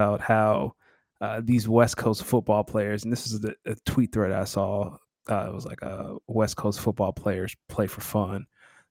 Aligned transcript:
about 0.00 0.20
how 0.20 0.74
uh, 1.20 1.40
these 1.44 1.68
West 1.68 1.96
Coast 1.96 2.24
football 2.24 2.64
players, 2.64 3.04
and 3.04 3.12
this 3.12 3.26
is 3.26 3.44
a, 3.44 3.54
a 3.70 3.74
tweet 3.86 4.12
thread 4.12 4.32
I 4.32 4.44
saw. 4.44 4.96
Uh, 5.30 5.46
it 5.48 5.54
was 5.54 5.66
like 5.66 5.82
uh, 5.82 6.14
West 6.26 6.56
Coast 6.56 6.80
football 6.80 7.12
players 7.12 7.54
play 7.68 7.86
for 7.86 8.00
fun, 8.00 8.46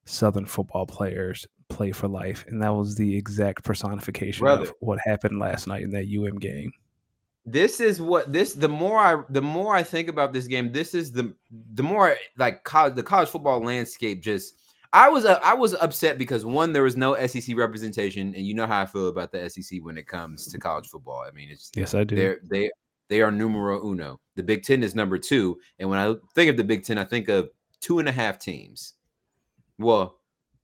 Southern 0.05 0.45
football 0.45 0.85
players 0.85 1.47
play 1.69 1.91
for 1.91 2.07
life, 2.07 2.45
and 2.47 2.61
that 2.61 2.69
was 2.69 2.95
the 2.95 3.15
exact 3.17 3.63
personification 3.63 4.43
Brother. 4.43 4.63
of 4.63 4.73
what 4.79 4.99
happened 5.03 5.39
last 5.39 5.67
night 5.67 5.81
in 5.83 5.89
that 5.91 6.05
UM 6.07 6.37
game. 6.39 6.71
this 7.45 7.79
is 7.79 7.99
what 8.01 8.31
this 8.31 8.53
the 8.53 8.67
more 8.69 8.99
i 8.99 9.15
the 9.29 9.41
more 9.41 9.73
i 9.75 9.81
think 9.81 10.07
about 10.09 10.33
this 10.33 10.45
game 10.45 10.71
this 10.71 10.93
is 10.93 11.11
the 11.11 11.33
the 11.73 11.81
more 11.81 12.15
like 12.37 12.63
college 12.63 12.95
the 12.95 13.01
college 13.03 13.29
football 13.29 13.59
landscape 13.63 14.21
just 14.21 14.55
i 14.93 15.07
was 15.09 15.25
uh, 15.25 15.39
i 15.43 15.53
was 15.53 15.73
upset 15.75 16.17
because 16.17 16.45
one 16.45 16.73
there 16.73 16.83
was 16.83 16.97
no 16.97 17.15
sec 17.27 17.43
representation 17.55 18.33
and 18.35 18.45
you 18.45 18.53
know 18.53 18.65
how 18.65 18.81
i 18.81 18.85
feel 18.85 19.07
about 19.07 19.31
the 19.31 19.49
sec 19.49 19.79
when 19.81 19.97
it 19.97 20.07
comes 20.07 20.47
to 20.47 20.57
college 20.57 20.87
football 20.87 21.23
i 21.27 21.31
mean 21.31 21.49
it's 21.51 21.71
Yes, 21.75 21.93
I 21.93 22.03
do. 22.03 22.35
they 22.49 22.71
they 23.09 23.21
are 23.21 23.31
numero 23.31 23.85
uno 23.87 24.19
the 24.35 24.43
big 24.43 24.63
ten 24.63 24.83
is 24.83 24.95
number 24.95 25.17
two 25.17 25.59
and 25.79 25.89
when 25.89 25.99
i 25.99 26.15
think 26.35 26.49
of 26.49 26.57
the 26.57 26.63
big 26.63 26.83
ten 26.83 26.97
i 26.97 27.03
think 27.03 27.29
of 27.29 27.49
two 27.81 27.99
and 27.99 28.09
a 28.09 28.11
half 28.11 28.39
teams 28.39 28.93
well 29.77 30.17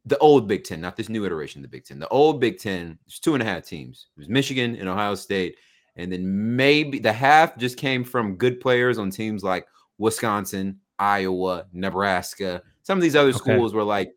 the 0.05 0.18
old 0.20 0.48
big 0.48 0.63
ten 0.63 0.82
not 0.82 0.96
this 0.96 1.10
new 1.10 1.26
iteration 1.26 1.60
of 1.60 1.63
the 1.63 1.68
big 1.77 1.85
ten 1.85 1.99
the 1.99 2.07
old 2.10 2.40
big 2.40 2.57
ten 2.60 2.98
is 3.07 3.20
two 3.20 3.34
and 3.35 3.41
a 3.44 3.46
half 3.46 3.63
teams 3.66 4.07
it 4.18 4.20
was 4.21 4.30
michigan 4.30 4.76
and 4.76 4.90
ohio 4.90 5.16
state 5.16 5.55
and 5.98 6.12
then 6.12 6.55
maybe 6.55 6.99
the 6.99 7.13
half 7.13 7.57
just 7.57 7.77
came 7.77 8.04
from 8.04 8.35
good 8.35 8.60
players 8.60 8.98
on 8.98 9.10
teams 9.10 9.44
like 9.46 9.66
Wisconsin, 9.98 10.77
Iowa, 10.99 11.68
Nebraska. 11.71 12.62
Some 12.84 12.98
of 12.98 13.02
these 13.02 13.16
other 13.16 13.30
Okay. 13.30 13.38
schools 13.38 13.73
were 13.73 13.82
like, 13.82 14.12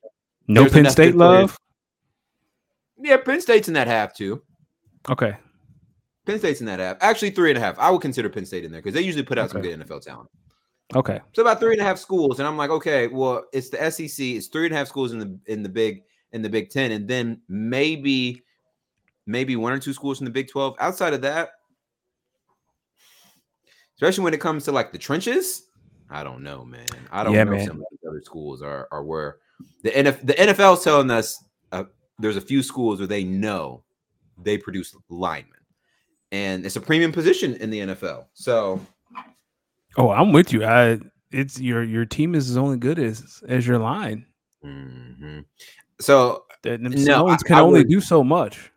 no 0.48 0.62
there's 0.62 0.72
Penn 0.72 0.90
State 0.90 1.14
love. 1.14 1.56
yeah, 2.98 3.16
Penn 3.18 3.40
State's 3.40 3.68
in 3.68 3.74
that 3.74 3.86
half 3.86 4.14
too. 4.14 4.42
Okay, 5.08 5.36
Penn 6.26 6.38
State's 6.38 6.60
in 6.60 6.66
that 6.66 6.80
half. 6.80 6.96
Actually, 7.00 7.30
three 7.30 7.50
and 7.50 7.58
a 7.58 7.60
half. 7.60 7.78
I 7.78 7.90
would 7.90 8.02
consider 8.02 8.28
Penn 8.28 8.44
State 8.46 8.64
in 8.64 8.72
there 8.72 8.80
because 8.80 8.94
they 8.94 9.02
usually 9.02 9.22
put 9.24 9.38
out 9.38 9.50
some 9.50 9.62
good 9.62 9.78
NFL 9.80 10.02
talent. 10.02 10.28
okay, 10.94 11.20
So 11.34 11.42
about 11.42 11.60
three 11.60 11.72
and 11.72 11.80
a 11.80 11.84
half 11.84 11.98
schools, 11.98 12.38
and 12.40 12.48
I'm 12.48 12.56
like, 12.56 12.70
okay, 12.70 13.06
well, 13.06 13.44
it's 13.52 13.68
the 13.70 13.90
SEC. 13.90 14.24
It's 14.26 14.48
three 14.48 14.66
and 14.66 14.74
a 14.74 14.78
half 14.78 14.88
schools 14.88 15.12
in 15.12 15.18
the 15.18 15.38
in 15.46 15.62
the 15.62 15.68
big 15.68 16.02
in 16.32 16.42
the 16.42 16.50
Big 16.50 16.70
Ten, 16.70 16.92
and 16.92 17.06
then 17.08 17.40
maybe 17.48 18.42
maybe 19.26 19.56
one 19.56 19.72
or 19.72 19.78
two 19.78 19.92
schools 19.92 20.20
in 20.20 20.24
the 20.24 20.30
Big 20.30 20.48
Twelve. 20.50 20.74
Outside 20.80 21.14
of 21.14 21.22
that, 21.22 21.50
especially 23.96 24.24
when 24.24 24.34
it 24.34 24.40
comes 24.40 24.64
to 24.64 24.72
like 24.72 24.92
the 24.92 24.98
trenches, 24.98 25.64
I 26.10 26.22
don't 26.24 26.42
know, 26.42 26.64
man. 26.64 26.86
I 27.10 27.24
don't 27.24 27.32
Yeah, 27.34 27.44
know. 27.44 27.52
man. 27.52 27.66
Some 27.66 27.76
of 27.76 27.84
these 27.90 28.00
other 28.08 28.20
schools 28.22 28.62
are 28.62 28.88
are 28.92 29.04
where 29.04 29.38
the 29.82 29.90
NF, 29.90 30.26
the 30.26 30.34
NFL 30.34 30.78
is 30.78 30.84
telling 30.84 31.10
us 31.10 31.42
uh, 31.72 31.84
there's 32.18 32.36
a 32.36 32.40
few 32.40 32.62
schools 32.62 32.98
where 32.98 33.06
they 33.08 33.24
know 33.24 33.82
they 34.42 34.58
produce 34.58 34.94
linemen, 35.08 35.60
and 36.32 36.64
it's 36.66 36.76
a 36.76 36.80
premium 36.80 37.12
position 37.12 37.54
in 37.56 37.70
the 37.70 37.80
NFL. 37.80 38.26
So 38.34 38.80
Oh, 39.96 40.10
I'm 40.10 40.32
with 40.32 40.52
you. 40.52 40.64
I 40.64 40.98
it's 41.30 41.60
your 41.60 41.82
your 41.82 42.04
team 42.04 42.34
is 42.34 42.48
as 42.50 42.56
only 42.56 42.76
good 42.78 42.98
as 42.98 43.42
as 43.48 43.66
your 43.66 43.78
line. 43.78 44.26
mhm. 44.64 45.44
so 46.00 46.44
That 46.62 46.80
No, 46.80 47.28
I- 47.28 47.36
can 47.36 47.56
I 47.56 47.60
only 47.60 47.80
would- 47.80 47.88
do 47.88 48.00
so 48.00 48.22
much. 48.24 48.70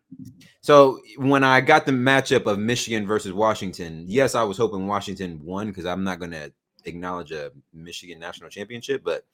So 0.64 1.00
when 1.18 1.44
I 1.44 1.60
got 1.62 1.86
the 1.88 1.92
matchup 1.92 2.46
of 2.46 2.60
Michigan 2.60 3.08
versus 3.08 3.34
Washington, 3.34 4.04
yes, 4.08 4.36
I 4.36 4.44
was 4.44 4.58
hoping 4.58 4.86
Washington 4.86 5.44
won 5.44 5.68
because 5.68 5.86
I'm 5.88 6.04
not 6.04 6.20
going 6.20 6.32
to 6.32 6.54
acknowledge 6.86 7.32
a 7.32 7.52
Michigan 7.74 8.20
national 8.20 8.50
championship, 8.52 9.02
but 9.04 9.26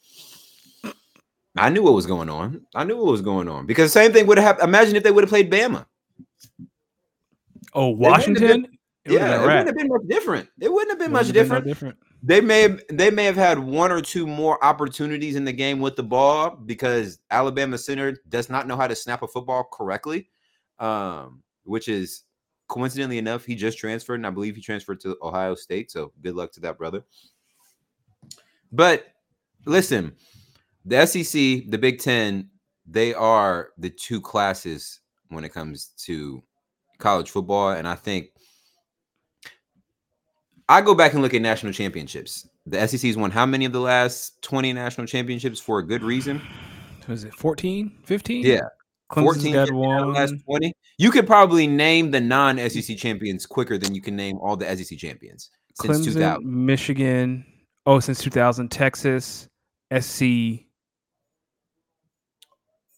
I 1.58 1.70
knew 1.70 1.84
what 1.84 1.94
was 1.94 2.06
going 2.06 2.30
on. 2.30 2.66
I 2.76 2.84
knew 2.84 2.98
what 2.98 3.12
was 3.12 3.22
going 3.22 3.48
on 3.48 3.66
because 3.66 3.92
the 3.94 4.00
same 4.00 4.14
thing 4.14 4.28
would 4.28 4.38
have 4.38 4.46
happened. 4.46 4.70
Imagine 4.70 4.96
if 4.96 5.04
they 5.04 5.12
would 5.12 5.24
have 5.24 5.30
played 5.30 5.52
Bama. 5.52 5.86
Oh, 7.74 7.90
Washington. 7.90 8.66
It 9.06 9.14
yeah, 9.14 9.36
it 9.36 9.42
wouldn't 9.42 9.68
have 9.68 9.78
been 9.78 9.88
much 9.88 10.02
different. 10.08 10.50
It 10.60 10.72
wouldn't 10.72 10.92
have 10.92 11.00
been 11.00 11.12
much 11.12 11.28
wouldn't 11.28 11.50
have 11.50 11.64
been 11.64 11.70
different. 11.70 11.98
different. 11.98 11.98
They 12.24 12.42
may 12.42 12.62
have 12.62 12.82
they 12.90 13.10
may 13.10 13.24
have 13.24 13.36
had 13.36 13.58
one 13.60 13.92
or 13.92 14.02
two 14.02 14.28
more 14.28 14.64
opportunities 14.64 15.36
in 15.36 15.46
the 15.46 15.54
game 15.54 15.80
with 15.80 15.96
the 15.96 16.04
ball 16.04 16.50
because 16.50 17.20
Alabama 17.32 17.78
center 17.78 18.18
does 18.30 18.50
not 18.50 18.68
know 18.68 18.76
how 18.76 18.88
to 18.88 18.96
snap 18.96 19.22
a 19.24 19.28
football 19.28 19.64
correctly, 19.72 20.30
um, 20.80 21.42
which 21.64 21.88
is 21.88 22.24
coincidentally 22.68 23.18
enough 23.18 23.46
he 23.46 23.56
just 23.56 23.78
transferred 23.78 24.16
and 24.16 24.28
I 24.28 24.30
believe 24.30 24.56
he 24.56 24.62
transferred 24.62 25.00
to 25.02 25.16
Ohio 25.22 25.56
State. 25.56 25.90
So 25.90 26.12
good 26.22 26.36
luck 26.36 26.52
to 26.54 26.60
that 26.62 26.78
brother. 26.78 27.04
But 28.72 29.08
listen, 29.66 30.16
the 30.88 31.06
SEC, 31.06 31.70
the 31.70 31.78
Big 31.78 32.00
Ten, 32.00 32.50
they 32.86 33.14
are 33.14 33.70
the 33.78 33.90
two 33.90 34.22
classes 34.22 35.02
when 35.30 35.44
it 35.44 35.54
comes 35.54 35.92
to 36.06 36.42
college 36.98 37.30
football, 37.30 37.72
and 37.72 37.88
I 37.88 37.96
think 37.96 38.30
I 40.70 40.82
go 40.82 40.96
back 40.96 41.14
and 41.14 41.22
look 41.22 41.34
at 41.34 41.42
national 41.42 41.74
championships. 41.74 42.48
The 42.66 42.86
SEC's 42.88 43.18
won 43.18 43.32
how 43.32 43.46
many 43.46 43.66
of 43.66 43.72
the 43.72 43.80
last 43.80 44.42
20 44.42 44.74
national 44.74 45.08
championships 45.08 45.60
for 45.60 45.80
a 45.80 45.84
good 45.84 46.04
reason? 46.04 46.42
Was 47.08 47.24
it 47.24 47.34
14, 47.34 48.00
15? 48.04 48.46
Yeah. 48.46 48.62
Clemson's 49.10 49.44
14 49.44 49.54
got 49.54 49.68
the 49.70 49.76
last 49.76 50.34
20. 50.46 50.74
You 50.98 51.12
could 51.12 51.26
probably 51.26 51.68
name 51.68 52.12
the 52.12 52.20
non-SEC 52.20 52.98
champions 52.98 53.46
quicker 53.46 53.78
than 53.78 53.96
you 53.96 54.02
can 54.02 54.16
name 54.16 54.38
all 54.40 54.58
the 54.58 54.66
SEC 54.76 54.98
champions 54.98 55.50
since 55.82 56.00
Clemson, 56.00 56.14
2000. 56.14 56.66
Michigan. 56.66 57.46
Oh, 57.86 58.02
since 58.02 58.22
2000, 58.22 58.70
Texas, 58.70 59.48
SC, 59.98 60.67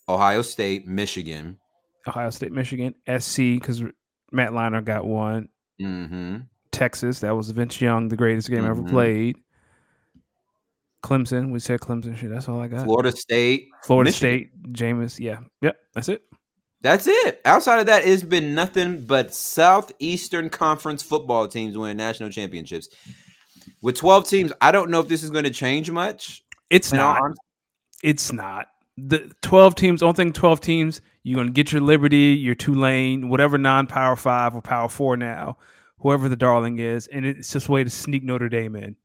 Ohio 0.09 0.41
State, 0.41 0.87
Michigan. 0.87 1.57
Ohio 2.07 2.31
State, 2.31 2.51
Michigan, 2.51 2.95
SC, 3.07 3.37
because 3.59 3.81
Matt 4.31 4.51
Leinart 4.51 4.85
got 4.85 5.05
one. 5.05 5.49
hmm 5.79 6.37
Texas, 6.71 7.19
that 7.19 7.35
was 7.35 7.49
Vince 7.51 7.79
Young, 7.81 8.09
the 8.09 8.15
greatest 8.15 8.49
game 8.49 8.65
ever 8.65 8.81
Mhm. 8.83 8.89
played. 8.89 9.37
Clemson, 11.03 11.51
we 11.51 11.59
said 11.59 11.79
Clemson. 11.79 12.15
Shit, 12.17 12.29
that's 12.29 12.47
all 12.49 12.59
I 12.59 12.67
got. 12.67 12.83
Florida 12.85 13.11
State. 13.15 13.69
Florida 13.83 14.09
Michigan. 14.09 14.49
State, 14.49 14.73
Jameis. 14.73 15.19
Yeah, 15.19 15.39
yep, 15.61 15.77
that's 15.93 16.09
it. 16.09 16.23
That's 16.81 17.07
it. 17.07 17.41
Outside 17.45 17.79
of 17.79 17.85
that, 17.87 18.05
it's 18.05 18.23
been 18.23 18.53
nothing 18.55 19.05
but 19.05 19.33
Southeastern 19.33 20.49
Conference 20.49 21.03
football 21.03 21.47
teams 21.47 21.77
winning 21.77 21.97
national 21.97 22.29
championships. 22.29 22.89
With 23.81 23.97
12 23.97 24.27
teams, 24.29 24.53
I 24.61 24.71
don't 24.71 24.89
know 24.89 24.99
if 25.01 25.07
this 25.07 25.23
is 25.23 25.29
going 25.29 25.43
to 25.43 25.49
change 25.51 25.91
much. 25.91 26.43
It's 26.69 26.91
not. 26.93 27.21
It's 28.03 28.31
not. 28.31 28.67
The 29.07 29.31
12 29.41 29.75
teams, 29.75 30.03
only 30.03 30.15
thing 30.15 30.33
12 30.33 30.61
teams, 30.61 31.01
you're 31.23 31.35
going 31.35 31.47
to 31.47 31.53
get 31.53 31.71
your 31.71 31.81
Liberty, 31.81 32.35
your 32.35 32.55
Tulane, 32.55 33.29
whatever 33.29 33.57
non 33.57 33.87
power 33.87 34.15
five 34.15 34.55
or 34.55 34.61
power 34.61 34.89
four 34.89 35.15
now, 35.17 35.57
whoever 35.99 36.29
the 36.29 36.35
darling 36.35 36.79
is. 36.79 37.07
And 37.07 37.25
it's 37.25 37.51
just 37.51 37.67
a 37.67 37.71
way 37.71 37.83
to 37.83 37.89
sneak 37.89 38.23
Notre 38.23 38.49
Dame 38.49 38.75
in. 38.75 38.95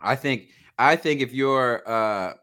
I 0.00 0.16
think 0.16 0.48
I 0.78 0.96
think 0.96 1.20
if 1.20 1.32
you're 1.32 1.88
uh, 1.88 2.34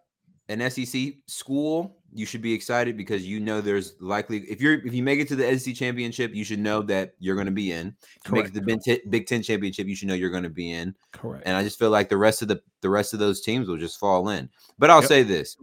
an 0.48 0.70
SEC 0.72 1.14
school, 1.28 1.99
you 2.14 2.26
should 2.26 2.42
be 2.42 2.54
excited 2.54 2.98
because 2.98 3.26
you 3.26 3.40
know 3.40 3.62
there's 3.62 3.94
likely 4.00 4.40
if 4.50 4.62
you're 4.62 4.86
if 4.86 4.94
you 4.94 5.04
make 5.04 5.20
it 5.20 5.28
to 5.28 5.36
the 5.36 5.58
SEC 5.58 5.76
championship, 5.76 6.34
you 6.34 6.44
should 6.44 6.60
know 6.60 6.82
that 6.84 7.14
you're 7.20 7.36
going 7.36 7.46
to 7.48 7.52
be 7.52 7.72
in. 7.72 7.96
If 8.24 8.32
you 8.32 8.36
make 8.36 8.46
it 8.46 8.54
to 8.54 8.60
the 8.60 8.66
Big 8.66 8.82
Ten, 8.82 8.98
Big 9.10 9.28
Ten 9.28 9.42
championship, 9.42 9.88
you 9.88 9.96
should 9.96 10.08
know 10.08 10.14
you're 10.14 10.30
going 10.30 10.44
to 10.44 10.50
be 10.50 10.72
in. 10.72 10.96
Correct. 11.12 11.44
And 11.46 11.56
I 11.56 11.64
just 11.64 11.80
feel 11.80 11.90
like 11.90 12.10
the 12.10 12.18
rest 12.18 12.42
of 12.42 12.48
the 12.48 12.62
the 12.82 12.90
rest 12.90 13.14
of 13.14 13.20
those 13.20 13.42
teams 13.42 13.68
will 13.68 13.78
just 13.78 14.00
fall 14.00 14.30
in. 14.30 14.50
But 14.78 14.90
I'll 14.90 15.02
Yep. 15.02 15.08
say 15.08 15.24
this: 15.24 15.58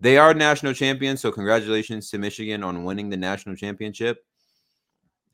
they 0.00 0.18
are 0.18 0.34
national 0.34 0.74
champions, 0.74 1.20
so 1.20 1.30
congratulations 1.30 2.10
to 2.10 2.18
Michigan 2.18 2.62
on 2.62 2.84
winning 2.84 3.10
the 3.10 3.16
national 3.16 3.56
championship. 3.56 4.24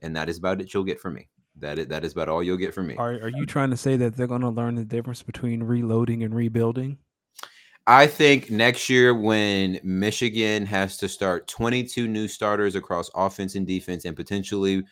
And 0.02 0.16
that 0.16 0.28
is 0.28 0.38
about 0.38 0.60
it. 0.60 0.72
You'll 0.72 0.84
get 0.84 1.00
from 1.00 1.14
me. 1.14 1.28
That 1.56 1.78
is 1.78 1.86
that 1.88 2.04
is 2.04 2.12
about 2.12 2.28
all 2.28 2.42
you'll 2.42 2.56
get 2.56 2.74
from 2.74 2.86
me. 2.86 2.96
Are, 2.96 3.12
are 3.12 3.28
you 3.28 3.40
um, 3.40 3.46
trying 3.46 3.70
to 3.70 3.76
say 3.76 3.96
that 3.96 4.16
they're 4.16 4.26
going 4.26 4.40
to 4.40 4.48
learn 4.48 4.76
the 4.76 4.84
difference 4.84 5.22
between 5.22 5.62
reloading 5.62 6.22
and 6.22 6.34
rebuilding? 6.34 6.98
I 7.90 8.06
think 8.06 8.52
next 8.52 8.88
year 8.88 9.12
when 9.12 9.80
Michigan 9.82 10.64
has 10.64 10.96
to 10.98 11.08
start 11.08 11.48
22 11.48 12.06
new 12.06 12.28
starters 12.28 12.76
across 12.76 13.10
offense 13.16 13.56
and 13.56 13.66
defense 13.66 14.04
and 14.04 14.14
potentially 14.14 14.84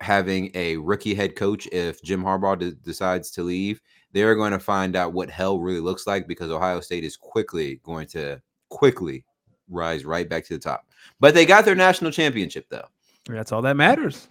having 0.00 0.52
a 0.54 0.76
rookie 0.76 1.16
head 1.16 1.34
coach 1.34 1.66
if 1.72 2.00
Jim 2.00 2.22
Harbaugh 2.22 2.56
de- 2.56 2.74
decides 2.74 3.32
to 3.32 3.42
leave, 3.42 3.80
they're 4.12 4.36
going 4.36 4.52
to 4.52 4.60
find 4.60 4.94
out 4.94 5.12
what 5.12 5.30
hell 5.30 5.58
really 5.58 5.80
looks 5.80 6.06
like 6.06 6.28
because 6.28 6.48
Ohio 6.48 6.78
State 6.78 7.02
is 7.02 7.16
quickly 7.16 7.80
going 7.82 8.06
to 8.10 8.40
quickly 8.68 9.24
rise 9.68 10.04
right 10.04 10.28
back 10.28 10.44
to 10.44 10.54
the 10.54 10.60
top. 10.60 10.86
But 11.18 11.34
they 11.34 11.44
got 11.44 11.64
their 11.64 11.74
national 11.74 12.12
championship 12.12 12.66
though. 12.68 12.86
That's 13.26 13.50
all 13.50 13.62
that 13.62 13.76
matters. 13.76 14.28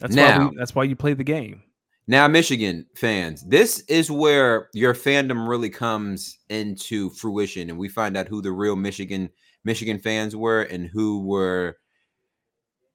That's 0.00 0.14
why 0.14 0.22
Now- 0.22 0.48
we, 0.50 0.56
that's 0.58 0.74
why 0.74 0.84
you 0.84 0.96
play 0.96 1.14
the 1.14 1.24
game. 1.24 1.62
Now, 2.06 2.26
Michigan 2.26 2.86
fans, 2.96 3.42
this 3.46 3.80
is 3.80 4.10
where 4.10 4.68
your 4.74 4.94
fandom 4.94 5.48
really 5.48 5.70
comes 5.70 6.38
into 6.48 7.10
fruition, 7.10 7.70
and 7.70 7.78
we 7.78 7.88
find 7.88 8.16
out 8.16 8.26
who 8.26 8.42
the 8.42 8.50
real 8.50 8.76
Michigan 8.76 9.30
Michigan 9.64 9.98
fans 9.98 10.34
were 10.34 10.62
and 10.62 10.86
who 10.86 11.22
were 11.24 11.76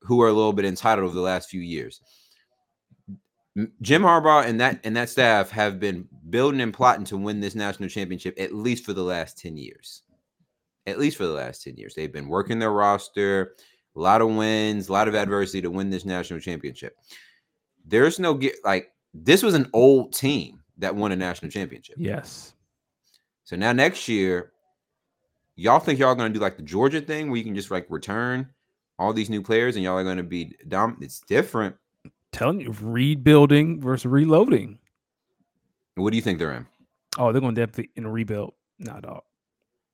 who 0.01 0.21
are 0.21 0.27
a 0.27 0.33
little 0.33 0.53
bit 0.53 0.65
entitled 0.65 1.05
over 1.05 1.15
the 1.15 1.21
last 1.21 1.49
few 1.49 1.61
years. 1.61 2.01
Jim 3.81 4.01
Harbaugh 4.01 4.45
and 4.45 4.59
that 4.59 4.79
and 4.83 4.95
that 4.97 5.09
staff 5.09 5.49
have 5.49 5.79
been 5.79 6.07
building 6.29 6.61
and 6.61 6.73
plotting 6.73 7.05
to 7.05 7.17
win 7.17 7.39
this 7.39 7.55
national 7.55 7.89
championship 7.89 8.35
at 8.37 8.53
least 8.53 8.85
for 8.85 8.93
the 8.93 9.03
last 9.03 9.37
10 9.37 9.55
years. 9.55 10.01
At 10.87 10.99
least 10.99 11.17
for 11.17 11.25
the 11.25 11.33
last 11.33 11.63
10 11.63 11.77
years. 11.77 11.95
They've 11.95 12.11
been 12.11 12.27
working 12.27 12.59
their 12.59 12.73
roster, 12.73 13.55
a 13.95 13.99
lot 13.99 14.21
of 14.21 14.35
wins, 14.35 14.89
a 14.89 14.91
lot 14.91 15.07
of 15.07 15.15
adversity 15.15 15.61
to 15.61 15.71
win 15.71 15.89
this 15.89 16.05
national 16.05 16.41
championship. 16.41 16.97
There's 17.85 18.19
no 18.19 18.39
like 18.63 18.91
this 19.23 19.43
was 19.43 19.53
an 19.53 19.69
old 19.73 20.13
team 20.13 20.61
that 20.77 20.95
won 20.95 21.11
a 21.11 21.15
national 21.15 21.51
championship. 21.51 21.95
Yes. 21.97 22.53
So 23.45 23.55
now 23.55 23.71
next 23.71 24.07
year, 24.07 24.51
y'all 25.55 25.79
think 25.79 25.99
y'all 25.99 26.15
gonna 26.15 26.33
do 26.33 26.39
like 26.39 26.57
the 26.57 26.63
Georgia 26.63 27.01
thing 27.01 27.29
where 27.29 27.37
you 27.37 27.43
can 27.43 27.55
just 27.55 27.71
like 27.71 27.85
return 27.89 28.49
all 28.97 29.13
these 29.13 29.29
new 29.29 29.41
players 29.41 29.75
and 29.75 29.83
y'all 29.83 29.97
are 29.97 30.03
gonna 30.03 30.23
be 30.23 30.55
dumb. 30.67 30.97
It's 31.01 31.21
different. 31.21 31.75
Telling 32.31 32.59
you, 32.59 32.75
rebuilding 32.81 33.79
versus 33.79 34.05
reloading. 34.05 34.79
What 35.95 36.11
do 36.11 36.17
you 36.17 36.21
think 36.21 36.39
they're 36.39 36.51
in? 36.51 36.67
Oh, 37.17 37.31
they're 37.31 37.41
going 37.41 37.55
to 37.55 37.65
definitely 37.65 37.91
in 37.95 38.05
a 38.05 38.11
rebuild. 38.11 38.53
Nah, 38.79 38.99
all. 39.07 39.25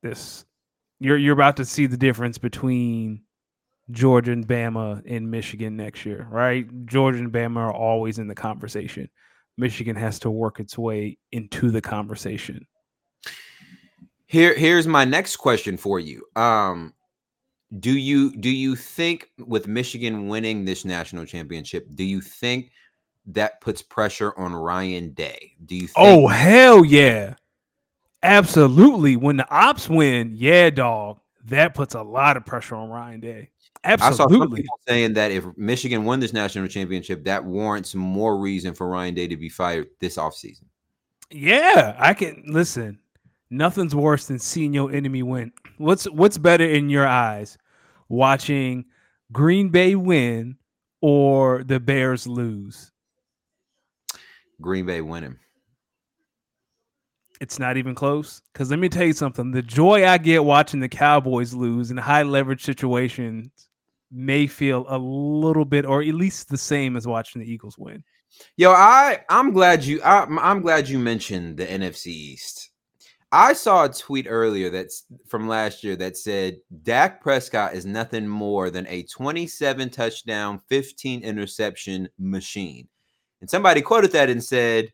This 0.02 0.46
you're 1.00 1.18
you're 1.18 1.34
about 1.34 1.58
to 1.58 1.66
see 1.66 1.86
the 1.86 1.98
difference 1.98 2.40
between 2.40 3.22
Georgia 3.92 4.32
and 4.32 4.48
Bama 4.48 5.04
in 5.06 5.30
Michigan 5.30 5.76
next 5.76 6.06
year, 6.06 6.28
right? 6.30 6.68
Georgia 6.86 7.20
and 7.20 7.32
Bama 7.32 7.58
are 7.58 7.74
always 7.74 8.20
in 8.20 8.28
the 8.28 8.36
conversation. 8.36 9.10
Michigan 9.58 9.96
has 9.96 10.20
to 10.20 10.32
work 10.32 10.60
its 10.60 10.78
way 10.78 11.18
into 11.32 11.72
the 11.72 11.82
conversation. 11.82 12.66
Here, 14.26 14.56
here's 14.56 14.88
my 14.88 15.04
next 15.04 15.38
question 15.38 15.78
for 15.78 16.00
you. 16.00 16.24
Um, 16.36 16.94
do 17.80 17.92
you 17.92 18.36
do 18.38 18.50
you 18.50 18.76
think 18.76 19.30
with 19.38 19.68
Michigan 19.68 20.28
winning 20.28 20.66
this 20.66 20.84
national 20.84 21.26
championship, 21.26 21.88
do 21.96 22.04
you 22.04 22.22
think 22.22 22.72
that 23.28 23.62
puts 23.62 23.82
pressure 23.82 24.34
on 24.38 24.54
Ryan 24.54 25.12
Day? 25.12 25.54
Do 25.66 25.76
you? 25.76 25.88
Think- 25.88 25.98
oh 25.98 26.28
hell 26.28 26.84
yeah, 26.84 27.36
absolutely. 28.24 29.16
When 29.16 29.38
the 29.38 29.50
ops 29.50 29.88
win, 29.88 30.34
yeah, 30.36 30.70
dog, 30.70 31.20
that 31.46 31.74
puts 31.74 31.96
a 31.96 32.02
lot 32.02 32.36
of 32.36 32.46
pressure 32.46 32.76
on 32.76 32.90
Ryan 32.90 33.20
Day. 33.20 33.50
Absolutely. 33.84 34.14
I 34.14 34.18
saw 34.18 34.30
some 34.30 34.56
people 34.56 34.80
saying 34.88 35.14
that 35.14 35.32
if 35.32 35.46
Michigan 35.58 36.06
won 36.06 36.20
this 36.20 36.34
national 36.34 36.68
championship, 36.68 37.24
that 37.24 37.44
warrants 37.44 37.96
more 37.96 38.38
reason 38.38 38.76
for 38.76 38.88
Ryan 38.88 39.16
Day 39.16 39.28
to 39.28 39.36
be 39.36 39.50
fired 39.50 39.88
this 40.00 40.18
offseason. 40.18 40.66
Yeah, 41.32 41.96
I 41.98 42.14
can 42.14 42.44
listen. 42.48 43.00
Nothing's 43.50 43.96
worse 43.96 44.28
than 44.28 44.38
seeing 44.38 44.74
your 44.74 44.92
enemy 44.92 45.24
win. 45.24 45.52
What's 45.78 46.06
what's 46.06 46.38
better 46.38 46.66
in 46.66 46.90
your 46.90 47.08
eyes? 47.08 47.58
Watching 48.08 48.86
Green 49.32 49.70
Bay 49.70 49.96
win 49.96 50.58
or 51.02 51.64
the 51.64 51.80
Bears 51.80 52.28
lose? 52.28 52.92
Green 54.62 54.86
Bay 54.86 55.02
winning. 55.02 55.38
It's 57.40 57.58
not 57.58 57.78
even 57.78 57.96
close. 57.96 58.42
Because 58.54 58.70
let 58.70 58.78
me 58.78 58.90
tell 58.90 59.06
you 59.06 59.14
something: 59.14 59.52
the 59.52 59.64
joy 59.64 60.06
I 60.06 60.20
get 60.20 60.46
watching 60.46 60.82
the 60.82 60.90
Cowboys 60.90 61.54
lose 61.56 61.90
in 61.90 61.98
high 61.98 62.24
leverage 62.24 62.64
situations 62.64 63.70
may 64.12 64.48
feel 64.48 64.86
a 64.90 64.98
little 64.98 65.66
bit, 65.66 65.86
or 65.86 66.02
at 66.02 66.14
least 66.14 66.50
the 66.50 66.58
same 66.58 66.98
as 66.98 67.08
watching 67.08 67.42
the 67.42 67.52
Eagles 67.52 67.78
win. 67.78 68.04
Yo, 68.58 68.72
I 68.72 69.20
I'm 69.30 69.52
glad 69.52 69.84
you 69.84 70.02
I, 70.04 70.26
I'm 70.26 70.62
glad 70.62 70.88
you 70.88 71.00
mentioned 71.00 71.58
the 71.58 71.66
NFC 71.66 72.08
East. 72.08 72.70
I 73.34 73.54
saw 73.54 73.86
a 73.86 73.90
tweet 73.90 74.28
earlier 74.28 74.70
that's 74.70 75.06
from 75.26 75.48
last 75.48 75.86
year 75.86 75.96
that 75.96 76.18
said 76.18 76.58
Dak 76.84 77.22
Prescott 77.22 77.74
is 77.74 77.86
nothing 77.86 78.28
more 78.28 78.70
than 78.70 78.86
a 78.88 79.04
27 79.04 79.90
touchdown, 79.90 80.60
15 80.68 81.24
interception 81.24 82.10
machine. 82.20 82.90
And 83.40 83.50
somebody 83.50 83.82
quoted 83.82 84.12
that 84.12 84.30
and 84.30 84.44
said, 84.44 84.92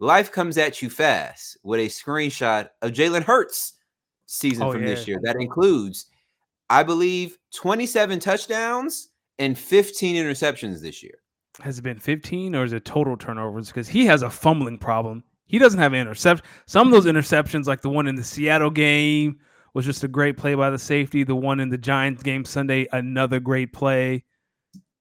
Life 0.00 0.32
comes 0.32 0.58
at 0.58 0.82
you 0.82 0.90
fast 0.90 1.58
with 1.62 1.78
a 1.78 1.86
screenshot 1.86 2.70
of 2.82 2.92
Jalen 2.92 3.22
Hurts 3.22 3.74
season 4.26 4.64
oh, 4.64 4.72
from 4.72 4.82
yeah. 4.82 4.88
this 4.88 5.06
year. 5.06 5.20
That 5.22 5.36
includes 5.36 6.06
I 6.70 6.84
believe 6.84 7.36
27 7.54 8.20
touchdowns 8.20 9.08
and 9.38 9.58
15 9.58 10.16
interceptions 10.16 10.80
this 10.80 11.02
year. 11.02 11.18
Has 11.60 11.78
it 11.78 11.82
been 11.82 11.98
15 11.98 12.54
or 12.54 12.64
is 12.64 12.72
it 12.72 12.84
total 12.84 13.16
turnovers? 13.16 13.66
Because 13.66 13.88
he 13.88 14.06
has 14.06 14.22
a 14.22 14.30
fumbling 14.30 14.78
problem. 14.78 15.24
He 15.46 15.58
doesn't 15.58 15.80
have 15.80 15.92
an 15.92 16.00
interception. 16.00 16.46
Some 16.66 16.86
of 16.86 16.92
those 16.92 17.06
mm-hmm. 17.06 17.18
interceptions, 17.18 17.66
like 17.66 17.82
the 17.82 17.90
one 17.90 18.06
in 18.06 18.14
the 18.14 18.22
Seattle 18.22 18.70
game, 18.70 19.40
was 19.74 19.84
just 19.84 20.04
a 20.04 20.08
great 20.08 20.36
play 20.36 20.54
by 20.54 20.70
the 20.70 20.78
safety. 20.78 21.24
The 21.24 21.34
one 21.34 21.58
in 21.58 21.68
the 21.68 21.76
Giants 21.76 22.22
game 22.22 22.44
Sunday, 22.44 22.86
another 22.92 23.40
great 23.40 23.72
play. 23.72 24.24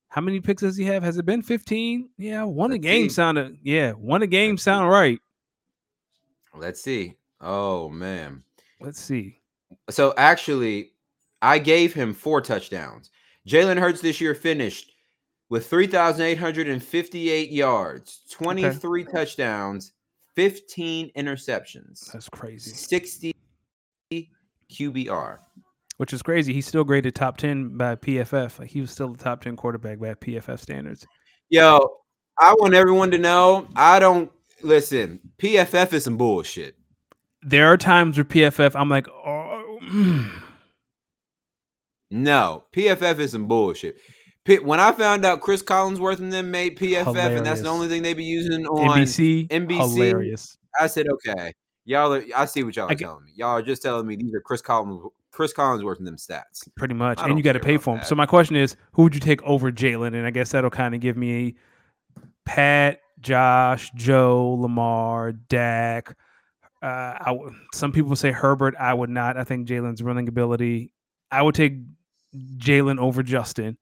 How 0.07 0.21
many 0.21 0.39
picks 0.39 0.63
does 0.63 0.75
he 0.75 0.85
have? 0.85 1.03
Has 1.03 1.19
it 1.19 1.25
been 1.25 1.43
15? 1.43 2.09
Yeah, 2.17 2.43
one 2.43 2.71
Let's 2.71 2.79
a 2.79 2.81
game 2.81 3.09
see. 3.09 3.13
sounded. 3.13 3.57
Yeah, 3.61 3.91
one 3.91 4.23
a 4.23 4.27
game 4.27 4.57
sound 4.57 4.89
right. 4.89 5.19
Let's 6.55 6.81
see. 6.81 7.15
Oh 7.39 7.89
man. 7.89 8.43
Let's 8.81 8.99
see. 8.99 9.39
So 9.91 10.15
actually, 10.17 10.93
I 11.41 11.59
gave 11.59 11.93
him 11.93 12.13
four 12.13 12.41
touchdowns. 12.41 13.09
Jalen 13.47 13.79
Hurts 13.79 14.01
this 14.01 14.19
year 14.19 14.35
finished 14.35 14.93
with 15.49 15.67
3,858 15.67 17.51
yards, 17.51 18.21
23 18.31 19.03
okay. 19.03 19.11
touchdowns, 19.11 19.93
15 20.35 21.11
interceptions. 21.17 22.11
That's 22.11 22.29
crazy. 22.29 22.71
60 22.71 23.35
QBR. 24.71 25.39
Which 25.97 26.13
is 26.13 26.21
crazy. 26.21 26.53
He's 26.53 26.67
still 26.67 26.83
graded 26.83 27.15
top 27.15 27.37
10 27.37 27.77
by 27.77 27.95
PFF. 27.95 28.59
Like 28.59 28.69
he 28.69 28.79
was 28.81 28.91
still 28.91 29.09
the 29.09 29.21
top 29.21 29.41
10 29.41 29.57
quarterback 29.57 29.99
by 29.99 30.13
PFF 30.13 30.59
standards. 30.59 31.05
Yo, 31.49 31.97
I 32.39 32.53
want 32.53 32.73
everyone 32.73 33.11
to 33.11 33.17
know 33.17 33.67
I 33.75 33.99
don't 33.99 34.31
listen. 34.61 35.19
PFF 35.39 35.91
is 35.93 36.05
some 36.05 36.15
bullshit. 36.15 36.75
There 37.41 37.67
are 37.67 37.77
times 37.77 38.17
where 38.17 38.25
PFF, 38.25 38.75
I'm 38.75 38.89
like, 38.89 39.07
oh, 39.09 39.79
No, 42.11 42.65
PFF 42.73 43.19
is 43.19 43.31
some 43.31 43.47
bullshit. 43.47 43.97
When 44.63 44.79
I 44.79 44.91
found 44.93 45.25
out 45.25 45.41
Cris 45.41 45.61
Collinsworth 45.61 46.17
and 46.19 46.33
them 46.33 46.49
made 46.49 46.77
PFF, 46.77 47.05
Hilarious. 47.05 47.37
and 47.37 47.45
that's 47.45 47.61
the 47.61 47.69
only 47.69 47.87
thing 47.87 48.01
they 48.01 48.15
be 48.15 48.23
using 48.23 48.65
on 48.65 48.99
NBC, 48.99 49.47
NBC, 49.49 49.77
Hilarious. 49.77 50.57
I 50.79 50.87
said, 50.87 51.07
okay, 51.07 51.53
y'all. 51.85 52.13
Are, 52.13 52.23
I 52.35 52.45
see 52.45 52.63
what 52.63 52.75
y'all 52.75 52.91
are 52.91 52.95
telling 52.95 53.25
me. 53.25 53.31
Y'all 53.35 53.49
are 53.49 53.61
just 53.61 53.83
telling 53.83 54.07
me 54.07 54.15
these 54.15 54.33
are 54.33 54.41
Chris 54.41 54.61
Collins, 54.61 55.03
Cris 55.31 55.53
Collinsworth 55.53 55.99
and 55.99 56.07
them 56.07 56.15
stats. 56.15 56.67
Pretty 56.75 56.95
much, 56.95 57.19
and 57.21 57.37
you 57.37 57.43
got 57.43 57.53
to 57.53 57.59
pay 57.59 57.77
for 57.77 57.93
them. 57.93 57.99
That. 57.99 58.07
So 58.07 58.15
my 58.15 58.25
question 58.25 58.55
is, 58.55 58.75
who 58.93 59.03
would 59.03 59.13
you 59.13 59.21
take 59.21 59.43
over 59.43 59.71
Jalen? 59.71 60.15
And 60.15 60.25
I 60.25 60.31
guess 60.31 60.51
that'll 60.51 60.71
kind 60.71 60.95
of 60.95 61.01
give 61.01 61.15
me 61.15 61.55
Pat, 62.45 63.01
Josh, 63.19 63.91
Joe, 63.93 64.57
Lamar, 64.59 65.33
Dak. 65.33 66.15
Uh, 66.81 67.17
I 67.19 67.25
w- 67.27 67.53
some 67.73 67.91
people 67.91 68.15
say 68.15 68.31
Herbert. 68.31 68.73
I 68.79 68.93
would 68.93 69.09
not. 69.09 69.37
I 69.37 69.43
think 69.43 69.67
Jalen's 69.67 70.01
running 70.01 70.27
ability. 70.27 70.91
I 71.31 71.43
would 71.43 71.53
take 71.53 71.73
Jalen 72.35 72.99
over 72.99 73.23
Justin. 73.23 73.77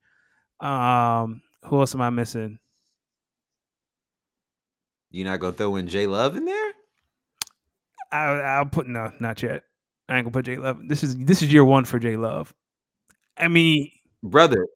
Um, 0.60 1.42
who 1.64 1.80
else 1.80 1.94
am 1.94 2.00
I 2.00 2.10
missing? 2.10 2.58
You 5.10 5.24
not 5.24 5.40
gonna 5.40 5.52
throw 5.52 5.76
in 5.76 5.88
J 5.88 6.06
Love 6.06 6.36
in 6.36 6.44
there? 6.44 6.72
I, 8.12 8.24
I'll 8.24 8.66
put 8.66 8.86
no, 8.86 9.12
not 9.20 9.42
yet. 9.42 9.62
I 10.08 10.16
ain't 10.16 10.24
gonna 10.24 10.32
put 10.32 10.46
J 10.46 10.56
Love. 10.56 10.80
This 10.86 11.02
is 11.02 11.16
this 11.16 11.42
is 11.42 11.52
year 11.52 11.64
one 11.64 11.84
for 11.84 11.98
J 11.98 12.16
Love. 12.16 12.52
I 13.36 13.48
mean, 13.48 13.90
brother, 14.22 14.66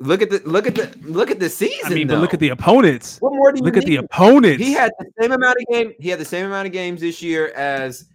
look 0.00 0.22
at 0.22 0.30
the 0.30 0.42
look 0.44 0.66
at 0.66 0.74
the 0.74 0.92
look 1.02 1.30
at 1.30 1.40
the 1.40 1.48
season. 1.48 1.92
I 1.92 1.94
mean, 1.94 2.06
though. 2.06 2.16
but 2.16 2.20
look 2.20 2.34
at 2.34 2.40
the 2.40 2.50
opponents. 2.50 3.18
What 3.20 3.32
more 3.32 3.52
do 3.52 3.58
you 3.58 3.64
look 3.64 3.74
need? 3.74 3.82
at 3.82 3.86
the 3.86 3.96
opponents? 3.96 4.62
He 4.62 4.72
had 4.72 4.92
the 4.98 5.06
same 5.20 5.32
amount 5.32 5.56
of 5.60 5.66
game. 5.72 5.92
He 5.98 6.08
had 6.08 6.18
the 6.18 6.24
same 6.24 6.46
amount 6.46 6.66
of 6.66 6.72
games 6.72 7.00
this 7.00 7.22
year 7.22 7.48
as 7.54 8.08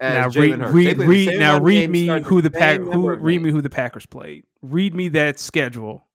now 0.00 0.28
read, 0.28 0.58
read, 0.58 0.98
read 0.98 1.38
now 1.38 1.60
read 1.60 1.90
me 1.90 2.06
who 2.22 2.42
the 2.42 2.50
pack 2.50 2.80
who 2.80 3.14
read 3.14 3.42
me 3.42 3.50
who 3.50 3.62
the 3.62 3.70
Packers 3.70 4.06
played. 4.06 4.44
Read 4.62 4.94
me 4.94 5.08
that 5.10 5.38
schedule. 5.38 6.06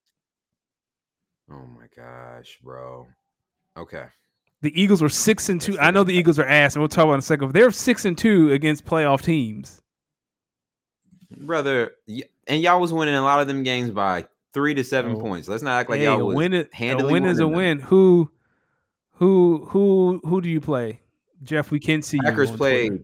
Oh 1.52 1.66
my 1.66 1.88
gosh, 1.96 2.60
bro. 2.64 3.08
Okay. 3.78 4.06
The 4.62 4.80
Eagles 4.80 5.02
were 5.02 5.10
six 5.10 5.48
and 5.50 5.62
two. 5.62 5.80
I 5.80 5.90
know 5.92 6.04
the 6.04 6.14
Eagles 6.14 6.38
are 6.38 6.46
ass, 6.46 6.76
and 6.76 6.82
we'll 6.82 6.90
talk 6.90 7.06
about 7.06 7.14
in 7.14 7.20
a 7.20 7.24
second. 7.24 7.48
But 7.48 7.54
They're 7.54 7.72
six 7.72 8.04
and 8.06 8.18
two 8.18 8.52
against 8.52 8.86
playoff 8.86 9.22
teams. 9.22 9.82
Brother, 11.38 11.92
and 12.48 12.62
y'all 12.62 12.82
was 12.82 12.92
winning 12.92 13.16
a 13.16 13.22
lot 13.22 13.40
of 13.40 13.48
them 13.48 13.64
games 13.64 13.92
by 13.92 14.26
three 14.54 14.74
to 14.74 14.84
seven 14.84 15.16
oh. 15.16 15.20
points. 15.20 15.48
Let's 15.48 15.64
not 15.64 15.80
act 15.80 15.90
like 15.90 16.00
hey, 16.00 16.06
y'all 16.06 16.26
was 16.26 16.36
win 16.36 16.54
it, 16.54 16.70
a 16.74 17.06
win 17.06 17.26
is 17.26 17.40
a 17.40 17.48
win. 17.48 17.80
Who 17.80 18.30
who 19.14 19.66
who 19.70 20.20
who 20.26 20.42
do 20.42 20.50
you 20.50 20.60
play? 20.60 21.00
Jeff, 21.44 21.72
we 21.72 21.80
can 21.80 22.02
see 22.02 22.20
Packers 22.20 22.52
played 22.52 23.04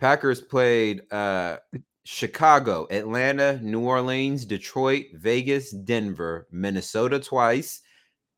Packers 0.00 0.40
played 0.40 1.02
uh, 1.12 1.58
Chicago, 2.04 2.88
Atlanta, 2.90 3.60
New 3.62 3.80
Orleans, 3.80 4.46
Detroit, 4.46 5.06
Vegas, 5.12 5.70
Denver, 5.70 6.48
Minnesota 6.50 7.20
twice, 7.20 7.82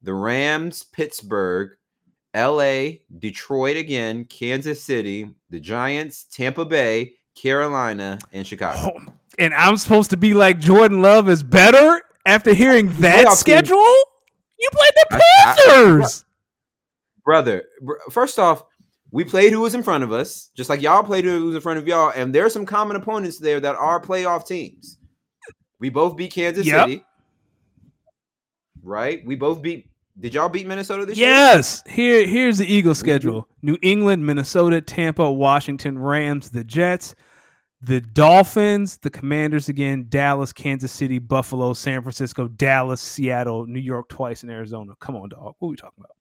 the 0.02 0.12
Rams, 0.12 0.82
Pittsburgh, 0.82 1.70
LA, 2.34 2.88
Detroit 3.18 3.76
again, 3.76 4.24
Kansas 4.24 4.82
City, 4.82 5.30
the 5.50 5.60
Giants, 5.60 6.24
Tampa 6.24 6.64
Bay, 6.64 7.12
Carolina, 7.36 8.18
and 8.32 8.44
Chicago. 8.44 8.92
Oh, 8.96 9.12
and 9.38 9.54
I'm 9.54 9.76
supposed 9.76 10.10
to 10.10 10.16
be 10.16 10.34
like 10.34 10.58
Jordan 10.58 11.00
Love 11.00 11.28
is 11.28 11.44
better 11.44 12.02
after 12.26 12.52
hearing 12.54 12.92
that 13.00 13.32
schedule? 13.32 13.76
Team. 13.76 14.04
You 14.58 14.68
played 14.72 14.92
the 14.96 15.06
Panthers. 15.10 16.24
I, 16.24 16.26
I, 16.26 17.22
brother, 17.24 17.64
first 18.10 18.40
off, 18.40 18.64
we 19.12 19.24
played 19.24 19.52
who 19.52 19.60
was 19.60 19.74
in 19.74 19.82
front 19.82 20.02
of 20.02 20.10
us, 20.10 20.50
just 20.56 20.70
like 20.70 20.80
y'all 20.80 21.02
played 21.04 21.24
who 21.24 21.44
was 21.44 21.54
in 21.54 21.60
front 21.60 21.78
of 21.78 21.86
y'all. 21.86 22.12
And 22.16 22.34
there 22.34 22.46
are 22.46 22.50
some 22.50 22.66
common 22.66 22.96
opponents 22.96 23.38
there 23.38 23.60
that 23.60 23.76
are 23.76 24.00
playoff 24.00 24.46
teams. 24.46 24.98
We 25.78 25.90
both 25.90 26.16
beat 26.16 26.32
Kansas 26.32 26.66
Yep. 26.66 26.86
City. 26.88 27.04
Right? 28.82 29.24
We 29.24 29.36
both 29.36 29.62
beat. 29.62 29.88
Did 30.18 30.34
y'all 30.34 30.48
beat 30.48 30.66
Minnesota 30.66 31.06
this 31.06 31.16
year? 31.18 31.28
Yes. 31.28 31.82
Here, 31.86 32.26
here's 32.26 32.58
the 32.58 32.66
Eagles 32.66 32.98
schedule: 32.98 33.48
New 33.62 33.78
England, 33.82 34.24
Minnesota, 34.24 34.80
Tampa, 34.80 35.30
Washington, 35.30 35.98
Rams, 35.98 36.50
the 36.50 36.64
Jets, 36.64 37.14
the 37.82 38.00
Dolphins, 38.00 38.96
the 38.98 39.10
Commanders 39.10 39.68
again, 39.68 40.06
Dallas, 40.08 40.52
Kansas 40.52 40.92
City, 40.92 41.18
Buffalo, 41.18 41.74
San 41.74 42.02
Francisco, 42.02 42.48
Dallas, 42.48 43.00
Seattle, 43.00 43.66
New 43.66 43.80
York 43.80 44.08
twice, 44.08 44.42
and 44.42 44.50
Arizona. 44.50 44.94
Come 45.00 45.16
on, 45.16 45.28
dog. 45.28 45.54
What 45.58 45.68
are 45.68 45.70
we 45.70 45.76
talking 45.76 45.98
about? 45.98 46.16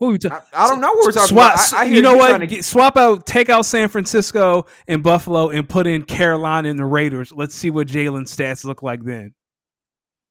What 0.00 0.12
we 0.12 0.18
talking? 0.18 0.38
I, 0.54 0.64
I 0.64 0.66
don't 0.66 0.80
know 0.80 0.92
what 0.94 1.04
we're 1.04 1.12
talking 1.12 1.28
swap, 1.28 1.54
about. 1.56 1.74
I, 1.74 1.82
I 1.82 1.84
you 1.84 2.00
know 2.00 2.16
what? 2.16 2.48
Get- 2.48 2.64
swap 2.64 2.96
out, 2.96 3.26
take 3.26 3.50
out 3.50 3.66
San 3.66 3.86
Francisco 3.86 4.64
and 4.88 5.02
Buffalo, 5.02 5.50
and 5.50 5.68
put 5.68 5.86
in 5.86 6.04
Carolina 6.04 6.70
and 6.70 6.78
the 6.78 6.86
Raiders. 6.86 7.32
Let's 7.32 7.54
see 7.54 7.68
what 7.68 7.86
Jalen's 7.86 8.34
stats 8.34 8.64
look 8.64 8.82
like 8.82 9.04
then. 9.04 9.34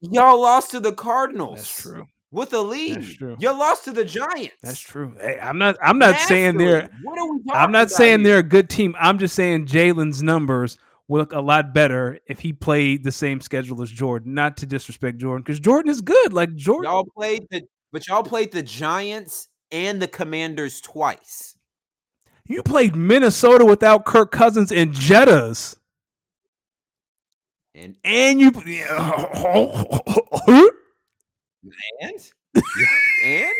Y'all 0.00 0.40
lost 0.40 0.72
to 0.72 0.80
the 0.80 0.92
Cardinals. 0.92 1.58
That's 1.58 1.82
true. 1.82 2.08
With 2.32 2.52
a 2.52 2.58
lead. 2.60 3.16
true. 3.16 3.36
You 3.38 3.52
lost 3.52 3.84
to 3.84 3.92
the 3.92 4.04
Giants. 4.04 4.56
That's 4.60 4.80
true. 4.80 5.14
Hey, 5.20 5.38
I'm 5.40 5.56
not. 5.56 5.76
I'm 5.80 6.00
not 6.00 6.18
saying 6.18 6.56
they're. 6.56 6.90
What 7.04 7.20
are 7.20 7.32
we 7.32 7.38
talking 7.44 7.52
I'm 7.54 7.70
not 7.70 7.92
saying 7.92 8.20
here? 8.20 8.28
they're 8.28 8.38
a 8.38 8.42
good 8.42 8.68
team. 8.68 8.96
I'm 8.98 9.20
just 9.20 9.36
saying 9.36 9.66
Jalen's 9.66 10.20
numbers 10.20 10.78
look 11.08 11.32
a 11.32 11.40
lot 11.40 11.72
better 11.72 12.18
if 12.26 12.40
he 12.40 12.52
played 12.52 13.04
the 13.04 13.12
same 13.12 13.40
schedule 13.40 13.82
as 13.82 13.90
Jordan. 13.92 14.34
Not 14.34 14.56
to 14.56 14.66
disrespect 14.66 15.18
Jordan, 15.18 15.44
because 15.44 15.60
Jordan 15.60 15.92
is 15.92 16.00
good. 16.00 16.32
Like 16.32 16.56
Jordan, 16.56 16.90
Y'all 16.90 17.04
played 17.04 17.46
the 17.52 17.62
but 17.92 18.08
y'all 18.08 18.24
played 18.24 18.50
the 18.50 18.64
Giants 18.64 19.46
and 19.72 20.00
the 20.02 20.08
Commanders 20.08 20.80
twice. 20.80 21.54
you 22.46 22.62
played 22.62 22.94
Minnesota 22.96 23.64
without 23.64 24.04
Kirk 24.04 24.30
Cousins 24.32 24.72
and 24.72 24.92
Jettas, 24.94 25.76
And 27.74 27.94
and 28.04 28.40
you. 28.40 28.50
and 32.00 32.30
and 33.24 33.54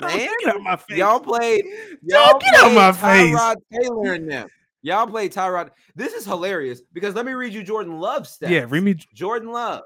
and 0.00 0.30
get 0.40 0.54
out 0.54 0.60
my 0.62 0.76
face. 0.76 0.98
y'all 0.98 1.20
played 1.20 1.64
y'all 2.02 2.38
get 2.38 2.54
out 2.54 2.70
played 2.70 2.74
my 2.74 2.92
face. 2.92 3.34
Tyrod 3.34 3.56
Taylor 3.72 4.14
in 4.14 4.26
them. 4.26 4.48
Y'all 4.82 5.06
played 5.06 5.32
Tyrod. 5.32 5.70
This 5.96 6.12
is 6.12 6.24
hilarious 6.24 6.80
because 6.92 7.14
let 7.14 7.26
me 7.26 7.32
read 7.32 7.52
you 7.52 7.62
Jordan 7.64 7.98
Love's 7.98 8.38
stats. 8.38 8.50
Yeah, 8.50 8.66
read 8.68 8.82
me. 8.84 8.94
Jordan 9.14 9.50
Love, 9.50 9.82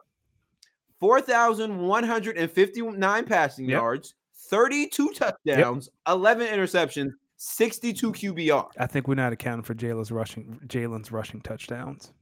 4,159 1.00 3.24
passing 3.24 3.64
Yep. 3.66 3.72
yards, 3.72 4.14
32 4.52 5.12
touchdowns, 5.12 5.88
11 6.06 6.46
interceptions, 6.46 7.12
62 7.38 8.12
QBR. 8.12 8.68
I 8.78 8.86
think 8.86 9.08
we're 9.08 9.14
not 9.14 9.32
accounting 9.32 9.64
for 9.64 9.74
Jalen's 9.74 10.12
rushing. 10.12 10.60
Jalen's 10.66 11.10
rushing 11.10 11.40
touchdowns. 11.40 12.12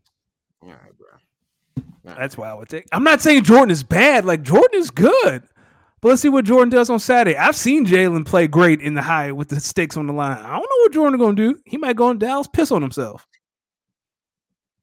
All 0.62 0.68
right, 0.68 0.96
bro. 0.96 1.84
That's 2.04 2.38
why 2.38 2.48
I 2.48 2.54
would 2.54 2.68
take. 2.68 2.86
I'm 2.92 3.02
not 3.02 3.20
saying 3.20 3.42
Jordan 3.42 3.72
is 3.72 3.82
bad. 3.82 4.24
Like 4.24 4.42
Jordan 4.42 4.78
is 4.78 4.92
good, 4.92 5.42
but 6.00 6.08
let's 6.08 6.22
see 6.22 6.28
what 6.28 6.44
Jordan 6.44 6.70
does 6.70 6.88
on 6.88 7.00
Saturday. 7.00 7.36
I've 7.36 7.56
seen 7.56 7.84
Jalen 7.84 8.24
play 8.24 8.46
great 8.46 8.80
in 8.80 8.94
the 8.94 9.02
high 9.02 9.32
with 9.32 9.48
the 9.48 9.58
stakes 9.58 9.96
on 9.96 10.06
the 10.06 10.12
line. 10.12 10.38
I 10.38 10.50
don't 10.52 10.62
know 10.62 10.82
what 10.82 10.92
Jordan 10.92 11.18
going 11.18 11.34
to 11.34 11.52
do. 11.52 11.60
He 11.66 11.78
might 11.78 11.96
go 11.96 12.10
in 12.10 12.18
Dallas, 12.20 12.46
piss 12.46 12.70
on 12.70 12.80
himself. 12.80 13.26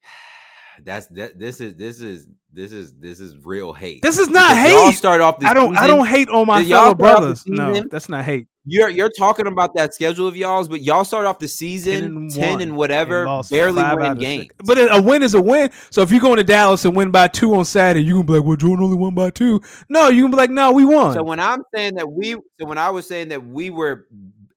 That's 0.84 1.08
that. 1.08 1.39
This 1.39 1.62
is 1.62 1.75
this 1.75 2.01
is 2.01 2.27
this 2.58 2.72
is 2.72 2.94
this 2.96 3.20
is 3.20 3.38
real 3.46 3.72
hate. 3.72 4.02
This 4.02 4.18
is 4.18 4.30
not 4.30 4.56
Because 4.56 4.72
Y'all 4.72 4.86
hate. 4.88 4.98
start 4.98 5.22
off. 5.22 5.40
This 5.40 5.48
I 5.48 5.54
don't. 5.54 5.78
I 5.78 5.86
don't 5.86 6.08
hate 6.08 6.28
on 6.30 6.48
my 6.48 6.62
y'all 6.62 6.96
fellow 6.96 6.96
start 6.96 7.24
off 7.24 7.44
the 7.46 7.52
brothers. 7.52 7.84
No, 7.84 7.88
that's 7.92 8.10
not 8.10 8.26
hate. 8.26 8.48
You're 8.66 8.90
you're 8.90 9.12
talking 9.12 9.46
about 9.46 9.76
that 9.76 9.94
schedule 9.94 10.28
of 10.28 10.36
y'all's, 10.36 10.68
but 10.68 10.82
y'all 10.82 11.06
start 11.06 11.28
off 11.28 11.38
the 11.38 11.48
season 11.48 12.30
10 12.30 12.42
ten 12.42 12.54
and 12.54 12.62
and, 12.64 12.76
whatever, 12.76 13.28
and 13.28 13.48
barely 13.50 13.82
five 13.82 13.98
winning 13.98 14.12
out 14.12 14.18
six. 14.20 14.26
games. 14.26 14.48
But 14.66 14.78
a 14.80 15.00
win 15.00 15.22
is 15.22 15.36
a 15.36 15.42
win. 15.42 15.70
So 15.92 16.02
if 16.02 16.12
you 16.12 16.20
go 16.20 16.32
into 16.32 16.44
Dallas 16.44 16.84
and 16.84 16.96
win 16.96 17.12
by 17.12 17.28
two 17.28 17.54
on 17.54 17.64
Saturday, 17.64 18.04
you 18.04 18.14
gonna 18.14 18.24
be 18.24 18.34
like, 18.34 18.44
"Well, 18.44 18.58
Jordan 18.58 18.84
only 18.84 18.98
won 18.98 19.14
by 19.14 19.30
two. 19.30 19.62
No, 19.88 20.10
you 20.10 20.24
gonna 20.24 20.32
be 20.32 20.38
like, 20.38 20.50
"No, 20.50 20.72
we 20.72 20.84
won." 20.84 21.14
So 21.14 21.22
when 21.24 21.40
I'm 21.40 21.62
saying 21.76 21.94
that 21.96 22.12
we, 22.12 22.32
so 22.32 22.66
when 22.66 22.80
I 22.80 22.90
was 22.90 23.08
saying 23.08 23.30
that 23.30 23.46
we 23.46 23.70
were 23.70 24.08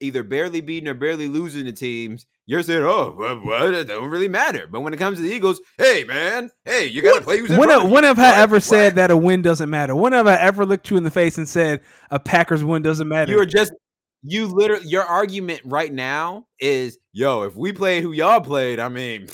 either 0.01 0.23
barely 0.23 0.63
beating 0.63 0.89
or 0.89 0.95
barely 0.95 1.29
losing 1.29 1.67
the 1.67 1.73
teams, 1.73 2.27
you're 2.51 2.65
saying, 2.65 2.83
"Oh, 2.83 3.15
well, 3.17 3.41
well, 3.45 3.73
it 3.75 3.85
don't 3.85 4.11
really 4.11 4.27
matter." 4.29 4.67
But 4.71 4.81
when 4.81 4.93
it 4.93 4.97
comes 4.97 5.19
to 5.19 5.23
the 5.23 5.31
Eagles, 5.31 5.61
hey 5.79 6.03
man, 6.05 6.51
hey, 6.65 6.87
you 6.87 7.01
got 7.01 7.15
to 7.19 7.21
play 7.23 7.39
who's 7.39 7.51
in 7.51 7.57
when, 7.59 7.69
front 7.69 7.85
you. 7.85 7.91
when 7.91 8.03
have 8.05 8.19
I 8.19 8.31
What? 8.31 8.39
ever 8.41 8.59
said 8.61 8.97
that 8.97 9.13
a 9.13 9.17
win 9.17 9.41
doesn't 9.43 9.71
matter? 9.71 9.95
When 9.95 10.13
have 10.13 10.27
I 10.27 10.35
ever 10.37 10.67
looked 10.67 10.91
you 10.91 10.97
in 10.97 11.05
the 11.05 11.11
face 11.13 11.39
and 11.39 11.49
said 11.49 11.81
a 12.11 12.19
Packers 12.19 12.65
win 12.65 12.83
doesn't 12.83 13.07
matter? 13.07 13.31
You're 13.31 13.45
just 13.47 13.73
you 14.25 14.47
literally 14.49 14.87
your 14.89 15.05
argument 15.05 15.61
right 15.65 15.93
now 15.93 16.45
is, 16.59 16.99
yo, 17.13 17.43
if 17.45 17.55
we 17.55 17.73
played 17.73 18.03
who 18.03 18.13
y'all 18.13 18.41
played, 18.41 18.81
I 18.81 18.89
mean, 18.89 19.29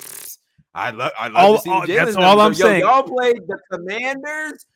I 0.75 0.91
love 0.91 1.13
I 1.19 1.29
love 1.29 1.37
All- 1.45 1.57
to 1.57 1.63
see 1.63 1.71
all- 1.71 1.87
that's 1.87 2.17
all. 2.17 2.41
I'm 2.41 2.53
Yo, 2.53 2.67
saying. 2.67 2.81
Y'all 2.83 3.03
played 3.03 3.39
the 3.49 3.59
Commanders. 3.73 4.67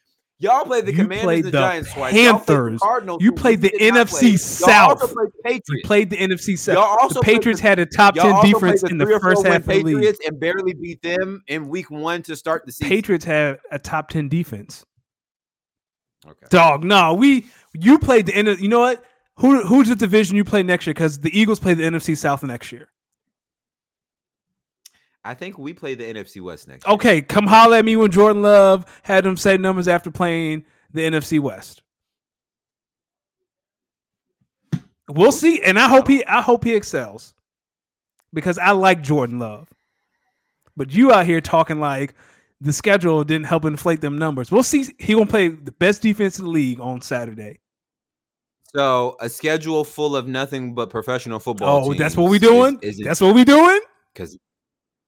Y'all 0.43 0.65
played 0.65 0.87
the 0.87 0.93
You 0.93 1.03
Commanders 1.03 1.25
played 1.25 1.45
the 1.45 1.51
the 1.51 1.59
Giants 1.59 1.93
twice. 1.93 2.15
Y'all 2.15 2.39
played 2.39 2.47
the 2.47 2.81
Panthers. 2.81 3.17
You 3.21 3.33
played 3.33 3.61
the 3.61 3.69
NFC 3.79 4.21
play. 4.21 4.31
Y'all 4.65 4.83
also 4.83 5.07
South. 5.07 5.13
played 5.15 5.29
Patriots. 5.45 5.87
played 5.87 6.11
the 6.11 6.17
NFC 6.17 6.49
Y'all 6.49 6.57
South. 6.57 6.99
also 7.03 7.15
The 7.21 7.25
Patriots 7.25 7.61
the- 7.61 7.69
had 7.69 7.79
a 7.79 7.85
top 7.87 8.17
Y'all 8.17 8.41
ten 8.43 8.51
defense 8.51 8.81
played 8.81 8.93
in 8.93 8.97
the 8.99 9.05
the 9.05 9.21
first 9.21 9.47
half 9.47 9.57
of 9.57 9.67
the 9.67 9.83
league. 9.83 9.97
Patriots 9.97 10.19
and 10.27 10.41
barely 10.41 10.73
beat 10.73 11.03
them 11.03 11.43
in 11.49 11.69
week 11.69 11.91
one 11.91 12.23
to 12.23 12.35
start 12.37 12.65
the 12.65 12.73
season. 12.73 12.89
Patriots 12.89 13.25
had 13.27 13.59
a 13.71 13.79
top 13.79 14.09
ten 14.09 14.31
defense. 14.31 14.85
Okay. 16.27 16.47
Dog, 16.49 16.85
no, 16.85 17.13
we 17.15 17.47
you 17.75 17.99
played 17.99 18.25
the 18.27 18.35
end. 18.35 18.49
You 18.61 18.69
know 18.69 18.81
what? 18.81 19.05
Who 19.37 19.63
who's 19.63 19.89
the 19.89 19.97
division 19.97 20.37
you 20.37 20.45
play 20.45 20.63
next 20.63 20.87
year? 20.87 20.95
Because 20.95 21.19
the 21.19 21.39
Eagles 21.39 21.61
play 21.61 21.75
the 21.75 21.83
NFC 21.85 22.17
South 22.17 22.43
next 22.43 22.73
year. 22.73 22.89
I 25.25 25.35
think 25.35 25.59
we 25.59 25.73
play 25.75 25.95
the 25.95 26.05
NFC 26.05 26.41
West 26.41 26.67
next. 26.69 26.87
year. 26.87 26.95
Okay, 26.95 27.21
come 27.21 27.47
holler 27.47 27.77
at 27.77 27.85
me 27.85 27.97
when 27.97 28.11
Jordan 28.11 28.43
Love 28.43 28.87
had 29.03 29.25
them 29.25 29.37
say 29.37 29.57
numbers 29.59 29.87
after 29.89 30.11
playing 30.11 30.65
the 30.93 31.03
NFC 31.03 31.39
West. 31.41 31.83
We'll 35.09 35.33
see, 35.33 35.61
and 35.63 35.79
I 35.79 35.89
hope 35.89 36.07
he 36.07 36.25
I 36.25 36.41
hope 36.41 36.63
he 36.65 36.75
excels 36.75 37.35
because 38.33 38.59
I 38.59 38.71
like 38.71 39.03
Jordan 39.03 39.39
Love. 39.41 39.69
But 40.77 40.93
you 40.93 41.13
out 41.13 41.27
here 41.27 41.41
talking 41.41 41.81
like 41.81 42.15
the 42.61 42.73
schedule 42.73 43.25
didn't 43.25 43.47
help 43.47 43.65
inflate 43.65 44.01
them 44.01 44.17
numbers. 44.19 44.51
We'll 44.53 44.63
see. 44.63 44.87
He 44.99 45.15
gonna 45.15 45.27
play 45.27 45.49
the 45.49 45.73
best 45.73 46.01
defense 46.03 46.39
in 46.39 46.45
the 46.45 46.51
league 46.51 46.81
on 46.81 47.01
Saturday. 47.03 47.59
So 48.75 49.17
a 49.21 49.29
schedule 49.29 49.83
full 49.83 50.15
of 50.15 50.29
nothing 50.29 50.75
but 50.75 50.91
professional 50.91 51.41
football. 51.41 51.91
Oh, 51.91 51.95
that's 51.95 52.17
what 52.17 52.31
we 52.31 52.37
is- 52.37 52.43
doing. 52.43 52.79
Is, 52.81 52.99
that's 52.99 53.21
what 53.21 53.35
we 53.35 53.43
doing. 53.45 53.81
because 54.15 54.39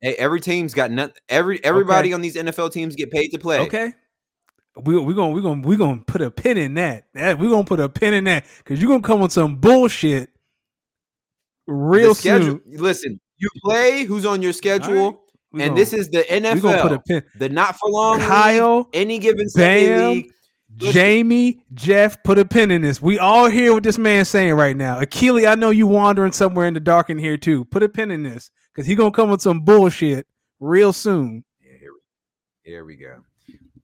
hey, 0.02 0.14
every 0.16 0.40
team's 0.40 0.75
got 0.75 0.90
nothing. 0.90 1.14
Every 1.30 1.64
everybody 1.64 2.12
on 2.12 2.21
these 2.21 2.37
NFL 2.37 2.73
teams 2.73 2.94
get 2.94 3.11
paid 3.11 3.28
to 3.28 3.38
play. 3.38 3.61
Okay. 3.61 3.94
We 4.85 4.99
we 4.99 5.14
gonna 5.14 5.32
we 5.32 5.40
gonna 5.42 5.66
we 5.66 5.76
gonna 5.76 6.02
put 6.06 6.21
a 6.21 6.30
pin 6.30 6.59
in 6.59 6.75
that. 6.75 7.04
That 7.14 7.38
we 7.38 7.49
gonna 7.49 7.64
put 7.64 7.80
a 7.80 7.88
pin 7.88 8.12
in 8.14 8.25
that 8.25 8.44
because 8.59 8.80
you're 8.80 8.90
gonna 8.90 9.02
come 9.02 9.21
with 9.21 9.32
some 9.32 9.56
bullshit 9.56 10.30
real 11.66 12.14
schedule. 12.14 12.59
soon. 12.66 12.82
Listen, 12.82 13.21
you 13.38 13.49
play 13.64 14.04
who's 14.04 14.26
on 14.26 14.42
your 14.42 14.52
schedule, 14.52 15.23
We 15.52 15.62
and 15.62 15.71
gonna- 15.71 15.80
this 15.80 15.92
is 15.92 16.09
the 16.09 16.25
NFL. 16.30 16.54
we 16.54 16.61
gonna 16.61 16.82
put 16.82 16.92
a 16.92 16.99
pin. 17.00 17.23
The 17.38 17.49
not 17.49 17.78
for 17.78 17.90
long. 17.90 18.18
league, 18.18 18.28
Kyle, 18.28 18.88
any 18.92 19.18
given 19.18 19.47
Bam, 19.54 20.11
league. 20.11 20.32
Listen. 20.78 20.92
Jamie, 20.94 21.62
Jeff, 21.75 22.23
put 22.23 22.38
a 22.38 22.47
pin 22.47 22.71
in 22.71 22.80
this. 22.80 23.02
We 23.02 23.18
all 23.18 23.50
hear 23.50 23.75
what 23.75 23.82
this 23.82 23.99
man's 23.99 24.30
saying 24.30 24.54
right 24.54 24.75
now. 24.75 25.00
Akili, 25.00 25.47
I 25.47 25.54
know 25.54 25.68
you 25.68 25.87
wandering 25.87 26.32
somewhere 26.32 26.66
in 26.66 26.73
the 26.73 26.80
dark 26.80 27.11
in 27.11 27.18
here 27.18 27.37
too. 27.37 27.66
Put 27.66 27.82
a 27.82 27.90
pin 27.90 28.11
in 28.11 28.23
this 28.23 28.50
because 28.75 28.87
he 28.87 28.95
gonna 28.95 29.11
come 29.11 29.31
with 29.31 29.43
some 29.43 29.61
bullshit 29.61 30.26
real 30.61 30.93
soon. 30.93 31.45
Yeah, 31.62 31.73
here, 31.79 31.91
we, 31.93 32.71
here 32.71 32.85
we 32.85 32.97
go. 32.97 33.23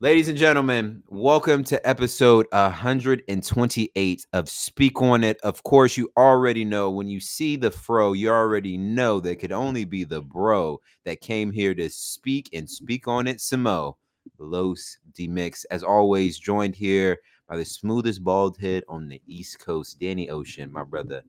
Ladies 0.00 0.28
and 0.28 0.38
gentlemen, 0.38 1.02
welcome 1.09 1.64
to 1.64 1.87
episode 1.87 2.47
128 2.52 4.26
of 4.33 4.49
Speak 4.49 5.02
On 5.02 5.25
It. 5.25 5.38
Of 5.42 5.62
course, 5.64 5.97
you 5.97 6.11
already 6.16 6.64
know 6.64 6.90
when 6.90 7.09
you 7.09 7.21
see 7.21 7.57
the 7.57 7.71
fro, 7.71 8.12
you 8.12 8.30
already 8.30 8.78
know 8.78 9.21
that 9.21 9.40
could 9.40 9.52
only 9.52 9.85
be 9.85 10.04
the 10.04 10.23
bro 10.23 10.80
that 11.04 11.21
came 11.21 11.50
here 11.50 11.75
to 11.75 11.90
speak 11.90 12.49
and 12.52 12.71
speak 12.71 13.09
on 13.09 13.26
it. 13.26 13.38
Samo, 13.38 13.97
Los 14.38 14.99
Deemix, 15.12 15.66
as 15.71 15.83
always, 15.83 16.38
joined 16.38 16.76
here 16.76 17.18
by 17.49 17.57
the 17.57 17.64
smoothest 17.64 18.23
bald 18.23 18.57
head 18.57 18.85
on 18.88 19.09
the 19.09 19.21
East 19.26 19.59
Coast, 19.59 19.99
Danny 19.99 20.30
Ocean. 20.30 20.73
My 20.73 20.85
brother, 20.85 21.23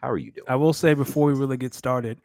how 0.00 0.08
are 0.08 0.18
you 0.18 0.30
doing? 0.30 0.46
I 0.48 0.54
will 0.56 0.72
say 0.72 0.94
before 0.94 1.26
we 1.26 1.34
really 1.34 1.56
get 1.56 1.74
started, 1.74 2.20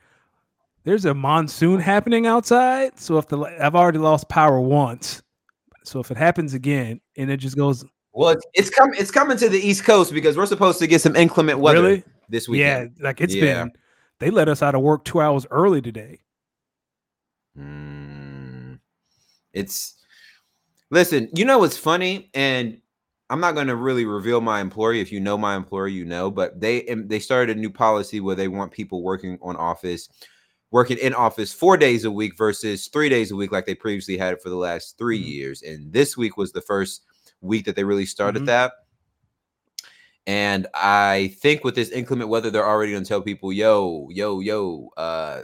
there's 0.88 1.04
a 1.04 1.14
monsoon 1.14 1.82
happening 1.82 2.26
outside. 2.26 2.98
So 2.98 3.18
if 3.18 3.28
the 3.28 3.38
I've 3.60 3.76
already 3.76 3.98
lost 3.98 4.30
power 4.30 4.62
once, 4.62 5.22
so 5.84 6.00
if 6.00 6.12
it 6.12 6.18
happens 6.18 6.54
again 6.54 7.02
and 7.18 7.30
it 7.30 7.38
just 7.38 7.58
goes 7.58 7.84
Well, 8.14 8.30
it's, 8.30 8.46
it's 8.54 8.70
coming. 8.70 8.98
It's 8.98 9.12
coming 9.12 9.38
to 9.38 9.50
the 9.50 9.60
East 9.60 9.84
Coast 9.84 10.14
because 10.14 10.38
we're 10.38 10.46
supposed 10.46 10.80
to 10.80 10.88
get 10.88 11.02
some 11.02 11.18
inclement 11.18 11.60
weather 11.60 11.82
really, 11.82 12.04
this 12.30 12.48
weekend. 12.48 12.94
yeah, 12.98 13.04
like 13.04 13.20
it's 13.20 13.36
Yeah. 13.36 13.64
been. 13.64 13.72
They 14.20 14.32
let 14.32 14.48
us 14.48 14.64
out 14.64 14.76
of 14.76 14.82
work 14.82 15.04
two 15.04 15.20
hours 15.20 15.46
early 15.52 15.82
today. 15.82 16.22
Mm, 17.60 18.80
it's 19.52 19.96
listen, 20.90 21.30
you 21.36 21.44
know 21.44 21.60
what's 21.60 21.78
funny, 21.78 22.30
and 22.34 22.80
I'm 23.30 23.42
not 23.42 23.56
going 23.56 23.68
to 23.68 23.76
really 23.76 24.06
reveal 24.06 24.40
my 24.40 24.62
employer. 24.62 24.94
If 24.94 25.12
you 25.12 25.20
know 25.20 25.38
my 25.38 25.58
employer, 25.58 25.90
you 25.90 26.06
know. 26.06 26.32
But 26.32 26.62
they 26.62 26.84
they 26.84 27.20
started 27.20 27.58
a 27.58 27.60
new 27.60 27.70
policy 27.70 28.22
where 28.22 28.36
they 28.36 28.48
want 28.48 28.72
people 28.72 29.04
working 29.04 29.38
on 29.42 29.58
office 29.58 30.08
working 30.78 31.00
in 31.00 31.12
office 31.12 31.52
four 31.52 31.76
days 31.76 32.06
a 32.06 32.12
week 32.12 32.38
versus 32.38 32.88
three 32.88 33.10
days 33.10 33.32
a 33.32 33.36
week, 33.36 33.52
like 33.52 33.66
they 33.66 33.74
previously 33.74 34.16
had 34.16 34.32
it 34.34 34.44
for 34.44 34.50
the 34.50 34.56
last 34.56 34.96
3 34.96 35.20
Mhm. 35.20 35.28
years. 35.28 35.64
And 35.64 35.92
this 35.92 36.16
week 36.16 36.38
was 36.38 36.52
the 36.52 36.62
first 36.62 37.02
week 37.42 37.66
that 37.66 37.76
they 37.76 37.84
really 37.84 38.06
started 38.06 38.44
Mhm. 38.44 38.46
that. 38.46 38.74
And 40.28 40.68
I 40.76 41.34
think 41.42 41.64
with 41.64 41.74
this 41.74 41.90
inclement 41.90 42.30
weather, 42.30 42.52
they're 42.52 42.64
already 42.64 42.92
going 42.92 43.04
to 43.04 43.10
tell 43.10 43.24
people, 43.24 43.52
yo, 43.52 44.08
yo, 44.12 44.40
yo, 44.40 44.92
uh, 44.98 45.42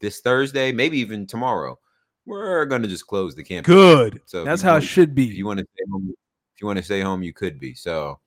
this 0.00 0.18
Thursday, 0.20 0.72
maybe 0.72 0.98
even 0.98 1.28
tomorrow, 1.28 1.78
we're 2.24 2.64
going 2.64 2.82
to 2.82 2.88
just 2.88 3.06
close 3.06 3.36
the 3.36 3.44
campus. 3.44 3.72
Good. 3.72 4.20
So 4.26 4.42
That's 4.42 4.62
how 4.62 4.78
it 4.78 4.82
should 4.82 5.10
If 5.10 5.14
be. 5.14 5.26
you 5.26 5.46
want 5.46 5.60
to 5.60 5.66
stay 5.76 5.84
home, 5.92 6.12
if 6.56 6.60
you 6.60 6.66
want 6.66 6.78
to 6.78 6.82
stay 6.82 7.02
home, 7.02 7.22
you 7.22 7.32
could 7.32 7.60
be. 7.60 7.72
So 7.74 8.18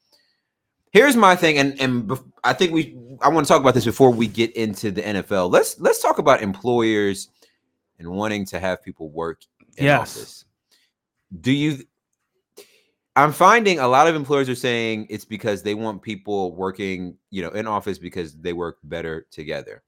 here's 0.91 1.15
my 1.15 1.36
thing, 1.36 1.58
and 1.58 1.79
and 1.79 2.12
I 2.43 2.53
think 2.53 2.72
we 2.72 2.98
I 3.22 3.29
want 3.29 3.46
to 3.46 3.51
talk 3.51 3.62
about 3.62 3.74
this 3.74 3.86
before 3.86 4.12
we 4.12 4.27
get 4.27 4.55
into 4.55 4.91
the 4.91 5.01
NFL. 5.01 5.51
Let's 5.51 5.79
let's 5.79 6.01
talk 6.01 6.17
about 6.19 6.41
employers 6.41 7.29
and 8.00 8.10
wanting 8.10 8.46
to 8.48 8.60
have 8.60 8.81
people 8.84 9.10
work 9.10 9.41
in 9.77 9.86
Yes. 9.86 10.15
office. 10.17 10.46
Do 11.41 11.51
you? 11.51 11.84
I'm 13.15 13.34
finding 13.34 13.79
a 13.79 13.88
lot 13.88 14.08
of 14.08 14.15
employers 14.15 14.48
are 14.48 14.55
saying 14.55 15.08
it's 15.10 15.25
because 15.25 15.62
they 15.62 15.74
want 15.74 16.01
people 16.01 16.55
working, 16.55 17.17
you 17.31 17.41
know, 17.41 17.50
in 17.50 17.67
office 17.67 17.98
because 17.98 18.34
they 18.38 18.53
work 18.53 18.77
better 18.84 19.25
together. 19.31 19.84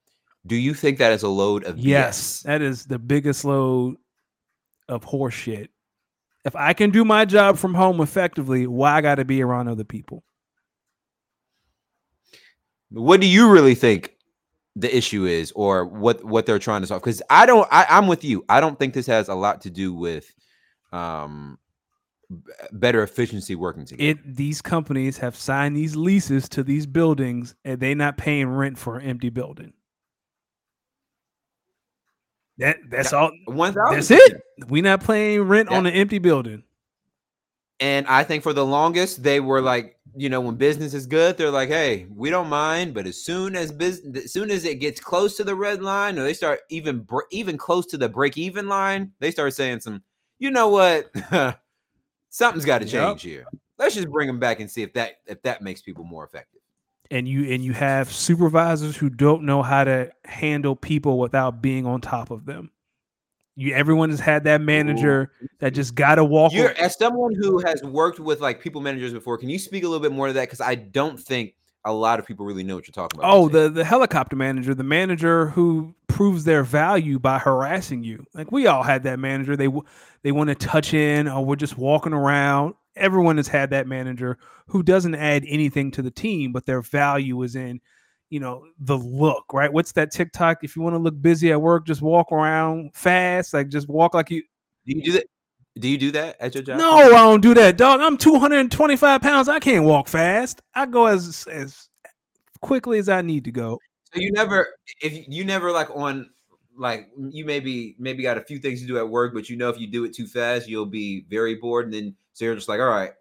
Do 0.47 0.55
you 0.55 0.73
think 0.73 0.97
that 0.97 1.13
is 1.13 1.23
a 1.23 1.29
load 1.29 1.63
of 1.63 1.77
Yes, 1.77 2.41
BS? 2.41 2.43
that 2.43 2.61
is 2.61 2.85
the 2.85 2.99
biggest 2.99 3.45
load 3.45 3.95
of 4.89 5.05
horseshit. 5.05 5.69
If 6.43 6.55
I 6.55 6.73
can 6.73 6.89
do 6.89 7.05
my 7.05 7.23
job 7.23 7.57
from 7.57 7.73
home 7.75 8.01
effectively, 8.01 8.65
why 8.67 8.93
I 8.97 9.01
got 9.01 9.15
to 9.15 9.25
be 9.25 9.41
around 9.41 9.67
other 9.69 9.83
people? 9.83 10.23
What 12.91 13.21
do 13.21 13.27
you 13.27 13.49
really 13.49 13.75
think 13.75 14.15
the 14.75 14.95
issue 14.95 15.25
is, 15.25 15.51
or 15.53 15.85
what 15.85 16.23
what 16.23 16.45
they're 16.45 16.59
trying 16.59 16.81
to 16.81 16.87
solve? 16.87 17.01
Because 17.01 17.21
I 17.29 17.45
don't, 17.45 17.67
I, 17.71 17.85
I'm 17.89 18.07
with 18.07 18.23
you. 18.23 18.45
I 18.49 18.59
don't 18.59 18.77
think 18.77 18.93
this 18.93 19.07
has 19.07 19.29
a 19.29 19.35
lot 19.35 19.61
to 19.61 19.69
do 19.69 19.93
with 19.93 20.33
um 20.91 21.57
better 22.71 23.03
efficiency 23.03 23.55
working 23.55 23.85
together. 23.85 24.11
It 24.11 24.35
these 24.35 24.61
companies 24.61 25.17
have 25.17 25.35
signed 25.35 25.75
these 25.75 25.95
leases 25.95 26.47
to 26.49 26.63
these 26.63 26.85
buildings, 26.85 27.55
and 27.65 27.79
they're 27.79 27.95
not 27.95 28.17
paying 28.17 28.47
rent 28.47 28.77
for 28.77 28.97
an 28.97 29.05
empty 29.05 29.29
building. 29.29 29.73
That 32.57 32.77
that's 32.89 33.11
all. 33.13 33.31
One 33.45 33.73
thousand. 33.73 33.95
That's 33.95 34.11
it. 34.11 34.41
We're 34.67 34.83
not 34.83 35.03
paying 35.03 35.41
rent 35.41 35.69
on 35.69 35.85
an 35.85 35.93
empty 35.93 36.19
building. 36.19 36.63
And 37.79 38.05
I 38.05 38.23
think 38.23 38.43
for 38.43 38.53
the 38.53 38.65
longest 38.65 39.23
they 39.23 39.39
were 39.39 39.59
like, 39.59 39.97
you 40.15 40.29
know, 40.29 40.41
when 40.41 40.55
business 40.55 40.93
is 40.93 41.05
good, 41.05 41.37
they're 41.37 41.51
like, 41.51 41.69
hey, 41.69 42.05
we 42.13 42.29
don't 42.29 42.49
mind. 42.49 42.93
But 42.93 43.07
as 43.07 43.23
soon 43.23 43.55
as 43.55 43.71
business, 43.71 44.25
as 44.25 44.33
soon 44.33 44.51
as 44.51 44.65
it 44.65 44.75
gets 44.79 44.99
close 44.99 45.37
to 45.37 45.43
the 45.43 45.55
red 45.55 45.81
line, 45.81 46.17
or 46.19 46.23
they 46.23 46.33
start 46.33 46.61
even 46.69 46.99
br- 46.99 47.21
even 47.31 47.57
close 47.57 47.85
to 47.87 47.97
the 47.97 48.09
break 48.09 48.37
even 48.37 48.67
line, 48.67 49.11
they 49.19 49.31
start 49.31 49.53
saying 49.53 49.79
some, 49.79 50.03
you 50.39 50.51
know 50.51 50.67
what, 50.69 51.11
something's 52.29 52.65
got 52.65 52.79
to 52.79 52.85
Yep. 52.85 52.91
change 52.91 53.21
here. 53.23 53.45
Let's 53.77 53.95
just 53.95 54.09
bring 54.09 54.27
them 54.27 54.39
back 54.39 54.59
and 54.59 54.69
see 54.69 54.83
if 54.83 54.93
that 54.93 55.21
if 55.25 55.41
that 55.43 55.61
makes 55.61 55.81
people 55.81 56.03
more 56.03 56.23
effective. 56.25 56.61
and 57.09 57.27
you 57.27 57.51
and 57.51 57.63
you 57.63 57.73
have 57.73 58.11
supervisors 58.11 58.95
who 58.95 59.09
don't 59.09 59.43
know 59.43 59.61
how 59.61 59.83
to 59.83 60.11
handle 60.25 60.75
people 60.75 61.19
without 61.19 61.61
being 61.61 61.85
on 61.85 61.99
top 62.01 62.31
of 62.31 62.45
them. 62.45 62.71
You 63.61 63.73
everyone 63.73 64.09
has 64.09 64.19
had 64.19 64.43
that 64.45 64.61
manager 64.61 65.31
that 65.59 65.73
just 65.73 65.95
got 65.95 66.15
to 66.15 66.25
walk. 66.25 66.51
You're 66.51 66.71
as 66.77 66.97
someone 66.97 67.35
who 67.35 67.59
has 67.59 67.83
worked 67.83 68.19
with 68.19 68.41
like 68.41 68.59
people 68.61 68.81
managers 68.81 69.13
before. 69.13 69.37
Can 69.37 69.49
you 69.49 69.59
speak 69.59 69.83
a 69.83 69.87
little 69.87 70.01
bit 70.01 70.11
more 70.11 70.27
to 70.27 70.33
that? 70.33 70.41
Because 70.41 70.61
I 70.61 70.75
don't 70.75 71.19
think 71.19 71.53
a 71.85 71.93
lot 71.93 72.19
of 72.19 72.25
people 72.25 72.45
really 72.45 72.63
know 72.63 72.75
what 72.75 72.87
you're 72.87 72.93
talking 72.93 73.19
about. 73.19 73.31
oh, 73.31 73.43
when 73.43 73.53
you 73.53 73.57
say 73.57 73.63
the 73.63 73.69
the 73.69 73.85
helicopter 73.85 74.35
manager, 74.35 74.73
the 74.73 74.83
manager 74.83 75.47
who 75.47 75.93
proves 76.07 76.43
their 76.43 76.63
value 76.63 77.19
by 77.19 77.39
harassing 77.39 78.03
you. 78.03 78.25
Like 78.33 78.51
we 78.51 78.67
all 78.67 78.83
had 78.83 79.03
that 79.03 79.19
manager. 79.19 79.55
They 79.55 79.69
they 80.23 80.31
want 80.31 80.49
to 80.49 80.55
touch 80.55 80.93
in, 80.93 81.27
or 81.27 81.45
we're 81.45 81.55
just 81.55 81.77
walking 81.77 82.13
around. 82.13 82.75
Everyone 82.95 83.37
has 83.37 83.47
had 83.47 83.69
that 83.69 83.87
manager 83.87 84.37
who 84.67 84.83
doesn't 84.83 85.15
add 85.15 85.43
anything 85.47 85.91
to 85.91 86.01
the 86.01 86.11
team, 86.11 86.51
but 86.51 86.65
their 86.65 86.81
value 86.81 87.41
is 87.43 87.55
in, 87.55 87.81
you 88.31 88.39
know, 88.39 88.65
the 88.79 88.97
look. 88.97 89.53
Right? 89.53 89.71
What's 89.71 89.91
that 89.91 90.11
TikTok? 90.11 90.63
If 90.63 90.75
you 90.75 90.81
want 90.81 90.95
to 90.95 90.99
look 90.99 91.21
busy 91.21 91.51
at 91.51 91.61
work, 91.61 91.85
just 91.85 92.01
walk 92.01 92.31
around 92.31 92.95
fast. 92.95 93.53
Like 93.53 93.67
just 93.69 93.87
walk 93.87 94.15
like 94.15 94.31
you. 94.31 94.41
Do 94.87 94.95
you 94.97 95.03
do 95.03 95.11
that? 95.11 95.25
Do 95.79 95.87
you 95.87 95.97
do 95.97 96.11
that 96.11 96.35
at 96.39 96.55
your 96.55 96.63
job? 96.63 96.79
No, 96.79 96.91
I 96.91 97.09
don't 97.09 97.41
do 97.41 97.53
that, 97.53 97.77
dog. 97.77 98.01
I'm 98.01 98.17
225 98.17 99.21
pounds. 99.21 99.47
I 99.47 99.59
can't 99.59 99.85
walk 99.85 100.07
fast. 100.07 100.61
I 100.73 100.85
go 100.85 101.05
as 101.05 101.47
as 101.51 101.87
quickly 102.61 102.97
as 102.99 103.07
I 103.07 103.21
need 103.21 103.43
to 103.45 103.51
go. 103.51 103.79
So 104.13 104.19
you 104.19 104.31
never, 104.33 104.67
if 105.01 105.13
you- 105.13 105.25
you 105.27 105.45
never 105.45 105.71
like 105.71 105.89
on, 105.95 106.29
like 106.77 107.09
you 107.17 107.45
maybe 107.45 107.95
maybe 107.99 108.23
got 108.23 108.37
a 108.37 108.41
few 108.41 108.59
things 108.59 108.81
to 108.81 108.87
do 108.87 108.97
at 108.97 109.07
work, 109.07 109.33
but 109.33 109.49
you 109.49 109.55
know 109.55 109.69
if 109.69 109.79
you 109.79 109.87
do 109.87 110.03
it 110.03 110.13
too 110.13 110.27
fast, 110.27 110.67
you'll 110.67 110.85
be 110.85 111.25
very 111.29 111.55
bored, 111.55 111.85
and 111.85 111.93
then 111.93 112.15
so 112.33 112.45
you're 112.45 112.55
just 112.55 112.67
like, 112.69 112.79
all 112.79 112.87
right, 112.87 113.11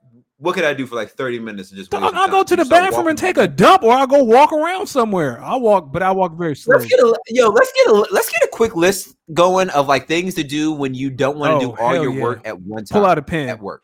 what 0.41 0.55
could 0.55 0.65
I 0.65 0.73
do 0.73 0.87
for 0.87 0.95
like 0.97 1.11
30 1.11 1.39
minutes 1.39 1.69
and 1.71 1.79
just 1.79 1.91
Dog, 1.91 2.03
waste 2.03 2.15
I'll 2.15 2.29
go 2.29 2.43
to 2.43 2.57
the 2.57 2.65
bathroom 2.65 3.09
and 3.09 3.19
take 3.19 3.37
a 3.37 3.47
dump, 3.47 3.83
or 3.83 3.93
I'll 3.93 4.07
go 4.07 4.25
walk 4.25 4.53
around 4.53 4.87
somewhere. 4.87 5.39
I'll 5.43 5.61
walk, 5.61 5.93
but 5.93 6.03
I 6.03 6.11
walk 6.13 6.37
very 6.39 6.57
slow. 6.57 6.77
Let's 6.77 6.87
get 6.89 6.99
a 6.99 7.15
yo. 7.29 7.49
Let's 7.51 7.71
get 7.77 7.87
a 7.89 7.93
let's 8.11 8.31
get 8.31 8.43
a 8.45 8.49
quick 8.51 8.75
list 8.75 9.15
going 9.35 9.69
of 9.71 9.87
like 9.87 10.09
things 10.09 10.35
to 10.37 10.43
do 10.43 10.73
when 10.73 10.95
you 10.95 11.11
don't 11.11 11.37
want 11.37 11.61
to 11.61 11.67
Oh, 11.67 11.77
do 11.77 11.81
all 11.83 11.95
your 11.95 12.11
yeah. 12.13 12.23
work 12.23 12.41
at 12.47 12.59
one 12.59 12.85
time. 12.87 13.01
Pull 13.03 13.07
out 13.07 13.19
a 13.19 13.23
pen. 13.23 13.49
at 13.51 13.61
work. 13.61 13.83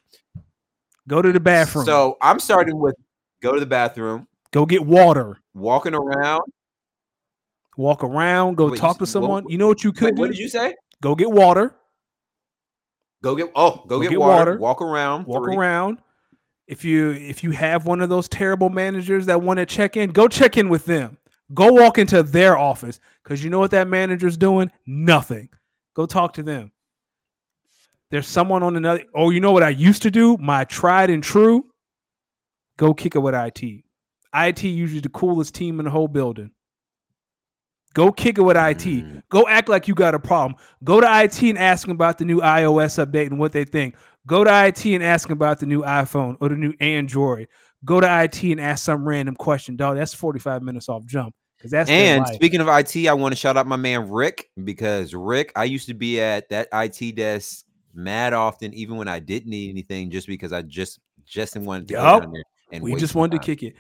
Go 1.07 1.21
to 1.23 1.31
the 1.31 1.39
bathroom. 1.41 1.85
So 1.85 2.17
I'm 2.23 2.41
starting 2.41 2.79
with 2.79 2.97
go 3.43 3.53
to 3.53 3.61
the 3.61 3.67
bathroom, 3.67 4.27
go 4.51 4.65
get 4.67 4.85
water. 4.85 5.39
walking 5.55 5.95
around. 5.95 6.43
Walk 7.77 8.03
around. 8.03 8.55
Go 8.57 8.71
Wait, 8.71 8.81
talk 8.81 8.97
to 8.97 9.03
what- 9.03 9.09
someone. 9.11 9.45
You 9.51 9.59
know 9.59 9.67
what 9.69 9.85
you 9.85 9.91
Wait, 9.91 9.99
could 9.99 10.19
what 10.19 10.29
do? 10.29 10.33
did 10.33 10.39
you 10.39 10.49
say? 10.49 10.75
Go 11.03 11.15
get 11.15 11.31
water. 11.31 11.75
Go 13.23 13.35
get 13.37 13.51
oh, 13.55 13.85
go, 13.87 14.01
get, 14.01 14.11
get 14.11 14.19
water, 14.21 14.53
water, 14.53 14.59
Walk 14.59 14.81
around. 14.83 15.27
Walk 15.27 15.45
three. 15.45 15.57
around. 15.57 15.99
If 16.67 16.85
you 16.85 17.13
if 17.13 17.45
you 17.45 17.53
have 17.53 17.87
one 17.87 18.01
of 18.01 18.09
those 18.09 18.29
terrible 18.29 18.71
managers 18.71 19.27
that 19.27 19.41
want 19.41 19.59
to 19.59 19.67
check 19.67 19.97
in, 19.97 20.11
go 20.11 20.27
check 20.27 20.57
in 20.57 20.69
with 20.69 20.85
them. 20.85 21.17
Go 21.55 21.73
walk 21.73 21.99
into 21.99 22.23
their 22.25 22.59
office 22.59 22.99
because 23.23 23.45
you 23.45 23.51
know 23.51 23.61
what 23.61 23.71
that 23.71 23.87
manager's 23.87 24.37
doing? 24.37 24.71
Nothing. 24.85 25.49
Go 25.95 26.07
talk 26.07 26.33
to 26.35 26.43
them. 26.43 26.73
There's 28.11 28.27
someone 28.27 28.63
on 28.63 28.77
another. 28.77 29.05
Oh, 29.15 29.31
you 29.31 29.41
know 29.41 29.53
what 29.53 29.63
I 29.63 29.69
used 29.69 30.03
to 30.03 30.11
do? 30.11 30.37
My 30.39 30.65
tried 30.65 31.11
and 31.11 31.23
true. 31.23 31.67
Go 32.77 32.95
kick 32.95 33.15
it 33.15 33.21
with 33.21 33.35
IT. 33.35 33.85
IT 34.35 34.63
usually 34.65 35.01
the 35.01 35.09
coolest 35.09 35.55
team 35.55 35.79
in 35.81 35.85
the 35.85 35.91
whole 35.91 36.09
building. 36.09 36.51
Go 37.95 38.13
kick 38.13 38.37
it 38.37 38.43
with 38.43 38.59
IT. 38.59 38.85
Mm. 38.85 39.23
Go 39.31 39.49
act 39.49 39.71
like 39.71 39.89
you 39.89 39.95
got 39.95 40.15
a 40.15 40.19
problem. 40.19 40.61
Go 40.85 41.01
to 41.01 41.23
IT 41.23 41.43
and 41.43 41.57
ask 41.57 41.87
them 41.87 41.93
about 41.93 42.19
the 42.19 42.27
new 42.27 42.41
iOS 42.41 43.03
update 43.03 43.29
and 43.29 43.39
what 43.39 43.53
they 43.53 43.65
think. 43.65 43.97
Go 44.27 44.45
to 44.45 44.67
IT 44.67 44.85
and 44.87 45.03
ask 45.03 45.31
about 45.31 45.61
the 45.61 45.67
new 45.67 45.83
iPhone 45.83 46.37
or 46.41 46.49
the 46.49 46.57
new 46.57 46.75
Android. 46.81 47.49
Go 47.85 48.01
to 48.01 48.23
IT 48.25 48.43
and 48.43 48.61
ask 48.61 48.85
some 48.85 49.07
random 49.07 49.37
question. 49.37 49.77
Dog, 49.77 49.97
that's 49.97 50.13
45 50.15 50.63
minutes 50.63 50.89
off 50.89 51.05
jump. 51.05 51.35
Because 51.57 51.71
that's 51.71 51.89
And 51.89 52.27
speaking 52.29 52.61
of 52.61 52.69
IT, 52.69 53.07
I 53.07 53.15
want 53.15 53.33
to 53.33 53.37
shout 53.37 53.57
out 53.57 53.67
my 53.67 53.77
man 53.77 54.11
Rick 54.11 54.51
because 54.65 55.15
Rick, 55.15 55.53
I 55.57 55.65
used 55.65 55.87
to 55.89 55.95
be 55.95 56.21
at 56.21 56.49
that 56.51 56.69
IT 56.73 57.17
desk 57.17 57.65
mad 57.95 58.35
often, 58.35 58.75
even 58.75 58.97
when 58.97 59.09
I 59.09 59.21
didn't 59.21 59.49
need 59.49 59.71
anything, 59.71 60.11
just 60.11 60.27
because 60.27 60.53
I 60.53 60.63
just 60.63 61.01
just 61.25 61.57
wanted 61.57 61.89
to 61.89 61.95
down 61.95 62.33
there 62.33 62.43
and 62.73 62.83
we 62.83 62.95
just 62.97 63.15
wanted 63.15 63.41
to 63.41 63.45
kick 63.45 63.63
it. 63.63 63.75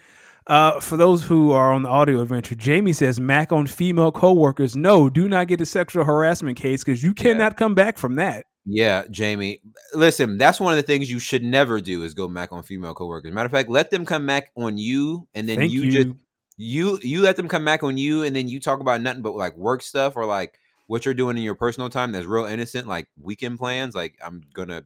Uh, 0.47 0.79
for 0.81 0.97
those 0.97 1.25
who 1.25 1.51
are 1.51 1.73
on 1.73 1.83
the 1.83 1.89
audio 1.89 2.21
adventure, 2.21 2.55
Jamie 2.55 2.93
says 2.93 3.19
Mac 3.19 3.53
on 3.53 3.67
female 3.67 4.13
coworkers. 4.13 4.77
No, 4.77 5.11
do 5.11 5.29
not 5.29 5.49
get 5.49 5.61
a 5.61 5.67
sexual 5.67 6.05
harassment 6.05 6.57
case 6.57 6.85
because 6.85 7.03
you 7.03 7.11
Yeah. 7.11 7.23
cannot 7.23 7.57
come 7.57 7.75
back 7.75 7.99
from 7.99 8.15
that. 8.15 8.47
Yeah, 8.69 9.05
Jamie. 9.11 9.61
Listen, 9.95 10.39
that's 10.39 10.59
one 10.59 10.73
of 10.73 10.77
the 10.77 10.83
things 10.83 11.09
you 11.09 11.21
should 11.21 11.45
never 11.45 11.81
do 11.81 12.03
is 12.03 12.15
go 12.15 12.27
back 12.27 12.53
on 12.53 12.65
female 12.65 12.95
coworkers. 12.95 13.33
Matter 13.33 13.47
of 13.47 13.53
fact, 13.53 13.69
let 13.69 13.91
them 13.91 14.05
come 14.05 14.27
back 14.27 14.51
on 14.57 14.77
you, 14.77 15.27
and 15.35 15.49
then 15.49 15.61
Thank 15.61 15.73
you, 15.73 15.83
you. 15.83 15.91
just 15.93 16.09
you 16.57 16.99
you 17.03 17.23
let 17.23 17.37
them 17.37 17.47
come 17.49 17.65
back 17.65 17.85
on 17.85 17.97
you, 17.97 18.25
and 18.25 18.35
then 18.35 18.49
you 18.49 18.59
talk 18.59 18.81
about 18.81 19.01
nothing 19.01 19.23
but 19.23 19.37
like 19.37 19.57
work 19.57 19.83
stuff 19.83 20.17
or 20.17 20.27
like 20.27 20.59
what 20.89 21.05
you're 21.05 21.15
doing 21.15 21.37
in 21.37 21.45
your 21.45 21.55
personal 21.55 21.89
time 21.89 22.11
that's 22.11 22.27
real 22.27 22.45
innocent, 22.45 22.89
like 22.89 23.07
weekend 23.21 23.59
plans. 23.59 23.95
Like 23.95 24.19
I'm 24.25 24.43
gonna 24.53 24.83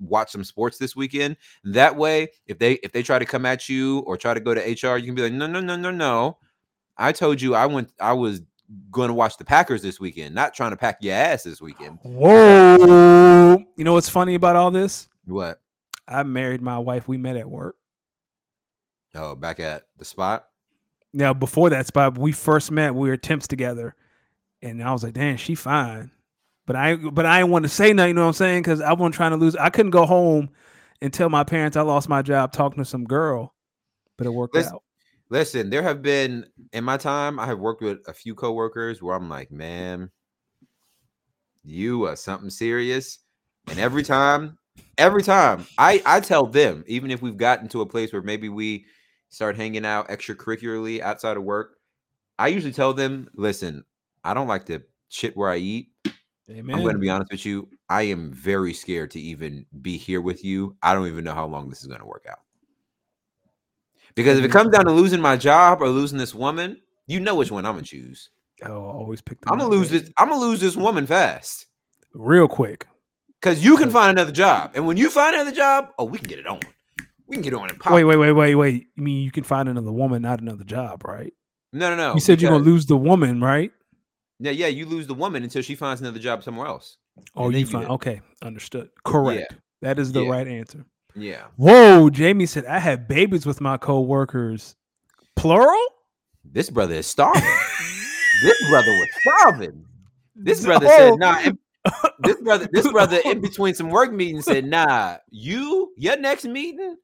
watch 0.00 0.30
some 0.30 0.44
sports 0.44 0.76
this 0.76 0.94
weekend. 0.94 1.38
That 1.64 1.96
way, 1.96 2.28
if 2.46 2.58
they 2.58 2.72
if 2.82 2.92
they 2.92 3.02
try 3.02 3.18
to 3.18 3.24
come 3.24 3.46
at 3.46 3.68
you 3.68 4.00
or 4.00 4.18
try 4.18 4.34
to 4.34 4.40
go 4.40 4.52
to 4.52 4.60
HR, 4.60 4.98
you 4.98 5.06
can 5.06 5.14
be 5.14 5.22
like, 5.22 5.32
no, 5.32 5.46
no, 5.46 5.60
no, 5.60 5.76
no, 5.76 5.90
no. 5.90 6.36
I 6.98 7.12
told 7.12 7.40
you 7.40 7.54
I 7.54 7.66
went. 7.66 7.92
I 8.00 8.12
was 8.12 8.42
going 8.90 9.08
to 9.08 9.14
watch 9.14 9.36
the 9.36 9.44
Packers 9.44 9.82
this 9.82 10.00
weekend, 10.00 10.34
not 10.34 10.54
trying 10.54 10.70
to 10.70 10.76
pack 10.76 10.98
your 11.00 11.14
ass 11.14 11.42
this 11.42 11.60
weekend. 11.60 11.98
Whoa. 12.02 13.64
You 13.76 13.84
know 13.84 13.92
what's 13.92 14.08
funny 14.08 14.34
about 14.34 14.56
all 14.56 14.70
this? 14.70 15.08
What? 15.26 15.60
I 16.08 16.22
married 16.22 16.62
my 16.62 16.78
wife. 16.78 17.08
We 17.08 17.16
met 17.16 17.36
at 17.36 17.48
work. 17.48 17.76
Oh, 19.14 19.34
back 19.34 19.60
at 19.60 19.84
the 19.98 20.04
spot. 20.04 20.46
Now, 21.12 21.32
before 21.32 21.70
that 21.70 21.86
spot, 21.86 22.18
we 22.18 22.32
first 22.32 22.70
met. 22.70 22.94
We 22.94 23.08
were 23.08 23.16
temps 23.16 23.48
together, 23.48 23.94
and 24.60 24.82
I 24.82 24.92
was 24.92 25.02
like, 25.02 25.14
"Damn, 25.14 25.38
she 25.38 25.54
fine." 25.54 26.10
But 26.66 26.76
I, 26.76 26.96
but 26.96 27.24
I 27.24 27.38
didn't 27.38 27.52
want 27.52 27.62
to 27.62 27.68
say 27.68 27.92
nothing. 27.92 28.08
You 28.08 28.14
know 28.14 28.22
what 28.22 28.28
I'm 28.28 28.32
saying? 28.34 28.62
Because 28.62 28.80
I 28.80 28.92
wasn't 28.92 29.14
trying 29.14 29.30
to 29.30 29.36
lose. 29.36 29.56
I 29.56 29.70
couldn't 29.70 29.92
go 29.92 30.04
home 30.04 30.50
and 31.00 31.12
tell 31.12 31.28
my 31.28 31.44
parents 31.44 31.76
I 31.76 31.82
lost 31.82 32.08
my 32.08 32.22
job 32.22 32.52
talking 32.52 32.78
to 32.78 32.84
some 32.84 33.04
girl. 33.04 33.54
But 34.18 34.26
it 34.26 34.30
worked 34.30 34.54
Listen, 34.54 34.74
out. 34.74 34.82
Listen, 35.28 35.70
there 35.70 35.82
have 35.82 36.02
been 36.02 36.46
in 36.72 36.84
my 36.84 36.96
time, 36.96 37.40
I 37.40 37.46
have 37.46 37.58
worked 37.58 37.82
with 37.82 37.98
a 38.06 38.12
few 38.12 38.34
coworkers 38.34 39.02
where 39.02 39.16
I'm 39.16 39.28
like, 39.28 39.50
man, 39.50 40.10
you 41.64 42.06
are 42.06 42.16
something 42.16 42.50
serious. 42.50 43.18
And 43.68 43.80
every 43.80 44.04
time, 44.04 44.56
every 44.98 45.24
time, 45.24 45.66
I 45.78 46.00
I 46.06 46.20
tell 46.20 46.46
them, 46.46 46.84
even 46.86 47.10
if 47.10 47.22
we've 47.22 47.36
gotten 47.36 47.68
to 47.70 47.80
a 47.80 47.86
place 47.86 48.12
where 48.12 48.22
maybe 48.22 48.48
we 48.48 48.86
start 49.28 49.56
hanging 49.56 49.84
out 49.84 50.08
extracurricularly 50.08 51.00
outside 51.00 51.36
of 51.36 51.42
work, 51.42 51.78
I 52.38 52.48
usually 52.48 52.72
tell 52.72 52.94
them, 52.94 53.28
listen, 53.34 53.84
I 54.22 54.32
don't 54.34 54.46
like 54.46 54.66
to 54.66 54.82
shit 55.08 55.36
where 55.36 55.50
I 55.50 55.56
eat. 55.56 55.88
Amen. 56.48 56.76
I'm 56.76 56.82
going 56.82 56.94
to 56.94 57.00
be 57.00 57.10
honest 57.10 57.32
with 57.32 57.44
you. 57.44 57.68
I 57.88 58.02
am 58.02 58.32
very 58.32 58.72
scared 58.72 59.10
to 59.12 59.20
even 59.20 59.66
be 59.82 59.96
here 59.96 60.20
with 60.20 60.44
you. 60.44 60.76
I 60.80 60.94
don't 60.94 61.08
even 61.08 61.24
know 61.24 61.34
how 61.34 61.46
long 61.46 61.68
this 61.68 61.80
is 61.80 61.88
going 61.88 62.00
to 62.00 62.06
work 62.06 62.26
out. 62.30 62.38
Because 64.16 64.38
if 64.38 64.44
it 64.44 64.48
mm-hmm. 64.48 64.56
comes 64.56 64.70
down 64.70 64.86
to 64.86 64.92
losing 64.92 65.20
my 65.20 65.36
job 65.36 65.82
or 65.82 65.88
losing 65.88 66.18
this 66.18 66.34
woman, 66.34 66.80
you 67.06 67.20
know 67.20 67.34
which 67.36 67.50
one 67.50 67.64
I'm 67.66 67.74
gonna 67.74 67.84
choose. 67.84 68.30
Oh, 68.64 68.72
always 68.72 69.20
pick. 69.20 69.40
The 69.42 69.52
I'm 69.52 69.58
gonna 69.58 69.70
lose 69.70 69.92
way. 69.92 69.98
this. 69.98 70.10
I'm 70.16 70.30
gonna 70.30 70.40
lose 70.40 70.60
this 70.60 70.74
woman 70.74 71.06
fast. 71.06 71.66
real 72.14 72.48
quick. 72.48 72.86
Because 73.40 73.62
you 73.62 73.76
can 73.76 73.90
find 73.90 74.18
another 74.18 74.32
job, 74.32 74.72
and 74.74 74.86
when 74.86 74.96
you 74.96 75.10
find 75.10 75.34
another 75.34 75.52
job, 75.52 75.90
oh, 75.98 76.04
we 76.04 76.18
can 76.18 76.26
get 76.26 76.38
it 76.38 76.46
on. 76.46 76.60
We 77.26 77.36
can 77.36 77.42
get 77.42 77.52
on 77.54 77.68
and 77.68 77.78
pop. 77.78 77.92
Wait, 77.92 78.04
wait, 78.04 78.16
wait, 78.16 78.32
wait, 78.32 78.54
wait. 78.54 78.86
You 78.96 79.02
mean 79.02 79.22
you 79.22 79.30
can 79.30 79.44
find 79.44 79.68
another 79.68 79.92
woman, 79.92 80.22
not 80.22 80.40
another 80.40 80.64
job, 80.64 81.04
right? 81.04 81.32
No, 81.72 81.90
no, 81.90 81.96
no. 81.96 82.14
you 82.14 82.20
said 82.20 82.40
you're 82.40 82.50
gonna 82.50 82.64
lose 82.64 82.86
the 82.86 82.96
woman, 82.96 83.40
right? 83.42 83.70
Yeah, 84.38 84.52
yeah. 84.52 84.68
You 84.68 84.86
lose 84.86 85.06
the 85.06 85.14
woman 85.14 85.42
until 85.42 85.62
she 85.62 85.74
finds 85.74 86.00
another 86.00 86.18
job 86.18 86.42
somewhere 86.42 86.66
else. 86.66 86.96
Oh, 87.34 87.50
you 87.50 87.66
find 87.66 87.88
okay, 87.88 88.22
understood. 88.42 88.88
Correct. 89.04 89.54
That 89.82 89.98
is 89.98 90.12
the 90.12 90.22
Yeah. 90.22 90.30
right 90.30 90.48
answer. 90.48 90.86
Yeah. 91.16 91.44
Whoa, 91.56 92.10
Jamie 92.10 92.46
said 92.46 92.66
I 92.66 92.78
had 92.78 93.08
babies 93.08 93.46
with 93.46 93.60
my 93.60 93.76
coworkers. 93.78 94.76
Plural? 95.34 95.82
This 96.44 96.70
brother 96.70 96.94
is 96.94 97.06
starving. 97.06 97.42
this 98.42 98.68
brother 98.68 98.90
was 98.92 99.08
starving. 99.20 99.84
This 100.34 100.64
brother 100.64 100.86
Oh. 100.88 100.96
said, 101.10 101.18
"Nah." 101.18 101.40
in- 101.40 101.58
This 102.20 102.40
brother, 102.40 102.68
this 102.72 102.90
brother, 102.90 103.18
in 103.24 103.40
between 103.48 103.74
some 103.74 103.90
work 103.90 104.12
meetings, 104.12 104.44
said, 104.44 104.64
"Nah, 104.66 105.16
you, 105.30 105.92
your 105.96 106.16
next 106.18 106.44
meeting, 106.44 106.96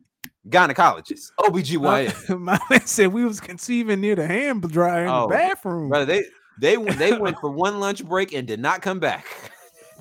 gynecologist, 0.49 1.31
OBGYN." 1.41 2.29
My, 2.31 2.35
my 2.37 2.59
man 2.71 2.87
said 2.87 3.13
we 3.13 3.25
was 3.25 3.41
conceiving 3.41 4.01
near 4.01 4.17
the 4.17 4.27
hand 4.27 4.63
dryer 4.71 5.05
in 5.05 5.09
Oh, 5.11 5.23
the 5.29 5.35
bathroom. 5.35 5.89
Brother, 5.89 6.05
they 6.07 6.25
they 6.61 6.77
went 6.77 6.99
they 6.99 7.17
went 7.17 7.39
for 7.41 7.51
one 7.51 7.79
lunch 7.81 8.05
break 8.05 8.33
and 8.33 8.47
did 8.47 8.61
not 8.61 8.83
come 8.83 8.99
back. 9.01 9.25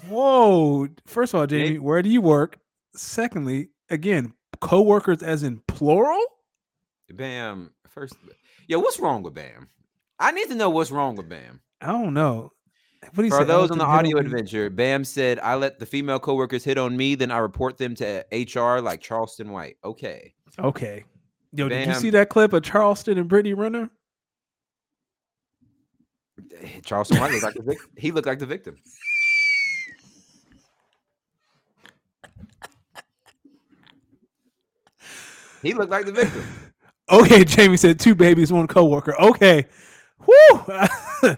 Whoa. 0.08 0.88
First 1.06 1.34
of 1.34 1.40
all, 1.42 1.48
They- 1.48 1.68
Jamie, 1.68 1.80
where 1.80 2.02
do 2.02 2.10
you 2.10 2.22
work? 2.22 2.58
Secondly, 2.96 3.70
again, 3.92 4.34
coworkers 4.60 5.22
as 5.22 5.44
in 5.44 5.60
plural? 5.68 6.22
Bam. 7.14 7.72
First, 7.90 8.16
yeah, 8.68 8.78
what's 8.78 9.00
wrong 9.00 9.22
with 9.22 9.34
Bam? 9.34 9.70
I 10.20 10.32
need 10.32 10.48
to 10.48 10.56
know 10.56 10.70
what's 10.70 10.92
wrong 10.92 11.16
with 11.16 11.28
Bam. 11.30 11.62
I 11.82 11.88
don't 11.88 12.14
know. 12.14 12.52
What 13.14 13.16
do 13.18 13.24
you 13.24 13.30
For 13.32 13.40
say? 13.40 13.46
those 13.46 13.72
on 13.72 13.80
the 13.80 13.84
audio 13.84 14.18
adventure, 14.18 14.70
Bam 14.70 15.04
said, 15.04 15.40
"I 15.40 15.56
let 15.56 15.80
the 15.80 15.86
female 15.86 16.20
coworkers 16.20 16.64
hit 16.64 16.78
on 16.78 16.96
me, 16.96 17.16
then 17.16 17.32
I 17.32 17.40
report 17.40 17.78
them 17.78 17.96
to 17.96 18.24
HR 18.32 18.80
like 18.80 19.02
Charleston 19.02 19.52
White." 19.52 19.78
Okay, 19.84 20.34
Okay. 20.60 21.04
Yo, 21.54 21.68
did 21.68 21.88
you 21.88 21.94
see 21.96 22.10
that 22.12 22.30
clip 22.30 22.54
of 22.54 22.64
Charleston 22.64 23.18
and 23.18 23.28
Brittany 23.28 23.54
Renner? 23.54 23.90
Charleston 26.86 27.20
White 27.20 27.32
looked 27.32 27.44
like 27.44 27.56
the 27.56 27.64
victim. 27.64 27.90
He 27.98 28.12
looked 28.12 28.28
like 28.28 28.40
the 28.40 28.46
victim. 28.46 28.78
He 35.62 35.74
looked 35.74 35.92
like 35.92 36.06
the 36.06 36.12
victim. 36.12 36.44
Okay, 37.10 37.44
Jamie 37.44 37.76
said 37.76 38.00
two 38.00 38.16
babies, 38.16 38.54
one 38.54 38.68
coworker. 38.68 39.20
Okay. 39.20 39.66
Woo! 40.26 40.64
That'd 41.22 41.38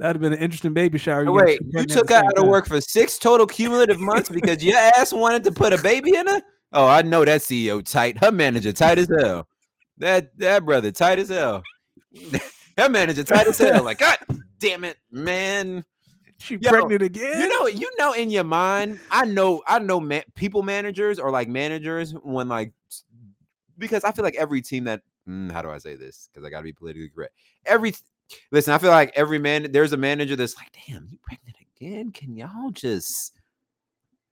have 0.00 0.20
been 0.20 0.32
an 0.32 0.40
interesting 0.40 0.72
baby 0.72 0.98
shower. 0.98 1.20
Oh, 1.20 1.26
got 1.26 1.44
wait, 1.44 1.60
you 1.64 1.84
took 1.84 2.08
her 2.08 2.16
out 2.16 2.36
of 2.38 2.48
work 2.48 2.66
for 2.66 2.80
six 2.80 3.18
total 3.18 3.46
cumulative 3.46 4.00
months 4.00 4.28
because 4.28 4.64
your 4.64 4.76
ass 4.96 5.12
wanted 5.12 5.44
to 5.44 5.52
put 5.52 5.72
a 5.72 5.80
baby 5.80 6.16
in 6.16 6.26
her? 6.26 6.42
Oh, 6.72 6.88
I 6.88 7.02
know 7.02 7.24
that 7.24 7.42
CEO 7.42 7.84
tight. 7.88 8.18
Her 8.18 8.32
manager 8.32 8.72
tight 8.72 8.98
as 8.98 9.08
hell. 9.20 9.46
That 9.98 10.36
that 10.38 10.64
brother 10.64 10.90
tight 10.90 11.20
as 11.20 11.28
hell. 11.28 11.62
Her 12.76 12.88
manager 12.88 13.22
tight 13.22 13.46
as 13.46 13.58
hell. 13.58 13.84
Like, 13.84 13.98
God 13.98 14.18
damn 14.58 14.82
it, 14.82 14.96
man. 15.12 15.84
She 16.38 16.56
Yo, 16.60 16.70
pregnant 16.70 17.02
again? 17.02 17.40
You 17.40 17.48
know, 17.48 17.66
you 17.68 17.88
know, 17.96 18.12
in 18.12 18.28
your 18.28 18.42
mind, 18.42 18.98
I 19.12 19.24
know, 19.24 19.62
I 19.68 19.78
know, 19.78 20.00
ma- 20.00 20.22
people 20.34 20.64
managers 20.64 21.20
or 21.20 21.30
like 21.30 21.46
managers 21.46 22.12
when 22.24 22.48
like 22.48 22.72
s- 22.90 23.04
because 23.78 24.04
I 24.04 24.12
feel 24.12 24.24
like 24.24 24.36
every 24.36 24.62
team 24.62 24.84
that 24.84 25.02
mm, 25.28 25.50
how 25.52 25.62
do 25.62 25.70
I 25.70 25.78
say 25.78 25.96
this? 25.96 26.28
Because 26.32 26.46
I 26.46 26.50
got 26.50 26.58
to 26.58 26.64
be 26.64 26.72
politically 26.72 27.08
correct. 27.08 27.34
Every 27.66 27.94
listen, 28.50 28.72
I 28.74 28.78
feel 28.78 28.90
like 28.90 29.12
every 29.14 29.38
man 29.38 29.70
there's 29.72 29.92
a 29.92 29.96
manager 29.96 30.36
that's 30.36 30.56
like, 30.56 30.68
damn, 30.86 31.06
you 31.10 31.18
pregnant 31.22 31.56
again? 31.76 32.12
Can 32.12 32.34
y'all 32.36 32.70
just 32.70 33.34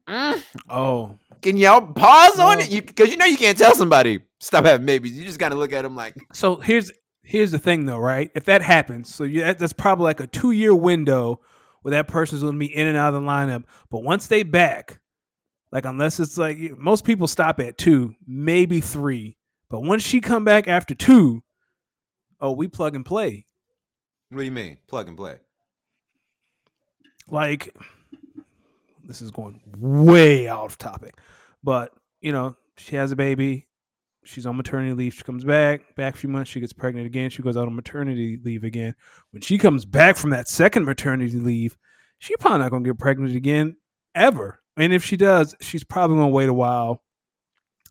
Mm, 0.09 0.43
oh, 0.69 1.17
can 1.41 1.57
y'all 1.57 1.81
pause 1.93 2.39
on 2.41 2.59
No. 2.59 2.65
it? 2.65 2.71
You 2.71 2.83
because 2.83 3.11
you 3.11 3.17
know 3.17 3.27
you 3.27 3.37
can't 3.37 3.57
tell 3.57 3.75
somebody 3.75 4.21
stop 4.41 4.65
having 4.65 4.87
babies. 4.87 5.13
You 5.13 5.25
just 5.25 5.39
gotta 5.39 5.55
look 5.55 5.73
at 5.73 5.83
them 5.83 5.95
like, 5.95 6.17
so 6.33 6.57
here's 6.57 6.91
here's 7.23 7.53
the 7.53 7.59
thing 7.59 7.87
though, 7.87 7.99
right? 7.99 8.31
If 8.35 8.45
that 8.47 8.61
happens, 8.61 9.15
so 9.15 9.23
you, 9.25 9.43
that, 9.43 9.59
that's 9.59 9.73
probably 9.73 10.05
like 10.05 10.19
a 10.21 10.27
two 10.27 10.51
year 10.51 10.75
window 10.75 11.41
where 11.83 11.93
that 11.93 12.09
person's 12.09 12.43
going 12.43 12.55
to 12.55 12.59
be 12.59 12.75
in 12.75 12.89
and 12.89 12.97
out 12.97 13.15
of 13.15 13.23
the 13.23 13.27
lineup. 13.27 13.65
But 13.89 14.03
once 14.03 14.27
they 14.27 14.43
back, 14.43 14.99
like 15.73 15.85
unless 15.85 16.21
it's 16.21 16.37
like 16.39 16.59
most 16.79 17.05
people 17.05 17.27
stop 17.29 17.61
at 17.61 17.79
two, 17.79 18.15
maybe 18.27 18.81
three. 18.81 19.37
But 19.69 19.83
once 19.83 20.03
she 20.03 20.21
come 20.21 20.45
back 20.45 20.67
after 20.69 20.95
two, 20.95 21.43
oh, 22.41 22.53
we 22.53 22.67
plug 22.69 22.95
and 22.97 23.05
play. 23.07 23.47
what 24.31 24.39
do 24.39 24.45
you 24.45 24.51
mean? 24.51 24.79
Plug 24.89 25.09
and 25.09 25.17
play. 25.17 25.37
like 27.29 27.75
this 29.05 29.23
is 29.23 29.31
going 29.31 29.61
way 29.77 30.47
off 30.49 30.79
topic 30.79 31.17
but 31.65 31.93
you 32.21 32.33
know 32.33 32.55
she 32.77 32.95
has 32.97 33.11
a 33.13 33.17
baby 33.17 33.67
she's 34.25 34.47
on 34.47 34.57
maternity 34.57 34.93
leave 34.95 35.15
she 35.15 35.23
comes 35.23 35.45
back 35.45 35.95
back 35.97 36.15
a 36.15 36.19
few 36.19 36.29
months 36.29 36.51
she 36.51 36.61
gets 36.61 36.73
pregnant 36.73 37.07
again 37.07 37.29
she 37.31 37.43
goes 37.43 37.57
out 37.57 37.67
on 37.67 37.75
maternity 37.75 38.39
leave 38.45 38.63
again 38.65 38.95
when 39.33 39.41
she 39.43 39.59
comes 39.59 39.85
back 39.85 40.17
from 40.17 40.31
that 40.31 40.49
second 40.49 40.85
maternity 40.85 41.39
leave 41.39 41.77
she 42.19 42.37
probably 42.37 42.59
not 42.61 42.71
going 42.71 42.85
to 42.85 42.91
get 42.91 42.99
pregnant 42.99 43.35
again 43.35 43.77
ever 44.15 44.60
and 44.77 44.93
if 44.93 45.05
she 45.05 45.17
does 45.17 45.55
she's 45.61 45.85
probably 45.85 46.17
going 46.17 46.29
to 46.29 46.35
wait 46.35 46.49
a 46.49 46.55
while 46.55 47.03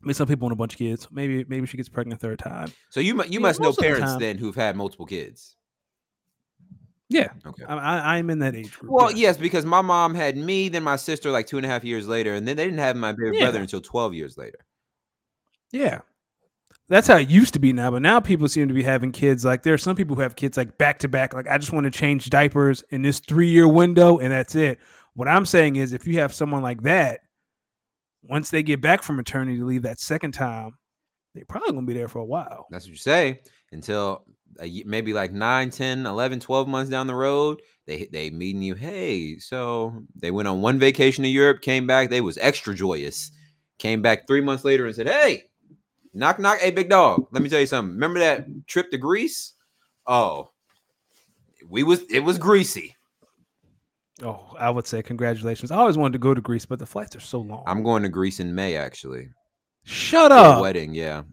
I 0.01 0.05
mean, 0.07 0.13
some 0.13 0.27
people 0.27 0.45
want 0.45 0.53
a 0.53 0.55
bunch 0.55 0.75
of 0.75 0.77
kids. 0.77 1.09
Maybe, 1.11 1.43
maybe 1.49 1.67
she 1.67 1.75
gets 1.75 1.89
pregnant 1.89 2.21
a 2.21 2.25
third 2.25 2.39
time. 2.39 2.71
So 2.89 3.01
you 3.01 3.21
you 3.25 3.31
Yeah, 3.31 3.39
must 3.39 3.59
know 3.59 3.67
of 3.67 3.75
the 3.75 3.81
parents 3.81 4.15
then 4.15 4.37
who've 4.37 4.55
had 4.55 4.77
multiple 4.77 5.05
kids. 5.05 5.57
Yeah, 7.09 7.29
Okay. 7.45 7.63
I, 7.65 7.75
I, 7.75 8.17
I'm 8.17 8.29
in 8.29 8.39
that 8.39 8.55
age 8.55 8.77
group. 8.79 8.91
Well, 8.93 9.11
yeah. 9.11 9.17
yes, 9.17 9.37
because 9.37 9.65
my 9.65 9.81
mom 9.81 10.13
had 10.13 10.37
me, 10.37 10.69
then 10.69 10.83
my 10.83 10.95
sister 10.95 11.31
like 11.31 11.47
two 11.47 11.57
and 11.57 11.65
a 11.65 11.69
half 11.69 11.83
years 11.83 12.07
later, 12.07 12.35
and 12.35 12.47
then 12.47 12.55
they 12.55 12.65
didn't 12.65 12.79
have 12.79 12.95
my 12.95 13.11
baby 13.11 13.37
Yeah. 13.37 13.45
brother 13.45 13.59
until 13.59 13.81
12 13.81 14.13
years 14.13 14.37
later. 14.37 14.59
Yeah. 15.71 15.99
That's 16.87 17.07
how 17.07 17.17
it 17.17 17.29
used 17.29 17.53
to 17.53 17.59
be 17.59 17.73
now, 17.73 17.91
but 17.91 18.01
now 18.01 18.19
people 18.19 18.47
seem 18.47 18.67
to 18.67 18.73
be 18.73 18.83
having 18.83 19.11
kids. 19.11 19.43
Like 19.43 19.63
there 19.63 19.73
are 19.73 19.77
some 19.77 19.95
people 19.95 20.15
who 20.15 20.21
have 20.21 20.35
kids 20.35 20.55
like 20.55 20.77
back 20.77 20.99
to 20.99 21.07
back. 21.07 21.33
Like 21.33 21.47
I 21.47 21.57
just 21.57 21.71
want 21.73 21.83
to 21.85 21.91
change 21.91 22.29
diapers 22.29 22.83
in 22.89 23.01
this 23.01 23.19
three 23.19 23.49
year 23.49 23.67
window, 23.67 24.17
and 24.19 24.31
that's 24.31 24.55
it. 24.55 24.79
What 25.19 25.27
I'm 25.27 25.45
saying 25.45 25.75
is, 25.75 25.91
if 25.91 26.07
you 26.07 26.17
have 26.19 26.33
someone 26.33 26.61
like 26.61 26.81
that, 26.83 27.19
once 28.23 28.49
they 28.49 28.63
get 28.63 28.79
back 28.79 29.03
from 29.03 29.17
maternity 29.17 29.61
leave 29.61 29.81
that 29.81 29.99
second 29.99 30.31
time, 30.31 30.71
they're 31.35 31.43
probably 31.43 31.73
gonna 31.73 31.85
be 31.85 31.93
there 31.93 32.07
for 32.07 32.19
a 32.19 32.25
while. 32.25 32.67
That's 32.71 32.85
what 32.85 32.91
you 32.91 32.95
say 32.95 33.41
until 33.73 34.23
maybe 34.85 35.11
like 35.11 35.33
9, 35.33 35.71
10, 35.71 36.05
11, 36.05 36.39
12 36.39 36.69
months 36.69 36.89
down 36.89 37.05
the 37.05 37.15
road, 37.15 37.61
they 37.85 38.07
they 38.13 38.29
meeting 38.29 38.61
you. 38.61 38.75
Hey, 38.75 39.37
so 39.39 40.01
they 40.15 40.31
went 40.31 40.47
on 40.47 40.61
one 40.61 40.79
vacation 40.79 41.25
to 41.25 41.29
Europe, 41.29 41.59
came 41.59 41.85
back, 41.85 42.09
they 42.09 42.21
was 42.21 42.37
extra 42.37 42.73
joyous. 42.73 43.29
Came 43.77 44.01
back 44.01 44.25
3 44.25 44.39
months 44.39 44.63
later 44.63 44.85
and 44.85 44.95
said, 44.95 45.09
"Hey, 45.09 45.49
knock 46.13 46.39
knock, 46.39 46.59
hey 46.59 46.71
big 46.71 46.87
dog, 46.87 47.27
let 47.31 47.43
me 47.43 47.49
tell 47.49 47.59
you 47.59 47.67
something. 47.67 47.93
Remember 47.93 48.19
that 48.19 48.45
trip 48.67 48.89
to 48.91 48.97
Greece? 48.97 49.51
Oh, 50.07 50.51
we 51.67 51.83
was 51.83 52.03
it 52.09 52.21
was 52.21 52.37
greasy. 52.37 52.95
Oh, 54.23 54.53
I 54.59 54.69
would 54.69 54.85
say 54.87 55.01
congratulations. 55.01 55.71
I 55.71 55.77
always 55.77 55.97
wanted 55.97 56.13
to 56.13 56.19
go 56.19 56.33
to 56.33 56.41
Greece, 56.41 56.65
but 56.65 56.79
the 56.79 56.85
flights 56.85 57.15
are 57.15 57.19
so 57.21 57.39
long. 57.39 57.63
I'm 57.67 57.83
going 57.83 58.03
to 58.03 58.09
Greece 58.09 58.39
in 58.39 58.53
May 58.53 58.75
actually. 58.75 59.29
Shut 59.85 60.31
up. 60.31 60.61
wedding, 60.61 60.93
yeah. 60.93 61.23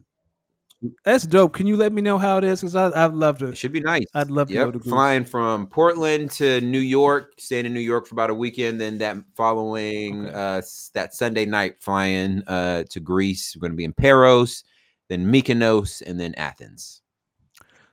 That's 1.05 1.27
dope. 1.27 1.55
Can 1.55 1.67
you 1.67 1.77
let 1.77 1.93
me 1.93 2.03
know 2.03 2.19
how 2.19 2.37
it 2.39 2.45
is? 2.45 2.61
Because 2.61 2.77
I'd 2.77 3.13
love 3.15 3.39
to. 3.39 3.47
It 3.49 3.57
should 3.57 3.73
be 3.73 3.81
nice. 3.81 4.05
I'd 4.15 4.31
love 4.31 4.49
to 4.49 4.55
go 4.55 4.71
to 4.71 4.79
Greece. 4.79 4.91
flying 4.93 5.25
from 5.25 5.67
Portland 5.67 6.31
to 6.33 6.61
New 6.61 6.79
York, 6.81 7.33
staying 7.39 7.65
in 7.67 7.73
New 7.75 7.81
York 7.81 8.07
for 8.07 8.15
about 8.15 8.31
a 8.31 8.35
weekend. 8.35 8.81
Then 8.81 8.99
that 8.99 9.17
following 9.37 10.27
Okay. 10.27 10.35
uh 10.35 10.63
that 10.95 11.15
Sunday 11.15 11.47
night, 11.47 11.77
flying 11.81 12.43
uh 12.47 12.85
to 12.91 13.01
Greece. 13.01 13.57
We're 13.57 13.61
going 13.63 13.73
to 13.73 13.77
be 13.77 13.85
in 13.85 13.95
Paros, 13.95 14.65
then 15.09 15.27
Mykonos, 15.33 16.03
and 16.07 16.21
then 16.21 16.35
Athens. 16.35 17.01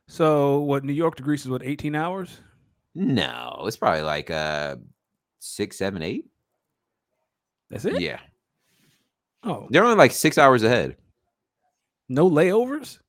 So, 0.08 0.60
what? 0.60 0.84
New 0.84 0.93
York 0.93 1.15
to 1.15 1.23
Greece 1.23 1.41
is 1.45 1.49
what? 1.49 1.63
18 1.63 1.95
hours? 1.95 2.38
No, 2.95 3.63
it's 3.65 3.77
probably 3.77 4.01
like 4.03 4.29
uh 4.29 4.75
six, 5.39 5.77
seven, 5.77 6.01
eight. 6.01 6.25
That's 7.69 7.86
it. 7.86 7.99
Yeah, 8.01 8.19
Oh, 9.43 9.67
they're 9.69 9.84
only 9.84 9.95
like 9.97 10.12
six 10.12 10.38
hours 10.38 10.63
ahead. 10.63 10.95
no 12.10 12.29
layovers. 12.29 12.99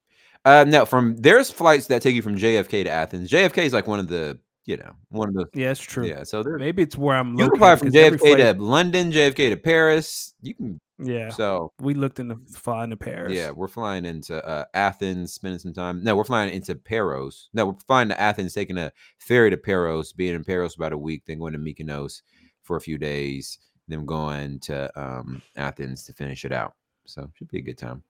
Uh, 0.47 0.65
no, 0.67 0.85
from 0.85 1.17
there's 1.17 1.51
flights 1.51 1.87
that 1.87 2.03
take 2.03 2.15
you 2.15 2.23
from 2.23 2.37
JFK 2.37 2.85
to 2.85 2.91
Athens. 2.91 3.31
JFK 3.31 3.59
is 3.65 3.73
like 3.73 3.87
one 3.87 3.99
of 3.99 4.09
the, 4.09 4.39
you 4.67 4.77
know, 4.77 4.93
one 5.09 5.29
of 5.29 5.35
the. 5.35 5.47
Yeah, 5.55 5.71
it's 5.71 5.81
true. 5.81 6.05
Yeah, 6.07 6.23
so 6.23 6.43
there. 6.43 6.59
Maybe 6.59 6.83
it's 6.83 6.97
where 6.99 7.17
I'm. 7.17 7.39
You 7.39 7.49
can 7.51 7.59
fly 7.59 7.77
from 7.77 7.91
JFK 7.93 8.19
flight- 8.19 8.37
to 8.39 8.63
London, 8.63 9.11
JFK 9.13 9.51
to 9.51 9.57
Paris. 9.57 10.35
You 10.43 10.55
can. 10.55 10.81
Yeah, 10.99 11.31
So 11.31 11.73
we 11.81 11.95
looked 11.95 12.21
into 12.21 12.37
flying 12.53 12.91
to 12.91 12.97
Paris. 12.97 13.33
yeah, 13.33 13.51
we're 13.51 13.67
flying 13.69 14.05
into 14.05 14.45
uh, 14.47 14.65
Athens, 14.75 15.33
spending 15.33 15.59
some 15.59 15.73
time. 15.73 16.05
No, 16.05 16.15
we're 16.15 16.25
flying 16.25 16.53
into 16.55 16.77
Paros. 16.77 17.49
No, 17.53 17.67
we're 17.67 17.75
flying 17.87 18.09
to 18.11 18.21
Athens, 18.21 18.55
taking 18.55 18.79
a 18.79 18.93
ferry 19.19 19.51
to 19.51 19.57
Paros, 19.57 20.13
being 20.13 20.35
in 20.35 20.45
Paros 20.45 20.77
about 20.77 20.93
a 20.93 20.99
week, 20.99 21.25
then 21.27 21.41
going 21.41 21.53
to 21.53 21.59
Mykonos 21.59 22.23
for 22.63 22.77
a 22.77 22.81
few 22.81 22.97
days, 22.97 23.59
then 23.89 24.07
going 24.07 24.61
to 24.61 24.91
um, 25.01 25.43
Athens 25.57 26.05
to 26.05 26.13
finish 26.13 26.45
it 26.45 26.53
out. 26.53 26.75
So 27.07 27.29
should 27.35 27.49
be 27.49 27.59
a 27.59 27.63
good 27.63 27.79
time. 27.79 28.03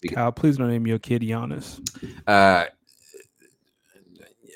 Be 0.00 0.08
good. 0.08 0.16
Kyle, 0.16 0.32
please 0.32 0.58
don't 0.58 0.68
name 0.68 0.86
your 0.86 0.98
kid 0.98 1.22
Giannis. 1.22 1.78
Uh, 2.26 2.66
yeah. 4.42 4.54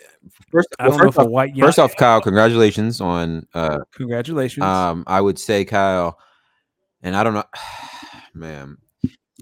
First, 0.50 0.68
I 0.78 0.84
don't 0.84 0.90
well, 0.90 0.98
know 0.98 1.04
first, 1.06 1.18
off, 1.18 1.28
white 1.28 1.56
first 1.58 1.78
off, 1.78 1.96
Kyle, 1.96 2.20
congratulations 2.20 3.00
on. 3.00 3.46
Uh, 3.54 3.78
congratulations. 3.92 4.64
um, 4.64 5.04
I 5.06 5.20
would 5.20 5.38
say 5.38 5.64
Kyle, 5.64 6.18
and 7.02 7.16
I 7.16 7.22
don't 7.22 7.34
know, 7.34 7.44
man. 8.34 8.78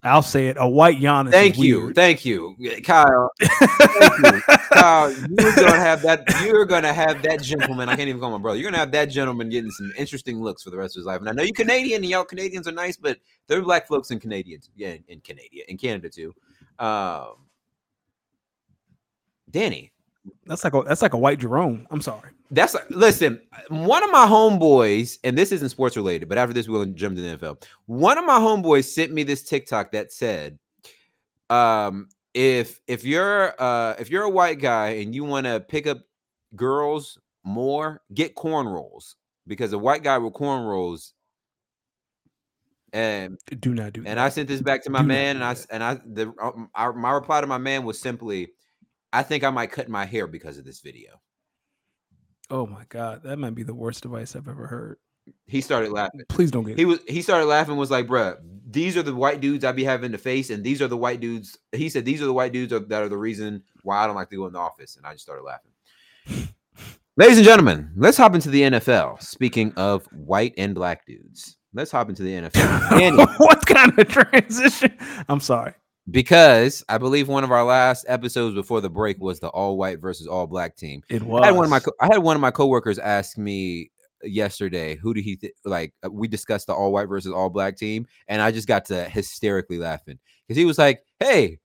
I'll 0.03 0.23
say 0.23 0.49
it. 0.49 0.57
A 0.61 0.69
white 0.69 0.99
Giannis. 0.99 1.29
is 1.29 1.33
Thank 1.33 1.59
you, 1.59 1.93
thank 1.95 2.25
you, 2.25 2.55
Kyle. 2.85 3.31
Thank 3.41 4.35
you. 4.35 4.41
Kyle, 4.73 5.11
you're 5.11 5.57
gonna 5.57 5.77
have 5.77 6.03
that. 6.03 6.25
You're 6.45 6.67
gonna 6.67 6.93
have 6.93 7.23
that 7.23 7.43
gentleman. 7.43 7.89
I 7.89 7.97
can't 7.97 8.09
even 8.09 8.21
call 8.21 8.31
my 8.31 8.39
brother. 8.39 8.59
You're 8.59 8.71
gonna 8.71 8.79
have 8.79 8.93
that 8.93 9.07
gentleman 9.07 9.49
getting 9.49 9.71
some 9.71 9.93
interesting 9.97 10.41
looks 10.41 10.63
for 10.63 10.71
the 10.71 10.77
rest 10.77 10.97
of 10.97 11.01
his 11.01 11.07
life. 11.07 11.21
And 11.21 11.29
I 11.29 11.33
know 11.33 11.43
you 11.43 11.53
Canadian, 11.53 12.03
and 12.03 12.11
y'all 12.11 12.25
Canadians 12.25 12.69
are 12.69 12.73
nice, 12.73 12.97
but 12.97 13.19
there 13.47 13.59
are 13.59 13.63
black 13.63 13.89
folks 13.89 14.11
in 14.11 14.21
Canadians, 14.21 14.71
yeah, 14.77 14.91
in, 14.91 15.05
in 15.09 15.21
Canada, 15.21 15.49
in 15.67 15.79
Canada 15.79 16.11
too. 16.11 16.35
Um, 16.79 17.47
Danny, 19.51 19.93
That's 20.45 20.63
like 20.63 20.75
a 20.75 20.83
that's 20.83 21.03
like 21.03 21.15
a 21.15 21.19
white 21.19 21.39
Jerome. 21.39 21.87
I'm 21.91 22.03
sorry. 22.03 22.31
That's 22.51 22.77
listen. 22.91 23.41
One 23.69 24.05
of 24.05 24.11
my 24.11 24.27
homeboys, 24.27 25.19
and 25.25 25.37
this 25.37 25.53
isn't 25.53 25.71
sports 25.71 25.97
related, 25.97 26.29
but 26.29 26.39
after 26.39 26.53
this, 26.53 26.69
we'll 26.69 26.85
jump 26.87 27.17
to 27.17 27.23
the 27.23 27.37
NFL. 27.37 27.63
One 27.87 28.19
of 28.19 28.25
my 28.25 28.39
homeboys 28.39 28.85
sent 28.85 29.13
me 29.13 29.23
this 29.23 29.43
TikTok 29.43 29.93
that 29.93 30.13
said, 30.13 30.59
um, 31.51 32.09
if 32.35 32.81
if 32.87 33.05
you're 33.05 33.55
uh 33.61 33.95
if 33.99 34.11
you're 34.11 34.25
a 34.25 34.31
white 34.31 34.61
guy 34.61 34.89
and 34.91 35.15
you 35.15 35.25
want 35.25 35.47
to 35.47 35.61
pick 35.61 35.87
up 35.87 35.99
girls 36.55 37.19
more, 37.45 38.03
get 38.15 38.35
corn 38.35 38.69
rolls 38.69 39.17
because 39.47 39.73
a 39.73 39.79
white 39.79 40.03
guy 40.03 40.19
with 40.19 40.35
corn 40.35 40.65
rolls 40.65 41.15
And 42.93 43.39
Do 43.61 43.75
not 43.75 43.93
do 43.93 44.01
and 44.07 44.19
that. 44.19 44.19
I 44.19 44.29
sent 44.29 44.49
this 44.49 44.63
back 44.63 44.83
to 44.85 44.91
my 44.91 45.03
Do 45.03 45.07
man, 45.09 45.37
and 45.37 45.45
I 45.45 45.57
and 45.71 45.83
I 45.85 45.95
the 46.07 46.33
um, 46.41 46.71
our, 46.75 46.93
my 46.93 47.11
reply 47.13 47.41
to 47.41 47.47
my 47.47 47.59
man 47.59 47.85
was 47.85 48.01
simply, 48.01 48.49
I 49.13 49.23
think 49.23 49.45
I 49.45 49.51
might 49.51 49.73
cut 49.73 49.89
my 49.89 50.07
hair 50.07 50.27
because 50.27 50.57
of 50.59 50.65
this 50.65 50.81
video. 50.81 51.21
Oh 52.51 52.67
my 52.67 52.85
god, 52.89 53.23
that 53.25 53.39
might 53.39 53.55
be 53.55 53.63
the 53.63 53.75
worst 53.75 54.05
advice 54.05 54.37
I've 54.37 54.49
ever 54.49 54.67
heard. 54.67 54.99
He 55.47 55.61
started 55.61 55.91
laughing. 55.91 56.23
Please 56.29 56.51
don't 56.51 56.65
get. 56.65 56.79
He 56.79 56.85
was 56.85 57.01
he 57.09 57.23
started 57.23 57.47
laughing. 57.47 57.77
Was 57.77 57.91
like, 57.91 58.07
bruh, 58.07 58.37
these 58.69 58.97
are 58.97 59.03
the 59.03 59.15
white 59.15 59.41
dudes 59.41 59.65
I 59.65 59.73
be 59.73 59.85
having 59.85 60.13
to 60.13 60.19
face, 60.19 60.51
and 60.51 60.63
these 60.63 60.81
are 60.81 60.89
the 60.89 60.97
white 60.97 61.21
dudes. 61.21 61.59
He 61.73 61.89
said 61.89 62.05
these 62.05 62.23
are 62.23 62.27
the 62.27 62.33
white 62.33 62.53
dudes 62.53 62.71
that 62.73 63.03
are 63.03 63.09
the 63.09 63.17
reason 63.17 63.63
why 63.83 64.03
I 64.03 64.07
don't 64.07 64.17
like 64.17 64.31
to 64.31 64.37
go 64.37 64.47
in 64.47 64.53
the 64.53 64.59
office, 64.59 64.97
and 64.97 65.07
I 65.07 65.13
just 65.13 65.25
started 65.25 65.43
laughing. 65.43 65.73
Ladies 67.17 67.39
and 67.39 67.47
gentlemen, 67.47 67.91
let's 67.97 68.19
hop 68.19 68.35
into 68.35 68.51
the 68.51 68.61
NFL. 68.63 69.23
Speaking 69.23 69.73
of 69.77 70.05
white 70.13 70.53
and 70.59 70.75
black 70.75 71.07
dudes, 71.07 71.57
let's 71.73 71.91
hop 71.91 72.11
into 72.11 72.23
the 72.23 72.33
NFL. 72.33 73.39
What 73.39 73.65
kind 73.65 73.99
of 73.99 74.09
transition? 74.09 74.97
I'm 75.29 75.41
sorry. 75.41 75.73
Because 76.11 76.85
I 76.89 76.99
believe 76.99 77.29
one 77.29 77.45
of 77.45 77.51
our 77.51 77.65
last 77.65 78.05
episodes 78.09 78.55
before 78.55 78.81
the 78.81 78.91
break 78.91 79.19
was 79.21 79.41
the 79.41 79.49
all 79.49 79.77
white 79.77 80.01
versus 80.01 80.27
all 80.27 80.47
black 80.47 80.77
team. 80.77 81.03
It 81.09 81.23
was. 81.23 81.43
I 81.43 81.47
had 81.47 81.57
one 81.57 81.65
of 81.65 81.71
my 81.71 81.81
co- 81.81 81.93
I 82.01 82.07
had 82.07 82.19
one 82.19 82.37
of 82.37 82.41
my 82.41 82.51
coworkers 82.51 82.99
ask 82.99 83.37
me 83.37 83.91
yesterday 84.23 84.97
who 84.97 85.15
do 85.15 85.21
he 85.21 85.37
th- 85.37 85.53
like 85.65 85.93
uh, 86.05 86.11
we 86.11 86.27
discussed 86.27 86.67
the 86.67 86.73
all 86.75 86.91
white 86.93 87.07
versus 87.09 87.33
all 87.33 87.51
black 87.51 87.77
team 87.77 88.07
and 88.29 88.41
I 88.41 88.51
just 88.51 88.67
got 88.67 88.87
to 88.87 89.05
hysterically 89.05 89.79
laughing 89.79 90.19
because 90.49 90.57
he 90.59 90.65
was 90.65 90.79
like 90.79 91.05
hey 91.21 91.59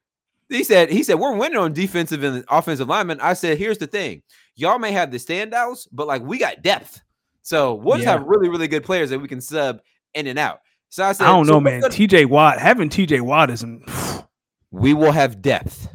he 0.49 0.63
said 0.65 0.89
he 0.91 1.01
said 1.01 1.15
we're 1.15 1.33
winning 1.35 1.57
on 1.57 1.71
defensive 1.71 2.23
and 2.23 2.43
offensive 2.49 2.89
linemen 2.89 3.19
I 3.21 3.33
said 3.33 3.57
here's 3.57 3.77
the 3.77 3.87
thing 3.87 4.21
y'all 4.57 4.77
may 4.79 4.91
have 4.91 5.11
the 5.11 5.17
standouts 5.17 5.87
but 5.93 6.07
like 6.07 6.21
we 6.23 6.37
got 6.37 6.61
depth 6.61 7.01
so 7.41 7.73
we'll 7.75 7.99
Yeah. 7.99 8.11
have 8.11 8.23
really 8.27 8.49
really 8.49 8.67
good 8.67 8.83
players 8.83 9.09
that 9.11 9.19
we 9.19 9.29
can 9.29 9.41
sub 9.41 9.79
in 10.13 10.27
and 10.27 10.37
out 10.37 10.59
so 10.89 11.05
I 11.05 11.13
said 11.13 11.25
I 11.25 11.29
don't 11.31 11.47
know, 11.47 11.53
what's 11.57 11.63
man. 11.63 11.81
TJ 11.83 12.25
Watt 12.27 12.59
having 12.59 12.89
TJ 12.89 13.21
Watt 13.21 13.49
isn't. 13.49 13.81
We 14.71 14.93
will 14.93 15.11
have 15.11 15.41
depth. 15.41 15.89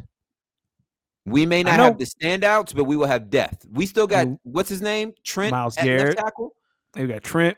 We 1.25 1.45
may 1.45 1.61
not 1.61 1.79
have 1.79 1.97
the 1.97 2.05
standouts, 2.05 2.73
but 2.73 2.85
we 2.85 2.95
will 2.95 3.07
have 3.07 3.29
depth. 3.29 3.65
We 3.71 3.85
still 3.85 4.07
got 4.07 4.27
what's 4.43 4.69
his 4.69 4.81
name, 4.81 5.13
Trent 5.25 5.51
Myles 5.51 5.75
Garrett, 5.75 6.17
tackle. 6.17 6.55
We 6.95 7.05
got 7.05 7.21
Trent, 7.23 7.57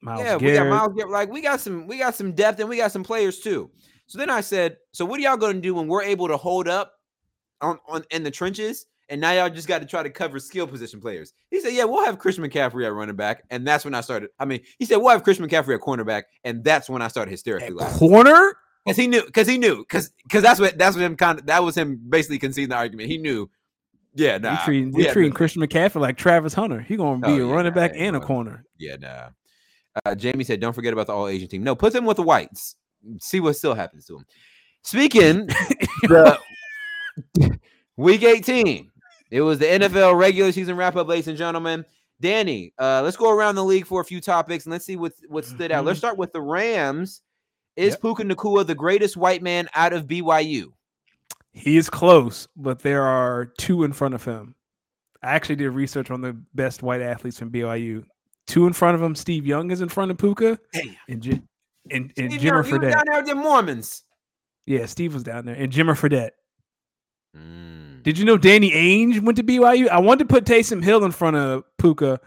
Miles 0.00 0.20
yeah, 0.20 0.36
we 0.36 0.52
got 0.52 0.68
Myles 0.68 0.92
Garrett. 0.94 1.10
Like 1.10 1.30
we 1.30 1.40
got 1.40 1.60
some, 1.60 1.88
we 1.88 1.98
got 1.98 2.14
some 2.14 2.32
depth, 2.32 2.60
and 2.60 2.68
we 2.68 2.76
got 2.76 2.92
some 2.92 3.02
players 3.02 3.40
too. 3.40 3.70
So 4.06 4.18
then 4.18 4.30
I 4.30 4.40
said, 4.40 4.76
so 4.92 5.04
what 5.04 5.18
are 5.18 5.22
y'all 5.22 5.36
going 5.36 5.56
to 5.56 5.60
do 5.60 5.74
when 5.74 5.88
we're 5.88 6.02
able 6.02 6.28
to 6.28 6.36
hold 6.36 6.68
up 6.68 6.94
on, 7.60 7.78
on 7.88 8.04
in 8.10 8.22
the 8.22 8.30
trenches? 8.30 8.86
And 9.08 9.20
now 9.20 9.32
y'all 9.32 9.50
just 9.50 9.66
got 9.66 9.80
to 9.80 9.86
try 9.86 10.04
to 10.04 10.10
cover 10.10 10.38
skill 10.38 10.68
position 10.68 11.00
players. 11.00 11.32
He 11.50 11.60
said, 11.60 11.72
"Yeah, 11.72 11.82
we'll 11.82 12.04
have 12.04 12.20
Chris 12.20 12.38
McCaffrey 12.38 12.86
at 12.86 12.92
running 12.92 13.16
back," 13.16 13.42
and 13.50 13.66
that's 13.66 13.84
when 13.84 13.92
I 13.92 14.02
started. 14.02 14.30
I 14.38 14.44
mean, 14.44 14.60
he 14.78 14.84
said, 14.84 14.98
"We'll 14.98 15.10
have 15.10 15.24
Chris 15.24 15.38
McCaffrey 15.38 15.74
at 15.74 15.80
cornerback," 15.80 16.24
and 16.44 16.62
that's 16.62 16.88
when 16.88 17.02
I 17.02 17.08
started 17.08 17.32
hysterically 17.32 17.66
At 17.68 17.74
laughing. 17.74 18.08
corner. 18.08 18.54
Because 18.84 18.96
he 18.96 19.06
knew, 19.06 19.24
because 19.24 19.46
he 19.46 19.58
knew, 19.58 19.78
because 19.78 20.10
because 20.22 20.42
that's 20.42 20.58
what 20.58 20.78
that's 20.78 20.96
what 20.96 21.02
him 21.04 21.16
kind 21.16 21.38
of 21.38 21.46
that 21.46 21.62
was 21.62 21.76
him 21.76 22.00
basically 22.08 22.38
conceding 22.38 22.70
the 22.70 22.76
argument. 22.76 23.08
He 23.10 23.18
knew, 23.18 23.50
yeah, 24.14 24.38
nah, 24.38 24.52
you 24.52 24.58
treating, 24.64 24.92
had 25.00 25.12
treating 25.12 25.32
Christian 25.32 25.62
McCaffrey 25.62 26.00
like 26.00 26.16
Travis 26.16 26.54
Hunter. 26.54 26.80
He 26.80 26.96
gonna 26.96 27.18
be 27.20 27.28
Oh, 27.28 27.34
a 27.34 27.46
yeah, 27.46 27.52
running 27.54 27.72
back 27.74 27.92
yeah, 27.94 28.04
and 28.04 28.16
a 28.16 28.20
corner. 28.20 28.64
yeah, 28.78 28.96
nah. 28.96 29.28
Uh, 30.04 30.14
Jamie 30.14 30.44
said, 30.44 30.60
"Don't 30.60 30.72
forget 30.72 30.92
about 30.92 31.08
the 31.08 31.12
all 31.12 31.28
Asian 31.28 31.48
team. 31.48 31.62
No, 31.62 31.74
put 31.74 31.92
them 31.92 32.04
with 32.06 32.16
the 32.16 32.22
whites. 32.22 32.76
See 33.18 33.40
what 33.40 33.56
still 33.56 33.74
happens 33.74 34.06
to 34.06 34.14
them." 34.14 34.24
Speaking 34.82 35.46
the 36.02 36.38
week 37.96 38.22
eighteen, 38.22 38.90
it 39.30 39.42
was 39.42 39.58
the 39.58 39.66
NFL 39.66 40.18
regular 40.18 40.52
season 40.52 40.76
wrap 40.76 40.96
up, 40.96 41.08
ladies 41.08 41.28
and 41.28 41.36
gentlemen. 41.36 41.84
Danny, 42.20 42.72
uh, 42.78 43.00
let's 43.02 43.16
go 43.16 43.30
around 43.30 43.54
the 43.54 43.64
league 43.64 43.86
for 43.86 44.00
a 44.00 44.04
few 44.04 44.20
topics 44.20 44.64
and 44.66 44.72
let's 44.72 44.84
see 44.84 44.96
what 44.96 45.12
what 45.28 45.44
stood 45.44 45.72
out. 45.72 45.84
Let's 45.84 45.98
start 45.98 46.16
with 46.18 46.32
the 46.32 46.40
Rams. 46.40 47.22
Is 47.80 47.92
Yep. 47.92 48.00
Puka 48.02 48.22
Nacua 48.24 48.66
the 48.66 48.74
greatest 48.74 49.16
white 49.16 49.42
man 49.42 49.68
out 49.74 49.92
of 49.92 50.06
BYU? 50.06 50.72
He 51.52 51.76
is 51.76 51.90
close, 51.90 52.46
but 52.56 52.80
there 52.80 53.02
are 53.02 53.46
two 53.58 53.84
in 53.84 53.92
front 53.92 54.14
of 54.14 54.24
him. 54.24 54.54
I 55.22 55.32
actually 55.32 55.56
did 55.56 55.70
research 55.70 56.10
on 56.10 56.20
the 56.20 56.36
best 56.54 56.82
white 56.82 57.00
athletes 57.02 57.38
from 57.38 57.50
BYU. 57.50 58.04
Two 58.46 58.66
in 58.66 58.72
front 58.72 58.94
of 58.94 59.02
him. 59.02 59.14
Steve 59.14 59.46
Young 59.46 59.70
is 59.70 59.80
in 59.80 59.88
front 59.88 60.10
of 60.10 60.18
Puka, 60.18 60.58
Damn. 60.72 60.96
and 61.08 61.22
J- 61.22 61.42
and, 61.90 62.12
and 62.16 62.32
Steve 62.32 62.40
Jimmer 62.40 62.44
Young, 62.44 62.64
he 62.64 62.72
was 62.72 62.80
Fredette. 62.80 62.92
down 62.92 63.04
there 63.06 63.16
with 63.20 63.26
the 63.26 63.34
Mormons. 63.34 64.04
Yeah, 64.66 64.86
Steve 64.86 65.14
was 65.14 65.22
down 65.22 65.44
there, 65.46 65.54
and 65.56 65.72
Jimmer 65.72 65.94
Fredette. 65.98 66.30
Mm. 67.36 68.02
Did 68.02 68.18
you 68.18 68.24
know 68.24 68.36
Danny 68.38 68.70
Ainge 68.70 69.20
went 69.20 69.36
to 69.36 69.42
BYU? 69.44 69.88
I 69.88 69.98
wanted 69.98 70.28
to 70.28 70.32
put 70.34 70.44
Taysom 70.44 70.82
Hill 70.82 71.04
in 71.04 71.12
front 71.12 71.36
of 71.36 71.64
Puka. 71.78 72.20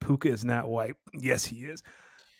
Puka 0.00 0.28
is 0.28 0.44
not 0.44 0.68
white. 0.68 0.94
Yes, 1.14 1.44
he 1.44 1.64
is. 1.64 1.82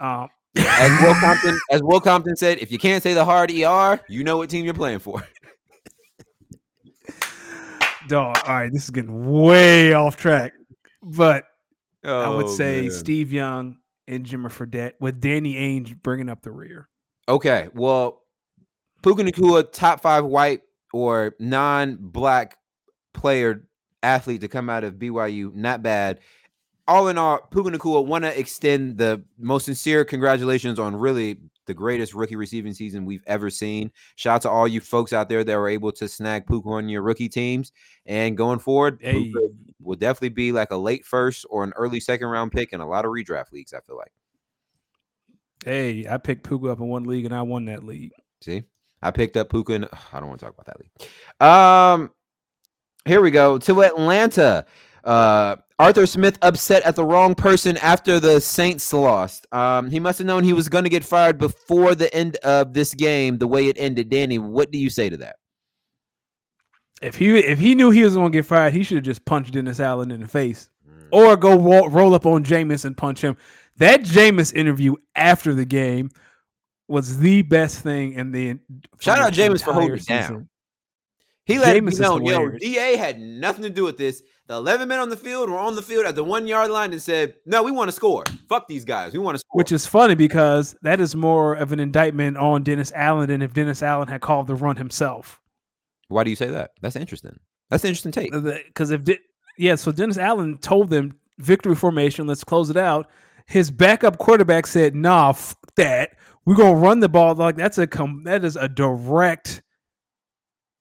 Um, 0.00 0.28
As 0.80 1.02
Will 1.02 1.14
Compton, 1.14 1.58
as 1.70 1.82
Will 1.82 2.00
Compton 2.00 2.36
said, 2.36 2.58
if 2.58 2.72
you 2.72 2.78
can't 2.78 3.02
say 3.02 3.14
the 3.14 3.24
hard 3.24 3.50
ER, 3.50 4.00
you 4.08 4.24
know 4.24 4.36
what 4.38 4.50
team 4.50 4.64
you're 4.64 4.74
playing 4.74 4.98
for. 4.98 5.26
dog. 8.08 8.36
All 8.46 8.54
right, 8.54 8.72
this 8.72 8.84
is 8.84 8.90
getting 8.90 9.30
way 9.30 9.92
off 9.92 10.16
track, 10.16 10.52
but 11.02 11.44
I 12.04 12.28
would 12.30 12.46
Oh, 12.46 12.54
say 12.54 12.82
man. 12.82 12.90
Steve 12.90 13.32
Young 13.32 13.76
and 14.06 14.24
Jimmer 14.24 14.50
Fredette 14.50 14.92
with 15.00 15.20
Danny 15.20 15.54
Ainge 15.54 16.00
bringing 16.02 16.28
up 16.28 16.42
the 16.42 16.50
rear. 16.50 16.88
Okay, 17.28 17.68
well, 17.74 18.22
Puka 19.02 19.22
Nacua, 19.22 19.70
top 19.70 20.00
five 20.00 20.24
white 20.24 20.62
or 20.92 21.34
non-black 21.38 22.56
player 23.12 23.64
athlete 24.02 24.40
to 24.40 24.48
come 24.48 24.70
out 24.70 24.84
of 24.84 24.94
BYU, 24.94 25.54
not 25.54 25.82
bad. 25.82 26.20
All 26.88 27.08
in 27.08 27.18
all, 27.18 27.38
Puka 27.50 27.70
Nacua 27.70 28.04
want 28.04 28.24
to 28.24 28.38
extend 28.38 28.96
the 28.96 29.22
most 29.38 29.66
sincere 29.66 30.04
congratulations 30.04 30.78
on 30.78 30.96
really 30.96 31.36
the 31.66 31.74
greatest 31.74 32.14
rookie 32.14 32.34
receiving 32.34 32.72
season 32.72 33.04
we've 33.04 33.22
ever 33.26 33.50
seen. 33.50 33.92
Shout 34.16 34.36
out 34.36 34.42
to 34.42 34.50
all 34.50 34.66
you 34.66 34.80
folks 34.80 35.12
out 35.12 35.28
there 35.28 35.44
that 35.44 35.56
were 35.56 35.68
able 35.68 35.92
to 35.92 36.08
snag 36.08 36.46
Puka 36.46 36.66
on 36.66 36.88
your 36.88 37.02
rookie 37.02 37.28
teams. 37.28 37.72
And 38.06 38.36
going 38.38 38.58
forward, 38.58 38.98
Hey, 39.02 39.24
Puka 39.24 39.54
will 39.82 39.96
definitely 39.96 40.30
be 40.30 40.50
like 40.50 40.70
a 40.70 40.76
late 40.76 41.04
first 41.04 41.44
or 41.50 41.62
an 41.62 41.74
early 41.76 42.00
second 42.00 42.28
round 42.28 42.52
pick 42.52 42.72
in 42.72 42.80
a 42.80 42.88
lot 42.88 43.04
of 43.04 43.10
redraft 43.10 43.52
leagues. 43.52 43.74
I 43.74 43.80
feel 43.80 43.98
like. 43.98 44.12
hey, 45.64 46.06
I 46.08 46.16
picked 46.16 46.48
Puka 46.48 46.70
up 46.70 46.80
in 46.80 46.88
one 46.88 47.04
league 47.04 47.26
and 47.26 47.34
I 47.34 47.42
won 47.42 47.66
that 47.66 47.84
league. 47.84 48.12
See, 48.40 48.62
I 49.02 49.10
picked 49.10 49.36
up 49.36 49.50
Puka. 49.50 49.74
And, 49.74 49.88
I 50.12 50.20
don't 50.20 50.28
want 50.30 50.40
to 50.40 50.46
talk 50.46 50.54
about 50.54 50.66
that 50.66 50.80
league. 50.80 51.46
Um, 51.46 52.10
here 53.04 53.20
we 53.20 53.30
go 53.30 53.58
to 53.58 53.82
Atlanta. 53.82 54.64
Uh, 55.08 55.56
Arthur 55.78 56.04
Smith 56.06 56.38
upset 56.42 56.82
at 56.82 56.94
the 56.94 57.04
wrong 57.04 57.34
person 57.34 57.78
after 57.78 58.20
the 58.20 58.40
Saints 58.40 58.92
lost. 58.92 59.46
Um, 59.52 59.90
he 59.90 59.98
must 59.98 60.18
have 60.18 60.26
known 60.26 60.44
he 60.44 60.52
was 60.52 60.68
going 60.68 60.84
to 60.84 60.90
get 60.90 61.02
fired 61.04 61.38
before 61.38 61.94
the 61.94 62.12
end 62.14 62.36
of 62.44 62.74
this 62.74 62.92
game. 62.92 63.38
The 63.38 63.46
way 63.46 63.68
it 63.68 63.76
ended, 63.78 64.10
Danny. 64.10 64.38
What 64.38 64.70
do 64.70 64.78
you 64.78 64.90
say 64.90 65.08
to 65.08 65.16
that? 65.16 65.36
If 67.00 67.14
he 67.14 67.38
if 67.38 67.58
he 67.58 67.74
knew 67.74 67.90
he 67.90 68.02
was 68.02 68.14
going 68.16 68.32
to 68.32 68.38
get 68.38 68.44
fired, 68.44 68.74
he 68.74 68.82
should 68.82 68.96
have 68.96 69.04
just 69.04 69.24
punched 69.24 69.52
Dennis 69.54 69.80
Allen 69.80 70.10
in 70.10 70.20
the 70.20 70.28
face, 70.28 70.68
Mm. 70.86 71.08
or 71.12 71.36
go 71.36 71.58
roll, 71.58 71.88
roll 71.88 72.14
up 72.14 72.26
on 72.26 72.44
Jameis 72.44 72.84
and 72.84 72.96
punch 72.96 73.20
him. 73.22 73.36
That 73.76 74.02
Jameis 74.02 74.52
interview 74.54 74.94
after 75.14 75.54
the 75.54 75.64
game 75.64 76.10
was 76.88 77.18
the 77.18 77.42
best 77.42 77.80
thing 77.80 78.14
in 78.14 78.32
the 78.32 78.58
Shout 78.98 79.20
out 79.20 79.32
Jameis 79.32 79.64
for 79.64 79.72
holding 79.72 79.96
it 79.96 80.06
down. 80.06 80.48
He 81.44 81.58
let 81.58 81.74
Jameis 81.76 81.78
it 81.78 81.82
be 81.86 81.92
is 81.92 82.00
known, 82.00 82.24
yo. 82.26 82.50
DA 82.50 82.96
had 82.96 83.18
nothing 83.20 83.62
to 83.62 83.70
do 83.70 83.84
with 83.84 83.96
this. 83.96 84.22
The 84.48 84.54
11 84.54 84.88
men 84.88 84.98
on 84.98 85.10
the 85.10 85.16
field 85.16 85.50
were 85.50 85.58
on 85.58 85.76
the 85.76 85.82
field 85.82 86.06
at 86.06 86.14
the 86.14 86.24
one 86.24 86.46
yard 86.46 86.70
line 86.70 86.92
and 86.92 87.02
said, 87.02 87.34
No, 87.44 87.62
we 87.62 87.70
want 87.70 87.88
to 87.88 87.92
score. 87.92 88.24
Fuck 88.48 88.66
these 88.66 88.82
guys. 88.82 89.12
We 89.12 89.18
want 89.18 89.34
to 89.34 89.40
score. 89.40 89.58
Which 89.58 89.72
is 89.72 89.84
funny 89.86 90.14
because 90.14 90.74
that 90.80 91.00
is 91.00 91.14
more 91.14 91.52
of 91.52 91.72
an 91.72 91.80
indictment 91.80 92.38
on 92.38 92.62
Dennis 92.62 92.90
Allen 92.94 93.28
than 93.28 93.42
if 93.42 93.52
Dennis 93.52 93.82
Allen 93.82 94.08
had 94.08 94.22
called 94.22 94.46
the 94.46 94.54
run 94.54 94.76
himself. 94.76 95.38
Why 96.08 96.24
do 96.24 96.30
you 96.30 96.36
say 96.36 96.46
that? 96.46 96.70
That's 96.80 96.96
interesting. 96.96 97.38
That's 97.68 97.84
an 97.84 97.88
interesting 97.88 98.12
take. 98.12 98.32
Because 98.32 98.90
if 98.90 99.04
De- 99.04 99.20
yeah, 99.58 99.74
so 99.74 99.92
Dennis 99.92 100.16
Allen 100.16 100.56
told 100.56 100.88
them 100.88 101.14
victory 101.36 101.74
formation, 101.74 102.26
let's 102.26 102.42
close 102.42 102.70
it 102.70 102.78
out. 102.78 103.10
His 103.44 103.70
backup 103.70 104.16
quarterback 104.16 104.66
said, 104.66 104.94
"Nah, 104.94 105.34
that 105.76 106.12
we're 106.46 106.54
gonna 106.54 106.78
run 106.78 107.00
the 107.00 107.08
ball." 107.10 107.34
Like 107.34 107.56
that's 107.56 107.76
a 107.76 107.86
com- 107.86 108.22
that 108.24 108.44
is 108.44 108.56
a 108.56 108.68
direct. 108.68 109.60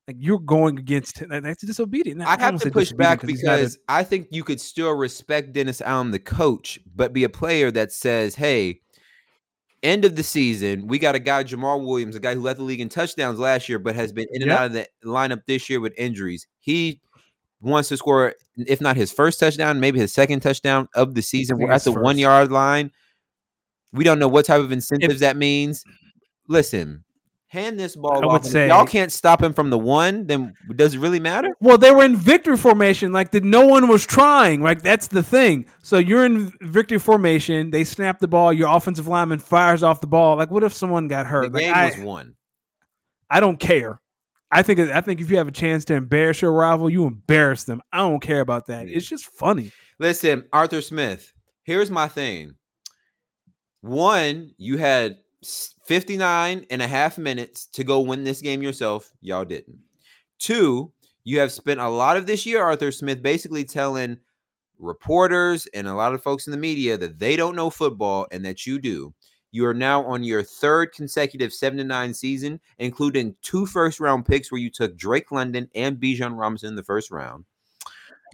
Like 0.08 0.16
you're 0.20 0.40
going 0.40 0.78
against 0.80 1.28
that- 1.28 1.44
that's 1.44 1.66
disobedient. 1.66 2.22
I 2.22 2.38
have 2.40 2.62
to 2.62 2.72
push 2.72 2.92
back 2.94 3.22
he's 3.26 3.44
not 3.44 3.56
a- 3.56 3.58
because 3.58 3.78
I 3.90 4.04
think 4.04 4.28
you 4.32 4.44
could 4.44 4.62
still 4.62 4.92
respect 4.94 5.52
Dennis 5.54 5.82
Allen, 5.82 6.12
the 6.12 6.20
coach, 6.20 6.80
but 6.96 7.12
be 7.12 7.26
a 7.26 7.30
player 7.30 7.72
that 7.72 7.92
says, 7.92 8.34
hey, 8.36 8.80
end 9.84 10.06
of 10.06 10.16
the 10.16 10.24
season, 10.24 10.88
we 10.88 10.98
got 10.98 11.14
a 11.16 11.20
guy, 11.20 11.44
Jamaal 11.44 11.86
Williams, 11.86 12.16
a 12.16 12.20
guy 12.22 12.34
who 12.36 12.42
led 12.42 12.58
the 12.58 12.64
league 12.64 12.80
in 12.80 12.88
touchdowns 12.90 13.38
last 13.38 13.68
year, 13.68 13.80
but 13.80 13.96
has 13.96 14.14
been 14.14 14.28
in 14.32 14.42
and 14.44 14.50
Yep. 14.52 14.60
out 14.60 14.66
of 14.68 14.74
the 14.74 14.88
lineup 15.04 15.42
this 15.46 15.70
year 15.70 15.82
with 15.82 15.94
injuries. 15.98 16.48
He 16.62 17.02
wants 17.60 17.90
to 17.90 17.98
score, 17.98 18.34
if 18.56 18.80
not 18.80 18.96
his 18.96 19.12
first 19.12 19.40
touchdown, 19.42 19.80
maybe 19.80 20.00
his 20.00 20.14
second 20.14 20.40
touchdown 20.40 20.88
of 20.96 21.16
the 21.16 21.22
season. 21.22 21.58
We're 21.58 21.72
at 21.72 21.84
the 21.84 21.92
first. 21.92 22.04
one 22.04 22.18
yard 22.18 22.50
line. 22.52 22.92
We 23.92 24.04
don't 24.06 24.20
know 24.20 24.28
what 24.30 24.46
type 24.46 24.62
of 24.62 24.72
incentives 24.72 25.20
that 25.20 25.36
means. 25.38 25.84
Listen, 26.48 27.04
hand 27.48 27.80
this 27.80 27.96
ball 27.96 28.24
I 28.24 28.28
off. 28.28 28.44
would 28.44 28.56
if 28.56 28.70
y'all 28.70 28.86
can't 28.86 29.12
stop 29.12 29.42
him 29.42 29.54
from 29.54 29.70
the 29.70 29.78
one, 29.78 30.28
then 30.28 30.54
does 30.76 30.96
it 30.96 31.00
really 31.00 31.20
matter? 31.20 31.56
Well, 31.60 31.78
they 31.78 31.92
were 31.92 32.04
in 32.04 32.16
victory 32.16 32.58
formation, 32.58 33.12
like 33.12 33.32
that. 33.32 33.44
No 33.44 33.66
one 33.66 33.88
was 33.88 34.06
trying. 34.06 34.62
Like 34.62 34.82
that's 34.82 35.08
the 35.08 35.24
thing. 35.24 35.66
So 35.82 35.98
you're 35.98 36.26
in 36.26 36.52
victory 36.62 37.00
formation. 37.00 37.72
They 37.72 37.84
snap 37.84 38.20
the 38.20 38.28
ball. 38.28 38.52
Your 38.52 38.76
offensive 38.76 39.08
lineman 39.08 39.40
fires 39.40 39.84
off 39.84 40.02
the 40.02 40.08
ball. 40.08 40.36
Like, 40.38 40.52
what 40.52 40.64
if 40.64 40.74
someone 40.74 41.08
got 41.08 41.24
The 41.24 41.30
hurt? 41.30 41.54
Like, 41.54 41.64
game 41.64 41.74
I, 41.74 41.86
was 41.88 41.98
won. 42.00 42.36
I 43.30 43.40
don't 43.40 43.60
care. 43.60 44.02
I 44.52 44.62
think 44.62 44.80
I 44.80 45.02
think 45.02 45.20
if 45.20 45.30
you 45.30 45.38
have 45.38 45.48
a 45.48 45.52
chance 45.52 45.84
to 45.86 45.94
embarrass 45.94 46.42
your 46.42 46.54
rival, 46.54 46.90
you 46.90 47.06
embarrass 47.06 47.64
them. 47.64 47.82
I 47.92 47.98
don't 47.98 48.22
care 48.22 48.42
about 48.42 48.68
that. 48.68 48.88
Yeah. 48.88 48.98
It's 48.98 49.08
just 49.08 49.26
funny. 49.26 49.72
Listen, 50.00 50.46
Arthur 50.54 50.82
Smith, 50.82 51.34
here's 51.64 51.92
my 51.92 52.08
thing. 52.08 52.54
One, 53.82 54.52
you 54.58 54.78
had 54.78 55.18
59 55.88 56.66
and 56.70 56.82
a 56.82 56.88
half 56.88 57.18
minutes 57.18 57.66
to 57.68 57.84
go 57.84 58.02
win 58.02 58.24
this 58.24 58.42
game 58.42 58.62
yourself. 58.62 59.12
Y'all 59.22 59.46
didn't. 59.46 59.78
Two, 60.40 60.92
you 61.24 61.40
have 61.40 61.52
spent 61.52 61.80
a 61.80 61.88
lot 61.90 62.18
of 62.18 62.26
this 62.26 62.46
year, 62.46 62.64
Arthur 62.64 62.92
Smith, 62.92 63.22
basically 63.24 63.64
telling 63.64 64.18
reporters 64.80 65.66
and 65.74 65.88
a 65.88 65.94
lot 65.94 66.14
of 66.14 66.22
folks 66.22 66.46
in 66.48 66.52
the 66.52 66.58
media 66.58 66.98
that 66.98 67.18
they 67.20 67.36
don't 67.36 67.56
know 67.56 67.70
football 67.70 68.28
and 68.32 68.46
that 68.46 68.66
you 68.66 68.80
do. 68.80 69.14
You 69.52 69.66
are 69.66 69.74
now 69.74 70.04
on 70.06 70.24
your 70.24 70.44
third 70.44 70.92
consecutive 70.94 71.54
seven 71.54 71.78
to 71.80 71.84
nine 71.84 72.14
season, 72.14 72.60
including 72.80 73.36
two 73.42 73.66
first 73.66 74.00
round 74.00 74.26
picks 74.26 74.52
where 74.52 74.62
you 74.62 74.70
took 74.70 74.96
Drake 74.98 75.32
London 75.32 75.70
and 75.74 75.98
Bijan 75.98 76.38
Robinson 76.38 76.70
in 76.70 76.76
the 76.76 76.84
first 76.84 77.12
round. 77.12 77.46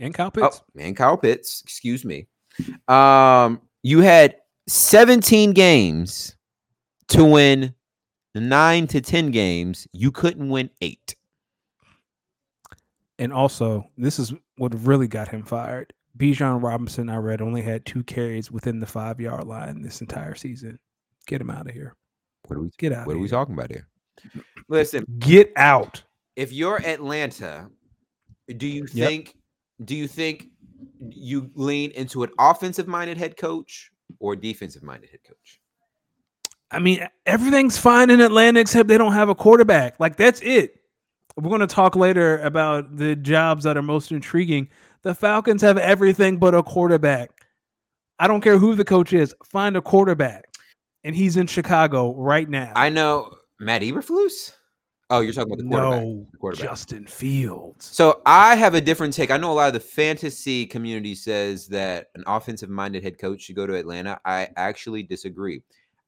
And 0.01 0.13
Kyle 0.13 0.31
Oh, 0.37 0.49
Pitts. 0.49 0.61
and 0.77 0.97
Kyle 0.97 1.17
Pitts, 1.17 1.61
excuse 1.63 2.03
me. 2.03 2.27
Um, 2.87 3.61
you 3.83 3.99
had 4.01 4.35
17 4.67 5.53
games 5.53 6.35
to 7.13 7.25
win 7.25 7.73
nine 8.35 8.87
to 8.87 9.01
10 9.01 9.31
games. 9.31 9.87
You 9.93 10.11
couldn't 10.11 10.49
win 10.49 10.69
eight. 10.81 11.15
And 13.19 13.31
also, 13.31 13.89
this 13.97 14.19
is 14.19 14.33
what 14.57 14.73
really 14.85 15.07
got 15.07 15.27
him 15.27 15.43
fired. 15.43 15.93
Bijan 16.17 16.61
Robinson, 16.61 17.09
I 17.09 17.17
read, 17.17 17.41
only 17.41 17.61
had 17.61 17.85
two 17.85 18.03
carries 18.03 18.51
within 18.51 18.79
the 18.79 18.85
five 18.85 19.19
yard 19.19 19.45
line 19.47 19.81
this 19.81 20.01
entire 20.01 20.35
season. 20.35 20.79
Get 21.27 21.41
him 21.41 21.49
out 21.49 21.67
of 21.67 21.73
here. 21.73 21.95
What 22.47 22.57
are 22.57 22.61
we 22.61 22.69
Get 22.77 22.91
out. 22.91 23.07
what 23.07 23.13
of 23.13 23.17
are 23.17 23.21
we 23.21 23.27
here. 23.27 23.37
talking 23.37 23.53
about 23.55 23.71
here? 23.71 23.87
Listen, 24.67 25.05
Get 25.19 25.51
out. 25.55 26.03
if 26.35 26.51
you're 26.51 26.85
Atlanta, 26.85 27.69
do 28.57 28.67
you 28.67 28.87
Yep. 28.91 29.07
think 29.09 29.35
do 29.85 29.95
you 29.95 30.07
think 30.07 30.49
you 31.09 31.49
lean 31.55 31.91
into 31.91 32.23
an 32.23 32.29
offensive 32.39 32.87
minded 32.87 33.17
head 33.17 33.35
coach 33.37 33.89
or 34.19 34.35
defensive 34.35 34.83
minded 34.83 35.09
head 35.09 35.19
coach? 35.27 35.59
I 36.73 36.79
mean, 36.79 37.07
everything's 37.25 37.77
fine 37.77 38.09
in 38.09 38.19
Atlanta 38.19 38.59
except 38.59 38.89
they 38.89 38.97
don't 38.97 39.13
have 39.13 39.29
a 39.29 39.35
quarterback. 39.35 39.99
Like 39.99 40.17
that's 40.17 40.41
it. 40.41 40.79
We're 41.35 41.49
going 41.49 41.61
to 41.61 41.67
talk 41.67 41.95
later 41.95 42.39
about 42.39 42.95
the 42.95 43.15
jobs 43.15 43.63
that 43.63 43.77
are 43.77 43.81
most 43.81 44.11
intriguing. 44.11 44.69
The 45.01 45.15
Falcons 45.15 45.61
have 45.61 45.77
everything 45.77 46.37
but 46.37 46.53
a 46.53 46.63
quarterback. 46.63 47.31
I 48.19 48.27
don't 48.27 48.41
care 48.41 48.57
who 48.57 48.75
the 48.75 48.85
coach 48.85 49.13
is. 49.13 49.35
Find 49.43 49.75
a 49.75 49.81
quarterback, 49.81 50.45
and 51.03 51.15
he's 51.15 51.37
in 51.37 51.47
Chicago 51.47 52.15
right 52.15 52.47
now. 52.47 52.71
I 52.75 52.89
know 52.89 53.33
Matt 53.59 53.81
Eberflus. 53.81 54.53
Oh, 55.09 55.19
you're 55.19 55.33
talking 55.33 55.51
about 55.51 55.63
the 55.63 55.69
quarterback. 55.69 56.03
no, 56.03 56.27
the 56.31 56.37
quarterback. 56.37 56.69
Justin 56.69 57.05
Fields. 57.05 57.85
So 57.85 58.21
I 58.25 58.55
have 58.55 58.73
a 58.73 58.81
different 58.81 59.13
take. 59.13 59.31
I 59.31 59.37
know 59.37 59.51
a 59.51 59.53
lot 59.53 59.67
of 59.67 59.73
the 59.73 59.79
fantasy 59.79 60.65
community 60.65 61.15
says 61.15 61.67
that 61.67 62.07
an 62.15 62.23
offensive 62.25 62.69
minded 62.69 63.03
head 63.03 63.19
coach 63.19 63.41
should 63.41 63.55
go 63.55 63.67
to 63.67 63.75
Atlanta. 63.75 64.19
I 64.25 64.49
actually 64.55 65.03
disagree. 65.03 65.61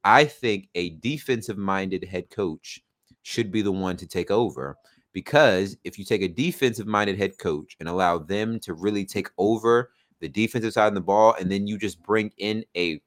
I 0.05 0.25
think 0.25 0.69
a 0.75 0.91
defensive 0.91 1.57
minded 1.57 2.03
head 2.03 2.29
coach 2.29 2.79
should 3.23 3.51
be 3.51 3.63
the 3.63 3.71
one 3.71 3.97
to 3.97 4.07
take 4.07 4.29
over 4.29 4.77
because 5.11 5.75
if 5.83 5.97
you 5.97 6.05
take 6.05 6.21
a 6.21 6.27
defensive 6.27 6.85
minded 6.85 7.17
head 7.17 7.39
coach 7.39 7.75
and 7.79 7.89
allow 7.89 8.19
them 8.19 8.59
to 8.59 8.75
really 8.75 9.03
take 9.03 9.29
over 9.39 9.89
the 10.19 10.29
defensive 10.29 10.73
side 10.73 10.89
of 10.89 10.93
the 10.93 11.01
ball 11.01 11.35
and 11.39 11.51
then 11.51 11.65
you 11.65 11.79
just 11.79 12.03
bring 12.03 12.31
in 12.37 12.63
a 12.77 13.01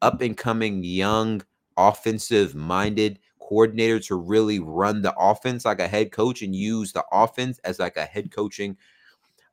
up 0.00 0.22
and 0.22 0.36
coming 0.36 0.82
young 0.82 1.42
offensive 1.76 2.54
minded 2.54 3.18
coordinator 3.38 4.00
to 4.00 4.16
really 4.16 4.58
run 4.58 5.02
the 5.02 5.14
offense 5.18 5.66
like 5.66 5.80
a 5.80 5.88
head 5.88 6.12
coach 6.12 6.40
and 6.40 6.56
use 6.56 6.92
the 6.92 7.04
offense 7.12 7.58
as 7.64 7.78
like 7.78 7.98
a 7.98 8.06
head 8.06 8.32
coaching 8.32 8.76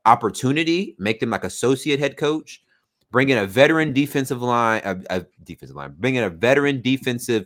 opportunity, 0.05 0.95
make 0.97 1.19
them 1.19 1.29
like 1.29 1.43
associate 1.43 1.99
head 1.99 2.15
coach, 2.15 2.63
bring 3.11 3.29
in 3.29 3.37
a 3.37 3.45
veteran 3.45 3.93
defensive 3.93 4.41
line, 4.41 4.81
a, 4.85 4.97
a 5.09 5.25
defensive 5.43 5.75
line, 5.75 5.95
bring 5.97 6.15
in 6.15 6.23
a 6.23 6.29
veteran 6.29 6.81
defensive 6.81 7.45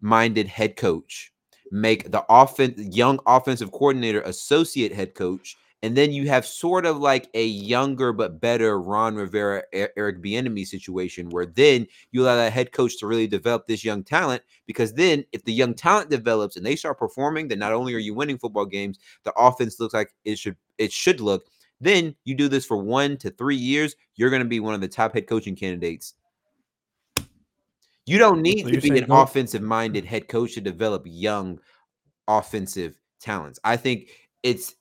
minded 0.00 0.48
head 0.48 0.76
coach, 0.76 1.32
make 1.70 2.10
the 2.10 2.24
offense 2.28 2.78
young 2.94 3.18
offensive 3.26 3.72
coordinator 3.72 4.20
associate 4.22 4.92
head 4.92 5.14
coach, 5.14 5.56
and 5.82 5.96
then 5.96 6.10
you 6.10 6.26
have 6.26 6.46
sort 6.46 6.86
of 6.86 6.98
like 6.98 7.28
a 7.34 7.46
younger 7.46 8.12
but 8.12 8.40
better 8.40 8.80
Ron 8.80 9.14
Rivera, 9.14 9.62
Eric 9.72 10.22
Bieniemy 10.22 10.66
situation, 10.66 11.28
where 11.28 11.46
then 11.46 11.86
you 12.12 12.22
allow 12.22 12.36
that 12.36 12.52
head 12.52 12.72
coach 12.72 12.98
to 12.98 13.06
really 13.06 13.26
develop 13.26 13.66
this 13.66 13.84
young 13.84 14.02
talent. 14.02 14.42
Because 14.66 14.94
then, 14.94 15.24
if 15.32 15.44
the 15.44 15.52
young 15.52 15.74
talent 15.74 16.10
develops 16.10 16.56
and 16.56 16.64
they 16.64 16.76
start 16.76 16.98
performing, 16.98 17.48
then 17.48 17.58
not 17.58 17.72
only 17.72 17.94
are 17.94 17.98
you 17.98 18.14
winning 18.14 18.38
football 18.38 18.64
games, 18.64 18.98
the 19.24 19.32
offense 19.34 19.78
looks 19.78 19.94
like 19.94 20.12
it 20.24 20.38
should 20.38 20.56
it 20.78 20.92
should 20.92 21.20
look. 21.20 21.46
Then 21.80 22.14
you 22.24 22.34
do 22.34 22.48
this 22.48 22.64
for 22.64 22.76
one 22.76 23.16
to 23.18 23.30
three 23.30 23.56
years, 23.56 23.94
you're 24.16 24.30
going 24.30 24.42
to 24.42 24.48
be 24.48 24.60
one 24.60 24.74
of 24.74 24.80
the 24.80 24.88
top 24.88 25.14
head 25.14 25.26
coaching 25.26 25.56
candidates. 25.56 26.14
You 28.06 28.18
don't 28.18 28.40
need 28.40 28.64
So 28.64 28.70
to 28.70 28.80
be 28.80 28.98
an 28.98 29.10
offensive 29.10 29.62
minded 29.62 30.04
head 30.04 30.28
coach 30.28 30.54
to 30.54 30.60
develop 30.60 31.02
young 31.04 31.58
offensive 32.28 32.98
talents. 33.20 33.58
I 33.64 33.76
think 33.76 34.10
it's 34.42 34.74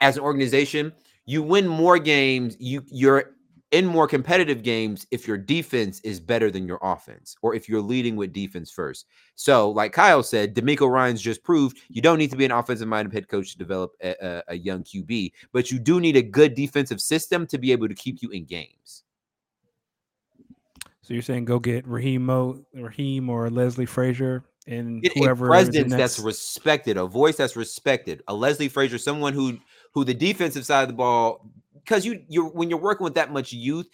as 0.00 0.16
an 0.16 0.22
organization, 0.24 0.92
you 1.24 1.42
win 1.42 1.68
more 1.68 1.98
games, 1.98 2.56
you 2.58 2.82
you're 2.88 3.36
in 3.72 3.86
more 3.86 4.06
competitive 4.06 4.62
games 4.62 5.06
if 5.10 5.26
your 5.26 5.38
defense 5.38 6.00
is 6.00 6.20
better 6.20 6.50
than 6.50 6.66
your 6.66 6.78
offense 6.82 7.36
or 7.40 7.54
if 7.54 7.68
you're 7.68 7.80
leading 7.80 8.16
with 8.16 8.32
defense 8.32 8.70
first. 8.70 9.06
So, 9.34 9.70
like 9.70 9.92
Kyle 9.92 10.22
said, 10.22 10.54
DeMeco 10.54 10.88
Ryans 10.88 11.20
just 11.20 11.42
proved 11.42 11.78
you 11.88 12.02
don't 12.02 12.18
need 12.18 12.30
to 12.30 12.36
be 12.36 12.44
an 12.44 12.52
offensive 12.52 12.86
minded 12.86 13.14
head 13.14 13.28
coach 13.28 13.52
to 13.52 13.58
develop 13.58 13.92
a, 14.02 14.14
a, 14.20 14.42
a 14.48 14.54
young 14.54 14.84
QB, 14.84 15.32
but 15.52 15.70
you 15.70 15.78
do 15.78 16.00
need 16.00 16.16
a 16.16 16.22
good 16.22 16.54
defensive 16.54 17.00
system 17.00 17.46
to 17.46 17.58
be 17.58 17.72
able 17.72 17.88
to 17.88 17.94
keep 17.94 18.22
you 18.22 18.30
in 18.30 18.44
games. 18.44 19.04
So 21.00 21.14
you're 21.14 21.22
saying 21.22 21.46
go 21.46 21.58
get 21.58 21.86
Raheem 21.86 22.26
Mo, 22.26 22.64
Raheem 22.74 23.28
or 23.28 23.50
Leslie 23.50 23.86
Frazier 23.86 24.44
and 24.66 25.02
Get 25.02 25.16
whoever 25.16 25.46
a 25.46 25.48
presence 25.48 25.92
that's 25.92 26.18
respected, 26.18 26.96
a 26.96 27.06
voice 27.06 27.36
that's 27.36 27.56
respected, 27.56 28.22
a 28.28 28.34
Leslie 28.34 28.68
Frazier, 28.68 28.98
someone 28.98 29.32
who 29.32 29.58
who 29.92 30.04
the 30.04 30.14
defensive 30.14 30.64
side 30.64 30.82
of 30.82 30.88
the 30.88 30.94
ball, 30.94 31.50
because 31.84 32.04
you 32.04 32.22
you're 32.28 32.48
when 32.48 32.70
you're 32.70 32.78
working 32.78 33.04
with 33.04 33.14
that 33.14 33.32
much 33.32 33.52
youth, 33.52 33.86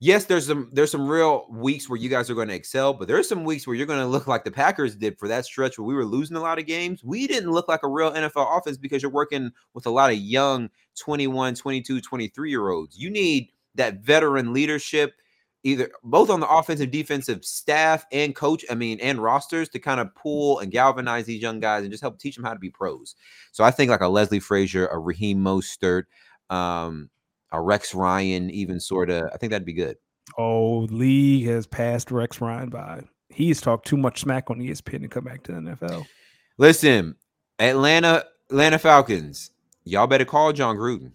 yes, 0.00 0.24
there's 0.24 0.46
some 0.46 0.70
there's 0.72 0.90
some 0.90 1.08
real 1.08 1.46
weeks 1.50 1.88
where 1.88 1.98
you 1.98 2.08
guys 2.08 2.30
are 2.30 2.34
going 2.34 2.48
to 2.48 2.54
excel, 2.54 2.92
but 2.92 3.08
there's 3.08 3.28
some 3.28 3.44
weeks 3.44 3.66
where 3.66 3.76
you're 3.76 3.86
going 3.86 4.00
to 4.00 4.06
look 4.06 4.26
like 4.26 4.44
the 4.44 4.50
Packers 4.50 4.96
did 4.96 5.18
for 5.18 5.28
that 5.28 5.44
stretch 5.44 5.78
where 5.78 5.86
we 5.86 5.94
were 5.94 6.04
losing 6.04 6.36
a 6.36 6.40
lot 6.40 6.58
of 6.58 6.66
games. 6.66 7.02
We 7.04 7.26
didn't 7.26 7.50
look 7.50 7.68
like 7.68 7.82
a 7.82 7.88
real 7.88 8.12
NFL 8.12 8.58
offense 8.58 8.76
because 8.76 9.02
you're 9.02 9.10
working 9.10 9.50
with 9.74 9.86
a 9.86 9.90
lot 9.90 10.10
of 10.10 10.18
young 10.18 10.70
21, 10.98 11.54
22, 11.54 12.00
23 12.00 12.50
year 12.50 12.68
olds. 12.68 12.98
You 12.98 13.10
need 13.10 13.50
that 13.74 14.00
veteran 14.00 14.52
leadership 14.52 15.14
either 15.64 15.90
both 16.04 16.30
on 16.30 16.40
the 16.40 16.48
offensive 16.48 16.90
defensive 16.90 17.44
staff 17.44 18.06
and 18.12 18.36
coach 18.36 18.64
i 18.70 18.74
mean 18.74 18.98
and 19.00 19.20
rosters 19.20 19.68
to 19.68 19.78
kind 19.78 20.00
of 20.00 20.14
pull 20.14 20.60
and 20.60 20.70
galvanize 20.70 21.24
these 21.24 21.42
young 21.42 21.58
guys 21.58 21.82
and 21.82 21.90
just 21.90 22.00
help 22.00 22.18
teach 22.18 22.36
them 22.36 22.44
how 22.44 22.52
to 22.52 22.60
be 22.60 22.70
pros 22.70 23.16
so 23.50 23.64
i 23.64 23.70
think 23.70 23.90
like 23.90 24.00
a 24.00 24.08
leslie 24.08 24.38
frazier 24.38 24.86
a 24.88 24.98
raheem 24.98 25.38
mostert 25.38 26.04
um 26.50 27.08
a 27.52 27.60
rex 27.60 27.94
ryan 27.94 28.50
even 28.50 28.78
sort 28.80 29.10
of 29.10 29.24
i 29.32 29.36
think 29.36 29.50
that'd 29.50 29.64
be 29.66 29.72
good 29.72 29.96
Oh, 30.36 30.80
Lee 30.90 31.42
has 31.44 31.66
passed 31.66 32.10
Rex 32.10 32.38
Ryan 32.42 32.68
by. 32.68 33.00
He's 33.30 33.62
talked 33.62 33.86
too 33.86 33.96
much 33.96 34.20
smack 34.20 34.50
on 34.50 34.58
ESPN 34.58 35.00
to 35.00 35.08
come 35.08 35.24
back 35.24 35.42
to 35.44 35.52
the 35.52 35.58
NFL. 35.58 36.04
listen 36.58 37.14
atlanta 37.58 38.24
atlanta 38.50 38.78
falcons 38.78 39.50
y'all 39.84 40.06
better 40.06 40.26
call 40.26 40.52
jon 40.52 40.76
gruden 40.76 41.12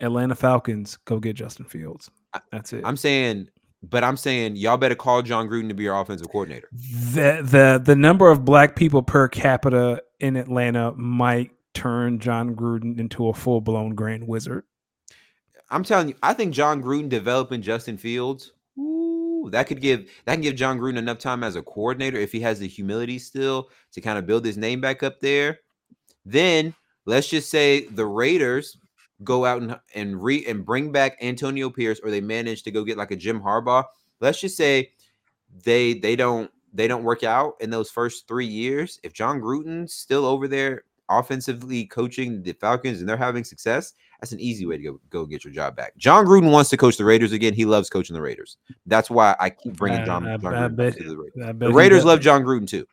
Atlanta 0.00 0.36
Falcons 0.36 0.96
go 1.04 1.18
get 1.18 1.34
Justin 1.34 1.64
Fields. 1.64 2.08
That's 2.52 2.72
it. 2.72 2.82
i'm 2.84 2.96
saying 2.96 3.48
but 3.82 4.04
i'm 4.04 4.16
saying 4.16 4.54
y'all 4.56 4.76
better 4.76 4.94
call 4.94 5.22
jon 5.22 5.48
gruden 5.48 5.68
to 5.68 5.74
be 5.74 5.82
your 5.82 6.00
offensive 6.00 6.28
coordinator 6.30 6.68
the 6.72 7.40
the 7.42 7.82
the 7.84 7.96
number 7.96 8.30
of 8.30 8.44
black 8.44 8.76
people 8.76 9.02
per 9.02 9.26
capita 9.28 10.00
in 10.20 10.36
Atlanta 10.36 10.92
might 10.92 11.50
turn 11.78 12.18
Jon 12.18 12.56
Gruden 12.56 12.98
into 12.98 13.28
a 13.28 13.34
full 13.34 13.60
blown 13.60 13.94
grand 13.94 14.26
wizard. 14.26 14.64
I'm 15.70 15.84
telling 15.84 16.08
you, 16.08 16.14
I 16.22 16.34
think 16.34 16.52
Jon 16.52 16.82
Gruden 16.82 17.08
developing 17.08 17.62
Justin 17.62 17.96
Fields, 17.96 18.52
ooh, 18.76 19.48
that 19.52 19.68
could 19.68 19.80
give 19.80 20.10
that 20.24 20.34
can 20.34 20.40
give 20.40 20.56
Jon 20.56 20.78
Gruden 20.78 20.96
enough 20.96 21.18
time 21.18 21.44
as 21.44 21.54
a 21.54 21.62
coordinator 21.62 22.18
if 22.18 22.32
he 22.32 22.40
has 22.40 22.58
the 22.58 22.66
humility 22.66 23.18
still 23.18 23.68
to 23.92 24.00
kind 24.00 24.18
of 24.18 24.26
build 24.26 24.44
his 24.44 24.56
name 24.56 24.80
back 24.80 25.04
up 25.04 25.20
there. 25.20 25.60
Then 26.24 26.74
let's 27.06 27.28
just 27.28 27.48
say 27.48 27.86
the 27.86 28.06
Raiders 28.06 28.76
go 29.22 29.44
out 29.44 29.62
and 29.62 29.78
and 29.94 30.20
re 30.20 30.44
and 30.46 30.64
bring 30.66 30.90
back 30.90 31.16
Antonio 31.22 31.70
Pierce, 31.70 32.00
or 32.02 32.10
they 32.10 32.20
manage 32.20 32.64
to 32.64 32.72
go 32.72 32.82
get 32.82 32.98
like 32.98 33.12
a 33.12 33.16
Jim 33.16 33.40
Harbaugh. 33.40 33.84
Let's 34.20 34.40
just 34.40 34.56
say 34.56 34.90
they 35.64 35.94
they 35.94 36.16
don't 36.16 36.50
they 36.74 36.88
don't 36.88 37.04
work 37.04 37.22
out 37.22 37.54
in 37.60 37.70
those 37.70 37.88
first 37.90 38.26
three 38.26 38.46
years. 38.46 38.98
If 39.04 39.12
Jon 39.12 39.40
Gruden's 39.40 39.94
still 39.94 40.26
over 40.26 40.48
there 40.48 40.82
offensively 41.08 41.86
coaching 41.86 42.42
the 42.42 42.52
Falcons 42.52 43.00
and 43.00 43.08
they're 43.08 43.16
having 43.16 43.44
success, 43.44 43.94
that's 44.20 44.32
an 44.32 44.40
easy 44.40 44.66
way 44.66 44.76
to 44.76 44.82
go 44.82 45.00
go 45.10 45.26
get 45.26 45.44
your 45.44 45.52
job 45.52 45.76
back. 45.76 45.96
Jon 45.96 46.26
Gruden 46.26 46.50
wants 46.50 46.70
to 46.70 46.76
coach 46.76 46.96
the 46.96 47.04
Raiders 47.04 47.32
again. 47.32 47.54
He 47.54 47.64
loves 47.64 47.88
coaching 47.90 48.14
the 48.14 48.22
Raiders. 48.22 48.56
That's 48.86 49.10
why 49.10 49.36
I 49.38 49.50
keep 49.50 49.76
bringing 49.76 50.00
I- 50.00 50.04
John, 50.04 50.26
I- 50.26 50.36
John 50.36 50.54
I 50.54 50.68
Gruden 50.68 50.96
to 50.96 51.08
the 51.08 51.16
Raiders. 51.16 51.58
The 51.58 51.72
Raiders 51.72 52.04
love 52.04 52.20
Jon 52.20 52.42
Gruden 52.42 52.66
too. 52.66 52.86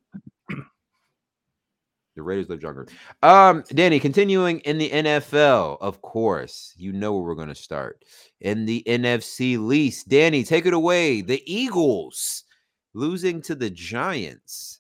The 2.16 2.22
Raiders 2.24 2.50
love 2.50 2.62
Jon 2.62 2.76
Gruden. 2.76 2.92
Um, 3.24 3.64
Danny, 3.74 4.00
continuing 4.00 4.60
in 4.62 4.78
the 4.78 4.90
NFL, 4.90 5.78
of 5.82 6.02
course, 6.02 6.74
you 6.78 6.94
know 6.94 7.14
where 7.14 7.24
we're 7.24 7.36
going 7.36 7.50
to 7.50 7.56
start 7.56 8.06
in 8.40 8.66
the 8.66 8.84
NFC 8.88 9.58
least. 9.58 10.08
Danny, 10.08 10.44
take 10.46 10.66
it 10.66 10.74
away. 10.74 11.20
The 11.20 11.44
Eagles 11.46 12.46
losing 12.94 13.42
to 13.42 13.54
the 13.56 13.70
Giants 13.70 14.80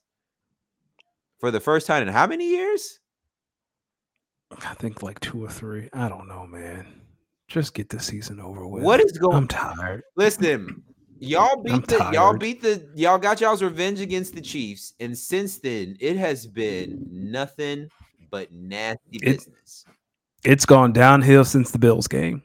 for 1.39 1.51
the 1.51 1.59
first 1.59 1.87
time 1.87 2.07
in 2.07 2.13
how 2.13 2.25
many 2.25 2.49
years? 2.49 3.01
I 4.63 4.73
think 4.75 5.03
like 5.03 5.19
two 5.19 5.43
or 5.43 5.49
three. 5.49 5.89
I 5.93 6.09
don't 6.09 6.27
know, 6.27 6.45
man. 6.47 7.01
Just 7.47 7.73
get 7.73 7.89
the 7.89 7.99
season 7.99 8.39
over 8.39 8.67
with. 8.67 8.83
What 8.83 8.99
is 8.99 9.11
going? 9.13 9.35
On? 9.35 9.41
I'm 9.43 9.47
tired. 9.47 10.03
Listen, 10.15 10.83
y'all 11.19 11.61
beat 11.61 11.73
I'm 11.73 11.81
the 11.81 12.09
y'all 12.13 12.37
beat 12.37 12.61
the 12.61 12.87
y'all 12.95 13.17
got 13.17 13.41
y'all's 13.41 13.61
revenge 13.61 13.99
against 13.99 14.33
the 14.33 14.41
Chiefs, 14.41 14.93
and 14.99 15.17
since 15.17 15.59
then 15.59 15.95
it 15.99 16.17
has 16.17 16.47
been 16.47 17.05
nothing 17.11 17.89
but 18.31 18.51
nasty 18.51 18.99
It- 19.13 19.37
business. 19.37 19.85
It's 20.43 20.65
gone 20.65 20.93
downhill 20.93 21.43
since 21.43 21.71
the 21.71 21.79
Bills 21.79 22.07
game. 22.07 22.43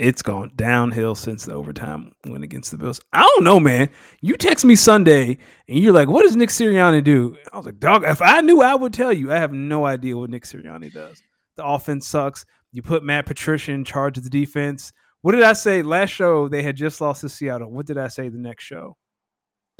It's 0.00 0.22
gone 0.22 0.50
downhill 0.56 1.14
since 1.14 1.44
the 1.44 1.52
overtime 1.52 2.12
win 2.24 2.42
against 2.42 2.70
the 2.70 2.78
Bills. 2.78 3.02
I 3.12 3.20
don't 3.20 3.44
know, 3.44 3.60
man. 3.60 3.90
You 4.22 4.34
text 4.38 4.64
me 4.64 4.74
Sunday 4.74 5.36
and 5.68 5.78
you're 5.78 5.92
like, 5.92 6.08
"What 6.08 6.22
does 6.22 6.36
Nick 6.36 6.48
Sirianni 6.48 7.04
do?" 7.04 7.36
I 7.52 7.58
was 7.58 7.66
like, 7.66 7.78
"Dog, 7.80 8.04
if 8.04 8.22
I 8.22 8.40
knew, 8.40 8.62
I 8.62 8.74
would 8.74 8.94
tell 8.94 9.12
you." 9.12 9.30
I 9.30 9.36
have 9.36 9.52
no 9.52 9.84
idea 9.84 10.16
what 10.16 10.30
Nick 10.30 10.44
Sirianni 10.44 10.90
does. 10.90 11.22
The 11.58 11.66
offense 11.66 12.08
sucks. 12.08 12.46
You 12.72 12.80
put 12.80 13.04
Matt 13.04 13.26
Patricia 13.26 13.72
in 13.72 13.84
charge 13.84 14.16
of 14.16 14.24
the 14.24 14.30
defense. 14.30 14.90
What 15.20 15.32
did 15.32 15.42
I 15.42 15.52
say 15.52 15.82
last 15.82 16.08
show? 16.08 16.48
They 16.48 16.62
had 16.62 16.76
just 16.76 17.02
lost 17.02 17.20
to 17.20 17.28
Seattle. 17.28 17.70
What 17.70 17.84
did 17.84 17.98
I 17.98 18.08
say 18.08 18.30
the 18.30 18.38
next 18.38 18.64
show? 18.64 18.96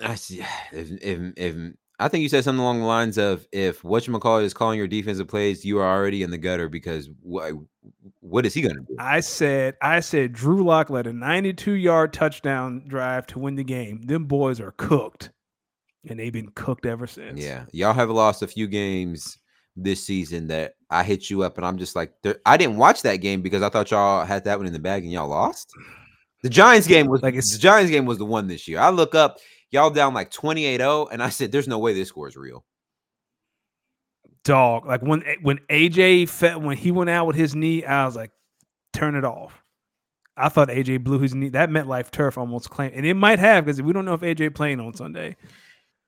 I 0.03 0.17
see. 0.17 0.45
If, 0.73 0.91
if, 1.03 1.33
if 1.39 1.73
I 2.01 2.09
think 2.09 2.23
you 2.23 2.29
said 2.29 2.43
something 2.45 2.61
along 2.61 2.81
the 2.81 2.87
lines 2.87 3.19
of 3.19 3.47
if 3.53 3.85
what 3.85 4.07
you 4.07 4.19
call 4.19 4.39
is 4.39 4.55
calling 4.55 4.79
your 4.79 4.89
defensive 4.89 5.29
plays, 5.29 5.65
you 5.65 5.79
are 5.79 5.87
already 5.97 6.23
in 6.23 6.31
the 6.31 6.39
gutter 6.39 6.69
because 6.69 7.09
what 7.21 7.53
what 8.21 8.47
is 8.47 8.55
he 8.55 8.63
going 8.63 8.75
to 8.75 8.81
do? 8.81 8.97
I 8.99 9.21
said, 9.21 9.77
I 9.83 10.01
said 10.01 10.33
Drew 10.33 10.65
Lock 10.65 10.91
led 10.91 11.07
a 11.07 11.13
92 11.13 11.73
yard 11.73 12.13
touchdown 12.13 12.85
drive 12.89 13.27
to 13.29 13.39
win 13.39 13.55
the 13.55 13.65
game. 13.65 14.03
Them 14.03 14.25
boys 14.25 14.61
are 14.61 14.73
cooked. 14.73 15.31
And 16.09 16.19
they've 16.19 16.33
been 16.33 16.51
cooked 16.55 16.87
ever 16.87 17.07
since. 17.07 17.39
Yeah, 17.39 17.65
y'all 17.73 17.93
have 17.93 18.09
lost 18.09 18.43
a 18.43 18.47
few 18.47 18.67
games 18.67 19.37
this 19.77 20.03
season 20.03 20.47
that 20.49 20.73
I 20.89 21.03
hit 21.05 21.29
you 21.29 21.43
up 21.43 21.59
and 21.59 21.67
I'm 21.67 21.77
just 21.77 21.95
like, 21.95 22.13
I 22.47 22.57
didn't 22.57 22.79
watch 22.79 23.03
that 23.03 23.17
game 23.17 23.43
because 23.43 23.63
I 23.63 23.69
thought 23.69 23.91
y'all 23.91 24.25
had 24.25 24.45
that 24.45 24.59
one 24.59 24.67
in 24.67 24.73
the 24.73 24.79
bag 24.79 25.03
and 25.03 25.13
y'all 25.13 25.29
lost. 25.29 25.71
The 26.43 26.49
Giants 26.49 26.87
game 26.87 27.07
was 27.07 27.21
Like 27.23 27.35
like 27.35 27.39
it's- 27.39 27.53
the 27.53 27.59
Giants 27.59 27.91
game 27.91 28.07
was 28.07 28.17
the 28.17 28.25
one 28.25 28.47
this 28.47 28.67
year. 28.67 28.81
I 28.81 28.89
look 28.89 29.15
up, 29.15 29.39
y'all 29.71 29.91
down 29.91 30.15
like 30.15 30.31
28-0, 30.31 31.09
and 31.11 31.23
I 31.23 31.29
said, 31.29 31.53
There's 31.53 31.69
no 31.69 31.79
way 31.79 31.95
this 31.95 32.09
score 32.09 32.29
is 32.29 32.37
real. 32.37 32.65
Dog. 34.45 34.87
Like 34.87 35.03
when 35.03 35.23
eh, 35.25 35.37
when 35.43 35.59
AJ 35.71 36.29
fe- 36.29 36.57
when 36.57 36.77
he 36.77 36.91
went 36.91 37.11
out 37.11 37.27
with 37.27 37.37
his 37.37 37.55
knee, 37.55 37.85
I 37.85 38.07
was 38.07 38.17
like, 38.17 38.31
turn 38.93 39.15
it 39.15 39.25
off. 39.25 39.63
I 40.37 40.49
thought 40.49 40.69
AJ 40.69 41.05
blew 41.05 41.19
his 41.19 41.35
knee. 41.35 41.51
That 41.51 41.69
MetLife 41.69 42.11
turf 42.11 42.39
almost 42.39 42.71
claimed, 42.71 42.95
and 42.95 43.05
it 43.05 43.15
might 43.15 43.39
have 43.39 43.67
because 43.67 43.83
we 43.83 43.93
don't 43.93 44.07
know 44.07 44.15
if 44.15 44.23
AJ 44.23 44.55
playing 44.55 44.81
on 44.81 44.95
Sunday. 44.95 45.37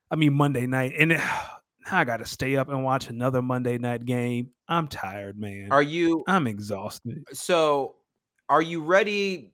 I 0.09 0.15
mean 0.15 0.33
Monday 0.33 0.65
night, 0.65 0.93
and 0.97 1.11
it, 1.11 1.17
now 1.91 1.99
I 1.99 2.03
got 2.03 2.17
to 2.17 2.25
stay 2.25 2.55
up 2.55 2.69
and 2.69 2.83
watch 2.83 3.09
another 3.09 3.41
Monday 3.41 3.77
night 3.77 4.05
game. 4.05 4.49
I'm 4.67 4.87
tired, 4.87 5.37
man. 5.37 5.67
Are 5.71 5.83
you 5.83 6.23
I'm 6.27 6.47
exhausted. 6.47 7.23
so 7.33 7.95
are 8.49 8.61
you 8.61 8.83
ready? 8.83 9.51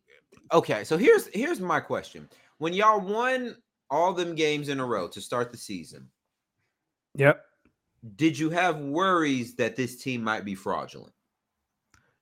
Okay, 0.54 0.84
so 0.86 0.98
here's 0.98 1.28
here's 1.28 1.60
my 1.60 1.82
question. 1.82 2.30
When 2.60 2.74
y'all 2.74 3.02
won 3.02 3.58
all 3.90 4.14
them 4.14 4.36
games 4.36 4.70
in 4.70 4.80
a 4.80 4.86
row 4.86 5.08
to 5.08 5.22
start 5.22 5.52
the 5.52 5.58
season, 5.58 6.08
Yep. 7.16 7.44
did 8.16 8.38
you 8.38 8.50
have 8.50 8.78
worries 8.80 9.56
that 9.56 9.76
this 9.76 10.02
team 10.02 10.24
might 10.24 10.46
be 10.46 10.56
fraudulent? 10.56 11.14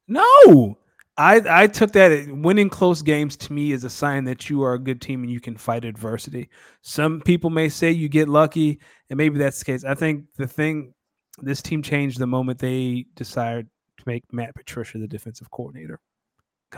No, 0.07 0.77
I 1.17 1.63
I 1.63 1.67
took 1.67 1.91
that 1.93 2.27
winning 2.29 2.69
close 2.69 3.01
games 3.01 3.35
to 3.37 3.53
me 3.53 3.71
is 3.71 3.83
a 3.83 3.89
sign 3.89 4.23
that 4.25 4.49
you 4.49 4.63
are 4.63 4.73
a 4.75 4.79
good 4.79 5.01
team 5.01 5.23
and 5.23 5.31
you 5.31 5.39
can 5.41 5.57
fight 5.57 5.83
adversity. 5.83 6.49
Some 6.81 7.21
people 7.21 7.49
may 7.49 7.69
say 7.69 7.91
you 7.91 8.07
get 8.07 8.29
lucky, 8.29 8.79
and 9.09 9.17
maybe 9.17 9.37
that's 9.37 9.59
the 9.59 9.65
case. 9.65 9.83
I 9.83 9.95
think 9.95 10.25
the 10.37 10.47
thing 10.47 10.93
this 11.41 11.61
team 11.61 11.81
changed 11.83 12.19
the 12.19 12.27
moment 12.27 12.59
they 12.59 13.05
decided 13.15 13.67
to 13.97 14.03
make 14.05 14.23
Matt 14.31 14.55
Patricia 14.55 14.97
the 14.97 15.07
defensive 15.07 15.51
coordinator. 15.51 15.99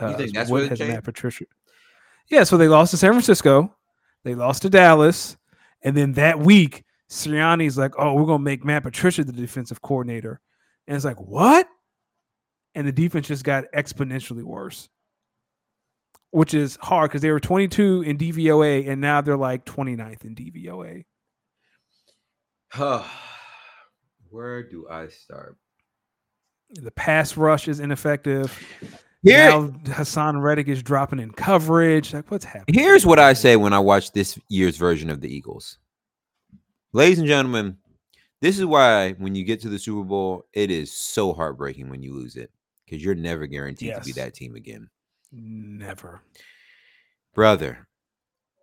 You 0.00 0.16
think 0.16 0.34
that's 0.34 0.50
what 0.50 0.64
it 0.64 0.70
has 0.70 0.78
changed? 0.78 0.94
Matt 0.94 1.04
Patricia? 1.04 1.44
Yeah, 2.28 2.44
so 2.44 2.56
they 2.56 2.68
lost 2.68 2.90
to 2.92 2.96
San 2.96 3.12
Francisco, 3.12 3.74
they 4.24 4.34
lost 4.34 4.62
to 4.62 4.70
Dallas, 4.70 5.36
and 5.82 5.96
then 5.96 6.12
that 6.14 6.38
week 6.38 6.84
Sirianni's 7.08 7.78
like, 7.78 7.94
"Oh, 7.98 8.14
we're 8.14 8.26
gonna 8.26 8.42
make 8.42 8.64
Matt 8.64 8.82
Patricia 8.82 9.24
the 9.24 9.32
defensive 9.32 9.82
coordinator," 9.82 10.40
and 10.86 10.96
it's 10.96 11.04
like, 11.04 11.20
"What?" 11.20 11.68
and 12.74 12.86
the 12.86 12.92
defense 12.92 13.28
just 13.28 13.44
got 13.44 13.64
exponentially 13.74 14.42
worse, 14.42 14.88
which 16.30 16.54
is 16.54 16.78
hard 16.80 17.10
because 17.10 17.22
they 17.22 17.30
were 17.30 17.40
22 17.40 18.02
in 18.02 18.16
DVOA 18.16 18.88
and 18.88 19.00
now 19.00 19.20
they're 19.20 19.36
like 19.36 19.64
29th 19.64 20.24
in 20.24 20.34
DVOA. 20.34 21.04
Where 24.30 24.62
do 24.62 24.86
I 24.88 25.08
start? 25.08 25.56
The 26.70 26.92
pass 26.92 27.36
rush 27.36 27.66
is 27.66 27.80
ineffective. 27.80 28.56
Here, 29.22 29.50
now 29.50 29.68
Haason 29.84 30.40
Reddick 30.40 30.68
is 30.68 30.82
dropping 30.82 31.18
in 31.18 31.30
coverage. 31.32 32.14
Like, 32.14 32.30
what's 32.30 32.44
happening? 32.44 32.82
here's 32.82 33.04
what 33.04 33.18
I 33.18 33.34
say 33.34 33.56
when 33.56 33.72
I 33.72 33.78
watch 33.78 34.12
this 34.12 34.38
year's 34.48 34.76
version 34.76 35.10
of 35.10 35.20
the 35.20 35.32
Eagles. 35.32 35.78
Ladies 36.92 37.18
and 37.18 37.28
gentlemen, 37.28 37.76
this 38.40 38.58
is 38.58 38.64
why 38.64 39.12
when 39.12 39.34
you 39.34 39.44
get 39.44 39.60
to 39.60 39.68
the 39.68 39.78
Super 39.78 40.04
Bowl, 40.04 40.46
it 40.54 40.70
is 40.70 40.92
so 40.92 41.32
heartbreaking 41.34 41.90
when 41.90 42.02
you 42.02 42.14
lose 42.14 42.36
it 42.36 42.50
because 42.84 43.04
you're 43.04 43.14
never 43.14 43.46
guaranteed 43.46 43.94
to 43.94 44.00
be 44.00 44.12
that 44.12 44.34
team 44.34 44.56
again. 44.56 44.88
Never. 45.30 46.22
Brother, 47.34 47.86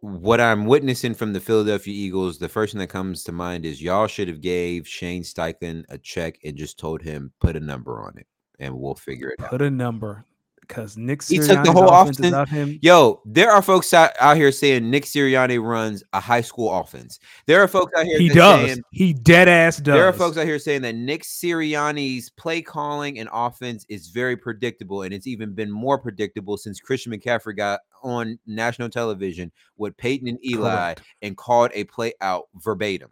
what 0.02 0.42
I'm 0.42 0.66
witnessing 0.66 1.14
from 1.14 1.34
the 1.34 1.40
Philadelphia 1.40 1.94
Eagles, 1.94 2.40
the 2.40 2.50
first 2.50 2.74
thing 2.74 2.80
that 2.80 2.90
comes 2.90 3.24
to 3.24 3.32
mind 3.32 3.66
is 3.66 3.82
y'all 3.82 4.08
should 4.08 4.28
have 4.28 4.42
gave 4.42 4.88
Shane 4.88 5.24
Steichen 5.24 5.86
a 5.90 5.98
check 5.98 6.40
and 6.44 6.58
just 6.58 6.80
told 6.80 7.02
him 7.02 7.32
put 7.40 7.56
a 7.56 7.60
number 7.60 8.02
on 8.02 8.18
it 8.18 8.28
and 8.60 8.76
we'll 8.76 8.96
figure 8.96 9.30
it 9.30 9.42
out. 9.42 9.52
Put 9.52 9.62
a 9.62 9.72
number. 9.72 10.26
Because 10.68 10.98
Nick 10.98 11.24
He 11.24 11.38
took 11.38 11.64
the 11.64 11.72
whole 11.72 11.90
offense 11.90 12.18
offense- 12.20 12.32
without 12.32 12.50
him. 12.50 12.80
Yo, 12.82 13.22
there 13.26 13.50
are 13.52 13.62
folks 13.62 13.94
out, 13.94 14.12
out 14.20 14.38
here 14.38 14.52
saying 14.52 14.90
Nick 14.90 15.06
Sirianni 15.06 15.62
runs 15.64 16.04
a 16.14 16.20
high 16.20 16.42
school 16.42 16.72
offense. 16.74 17.20
There 17.46 17.62
are 17.62 17.68
folks 17.68 17.92
out 17.98 18.06
here 18.06 18.20
He 18.20 18.30
does. 18.30 18.66
saying 18.66 18.82
he 18.92 19.14
dead 19.14 19.48
ass 19.48 19.78
does. 19.78 19.94
There 19.96 20.06
are 20.06 20.14
folks 20.14 20.38
out 20.38 20.46
here 20.46 20.60
saying 20.60 20.82
that 20.84 20.96
Nick 20.96 21.24
Sirianni's 21.24 22.30
play 22.30 22.62
calling 22.62 23.20
and 23.20 23.30
offense 23.32 23.86
is 23.90 24.08
very 24.10 24.36
predictable, 24.38 25.04
and 25.04 25.14
it's 25.14 25.28
even 25.28 25.54
been 25.54 25.72
more 25.72 25.98
predictable 25.98 26.58
since 26.58 26.80
Christian 26.80 27.12
McCaffrey 27.14 27.56
got 27.56 27.80
on 28.04 28.38
national 28.46 28.90
television 28.90 29.52
with 29.78 29.96
Peyton 29.98 30.28
and 30.28 30.46
Eli 30.46 30.70
Correct. 30.70 31.02
and 31.22 31.36
called 31.38 31.72
a 31.74 31.84
play 31.86 32.14
out 32.22 32.46
verbatim. 32.56 33.10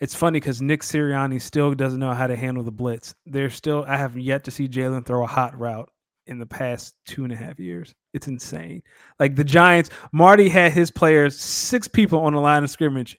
It's 0.00 0.14
funny 0.14 0.38
because 0.38 0.62
Nick 0.62 0.82
Sirianni 0.82 1.42
still 1.42 1.74
doesn't 1.74 1.98
know 1.98 2.14
how 2.14 2.28
to 2.28 2.36
handle 2.36 2.62
the 2.62 2.70
blitz. 2.70 3.16
There's 3.26 3.54
still 3.54 3.84
I 3.88 3.96
have 3.96 4.16
yet 4.16 4.44
to 4.44 4.50
see 4.52 4.68
Jalen 4.68 5.04
throw 5.04 5.24
a 5.24 5.26
hot 5.26 5.58
route 5.58 5.90
in 6.28 6.38
the 6.38 6.46
past 6.46 6.94
two 7.06 7.24
and 7.24 7.32
a 7.32 7.36
half 7.36 7.58
years. 7.58 7.94
It's 8.14 8.28
insane. 8.28 8.82
Like 9.18 9.34
the 9.36 9.44
Giants, 9.44 9.90
Marty 10.12 10.48
had 10.48 10.72
his 10.72 10.90
players, 10.90 11.38
six 11.38 11.88
people 11.88 12.20
on 12.20 12.34
the 12.34 12.40
line 12.40 12.64
of 12.64 12.70
scrimmage, 12.70 13.16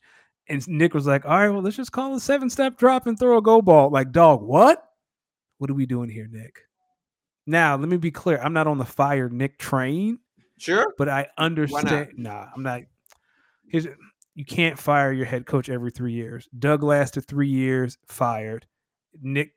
and 0.48 0.66
Nick 0.68 0.94
was 0.94 1.06
like, 1.08 1.26
"All 1.26 1.32
right, 1.32 1.50
well, 1.50 1.62
let's 1.62 1.76
just 1.76 1.92
call 1.92 2.16
a 2.16 2.20
seven 2.20 2.50
step 2.50 2.78
drop 2.78 3.08
and 3.08 3.18
throw 3.20 3.38
a 3.38 3.42
go 3.42 3.62
ball." 3.62 3.90
Like, 3.90 4.12
dog, 4.12 4.42
what? 4.42 4.84
What 5.58 5.70
are 5.70 5.76
we 5.76 5.86
doing 5.86 6.10
here, 6.10 6.28
Nick? 6.32 6.56
Now, 7.46 7.76
let 7.76 7.90
me 7.90 7.98
be 7.98 8.12
clear. 8.12 8.40
I'm 8.42 8.54
not 8.54 8.68
on 8.68 8.78
the 8.78 8.86
fire 8.86 9.28
Nick 9.30 9.58
train 9.58 10.20
Sure. 10.58 10.94
but 10.98 11.10
I 11.10 11.28
understand. 11.38 12.10
Nah, 12.18 12.48
I'm 12.56 12.64
not. 12.64 12.82
Here's 13.68 13.88
you 14.36 14.46
can't 14.46 14.80
fire 14.80 15.12
your 15.12 15.26
head 15.26 15.46
coach 15.46 15.68
every 15.70 15.92
three 15.92 16.14
years. 16.14 16.48
Doug 16.58 16.82
lasted 16.84 17.28
three 17.28 17.50
years, 17.50 17.98
fired. 18.08 18.66
Nick, 19.22 19.54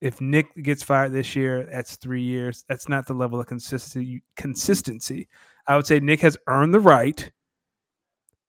if 0.00 0.20
Nick 0.20 0.54
gets 0.62 0.82
fired 0.82 1.12
this 1.12 1.34
year, 1.34 1.68
that's 1.70 1.96
three 1.96 2.22
years. 2.22 2.64
That's 2.68 2.88
not 2.88 3.06
the 3.06 3.14
level 3.14 3.40
of 3.40 3.46
consistency. 3.46 4.22
Consistency. 4.36 5.28
I 5.66 5.76
would 5.76 5.86
say 5.86 6.00
Nick 6.00 6.20
has 6.20 6.36
earned 6.46 6.74
the 6.74 6.80
right 6.80 7.30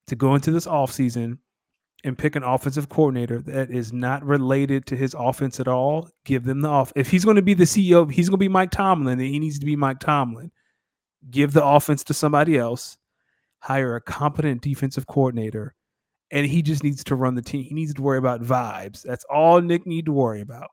to 0.08 0.16
go 0.16 0.36
into 0.36 0.52
this 0.52 0.68
offseason 0.68 1.38
and 2.04 2.18
pick 2.18 2.36
an 2.36 2.43
offensive 2.43 2.89
coordinator 2.89 3.41
that 3.41 3.72
is 3.72 3.91
not 3.91 4.24
related 4.24 4.86
to 4.86 4.96
his 4.96 5.16
offense 5.18 5.60
at 5.60 5.68
all. 5.68 6.10
Give 6.24 6.43
them 6.43 6.62
the 6.62 6.70
off. 6.70 6.91
If 6.96 7.10
he's 7.10 7.26
going 7.26 7.38
to 7.38 7.41
be 7.41 7.54
the 7.54 7.64
CEO, 7.64 8.12
he's 8.12 8.30
going 8.30 8.38
to 8.38 8.43
be 8.43 8.50
Mike 8.50 8.72
Tomlin, 8.72 9.18
then 9.18 9.28
he 9.28 9.39
needs 9.39 9.58
to 9.60 9.66
be 9.66 9.76
Mike 9.76 10.00
Tomlin 10.00 10.52
give 11.30 11.54
the 11.54 11.66
offense 11.66 12.04
to 12.06 12.14
somebody 12.14 12.58
else, 12.58 12.98
hire 13.60 13.96
a 13.96 14.02
competent 14.02 14.62
defensive 14.62 15.08
coordinator, 15.08 15.74
and 16.32 16.46
he 16.46 16.62
just 16.62 16.84
needs 16.84 17.04
to 17.06 17.16
run 17.16 17.36
the 17.36 17.41
team. 17.41 17.64
He 17.64 17.74
needs 17.74 17.93
to 17.93 18.02
worry 18.02 18.18
about 18.18 18.41
vibes. 18.41 19.02
That's 19.02 19.26
all 19.26 19.62
Nick 19.62 19.86
need 19.86 20.06
to 20.06 20.12
worry 20.12 20.41
about. 20.41 20.70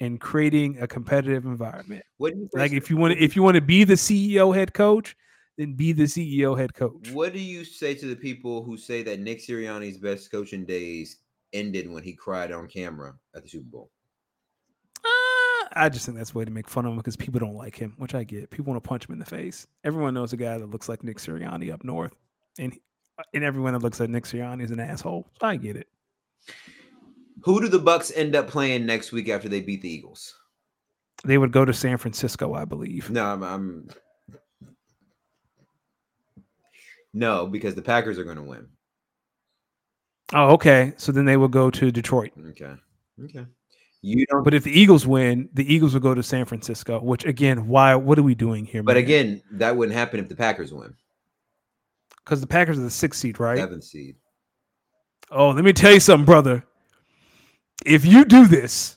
And 0.00 0.20
creating 0.20 0.78
a 0.80 0.86
competitive 0.86 1.44
environment. 1.44 2.04
What 2.18 2.34
do 2.34 2.40
you 2.40 2.48
Like 2.52 2.72
if 2.72 2.90
you 2.90 2.96
want 2.96 3.14
to 3.14 3.22
if 3.22 3.36
you 3.36 3.42
want 3.42 3.54
to 3.54 3.60
be 3.60 3.84
the 3.84 3.94
CEO 3.94 4.54
head 4.54 4.74
coach, 4.74 5.16
then 5.56 5.74
be 5.74 5.92
the 5.92 6.04
CEO 6.04 6.58
head 6.58 6.74
coach. 6.74 7.10
What 7.10 7.32
do 7.32 7.38
you 7.38 7.64
say 7.64 7.94
to 7.94 8.06
the 8.06 8.16
people 8.16 8.62
who 8.64 8.76
say 8.76 9.02
that 9.04 9.20
Nick 9.20 9.40
Sirianni's 9.40 9.98
best 9.98 10.30
coaching 10.30 10.64
days 10.64 11.18
ended 11.52 11.88
when 11.88 12.02
he 12.02 12.12
cried 12.12 12.50
on 12.52 12.66
camera 12.66 13.14
at 13.34 13.42
the 13.42 13.48
Super 13.48 13.66
Bowl? 13.70 13.90
Uh, 15.04 15.68
I 15.74 15.88
just 15.88 16.06
think 16.06 16.18
that's 16.18 16.34
a 16.34 16.38
way 16.38 16.44
to 16.44 16.50
make 16.50 16.68
fun 16.68 16.86
of 16.86 16.92
him 16.92 16.98
because 16.98 17.16
people 17.16 17.38
don't 17.38 17.54
like 17.54 17.76
him, 17.76 17.94
which 17.98 18.14
I 18.14 18.24
get. 18.24 18.50
People 18.50 18.72
want 18.72 18.82
to 18.82 18.88
punch 18.88 19.06
him 19.06 19.12
in 19.12 19.18
the 19.18 19.24
face. 19.24 19.66
Everyone 19.84 20.14
knows 20.14 20.32
a 20.32 20.36
guy 20.36 20.58
that 20.58 20.70
looks 20.70 20.88
like 20.88 21.04
Nick 21.04 21.18
Sirianni 21.18 21.72
up 21.72 21.84
north, 21.84 22.14
and 22.58 22.76
and 23.32 23.44
everyone 23.44 23.74
that 23.74 23.82
looks 23.82 24.00
like 24.00 24.10
Nick 24.10 24.24
Sirianni 24.24 24.64
is 24.64 24.70
an 24.70 24.80
asshole. 24.80 25.28
So 25.40 25.46
I 25.46 25.56
get 25.56 25.76
it. 25.76 25.88
Who 27.44 27.60
do 27.60 27.68
the 27.68 27.78
Bucks 27.78 28.10
end 28.14 28.34
up 28.34 28.48
playing 28.48 28.86
next 28.86 29.12
week 29.12 29.28
after 29.28 29.48
they 29.50 29.60
beat 29.60 29.82
the 29.82 29.92
Eagles? 29.92 30.34
They 31.24 31.36
would 31.38 31.52
go 31.52 31.64
to 31.64 31.72
San 31.74 31.98
Francisco, 31.98 32.54
I 32.54 32.64
believe. 32.64 33.10
No, 33.10 33.24
I'm, 33.24 33.42
I'm 33.42 33.88
no, 37.12 37.46
because 37.46 37.74
the 37.74 37.82
Packers 37.82 38.18
are 38.18 38.24
going 38.24 38.36
to 38.38 38.42
win. 38.42 38.66
Oh, 40.32 40.52
okay. 40.54 40.94
So 40.96 41.12
then 41.12 41.26
they 41.26 41.36
will 41.36 41.48
go 41.48 41.70
to 41.70 41.92
Detroit. 41.92 42.32
Okay, 42.50 42.74
okay. 43.24 43.46
You 44.00 44.26
don't. 44.26 44.42
But 44.42 44.54
if 44.54 44.64
the 44.64 44.78
Eagles 44.78 45.06
win, 45.06 45.48
the 45.52 45.70
Eagles 45.72 45.92
will 45.94 46.00
go 46.00 46.14
to 46.14 46.22
San 46.22 46.46
Francisco. 46.46 46.98
Which 47.00 47.24
again, 47.24 47.68
why? 47.68 47.94
What 47.94 48.18
are 48.18 48.22
we 48.22 48.34
doing 48.34 48.64
here? 48.64 48.82
But 48.82 48.96
again, 48.96 49.42
that 49.52 49.76
wouldn't 49.76 49.96
happen 49.96 50.18
if 50.18 50.28
the 50.28 50.36
Packers 50.36 50.72
win. 50.72 50.94
because 52.24 52.40
the 52.40 52.46
Packers 52.46 52.78
are 52.78 52.82
the 52.82 52.90
sixth 52.90 53.20
seed, 53.20 53.38
right? 53.38 53.58
Seventh 53.58 53.84
seed. 53.84 54.16
Oh, 55.30 55.50
let 55.50 55.64
me 55.64 55.72
tell 55.72 55.92
you 55.92 56.00
something, 56.00 56.24
brother. 56.24 56.64
If 57.84 58.04
you 58.04 58.24
do 58.24 58.46
this, 58.46 58.96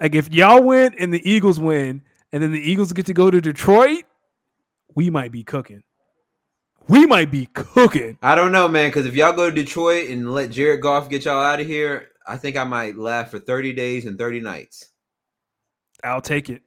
like 0.00 0.14
if 0.14 0.32
y'all 0.32 0.62
win 0.62 0.94
and 0.98 1.12
the 1.12 1.28
Eagles 1.28 1.58
win, 1.60 2.02
and 2.32 2.42
then 2.42 2.52
the 2.52 2.60
Eagles 2.60 2.92
get 2.92 3.06
to 3.06 3.14
go 3.14 3.30
to 3.30 3.40
Detroit, 3.40 4.04
we 4.94 5.10
might 5.10 5.32
be 5.32 5.44
cooking. 5.44 5.82
We 6.88 7.06
might 7.06 7.30
be 7.30 7.46
cooking. 7.52 8.18
I 8.22 8.34
don't 8.34 8.52
know, 8.52 8.68
man. 8.68 8.88
Because 8.88 9.06
if 9.06 9.14
y'all 9.14 9.32
go 9.32 9.48
to 9.48 9.54
Detroit 9.54 10.08
and 10.10 10.32
let 10.32 10.50
Jared 10.50 10.80
Goff 10.80 11.08
get 11.08 11.24
y'all 11.26 11.42
out 11.42 11.60
of 11.60 11.66
here, 11.66 12.08
I 12.26 12.36
think 12.36 12.56
I 12.56 12.64
might 12.64 12.96
laugh 12.96 13.30
for 13.30 13.38
thirty 13.38 13.72
days 13.72 14.06
and 14.06 14.18
thirty 14.18 14.40
nights. 14.40 14.88
I'll 16.02 16.20
take 16.20 16.50
it. 16.50 16.62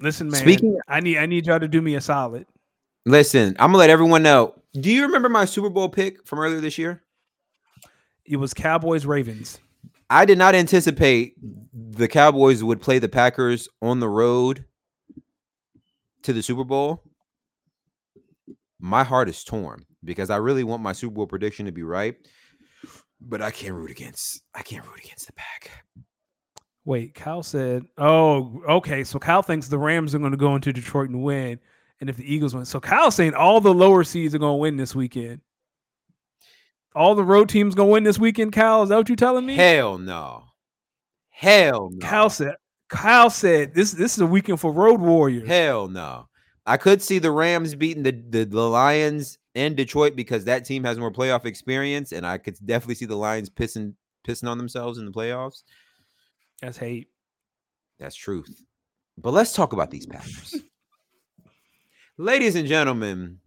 Listen, 0.00 0.28
man. 0.28 0.40
Speaking- 0.42 0.78
I 0.88 1.00
need 1.00 1.18
I 1.18 1.26
need 1.26 1.46
y'all 1.46 1.58
to 1.60 1.68
do 1.68 1.80
me 1.82 1.94
a 1.96 2.00
solid. 2.00 2.46
Listen, 3.06 3.56
I'm 3.58 3.68
gonna 3.68 3.78
let 3.78 3.90
everyone 3.90 4.22
know. 4.22 4.54
Do 4.74 4.90
you 4.92 5.02
remember 5.02 5.28
my 5.28 5.44
Super 5.44 5.70
Bowl 5.70 5.88
pick 5.88 6.26
from 6.26 6.38
earlier 6.38 6.60
this 6.60 6.78
year? 6.78 7.02
It 8.24 8.36
was 8.36 8.54
Cowboys 8.54 9.06
Ravens. 9.06 9.58
I 10.10 10.24
did 10.24 10.38
not 10.38 10.54
anticipate 10.54 11.34
the 11.72 12.08
Cowboys 12.08 12.62
would 12.62 12.80
play 12.80 12.98
the 12.98 13.08
Packers 13.08 13.68
on 13.80 14.00
the 14.00 14.08
road 14.08 14.64
to 16.22 16.32
the 16.32 16.42
Super 16.42 16.64
Bowl. 16.64 17.02
My 18.80 19.04
heart 19.04 19.28
is 19.28 19.44
torn 19.44 19.84
because 20.04 20.30
I 20.30 20.36
really 20.36 20.64
want 20.64 20.82
my 20.82 20.92
Super 20.92 21.14
Bowl 21.14 21.26
prediction 21.26 21.66
to 21.66 21.72
be 21.72 21.82
right, 21.82 22.16
but 23.20 23.40
I 23.40 23.50
can't 23.50 23.74
root 23.74 23.90
against 23.90 24.42
I 24.54 24.62
can't 24.62 24.86
root 24.86 24.98
against 25.04 25.26
the 25.26 25.32
pack. 25.32 25.70
Wait, 26.84 27.14
Kyle 27.14 27.42
said, 27.42 27.84
"Oh, 27.96 28.62
okay." 28.68 29.04
So 29.04 29.18
Kyle 29.18 29.42
thinks 29.42 29.68
the 29.68 29.78
Rams 29.78 30.14
are 30.14 30.18
going 30.18 30.32
to 30.32 30.36
go 30.36 30.54
into 30.54 30.72
Detroit 30.72 31.08
and 31.08 31.22
win, 31.22 31.58
and 32.00 32.10
if 32.10 32.16
the 32.16 32.32
Eagles 32.34 32.54
win, 32.54 32.66
so 32.66 32.78
Kyle's 32.78 33.14
saying 33.14 33.34
all 33.34 33.60
the 33.60 33.72
lower 33.72 34.04
seeds 34.04 34.34
are 34.34 34.38
going 34.38 34.52
to 34.52 34.58
win 34.58 34.76
this 34.76 34.94
weekend. 34.94 35.40
All 36.94 37.14
the 37.14 37.24
road 37.24 37.48
teams 37.48 37.74
going 37.74 37.88
to 37.88 37.92
win 37.92 38.04
this 38.04 38.18
weekend. 38.18 38.52
Kyle, 38.52 38.82
is 38.82 38.88
that 38.88 38.96
what 38.96 39.08
you're 39.08 39.16
telling 39.16 39.46
me? 39.46 39.56
Hell 39.56 39.98
no. 39.98 40.44
Hell 41.30 41.90
no. 41.92 42.06
Kyle 42.06 42.30
said. 42.30 42.54
Kyle 42.88 43.30
said 43.30 43.74
this. 43.74 43.92
This 43.92 44.14
is 44.14 44.20
a 44.20 44.26
weekend 44.26 44.60
for 44.60 44.72
road 44.72 45.00
warriors. 45.00 45.48
Hell 45.48 45.88
no. 45.88 46.28
I 46.66 46.76
could 46.76 47.02
see 47.02 47.18
the 47.18 47.30
Rams 47.30 47.74
beating 47.74 48.02
the, 48.02 48.12
the, 48.12 48.44
the 48.44 48.68
Lions 48.68 49.38
in 49.54 49.74
Detroit 49.74 50.16
because 50.16 50.44
that 50.44 50.64
team 50.64 50.84
has 50.84 50.98
more 50.98 51.12
playoff 51.12 51.44
experience, 51.44 52.12
and 52.12 52.26
I 52.26 52.38
could 52.38 52.56
definitely 52.64 52.94
see 52.94 53.04
the 53.04 53.16
Lions 53.16 53.50
pissing 53.50 53.94
pissing 54.26 54.48
on 54.48 54.58
themselves 54.58 54.98
in 54.98 55.04
the 55.04 55.12
playoffs. 55.12 55.62
That's 56.62 56.78
hate. 56.78 57.08
That's 57.98 58.14
truth. 58.14 58.62
But 59.18 59.32
let's 59.32 59.52
talk 59.52 59.72
about 59.72 59.90
these 59.90 60.06
Packers. 60.06 60.56
Ladies 62.18 62.54
and 62.54 62.66
gentlemen, 62.66 63.38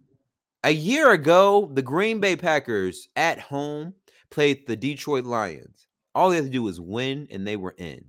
a 0.67 0.71
year 0.71 1.11
ago, 1.13 1.69
the 1.73 1.81
Green 1.81 2.19
Bay 2.19 2.35
Packers 2.35 3.07
at 3.15 3.39
home 3.39 3.93
played 4.29 4.67
the 4.67 4.75
Detroit 4.75 5.23
Lions. 5.23 5.87
All 6.13 6.29
they 6.29 6.35
had 6.35 6.45
to 6.45 6.51
do 6.51 6.63
was 6.63 6.81
win, 6.81 7.27
and 7.31 7.47
they 7.47 7.55
were 7.55 7.75
in 7.77 8.03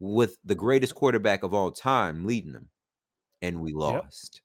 with 0.00 0.36
the 0.44 0.54
greatest 0.54 0.94
quarterback 0.94 1.42
of 1.42 1.54
all 1.54 1.70
time 1.70 2.26
leading 2.26 2.52
them. 2.52 2.68
And 3.42 3.60
we 3.60 3.72
lost 3.72 4.42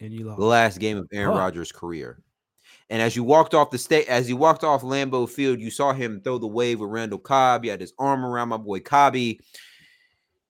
And 0.00 0.12
you 0.12 0.26
lost. 0.26 0.38
the 0.38 0.44
last 0.44 0.78
game 0.78 0.98
of 0.98 1.08
Aaron 1.12 1.32
Huh. 1.32 1.38
Rodgers' 1.38 1.72
career. 1.72 2.20
And 2.90 3.00
as 3.00 3.16
you 3.16 3.24
walked 3.24 3.54
off 3.54 3.70
the 3.70 3.78
state, 3.78 4.06
as 4.08 4.28
you 4.28 4.36
walked 4.36 4.62
off 4.64 4.82
Lambeau 4.82 5.28
Field, 5.28 5.60
you 5.60 5.70
saw 5.70 5.92
him 5.92 6.20
throw 6.20 6.38
the 6.38 6.46
wave 6.46 6.80
with 6.80 6.90
Randall 6.90 7.18
Cobb. 7.18 7.64
He 7.64 7.70
had 7.70 7.80
his 7.80 7.92
arm 7.98 8.24
around 8.24 8.48
my 8.48 8.56
boy 8.58 8.80
Cobby, 8.80 9.40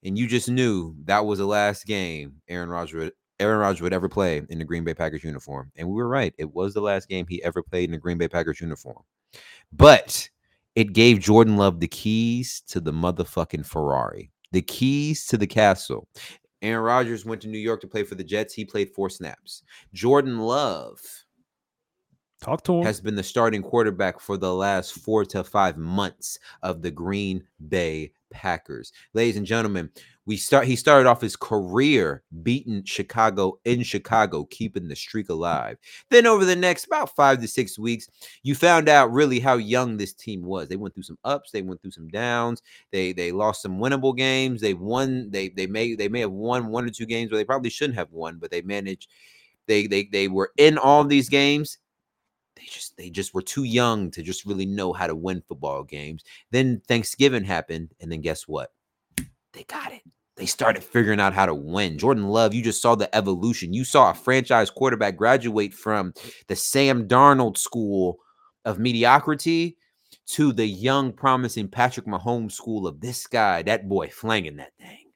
and 0.03 0.19
you 0.19 0.27
just 0.27 0.49
knew 0.49 0.95
that 1.05 1.25
was 1.25 1.39
the 1.39 1.47
last 1.47 1.87
game 1.87 2.41
Aaron 2.49 2.69
Rodgers 2.69 3.13
Aaron 3.39 3.59
Rodgers 3.59 3.83
would 3.83 3.93
ever 3.93 4.09
play 4.09 4.43
in 4.49 4.59
the 4.59 4.65
Green 4.65 4.85
Bay 4.85 4.95
Packers 4.95 5.25
uniform. 5.25 5.71
And 5.77 5.89
we 5.89 5.95
were 5.95 6.09
right; 6.09 6.35
it 6.39 6.55
was 6.55 6.75
the 6.75 6.81
last 6.81 7.09
game 7.09 7.27
he 7.29 7.43
ever 7.43 7.63
played 7.63 7.85
in 7.85 7.93
the 7.93 7.99
Green 7.99 8.19
Bay 8.19 8.29
Packers 8.29 8.61
uniform. 8.61 9.03
But 9.73 10.29
it 10.75 10.93
gave 10.93 11.21
Jordan 11.21 11.57
Love 11.57 11.81
the 11.81 11.89
keys 11.89 12.63
to 12.69 12.81
the 12.81 12.93
motherfucking 12.93 13.67
Ferrari, 13.67 14.31
the 14.53 14.63
keys 14.63 15.27
to 15.27 15.37
the 15.37 15.47
castle. 15.47 16.09
Aaron 16.63 16.85
Rodgers 16.85 17.25
went 17.25 17.43
to 17.43 17.49
New 17.49 17.59
York 17.59 17.81
to 17.83 17.87
play 17.87 18.03
for 18.03 18.15
the 18.15 18.25
Jets. 18.25 18.55
He 18.55 18.65
played 18.65 18.91
four 18.91 19.11
snaps. 19.11 19.63
Jordan 19.93 20.39
Love 20.39 21.01
Talk 22.41 22.63
to 22.65 22.79
him. 22.79 22.85
has 22.85 23.01
been 23.01 23.15
the 23.15 23.23
starting 23.23 23.63
quarterback 23.63 24.21
for 24.21 24.37
the 24.37 24.55
last 24.55 24.95
four 24.95 25.25
to 25.27 25.45
five 25.45 25.77
months 25.77 26.39
of 26.63 26.83
the 26.83 26.91
Green 26.91 27.45
Bay 27.69 28.13
Packers. 28.31 28.93
Ladies 29.15 29.37
and 29.37 29.47
gentlemen, 29.47 29.91
We 30.27 30.37
start 30.37 30.67
he 30.67 30.77
started 30.77 31.09
off 31.09 31.21
his 31.21 31.37
career 31.37 32.23
beating 32.43 32.85
Chicago 32.85 33.59
in 33.65 33.83
Chicago, 33.83 34.45
keeping 34.51 34.89
the 34.89 34.97
streak 34.97 35.29
mm. 35.29 35.35
alive. 35.35 35.79
Then 36.11 36.27
over 36.27 36.45
the 36.45 36.57
next 36.57 36.87
about 36.87 37.15
5 37.15 37.41
to 37.41 37.49
6 37.49 37.79
weeks, 37.79 38.09
you 38.43 38.55
found 38.55 38.89
out 38.89 39.13
really 39.13 39.39
how 39.39 39.55
young 39.55 39.97
this 39.97 40.13
team 40.13 40.43
was. 40.43 40.69
They 40.69 40.77
went 40.77 40.95
through 40.95 41.05
some 41.05 41.19
ups, 41.25 41.51
they 41.53 41.63
went 41.63 41.81
through 41.81 41.93
some 41.93 42.09
downs. 42.09 42.63
They 42.91 43.13
they 43.13 43.33
lost 43.33 43.63
some 43.63 43.79
winnable 43.79 44.17
games. 44.17 44.61
They 44.61 44.75
won 44.75 45.31
they 45.31 45.49
they 45.49 45.67
may 45.67 45.95
they 45.95 46.09
may 46.09 46.21
have 46.21 46.33
won 46.33 46.69
one 46.69 46.85
or 46.85 46.91
two 46.91 47.07
games 47.07 47.31
where 47.31 47.39
they 47.39 47.45
probably 47.45 47.71
shouldn't 47.71 47.99
have 47.99 48.11
won, 48.11 48.39
but 48.39 48.51
they 48.51 48.63
managed 48.63 49.09
they 49.67 49.87
they 49.87 50.05
they 50.05 50.29
were 50.29 50.53
in 50.57 50.79
all 50.79 51.05
these 51.05 51.29
games 51.29 51.79
they 52.57 52.65
just 52.65 52.97
they 52.97 53.11
just 53.11 53.35
were 53.35 53.43
too 53.43 53.65
young 53.65 54.11
to 54.11 54.23
just 54.23 54.47
really 54.47 54.67
know 54.67 54.93
how 54.93 55.07
to 55.07 55.15
win 55.15 55.43
football 55.47 55.85
games. 55.85 56.25
Then 56.51 56.81
Thanksgiving 56.89 57.45
happened, 57.45 57.95
and 58.01 58.11
then 58.11 58.23
guess 58.23 58.49
what? 58.49 58.73
They 59.53 59.65
got 59.65 59.93
it. 59.93 60.03
They 60.37 60.47
started 60.47 60.85
figuring 60.85 61.21
out 61.21 61.33
how 61.33 61.47
to 61.47 61.55
win. 61.55 61.99
Jordan 61.99 62.29
Love, 62.29 62.53
you 62.53 62.63
just 62.63 62.83
saw 62.83 62.95
the 62.95 63.15
evolution. 63.15 63.73
You 63.73 63.85
saw 63.85 64.11
a 64.11 64.15
franchise 64.15 64.69
quarterback 64.69 65.17
graduate 65.17 65.73
from 65.73 66.13
the 66.49 66.57
Sam 66.57 67.09
Darnold 67.09 67.57
school 67.57 68.19
of 68.67 68.79
mediocrity 68.79 69.79
to 70.27 70.53
the 70.53 70.67
young, 70.67 71.13
promising 71.13 71.69
Patrick 71.69 72.07
Mahomes 72.07 72.53
school 72.53 72.87
of 72.87 73.01
this 73.01 73.27
guy, 73.27 73.63
that 73.63 73.89
boy 73.89 74.09
flanging 74.09 74.57
that 74.57 74.73
thing. 74.79 75.07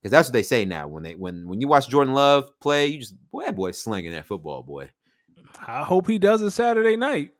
Because 0.00 0.10
that's 0.10 0.28
what 0.28 0.34
they 0.34 0.42
say 0.42 0.66
now. 0.66 0.88
When 0.88 1.02
they 1.02 1.14
when 1.14 1.48
when 1.48 1.62
you 1.62 1.68
watch 1.68 1.88
Jordan 1.88 2.12
Love 2.12 2.50
play, 2.60 2.88
you 2.88 2.98
just 2.98 3.14
boy, 3.30 3.44
that 3.46 3.56
boy 3.56 3.70
slinging 3.70 4.12
that 4.12 4.26
football, 4.26 4.62
boy. 4.62 4.90
I 5.66 5.82
hope 5.82 6.06
he 6.06 6.18
does 6.18 6.42
it 6.42 6.50
Saturday 6.50 6.96
night. 6.96 7.30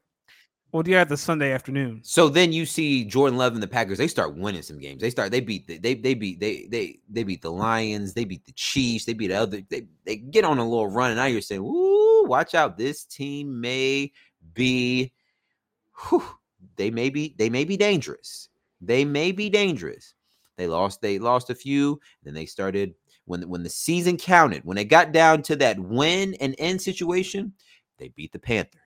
Well, 0.74 0.82
have 0.88 1.08
the 1.08 1.16
Sunday 1.16 1.52
afternoon? 1.52 2.00
So 2.02 2.28
then 2.28 2.52
you 2.52 2.66
see 2.66 3.04
Jordan 3.04 3.38
Love 3.38 3.54
and 3.54 3.62
the 3.62 3.68
Packers. 3.68 3.96
They 3.96 4.08
start 4.08 4.34
winning 4.34 4.62
some 4.62 4.80
games. 4.80 5.00
They 5.00 5.08
start. 5.08 5.30
They 5.30 5.38
beat. 5.38 5.68
The, 5.68 5.78
they 5.78 5.94
they 5.94 6.14
beat. 6.14 6.40
They 6.40 6.66
they 6.68 6.98
they 7.08 7.22
beat 7.22 7.42
the 7.42 7.52
Lions. 7.52 8.12
They 8.12 8.24
beat 8.24 8.44
the 8.44 8.50
Chiefs. 8.54 9.04
They 9.04 9.12
beat 9.12 9.28
the 9.28 9.36
other. 9.36 9.62
They 9.70 9.86
they 10.04 10.16
get 10.16 10.44
on 10.44 10.58
a 10.58 10.68
little 10.68 10.88
run, 10.88 11.12
and 11.12 11.18
now 11.18 11.26
you're 11.26 11.42
saying, 11.42 11.60
"Ooh, 11.60 12.24
watch 12.26 12.56
out! 12.56 12.76
This 12.76 13.04
team 13.04 13.60
may 13.60 14.10
be. 14.54 15.12
Whew, 16.08 16.24
they 16.74 16.90
may 16.90 17.08
be. 17.08 17.36
They 17.38 17.50
may 17.50 17.62
be 17.62 17.76
dangerous. 17.76 18.48
They 18.80 19.04
may 19.04 19.30
be 19.30 19.48
dangerous." 19.48 20.14
They 20.56 20.66
lost. 20.66 21.00
They 21.00 21.20
lost 21.20 21.50
a 21.50 21.54
few. 21.54 22.00
Then 22.24 22.34
they 22.34 22.46
started 22.46 22.96
when 23.26 23.48
when 23.48 23.62
the 23.62 23.70
season 23.70 24.16
counted. 24.16 24.64
When 24.64 24.74
they 24.74 24.84
got 24.84 25.12
down 25.12 25.42
to 25.42 25.54
that 25.54 25.78
win 25.78 26.34
and 26.40 26.56
end 26.58 26.82
situation, 26.82 27.52
they 27.96 28.08
beat 28.08 28.32
the 28.32 28.40
Panthers. 28.40 28.83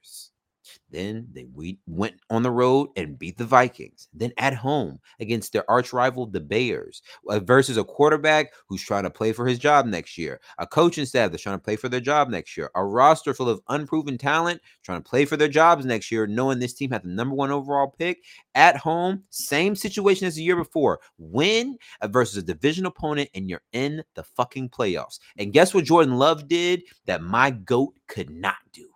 Then 0.91 1.29
they 1.33 1.45
we 1.55 1.79
went 1.87 2.15
on 2.31 2.43
the 2.43 2.51
road 2.51 2.89
and 2.97 3.19
beat 3.19 3.37
the 3.37 3.45
Vikings. 3.45 4.09
Then 4.15 4.33
at 4.39 4.55
home 4.55 4.99
against 5.21 5.53
their 5.53 5.69
arch 5.71 5.93
rival, 5.93 6.27
the 6.27 6.41
Bears, 6.41 7.03
uh, 7.29 7.41
versus 7.41 7.77
a 7.77 7.85
quarterback 7.85 8.53
who's 8.69 8.83
trying 8.83 9.03
to 9.03 9.11
play 9.11 9.33
for 9.33 9.47
his 9.47 9.59
job 9.59 9.87
next 9.87 10.17
year, 10.17 10.41
a 10.59 10.67
coaching 10.67 11.05
staff 11.05 11.31
that's 11.31 11.43
trying 11.43 11.59
to 11.59 11.65
play 11.65 11.77
for 11.77 11.89
their 11.89 12.01
job 12.01 12.29
next 12.29 12.57
year, 12.57 12.71
a 12.75 12.85
roster 12.85 13.35
full 13.35 13.49
of 13.49 13.61
unproven 13.69 14.17
talent 14.19 14.61
trying 14.83 15.03
to 15.03 15.09
play 15.09 15.25
for 15.25 15.37
their 15.37 15.49
jobs 15.49 15.85
next 15.85 16.11
year, 16.11 16.27
knowing 16.27 16.59
this 16.59 16.75
team 16.75 16.91
had 16.91 17.03
the 17.03 17.09
number 17.09 17.35
one 17.35 17.51
overall 17.51 17.95
pick 17.99 18.23
at 18.55 18.77
home. 18.77 19.23
Same 19.31 19.77
situation 19.77 20.27
as 20.27 20.37
the 20.37 20.43
year 20.43 20.57
before. 20.57 21.01
Win 21.19 21.77
uh, 22.01 22.09
versus 22.09 22.37
a 22.39 22.43
division 22.43 22.87
opponent, 22.87 23.29
and 23.35 23.49
you're 23.49 23.63
in 23.73 24.03
the 24.15 24.23
fucking 24.23 24.71
playoffs. 24.71 25.19
And 25.37 25.53
guess 25.53 25.75
what 25.75 25.85
Jordan 25.85 26.17
Love 26.17 26.49
did 26.49 26.83
that 27.07 27.23
my 27.23 27.51
goat 27.51 27.95
could 28.07 28.31
not 28.31 28.57
do? 28.73 28.89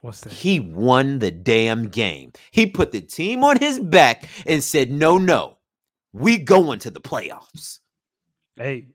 What's 0.00 0.20
that? 0.22 0.32
He 0.32 0.60
won 0.60 1.18
the 1.18 1.30
damn 1.30 1.88
game. 1.88 2.32
He 2.52 2.66
put 2.66 2.92
the 2.92 3.00
team 3.00 3.44
on 3.44 3.58
his 3.58 3.78
back 3.78 4.28
and 4.46 4.64
said, 4.64 4.90
"No, 4.90 5.18
no, 5.18 5.58
we 6.12 6.38
going 6.38 6.78
to 6.80 6.90
the 6.90 7.00
playoffs." 7.00 7.80
Hey, 8.56 8.88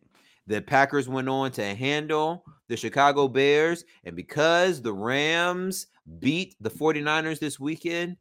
the 0.48 0.62
Packers 0.62 1.08
went 1.08 1.30
on 1.30 1.52
to 1.54 1.76
handle 1.76 2.44
the 2.68 2.78
Chicago 2.78 3.28
Bears, 3.28 3.86
and 4.04 4.16
because 4.16 4.82
the 4.82 4.94
Rams 4.94 5.88
beat 6.20 6.56
the 6.60 6.70
49ers 6.70 7.40
this 7.40 7.60
weekend, 7.60 8.18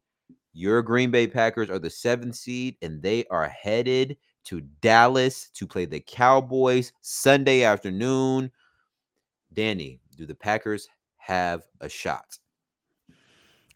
your 0.53 0.81
Green 0.81 1.11
Bay 1.11 1.27
Packers 1.27 1.69
are 1.69 1.79
the 1.79 1.89
seventh 1.89 2.35
seed, 2.35 2.77
and 2.81 3.01
they 3.01 3.25
are 3.25 3.49
headed 3.49 4.17
to 4.45 4.61
Dallas 4.81 5.49
to 5.55 5.65
play 5.65 5.85
the 5.85 5.99
Cowboys 5.99 6.93
Sunday 7.01 7.63
afternoon. 7.63 8.51
Danny, 9.53 9.99
do 10.15 10.25
the 10.27 10.35
Packers 10.35 10.87
have 11.17 11.63
a 11.81 11.89
shot? 11.89 12.37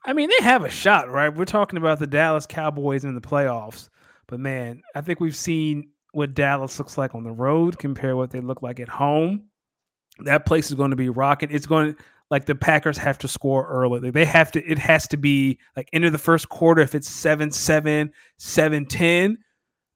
I 0.05 0.13
mean, 0.13 0.29
they 0.29 0.43
have 0.43 0.63
a 0.63 0.69
shot, 0.69 1.09
right? 1.09 1.29
We're 1.29 1.45
talking 1.45 1.77
about 1.77 1.99
the 1.99 2.07
Dallas 2.07 2.45
Cowboys 2.45 3.03
in 3.03 3.15
the 3.15 3.21
playoffs, 3.21 3.89
but 4.27 4.39
man, 4.39 4.81
I 4.95 5.01
think 5.01 5.19
we've 5.19 5.35
seen 5.35 5.89
what 6.13 6.33
Dallas 6.33 6.79
looks 6.79 6.97
like 6.97 7.13
on 7.15 7.23
the 7.23 7.31
road 7.31 7.77
compared 7.77 8.15
what 8.15 8.31
they 8.31 8.41
look 8.41 8.61
like 8.61 8.79
at 8.79 8.89
home. 8.89 9.43
That 10.19 10.45
place 10.45 10.69
is 10.69 10.75
going 10.75 10.89
to 10.89 10.95
be 10.95 11.09
rocking. 11.09 11.49
It's 11.51 11.65
going 11.65 11.93
to 11.93 12.03
like 12.29 12.45
the 12.45 12.55
Packers 12.55 12.97
have 12.97 13.17
to 13.19 13.27
score 13.27 13.67
early. 13.67 14.11
They 14.11 14.25
have 14.25 14.51
to, 14.51 14.63
it 14.63 14.77
has 14.77 15.07
to 15.09 15.17
be 15.17 15.57
like 15.75 15.89
into 15.93 16.09
the 16.09 16.17
first 16.17 16.49
quarter. 16.49 16.81
If 16.81 16.95
it's 16.95 17.09
7 17.09 17.51
7, 17.51 18.11
7 18.37 18.85
10, 18.85 19.37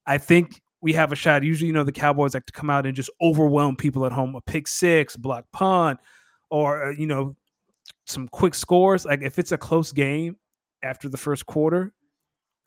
I 0.05 0.17
think 0.17 0.61
we 0.81 0.93
have 0.93 1.11
a 1.11 1.15
shot. 1.15 1.43
Usually, 1.43 1.67
you 1.67 1.73
know, 1.73 1.83
the 1.83 1.91
Cowboys 1.91 2.33
like 2.33 2.45
to 2.47 2.53
come 2.53 2.69
out 2.69 2.85
and 2.85 2.95
just 2.95 3.09
overwhelm 3.21 3.75
people 3.75 4.05
at 4.05 4.11
home 4.11 4.35
a 4.35 4.41
pick 4.41 4.67
six, 4.67 5.15
block 5.15 5.45
punt, 5.51 5.99
or, 6.49 6.87
uh, 6.87 6.91
you 6.91 7.07
know, 7.07 7.35
some 8.05 8.27
quick 8.27 8.55
scores. 8.55 9.05
Like 9.05 9.21
if 9.21 9.39
it's 9.39 9.51
a 9.51 9.57
close 9.57 9.91
game 9.91 10.37
after 10.83 11.09
the 11.09 11.17
first 11.17 11.45
quarter, 11.45 11.93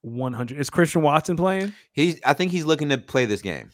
100. 0.03 0.59
Is 0.59 0.71
Christian 0.71 1.03
Watson 1.03 1.37
playing? 1.37 1.73
He's 1.93 2.21
I 2.25 2.33
think 2.33 2.53
he's 2.53 2.65
looking 2.65 2.89
to 2.91 2.99
play 2.99 3.27
this 3.27 3.43
game. 3.43 3.71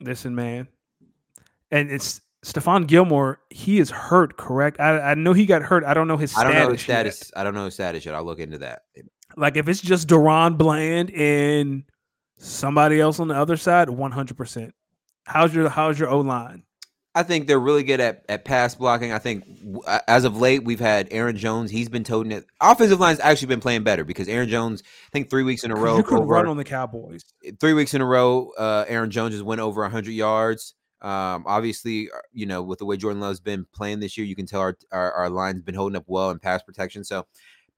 Listen, 0.00 0.34
man. 0.34 0.68
And 1.70 1.90
it's 1.90 2.20
Stephon 2.44 2.86
Gilmore, 2.86 3.40
he 3.50 3.78
is 3.80 3.90
hurt, 3.90 4.36
correct? 4.36 4.80
I, 4.80 5.10
I 5.12 5.14
know 5.14 5.32
he 5.32 5.44
got 5.44 5.62
hurt. 5.62 5.84
I 5.84 5.92
don't 5.92 6.08
know 6.08 6.16
his 6.16 6.36
I 6.36 6.44
don't 6.44 6.54
know 6.54 6.72
his 6.72 6.80
status. 6.80 7.16
status. 7.16 7.32
I 7.36 7.44
don't 7.44 7.54
know 7.54 7.66
his 7.66 7.74
status 7.74 8.04
yet. 8.04 8.14
I'll 8.14 8.24
look 8.24 8.38
into 8.38 8.58
that. 8.58 8.82
Like 9.36 9.56
if 9.56 9.68
it's 9.68 9.80
just 9.80 10.08
DaRon 10.08 10.56
Bland 10.56 11.10
and 11.10 11.84
somebody 12.38 13.00
else 13.00 13.20
on 13.20 13.28
the 13.28 13.34
other 13.34 13.56
side, 13.56 13.88
100%. 13.88 14.72
How's 15.24 15.54
your 15.54 15.68
how's 15.68 15.98
your 15.98 16.08
O 16.08 16.20
line? 16.20 16.64
I 17.14 17.24
think 17.24 17.48
they're 17.48 17.58
really 17.58 17.82
good 17.82 17.98
at, 18.00 18.24
at 18.28 18.44
pass 18.44 18.76
blocking. 18.76 19.10
I 19.12 19.18
think 19.18 19.44
as 20.06 20.24
of 20.24 20.36
late, 20.36 20.62
we've 20.64 20.78
had 20.78 21.08
Aaron 21.10 21.36
Jones. 21.36 21.70
He's 21.70 21.88
been 21.88 22.04
toting 22.04 22.30
it. 22.30 22.44
Offensive 22.60 23.00
line's 23.00 23.18
actually 23.18 23.48
been 23.48 23.60
playing 23.60 23.82
better 23.82 24.04
because 24.04 24.28
Aaron 24.28 24.48
Jones, 24.48 24.82
I 24.84 25.10
think 25.12 25.28
three 25.28 25.42
weeks 25.42 25.64
in 25.64 25.72
a 25.72 25.74
row, 25.74 25.96
You 25.96 26.02
could 26.04 26.18
over- 26.20 26.26
run 26.26 26.46
on 26.46 26.56
the 26.56 26.64
Cowboys. 26.64 27.24
three 27.58 27.72
weeks 27.72 27.94
in 27.94 28.00
a 28.00 28.06
row, 28.06 28.50
uh, 28.56 28.84
Aaron 28.86 29.10
Jones 29.10 29.34
has 29.34 29.42
went 29.42 29.60
over 29.60 29.82
100 29.82 30.12
yards. 30.12 30.74
Um, 31.02 31.44
obviously, 31.46 32.10
uh, 32.14 32.18
you 32.32 32.44
know, 32.46 32.62
with 32.62 32.78
the 32.78 32.84
way 32.84 32.96
Jordan 32.96 33.20
Love's 33.20 33.40
been 33.40 33.66
playing 33.74 34.00
this 34.00 34.16
year, 34.18 34.26
you 34.26 34.36
can 34.36 34.46
tell 34.46 34.60
our, 34.60 34.76
our, 34.92 35.12
our 35.12 35.30
line's 35.30 35.62
been 35.62 35.74
holding 35.74 35.96
up 35.96 36.04
well 36.06 36.30
in 36.30 36.38
pass 36.38 36.62
protection. 36.62 37.02
So, 37.04 37.26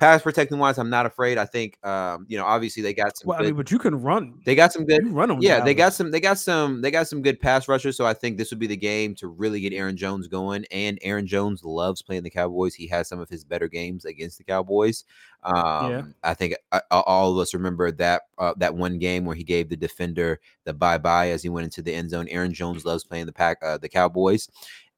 pass 0.02 0.20
protecting 0.20 0.58
wise, 0.58 0.78
I'm 0.78 0.90
not 0.90 1.06
afraid. 1.06 1.38
I 1.38 1.44
think, 1.44 1.78
um, 1.86 2.26
you 2.28 2.36
know, 2.36 2.44
obviously 2.44 2.82
they 2.82 2.92
got 2.92 3.16
some. 3.16 3.28
Well, 3.28 3.38
I 3.38 3.42
good- 3.42 3.46
mean, 3.46 3.56
but 3.56 3.70
you 3.70 3.78
can 3.78 4.02
run. 4.02 4.40
they 4.44 4.56
got 4.56 4.72
some 4.72 4.84
good 4.84 5.06
run 5.06 5.40
yeah, 5.40 5.60
they 5.60 5.74
got 5.74 5.94
some. 5.94 6.10
They 6.10 6.18
got 6.18 6.38
some. 6.38 6.80
They 6.80 6.90
got 6.90 7.06
some 7.06 7.22
good 7.22 7.40
pass 7.40 7.68
rushers. 7.68 7.96
So 7.96 8.04
I 8.04 8.12
think 8.12 8.36
this 8.36 8.50
would 8.50 8.58
be 8.58 8.66
the 8.66 8.76
game 8.76 9.14
to 9.16 9.28
really 9.28 9.60
get 9.60 9.72
Aaron 9.72 9.96
Jones 9.96 10.26
going. 10.26 10.64
And 10.72 10.98
Aaron 11.02 11.26
Jones 11.26 11.62
loves 11.62 12.02
playing 12.02 12.24
the 12.24 12.30
Cowboys. 12.30 12.74
He 12.74 12.88
has 12.88 13.08
some 13.08 13.20
of 13.20 13.28
his 13.28 13.44
better 13.44 13.68
games 13.68 14.04
against 14.04 14.38
the 14.38 14.44
Cowboys. 14.44 15.04
Um, 15.44 16.14
I 16.24 16.34
think 16.34 16.56
uh, 16.72 16.80
all 16.90 17.30
of 17.32 17.38
us 17.38 17.54
remember 17.54 17.92
that 17.92 18.22
uh, 18.38 18.54
that 18.56 18.74
one 18.74 18.98
game 18.98 19.24
where 19.24 19.36
he 19.36 19.44
gave 19.44 19.68
the 19.68 19.76
defender 19.76 20.40
the 20.64 20.74
bye 20.74 20.98
bye 20.98 21.30
as 21.30 21.44
he 21.44 21.48
went 21.48 21.64
into 21.64 21.80
the 21.80 21.94
end 21.94 22.10
zone. 22.10 22.26
Aaron 22.28 22.52
Jones 22.52 22.84
loves 22.84 23.04
playing 23.04 23.26
the 23.26 23.32
pack 23.32 23.58
uh, 23.62 23.78
the 23.78 23.88
Cowboys. 23.88 24.48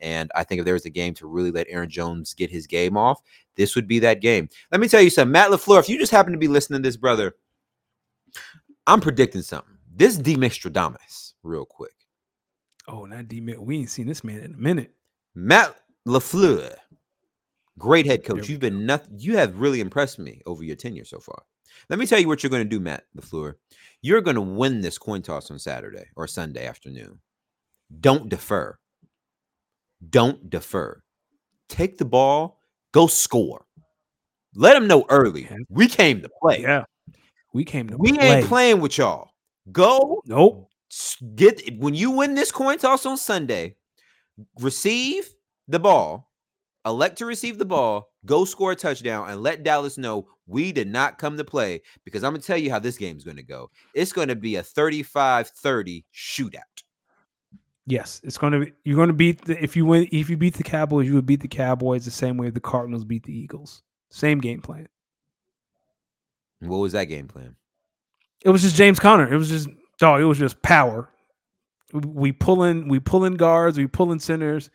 And 0.01 0.31
I 0.35 0.45
think 0.45 0.59
if 0.59 0.65
there 0.65 0.75
was 0.75 0.85
a 0.85 0.91
game 0.91 1.15
to 1.15 1.27
really 1.27 1.51
let 1.51 1.67
Aaron 1.71 1.89
Jones 1.89 2.35
get 2.35 2.51
his 2.51 2.67
game 2.67 2.97
off, 2.97 3.23
this 3.57 3.77
would 3.77 3.89
be 3.89 3.99
that 4.01 4.21
game. 4.21 4.49
Let 4.73 4.81
me 4.81 4.89
tell 4.89 5.03
you 5.03 5.11
something, 5.11 5.33
Matt 5.33 5.51
Lafleur. 5.51 5.81
If 5.81 5.89
you 5.89 5.99
just 5.99 6.13
happen 6.13 6.33
to 6.33 6.39
be 6.39 6.49
listening 6.49 6.83
to 6.83 6.89
this, 6.89 6.97
brother, 6.97 7.35
I'm 8.87 9.01
predicting 9.01 9.43
something. 9.43 9.77
This 9.95 10.17
D 10.17 10.37
real 11.43 11.65
quick. 11.65 11.93
Oh, 12.89 13.05
not 13.05 13.29
D. 13.29 13.41
We 13.41 13.79
ain't 13.79 13.91
seen 13.91 14.07
this 14.07 14.25
man 14.25 14.41
in 14.41 14.55
a 14.55 14.59
minute. 14.59 14.93
Matt 15.35 15.75
Lafleur, 16.07 16.75
great 17.79 18.07
head 18.07 18.25
coach. 18.25 18.49
You've 18.49 18.61
been 18.61 18.85
nothing. 18.87 19.15
You 19.19 19.37
have 19.37 19.59
really 19.59 19.81
impressed 19.81 20.19
me 20.19 20.43
over 20.47 20.63
your 20.63 20.77
tenure 20.77 21.05
so 21.05 21.19
far. 21.19 21.43
Let 21.89 21.99
me 21.99 22.07
tell 22.07 22.19
you 22.19 22.29
what 22.29 22.43
you're 22.43 22.51
going 22.51 22.63
to 22.63 22.69
do, 22.69 22.81
Matt 22.81 23.05
Lafleur. 23.17 23.55
You're 24.03 24.21
going 24.21 24.37
to 24.37 24.43
win 24.43 24.81
this 24.81 24.99
coin 24.99 25.23
toss 25.23 25.51
on 25.51 25.59
Saturday 25.59 26.05
or 26.15 26.27
Sunday 26.27 26.67
afternoon. 26.67 27.21
Don't 28.01 28.29
defer. 28.29 28.79
Don't 30.11 30.51
defer. 30.51 31.03
Take 31.69 31.99
the 31.99 32.05
ball. 32.05 32.61
Go 32.95 33.09
score. 33.09 33.67
Let 34.55 34.75
them 34.75 34.87
know 34.87 35.05
early. 35.09 35.49
We 35.69 35.89
came 35.89 36.23
to 36.23 36.31
play. 36.41 36.61
Yeah. 36.63 36.85
We 37.53 37.65
came 37.65 37.89
to 37.89 37.97
We 37.99 38.13
play. 38.13 38.29
ain't 38.39 38.47
playing 38.47 38.81
with 38.81 38.97
y'all. 38.99 39.31
Go 39.73 40.23
Nope. 40.27 40.69
get 41.35 41.77
when 41.79 41.95
you 41.95 42.13
win 42.13 42.37
this 42.37 42.53
coin 42.53 42.79
toss 42.79 43.05
on 43.05 43.17
Sunday, 43.17 43.75
receive 44.61 45.29
the 45.67 45.81
ball, 45.81 46.31
elect 46.87 47.19
to 47.19 47.27
receive 47.27 47.59
the 47.59 47.65
ball, 47.65 48.11
Go 48.27 48.45
score 48.45 48.73
a 48.73 48.77
touchdown 48.77 49.29
and 49.29 49.43
let 49.43 49.65
Dallas 49.65 49.99
know 49.99 50.29
we 50.47 50.73
did 50.73 50.89
not 50.89 51.19
come 51.19 51.37
to 51.37 51.45
play 51.45 51.83
because 52.05 52.23
I'm 52.25 52.33
going 52.33 52.41
to 52.41 52.47
tell 52.47 52.57
you 52.57 52.71
how 52.71 52.79
this 52.79 52.97
game's 52.97 53.25
going 53.25 53.37
to 53.37 53.43
go. 53.43 53.71
It's 53.95 54.13
going 54.13 54.29
to 54.29 54.37
be 54.37 54.57
a 54.57 54.63
35 54.63 55.49
30 55.49 56.05
shootout. 56.15 56.61
Yes, 57.87 58.21
it's 58.25 58.39
going 58.39 58.53
to 58.55 58.61
be. 58.61 58.73
You're 58.85 58.97
going 58.97 59.09
to 59.09 59.15
beat 59.15 59.45
the 59.45 59.63
if 59.63 59.77
you 59.77 59.85
win 59.85 60.09
if 60.11 60.31
you 60.31 60.37
beat 60.37 60.55
the 60.55 60.63
Cowboys, 60.63 61.07
you 61.07 61.15
would 61.15 61.27
beat 61.27 61.41
the 61.41 61.49
Cowboys 61.49 62.05
the 62.05 62.11
same 62.11 62.37
way 62.37 62.51
the 62.51 62.61
Cardinals 62.61 63.05
beat 63.05 63.25
the 63.25 63.37
Eagles. 63.37 63.83
Same 64.11 64.41
game 64.41 64.63
plan. 64.63 64.89
What 66.61 66.79
was 66.79 66.93
that 66.93 67.05
game 67.05 67.29
plan? 67.29 67.57
It 68.43 68.51
was 68.51 68.63
just 68.63 68.77
James 68.77 68.99
Conner. 68.99 69.31
It 69.31 69.37
was 69.37 69.51
just 69.51 69.69
oh, 70.01 70.17
it 70.17 70.25
was 70.25 70.39
just 70.39 70.63
power. 70.63 71.11
We 71.93 72.33
pull 72.33 72.65
in, 72.65 72.89
we 72.89 73.01
pull 73.01 73.25
in 73.25 73.35
guards, 73.35 73.79
we 73.79 73.87
pull 73.87 74.13
in 74.13 74.19
centers, 74.19 74.71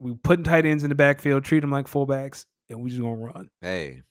we 0.00 0.14
put 0.14 0.38
in 0.38 0.44
tight 0.44 0.66
ends 0.66 0.82
in 0.82 0.88
the 0.88 0.94
backfield, 0.94 1.44
treat 1.44 1.60
them 1.60 1.70
like 1.70 1.86
fullbacks, 1.86 2.46
and 2.68 2.80
we 2.80 2.90
just 2.90 3.00
gonna 3.00 3.14
run. 3.14 3.50
Hey, 3.60 4.02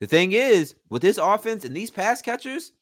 the 0.00 0.06
thing 0.06 0.32
is 0.32 0.74
with 0.90 1.02
this 1.02 1.18
offense 1.18 1.64
and 1.64 1.74
these 1.74 1.90
pass 1.90 2.20
catchers, 2.20 2.72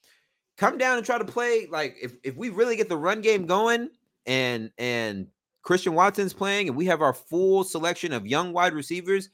come 0.57 0.79
down 0.79 0.97
and 0.97 1.07
try 1.07 1.19
to 1.19 1.25
play 1.25 1.67
like 1.71 1.97
if 2.01 2.15
if 2.23 2.37
we 2.37 2.49
really 2.51 2.77
get 2.77 2.89
the 2.89 2.97
run 2.97 3.21
game 3.21 3.47
going 3.47 3.91
and 4.27 4.71
and 4.79 5.27
Christian 5.63 5.95
Watson's 5.95 6.33
playing 6.33 6.69
and 6.69 6.77
we 6.77 6.87
have 6.87 7.03
our 7.03 7.15
full 7.15 7.65
selection 7.65 8.13
of 8.13 8.27
young 8.27 8.53
wide 8.53 8.75
receivers, 8.75 9.31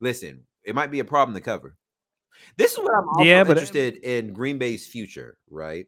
listen, 0.00 0.42
it 0.64 0.74
might 0.74 0.90
be 0.90 1.00
a 1.00 1.04
problem 1.04 1.34
to 1.34 1.40
cover. 1.40 1.76
This 2.56 2.72
is 2.72 2.78
what 2.78 2.92
I'm 2.94 3.08
also 3.08 3.24
Yeah, 3.24 3.44
but- 3.44 3.52
interested 3.56 3.96
in 3.98 4.32
Green 4.32 4.58
Bay's 4.58 4.86
future, 4.86 5.36
right? 5.48 5.86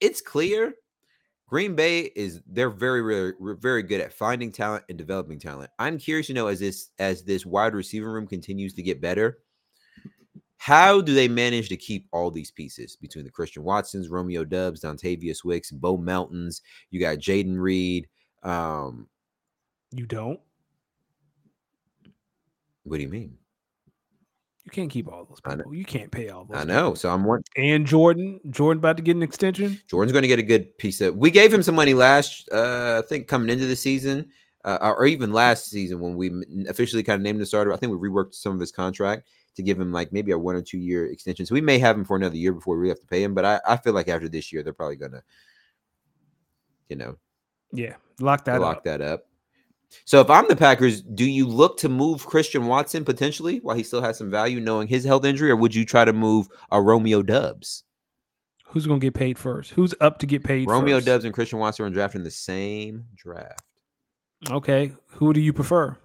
It's 0.00 0.20
clear 0.20 0.74
Green 1.48 1.74
Bay 1.74 2.10
is 2.14 2.40
they're 2.46 2.70
very, 2.70 3.00
very, 3.02 3.32
very 3.58 3.82
good 3.82 4.00
at 4.00 4.12
finding 4.12 4.52
talent 4.52 4.84
and 4.88 4.96
developing 4.98 5.38
talent. 5.38 5.70
I'm 5.78 5.98
curious 5.98 6.26
to 6.28 6.34
know 6.34 6.46
as 6.48 6.60
this 6.60 6.90
as 6.98 7.22
this 7.24 7.44
wide 7.46 7.74
receiver 7.74 8.12
room 8.12 8.26
continues 8.26 8.74
to 8.74 8.82
get 8.82 9.00
better, 9.00 9.38
how 10.58 11.00
do 11.00 11.14
they 11.14 11.28
manage 11.28 11.68
to 11.70 11.76
keep 11.76 12.06
all 12.12 12.30
these 12.30 12.50
pieces 12.50 12.96
between 12.96 13.24
the 13.24 13.30
Christian 13.30 13.62
Watsons, 13.62 14.08
Romeo 14.08 14.44
Doubs, 14.44 14.82
Dontayvion 14.82 15.44
Wicks, 15.44 15.70
Bo 15.70 15.96
Meltons? 15.96 16.62
You 16.90 17.00
got 17.00 17.18
Jayden 17.18 17.58
Reed. 17.58 18.08
Um, 18.42 19.06
You 19.92 20.04
don't. 20.04 20.40
what 22.84 22.96
do 22.96 23.02
you 23.02 23.08
mean? 23.08 23.36
You 24.64 24.70
can't 24.72 24.90
keep 24.90 25.08
all 25.10 25.24
those 25.24 25.40
people. 25.40 25.72
You 25.74 25.84
can't 25.84 26.10
pay 26.10 26.28
all 26.28 26.44
those. 26.44 26.58
I 26.58 26.64
know. 26.64 26.88
people. 26.90 26.96
So 26.96 27.10
I'm 27.10 27.24
one. 27.24 27.42
And 27.56 27.86
Jordan, 27.86 28.38
Jordan 28.50 28.80
about 28.80 28.98
to 28.98 29.02
get 29.02 29.16
an 29.16 29.22
extension. 29.22 29.80
Jordan's 29.86 30.12
going 30.12 30.22
to 30.22 30.28
get 30.28 30.38
a 30.38 30.42
good 30.42 30.76
piece 30.76 31.00
of. 31.00 31.16
We 31.16 31.30
gave 31.30 31.54
him 31.54 31.62
some 31.62 31.74
money 31.74 31.94
last, 31.94 32.48
uh, 32.52 33.00
I 33.02 33.06
think, 33.08 33.28
coming 33.28 33.48
into 33.48 33.64
the 33.64 33.76
season, 33.76 34.28
uh, 34.64 34.76
or 34.82 35.06
even 35.06 35.32
last 35.32 35.70
season 35.70 36.00
when 36.00 36.16
we 36.16 36.30
officially 36.68 37.02
kind 37.02 37.16
of 37.16 37.22
named 37.22 37.40
the 37.40 37.46
starter. 37.46 37.72
I 37.72 37.76
think 37.76 37.92
we 37.98 38.08
reworked 38.08 38.34
some 38.34 38.52
of 38.52 38.60
his 38.60 38.70
contract 38.72 39.28
to 39.58 39.62
give 39.62 39.78
him 39.78 39.92
like 39.92 40.12
maybe 40.12 40.32
a 40.32 40.38
one 40.38 40.56
or 40.56 40.62
two 40.62 40.78
year 40.78 41.06
extension. 41.06 41.44
So 41.46 41.54
we 41.54 41.60
may 41.60 41.78
have 41.78 41.96
him 41.96 42.04
for 42.04 42.16
another 42.16 42.36
year 42.36 42.52
before 42.52 42.78
we 42.78 42.88
have 42.88 42.98
to 43.00 43.06
pay 43.06 43.22
him. 43.22 43.34
But 43.34 43.44
I, 43.44 43.60
I 43.66 43.76
feel 43.76 43.92
like 43.92 44.08
after 44.08 44.28
this 44.28 44.50
year, 44.52 44.62
they're 44.62 44.72
probably 44.72 44.96
going 44.96 45.12
to, 45.12 45.22
you 46.88 46.96
know, 46.96 47.16
Yeah, 47.72 47.94
lock 48.20 48.44
that 48.46 48.60
lock 48.60 48.78
up. 48.78 48.84
that 48.84 49.00
up. 49.02 49.26
So 50.04 50.20
if 50.20 50.28
I'm 50.28 50.46
the 50.48 50.56
Packers, 50.56 51.00
do 51.02 51.24
you 51.24 51.46
look 51.46 51.78
to 51.78 51.88
move 51.88 52.26
Christian 52.26 52.66
Watson 52.66 53.04
potentially 53.04 53.58
while 53.60 53.76
he 53.76 53.82
still 53.82 54.02
has 54.02 54.18
some 54.18 54.30
value, 54.30 54.60
knowing 54.60 54.86
his 54.88 55.04
health 55.04 55.24
injury, 55.24 55.50
or 55.50 55.56
would 55.56 55.74
you 55.74 55.84
try 55.86 56.04
to 56.04 56.12
move 56.12 56.48
a 56.70 56.80
Romeo 56.80 57.22
Doubs? 57.22 57.84
Who's 58.66 58.86
gonna 58.86 59.00
get 59.00 59.14
paid 59.14 59.38
first? 59.38 59.70
Who's 59.70 59.94
up 60.00 60.18
to 60.18 60.26
get 60.26 60.44
paid? 60.44 60.68
Romeo 60.68 60.96
first? 60.96 61.06
Doubs 61.06 61.24
and 61.24 61.32
Christian 61.32 61.58
Watson 61.58 61.86
are 61.86 61.90
drafted 61.90 62.20
in 62.20 62.24
the 62.24 62.30
same 62.30 63.06
draft. 63.16 63.62
Okay, 64.50 64.92
who 65.06 65.32
do 65.32 65.40
you 65.40 65.52
prefer? 65.54 65.96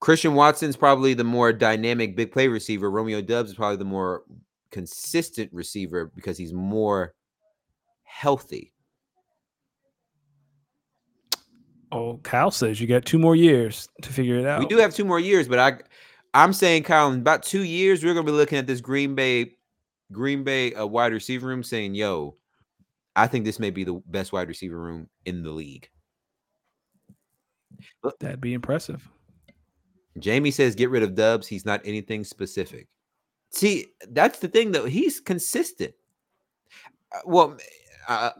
Christian 0.00 0.34
Watson's 0.34 0.76
probably 0.76 1.14
the 1.14 1.24
more 1.24 1.52
dynamic 1.52 2.14
big 2.14 2.32
play 2.32 2.48
receiver. 2.48 2.90
Romeo 2.90 3.20
Doubs 3.20 3.50
is 3.50 3.56
probably 3.56 3.76
the 3.76 3.84
more 3.84 4.22
consistent 4.70 5.52
receiver 5.52 6.06
because 6.14 6.38
he's 6.38 6.52
more 6.52 7.14
healthy. 8.04 8.72
Oh, 11.90 12.18
Kyle 12.22 12.50
says 12.50 12.80
you 12.80 12.86
got 12.86 13.06
two 13.06 13.18
more 13.18 13.34
years 13.34 13.88
to 14.02 14.12
figure 14.12 14.38
it 14.38 14.46
out. 14.46 14.60
We 14.60 14.66
do 14.66 14.76
have 14.76 14.94
two 14.94 15.04
more 15.04 15.18
years, 15.18 15.48
but 15.48 15.58
I, 15.58 15.78
I'm 16.34 16.52
saying, 16.52 16.82
Kyle, 16.82 17.10
in 17.10 17.20
about 17.20 17.42
two 17.42 17.64
years, 17.64 18.04
we're 18.04 18.14
gonna 18.14 18.26
be 18.26 18.32
looking 18.32 18.58
at 18.58 18.66
this 18.66 18.80
Green 18.80 19.14
Bay, 19.14 19.56
Green 20.12 20.44
Bay 20.44 20.74
uh, 20.74 20.86
wide 20.86 21.12
receiver 21.12 21.46
room, 21.46 21.62
saying, 21.62 21.94
"Yo, 21.94 22.36
I 23.16 23.26
think 23.26 23.46
this 23.46 23.58
may 23.58 23.70
be 23.70 23.84
the 23.84 24.02
best 24.06 24.32
wide 24.32 24.48
receiver 24.48 24.78
room 24.78 25.08
in 25.24 25.42
the 25.42 25.50
league." 25.50 25.88
That'd 28.20 28.40
be 28.40 28.52
impressive. 28.52 29.08
Jamie 30.20 30.50
says, 30.50 30.74
"Get 30.74 30.90
rid 30.90 31.02
of 31.02 31.14
Doubs. 31.14 31.46
He's 31.46 31.64
not 31.64 31.80
anything 31.84 32.24
specific." 32.24 32.88
See, 33.50 33.86
that's 34.10 34.38
the 34.38 34.48
thing, 34.48 34.72
though. 34.72 34.84
He's 34.84 35.20
consistent. 35.20 35.94
Uh, 37.12 37.20
well, 37.24 37.56
uh, 38.08 38.30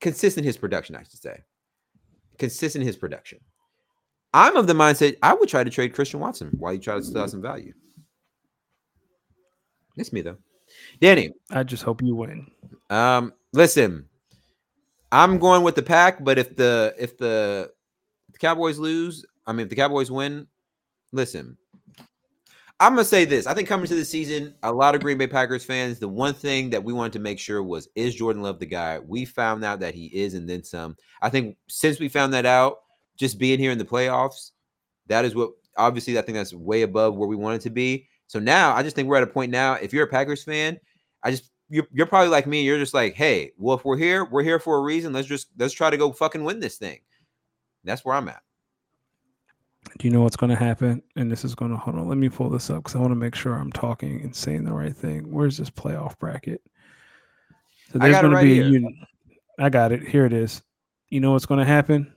consistent 0.00 0.44
his 0.44 0.56
production, 0.56 0.96
I 0.96 1.02
should 1.02 1.20
say. 1.20 1.40
Consistent 2.38 2.84
his 2.84 2.96
production. 2.96 3.38
I'm 4.32 4.56
of 4.56 4.66
the 4.66 4.72
mindset 4.74 5.16
I 5.22 5.34
would 5.34 5.48
try 5.48 5.64
to 5.64 5.70
trade 5.70 5.94
Christian 5.94 6.20
Watson 6.20 6.50
while 6.58 6.72
you 6.72 6.78
try 6.78 6.94
to 6.96 7.02
still 7.02 7.20
have 7.20 7.30
some 7.30 7.42
value. 7.42 7.72
It's 9.96 10.12
me 10.12 10.22
though, 10.22 10.38
Danny. 11.00 11.32
I 11.50 11.64
just 11.64 11.82
hope 11.82 12.00
you 12.00 12.14
win. 12.14 12.46
Um, 12.90 13.34
listen, 13.52 14.06
I'm 15.10 15.38
going 15.38 15.62
with 15.62 15.74
the 15.74 15.82
pack, 15.82 16.24
but 16.24 16.38
if 16.38 16.56
the 16.56 16.94
if 16.96 17.18
the, 17.18 17.70
the 18.32 18.38
Cowboys 18.38 18.78
lose, 18.78 19.24
I 19.46 19.52
mean 19.52 19.64
if 19.64 19.68
the 19.70 19.76
Cowboys 19.76 20.10
win, 20.10 20.46
listen. 21.12 21.56
I'm 22.80 22.92
gonna 22.92 23.04
say 23.04 23.26
this. 23.26 23.46
I 23.46 23.52
think 23.52 23.68
coming 23.68 23.86
to 23.88 23.94
the 23.94 24.04
season, 24.06 24.54
a 24.62 24.72
lot 24.72 24.94
of 24.94 25.02
Green 25.02 25.18
Bay 25.18 25.26
Packers 25.26 25.64
fans, 25.64 25.98
the 25.98 26.08
one 26.08 26.32
thing 26.32 26.70
that 26.70 26.82
we 26.82 26.94
wanted 26.94 27.12
to 27.12 27.18
make 27.18 27.38
sure 27.38 27.62
was 27.62 27.88
is 27.94 28.14
Jordan 28.14 28.42
Love 28.42 28.58
the 28.58 28.64
guy? 28.64 28.98
We 28.98 29.26
found 29.26 29.62
out 29.64 29.80
that 29.80 29.94
he 29.94 30.06
is, 30.06 30.32
and 30.32 30.48
then 30.48 30.64
some. 30.64 30.96
I 31.20 31.28
think 31.28 31.58
since 31.68 32.00
we 32.00 32.08
found 32.08 32.32
that 32.32 32.46
out, 32.46 32.78
just 33.18 33.38
being 33.38 33.58
here 33.58 33.70
in 33.70 33.76
the 33.76 33.84
playoffs, 33.84 34.52
that 35.08 35.26
is 35.26 35.34
what 35.34 35.50
obviously 35.76 36.18
I 36.18 36.22
think 36.22 36.36
that's 36.36 36.54
way 36.54 36.80
above 36.82 37.16
where 37.16 37.28
we 37.28 37.36
wanted 37.36 37.60
to 37.62 37.70
be. 37.70 38.08
So 38.28 38.38
now 38.38 38.74
I 38.74 38.82
just 38.82 38.96
think 38.96 39.08
we're 39.08 39.18
at 39.18 39.24
a 39.24 39.26
point 39.26 39.52
now. 39.52 39.74
If 39.74 39.92
you're 39.92 40.04
a 40.06 40.10
Packers 40.10 40.42
fan, 40.42 40.80
I 41.22 41.32
just 41.32 41.50
you're, 41.68 41.86
you're 41.92 42.06
probably 42.06 42.30
like 42.30 42.46
me. 42.46 42.62
You're 42.62 42.78
just 42.78 42.94
like, 42.94 43.14
hey, 43.14 43.52
well, 43.58 43.76
if 43.76 43.84
we're 43.84 43.98
here, 43.98 44.24
we're 44.24 44.42
here 44.42 44.58
for 44.58 44.78
a 44.78 44.82
reason. 44.82 45.12
Let's 45.12 45.28
just 45.28 45.48
let's 45.58 45.74
try 45.74 45.90
to 45.90 45.98
go 45.98 46.12
fucking 46.12 46.44
win 46.44 46.60
this 46.60 46.78
thing. 46.78 47.00
That's 47.84 48.04
where 48.04 48.16
I'm 48.16 48.28
at. 48.28 48.42
Do 49.98 50.06
you 50.06 50.10
know 50.12 50.22
what's 50.22 50.36
going 50.36 50.50
to 50.50 50.56
happen? 50.56 51.02
And 51.16 51.30
this 51.30 51.44
is 51.44 51.54
going 51.54 51.70
to 51.70 51.76
hold 51.76 51.96
on. 51.96 52.08
Let 52.08 52.18
me 52.18 52.28
pull 52.28 52.50
this 52.50 52.70
up 52.70 52.78
because 52.78 52.94
I 52.94 52.98
want 52.98 53.12
to 53.12 53.16
make 53.16 53.34
sure 53.34 53.54
I'm 53.54 53.72
talking 53.72 54.20
and 54.22 54.34
saying 54.34 54.64
the 54.64 54.72
right 54.72 54.96
thing. 54.96 55.30
Where's 55.30 55.56
this 55.56 55.70
playoff 55.70 56.18
bracket? 56.18 56.62
So 57.92 57.98
there's 57.98 58.12
got 58.12 58.24
it 58.24 58.28
gonna 58.28 58.42
be 58.42 58.60
a 58.60 58.64
uni- 58.64 59.08
I 59.58 59.68
got 59.68 59.92
it. 59.92 60.06
Here 60.06 60.24
it 60.24 60.32
is. 60.32 60.62
You 61.08 61.20
know 61.20 61.32
what's 61.32 61.46
going 61.46 61.60
to 61.60 61.66
happen? 61.66 62.12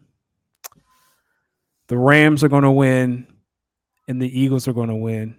The 1.88 1.98
Rams 1.98 2.44
are 2.44 2.50
going 2.50 2.64
to 2.64 2.72
win, 2.72 3.28
and 4.08 4.22
the 4.22 4.40
Eagles 4.40 4.68
are 4.68 4.74
going 4.74 4.90
to 4.90 4.96
win, 4.96 5.36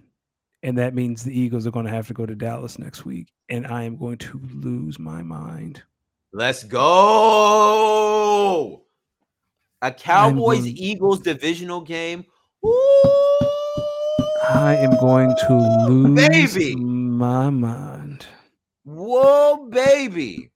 and 0.62 0.76
that 0.78 0.94
means 0.94 1.22
the 1.24 1.38
Eagles 1.38 1.66
are 1.66 1.70
going 1.70 1.86
to 1.86 1.92
have 1.92 2.08
to 2.08 2.14
go 2.14 2.26
to 2.26 2.34
Dallas 2.34 2.78
next 2.78 3.04
week, 3.04 3.32
and 3.48 3.66
I 3.66 3.84
am 3.84 3.96
going 3.96 4.18
to 4.18 4.40
lose 4.52 4.98
my 4.98 5.22
mind. 5.22 5.82
Let's 6.32 6.64
go. 6.64 6.84
A 9.84 9.92
Cowboys 9.92 10.60
going- 10.60 10.76
Eagles 10.78 11.20
divisional 11.20 11.82
game. 11.82 12.24
I 14.48 14.76
am 14.78 14.98
going 14.98 15.34
to 15.46 15.86
lose 15.86 16.54
Baby. 16.54 16.76
my 16.76 17.50
mind. 17.50 18.24
Whoa, 18.84 19.68
baby. 19.68 20.50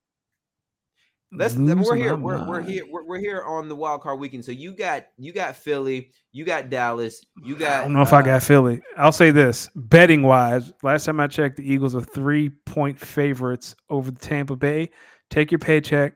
Let's 1.30 1.56
Lose 1.56 1.86
we're 1.86 1.96
here. 1.96 2.16
We're, 2.16 2.42
we're 2.48 2.62
here. 2.62 2.84
We're, 2.88 3.04
we're 3.04 3.18
here 3.18 3.42
on 3.42 3.68
the 3.68 3.76
wild 3.76 4.00
card 4.00 4.18
weekend. 4.18 4.46
So 4.46 4.52
you 4.52 4.72
got 4.72 5.08
you 5.18 5.34
got 5.34 5.56
Philly, 5.56 6.10
you 6.32 6.46
got 6.46 6.70
Dallas, 6.70 7.22
you 7.44 7.54
got 7.54 7.80
I 7.80 7.82
don't 7.82 7.92
know 7.92 8.00
if 8.00 8.14
I 8.14 8.20
uh, 8.20 8.22
got 8.22 8.42
Philly. 8.42 8.80
I'll 8.96 9.12
say 9.12 9.30
this 9.30 9.68
betting 9.74 10.22
wise, 10.22 10.72
last 10.82 11.04
time 11.04 11.20
I 11.20 11.26
checked, 11.26 11.58
the 11.58 11.70
Eagles 11.70 11.94
are 11.94 12.00
three 12.00 12.48
point 12.48 12.98
favorites 12.98 13.76
over 13.90 14.10
the 14.10 14.18
Tampa 14.18 14.56
Bay. 14.56 14.88
Take 15.28 15.52
your 15.52 15.58
paycheck, 15.58 16.14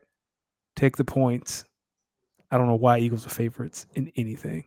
take 0.76 0.96
the 0.96 1.04
points. 1.04 1.64
I 2.52 2.58
don't 2.58 2.66
know 2.68 2.76
why 2.76 2.98
Eagles 2.98 3.26
are 3.26 3.30
favorites 3.30 3.86
in 3.94 4.12
anything, 4.16 4.64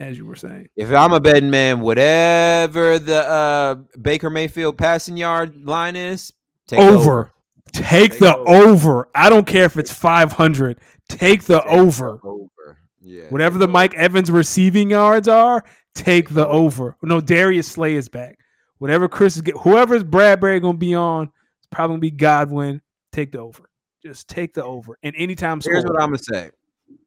as 0.00 0.18
you 0.18 0.26
were 0.26 0.36
saying. 0.36 0.68
If 0.76 0.92
I'm 0.92 1.12
a 1.12 1.20
betting 1.20 1.50
man, 1.50 1.80
whatever 1.80 2.98
the 2.98 3.26
uh, 3.28 3.74
Baker 4.02 4.28
Mayfield 4.28 4.76
passing 4.76 5.16
yard 5.16 5.64
line 5.64 5.96
is, 5.96 6.32
take 6.66 6.80
over. 6.80 7.32
Take 7.72 8.12
Take 8.12 8.18
the 8.18 8.36
over. 8.36 8.50
over. 8.70 9.08
I 9.14 9.28
don't 9.30 9.46
care 9.46 9.64
if 9.64 9.76
it's 9.76 9.92
500. 9.92 10.78
Take 11.08 11.44
the 11.44 11.60
Take 11.60 11.70
over. 11.70 12.18
Over. 12.24 12.78
Yeah. 13.00 13.24
Whatever 13.28 13.58
the 13.58 13.64
over. 13.64 13.72
Mike 13.72 13.94
Evans 13.94 14.30
receiving 14.30 14.90
yards 14.90 15.28
are, 15.28 15.62
take 15.94 16.30
the 16.30 16.46
over. 16.48 16.96
No, 17.02 17.20
Darius 17.20 17.68
Slay 17.68 17.94
is 17.94 18.08
back. 18.08 18.38
Whatever 18.78 19.08
Chris 19.08 19.36
is 19.36 19.42
get, 19.42 19.56
whoever's 19.58 20.02
Bradberry 20.02 20.60
gonna 20.62 20.78
be 20.78 20.94
on, 20.94 21.24
it's 21.58 21.68
probably 21.70 21.92
gonna 21.94 22.00
be 22.00 22.10
Godwin. 22.10 22.80
Take 23.12 23.32
the 23.32 23.38
over. 23.40 23.68
Just 24.02 24.28
take 24.28 24.54
the 24.54 24.64
over. 24.64 24.96
And 25.02 25.14
anytime 25.16 25.60
Here's 25.60 25.82
score. 25.82 25.92
what 25.94 26.02
I'm 26.02 26.08
gonna 26.10 26.18
say. 26.18 26.50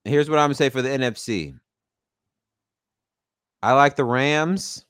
Here's 0.03 0.29
what 0.29 0.39
I'm 0.39 0.45
gonna 0.45 0.55
say 0.55 0.69
for 0.69 0.81
the 0.81 0.89
NFC. 0.89 1.57
I 3.63 3.73
like 3.73 3.95
the 3.95 4.05
Rams. 4.05 4.85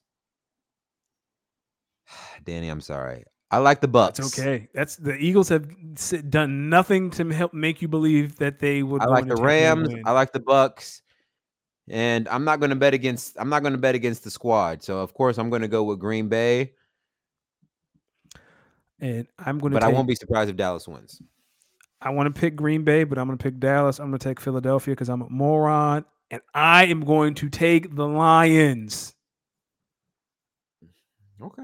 Danny, 2.46 2.70
I'm 2.70 2.82
sorry. 2.82 3.26
I 3.52 3.58
like 3.58 3.82
the 3.82 3.88
Bucks. 3.89 4.18
It's 4.18 4.39
okay. 4.39 4.70
That's 4.74 4.96
the 4.96 5.14
Eagles 5.16 5.50
have 5.50 5.68
done 6.30 6.70
nothing 6.70 7.12
to 7.12 7.30
help 7.32 7.54
make 7.54 7.82
you 7.82 7.89
believe 7.89 8.38
that 8.38 8.60
they 8.60 8.82
would. 8.82 9.02
I 9.02 9.06
like 9.08 9.26
the 9.26 9.32
and 9.32 9.38
take 9.38 9.44
away 9.44 9.66
a 9.66 9.76
Rams. 9.76 9.96
I 10.06 10.12
like 10.14 10.32
the 10.32 10.39
Bucks. 10.39 11.02
And 11.89 12.30
I'm 12.30 12.46
not 12.46 12.62
going 12.62 12.70
to 12.70 12.78
bet 12.78 12.94
against 12.94 13.36
I'm 13.38 13.50
not 13.50 13.62
going 13.62 13.74
to 13.74 13.78
bet 13.78 13.96
against 13.96 14.24
the 14.24 14.32
squad. 14.32 14.82
So 14.84 15.00
of 15.00 15.14
course 15.14 15.38
I'm 15.38 15.50
going 15.50 15.64
to 15.64 15.68
go 15.68 15.84
with 15.84 16.00
Green 16.00 16.30
Bay, 16.30 16.72
and 19.02 19.28
I'm 19.38 19.60
going 19.60 19.72
to. 19.74 19.80
but 19.80 19.84
I 19.84 19.89
won't 19.89 20.08
be 20.08 20.16
surprised 20.16 20.50
if 20.50 20.56
Dallas 20.56 20.88
wins. 20.88 21.22
I 22.02 22.10
want 22.10 22.34
to 22.34 22.39
pick 22.39 22.56
Green 22.56 22.84
Bay, 22.84 23.04
but 23.04 23.18
I'm 23.18 23.28
going 23.28 23.38
to 23.38 23.43
pick 23.43 23.60
Dallas. 23.60 23.99
I'm 23.99 24.10
going 24.10 24.20
to 24.20 24.28
take 24.28 24.39
Philadelphia 24.39 24.93
because 24.93 25.10
I'm 25.10 25.22
a 25.22 25.30
moron, 25.30 26.04
and 26.32 26.41
I 26.54 26.86
am 26.86 27.02
going 27.02 27.36
to 27.36 27.49
take 27.49 27.95
the 27.95 28.08
Lions. 28.08 29.14
Okay. 31.41 31.64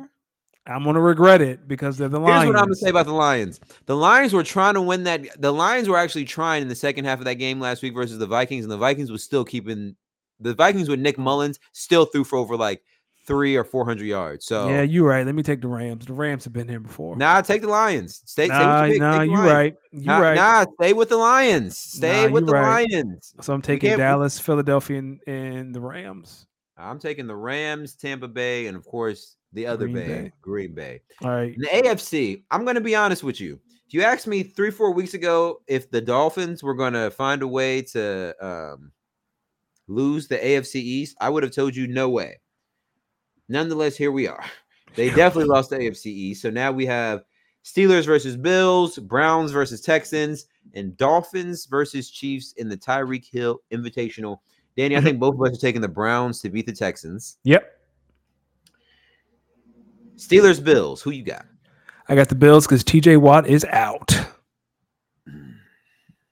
I'm 0.67 0.83
going 0.83 0.95
to 0.95 1.01
regret 1.01 1.41
it 1.41 1.67
because 1.67 1.97
they're 1.97 2.09
the 2.09 2.19
Lions. 2.19 2.43
Here's 2.43 2.53
what 2.53 2.59
I'm 2.59 2.65
gonna 2.65 2.75
say 2.75 2.89
about 2.89 3.05
the 3.05 3.13
Lions. 3.13 3.61
The 3.85 3.95
Lions 3.95 4.33
were 4.33 4.43
trying 4.43 4.73
to 4.73 4.81
win 4.81 5.03
that. 5.05 5.41
The 5.41 5.53
Lions 5.53 5.87
were 5.87 5.97
actually 5.97 6.25
trying 6.25 6.61
in 6.61 6.67
the 6.67 6.75
second 6.75 7.05
half 7.05 7.19
of 7.19 7.25
that 7.25 7.35
game 7.35 7.59
last 7.61 7.81
week 7.81 7.93
versus 7.93 8.17
the 8.17 8.27
Vikings, 8.27 8.65
and 8.65 8.71
the 8.71 8.77
Vikings 8.77 9.09
was 9.09 9.23
still 9.23 9.45
keeping 9.45 9.95
the 10.39 10.53
Vikings 10.53 10.89
with 10.89 10.99
Nick 10.99 11.17
Mullens 11.17 11.57
still 11.71 12.05
threw 12.05 12.23
for 12.23 12.37
over 12.37 12.55
like 12.57 12.83
three 13.27 13.55
or 13.55 13.63
four 13.63 13.85
hundred 13.85 14.05
yards. 14.07 14.45
So 14.45 14.69
yeah, 14.69 14.81
you're 14.81 15.07
right. 15.07 15.25
Let 15.25 15.35
me 15.35 15.43
take 15.43 15.61
the 15.61 15.67
Rams. 15.67 16.05
The 16.05 16.13
Rams 16.13 16.43
have 16.45 16.53
been 16.53 16.67
here 16.67 16.79
before. 16.79 17.15
nah, 17.17 17.41
take 17.41 17.61
the 17.61 17.67
Lions. 17.67 18.21
Stay, 18.25 18.45
stay 18.47 18.57
nah, 18.57 18.83
with 18.83 18.91
your 18.91 18.99
nah, 19.01 19.11
Take 19.11 19.19
the 19.19 19.25
you 19.25 19.37
Lions. 19.37 19.51
right. 19.51 19.75
You 19.91 20.05
Nah, 20.05 20.17
right. 20.19 20.35
nah, 20.35 20.65
stay 20.81 20.93
with 20.93 21.09
the 21.09 21.17
Lions. 21.17 21.77
Stay 21.77 22.25
Nah, 22.27 22.31
with 22.31 22.45
the 22.47 22.53
right. 22.53 22.87
Lions. 22.91 23.33
So 23.41 23.53
I'm 23.53 23.61
taking 23.61 23.97
Dallas, 23.97 24.39
Philadelphia, 24.39 24.97
and, 24.99 25.19
and 25.27 25.75
the 25.75 25.81
Rams. 25.81 26.47
I'm 26.77 26.99
taking 26.99 27.27
the 27.27 27.35
Rams, 27.35 27.95
Tampa 27.95 28.27
Bay, 28.27 28.67
and 28.67 28.77
of 28.77 28.85
course 28.85 29.35
the 29.53 29.65
other 29.67 29.85
Green 29.85 29.95
Bay, 29.95 30.07
Bay. 30.07 30.31
Green 30.41 30.73
Bay. 30.75 31.01
All 31.23 31.29
right. 31.31 31.53
In 31.53 31.59
the 31.61 31.67
AFC, 31.67 32.43
I'm 32.51 32.63
going 32.63 32.75
to 32.75 32.81
be 32.81 32.95
honest 32.95 33.23
with 33.23 33.41
you. 33.41 33.59
If 33.87 33.93
you 33.93 34.03
asked 34.03 34.27
me 34.27 34.43
three, 34.43 34.69
four 34.71 34.91
weeks 34.91 35.13
ago 35.13 35.61
if 35.67 35.89
the 35.89 36.01
Dolphins 36.01 36.61
were 36.61 36.75
going 36.75 36.93
to 36.93 37.09
find 37.09 37.41
a 37.41 37.47
way 37.47 37.81
to 37.93 38.35
um, 38.45 38.91
lose 39.87 40.27
the 40.27 40.37
AFC 40.37 40.75
East, 40.75 41.15
I 41.21 41.29
would 41.29 41.41
have 41.43 41.53
told 41.53 41.75
you 41.75 41.87
no 41.87 42.09
way. 42.09 42.39
Nonetheless, 43.49 43.95
here 43.95 44.11
we 44.11 44.27
are. 44.27 44.43
They 44.95 45.09
definitely 45.09 45.45
lost 45.45 45.69
the 45.69 45.77
AFC 45.77 46.07
East. 46.07 46.41
So 46.41 46.49
now 46.49 46.71
we 46.71 46.83
have 46.87 47.23
Steelers 47.63 48.05
versus 48.07 48.35
Bills, 48.35 48.97
Browns 48.97 49.51
versus 49.51 49.79
Texans, 49.79 50.47
and 50.73 50.97
Dolphins 50.97 51.67
versus 51.67 52.09
Chiefs 52.09 52.53
in 52.53 52.67
the 52.67 52.77
Tyreek 52.77 53.29
Hill 53.29 53.59
Invitational. 53.71 54.39
Danny, 54.75 54.95
I 54.95 54.97
mm-hmm. 54.97 55.05
think 55.05 55.19
both 55.19 55.35
of 55.35 55.41
us 55.43 55.55
are 55.55 55.61
taking 55.61 55.81
the 55.81 55.87
Browns 55.87 56.41
to 56.41 56.49
beat 56.49 56.65
the 56.65 56.73
Texans. 56.73 57.37
Yep. 57.43 57.79
Steelers, 60.15 60.63
Bills. 60.63 61.03
Who 61.03 61.11
you 61.11 61.23
got? 61.23 61.45
I 62.09 62.15
got 62.15 62.29
the 62.29 62.35
Bills 62.35 62.65
because 62.65 62.83
TJ 62.83 63.17
Watt 63.17 63.47
is 63.47 63.65
out. 63.65 64.15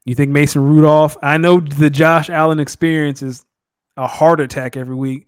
You 0.06 0.16
think 0.16 0.32
Mason 0.32 0.62
Rudolph? 0.64 1.18
I 1.22 1.38
know 1.38 1.60
the 1.60 1.90
Josh 1.90 2.30
Allen 2.30 2.60
experience 2.60 3.22
is 3.22 3.44
a 3.98 4.08
heart 4.08 4.40
attack 4.40 4.78
every 4.78 4.96
week. 4.96 5.28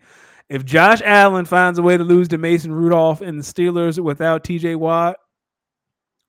If 0.49 0.63
Josh 0.63 1.01
Allen 1.03 1.45
finds 1.45 1.77
a 1.77 1.81
way 1.81 1.97
to 1.97 2.03
lose 2.03 2.29
to 2.29 2.37
Mason 2.37 2.71
Rudolph 2.71 3.21
and 3.21 3.39
the 3.39 3.43
Steelers 3.43 4.01
without 4.01 4.43
TJ 4.43 4.77
Watt, 4.77 5.17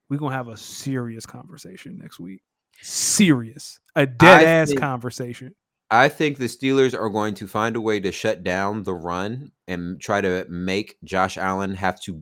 we're 0.09 0.17
gonna 0.17 0.35
have 0.35 0.49
a 0.49 0.57
serious 0.57 1.25
conversation 1.25 1.97
next 1.97 2.19
week. 2.19 2.41
Serious, 2.81 3.79
a 3.95 4.05
dead 4.05 4.43
ass 4.43 4.69
think- 4.69 4.79
conversation. 4.79 5.55
I 5.91 6.07
think 6.07 6.37
the 6.37 6.45
Steelers 6.45 6.93
are 6.93 7.09
going 7.09 7.33
to 7.35 7.47
find 7.47 7.75
a 7.75 7.81
way 7.81 7.99
to 7.99 8.11
shut 8.11 8.43
down 8.43 8.83
the 8.83 8.93
run 8.93 9.51
and 9.67 9.99
try 9.99 10.21
to 10.21 10.45
make 10.47 10.97
Josh 11.03 11.35
Allen 11.37 11.73
have 11.73 11.99
to 12.01 12.21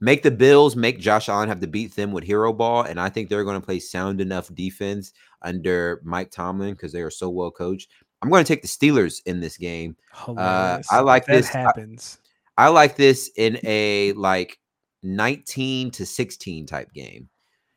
make 0.00 0.22
the 0.22 0.30
Bills 0.30 0.76
make 0.76 0.98
Josh 0.98 1.30
Allen 1.30 1.48
have 1.48 1.60
to 1.60 1.66
beat 1.66 1.94
them 1.96 2.12
with 2.12 2.24
hero 2.24 2.52
ball. 2.52 2.82
And 2.82 3.00
I 3.00 3.08
think 3.08 3.28
they're 3.28 3.44
going 3.44 3.58
to 3.58 3.64
play 3.64 3.78
sound 3.78 4.20
enough 4.20 4.54
defense 4.54 5.12
under 5.40 6.02
Mike 6.04 6.30
Tomlin 6.30 6.74
because 6.74 6.92
they 6.92 7.00
are 7.00 7.10
so 7.10 7.30
well 7.30 7.50
coached. 7.50 7.90
I'm 8.22 8.30
going 8.30 8.44
to 8.44 8.48
take 8.48 8.62
the 8.62 8.68
Steelers 8.68 9.20
in 9.26 9.40
this 9.40 9.56
game. 9.56 9.96
Hilarious. 10.24 10.86
I 10.90 11.00
like 11.00 11.26
that 11.26 11.32
this- 11.32 11.48
happens. 11.48 12.18
I 12.56 12.68
like 12.68 12.96
this 12.96 13.30
in 13.36 13.60
a 13.62 14.12
like 14.14 14.58
19 15.04 15.92
to 15.92 16.04
16 16.04 16.66
type 16.66 16.92
game. 16.92 17.28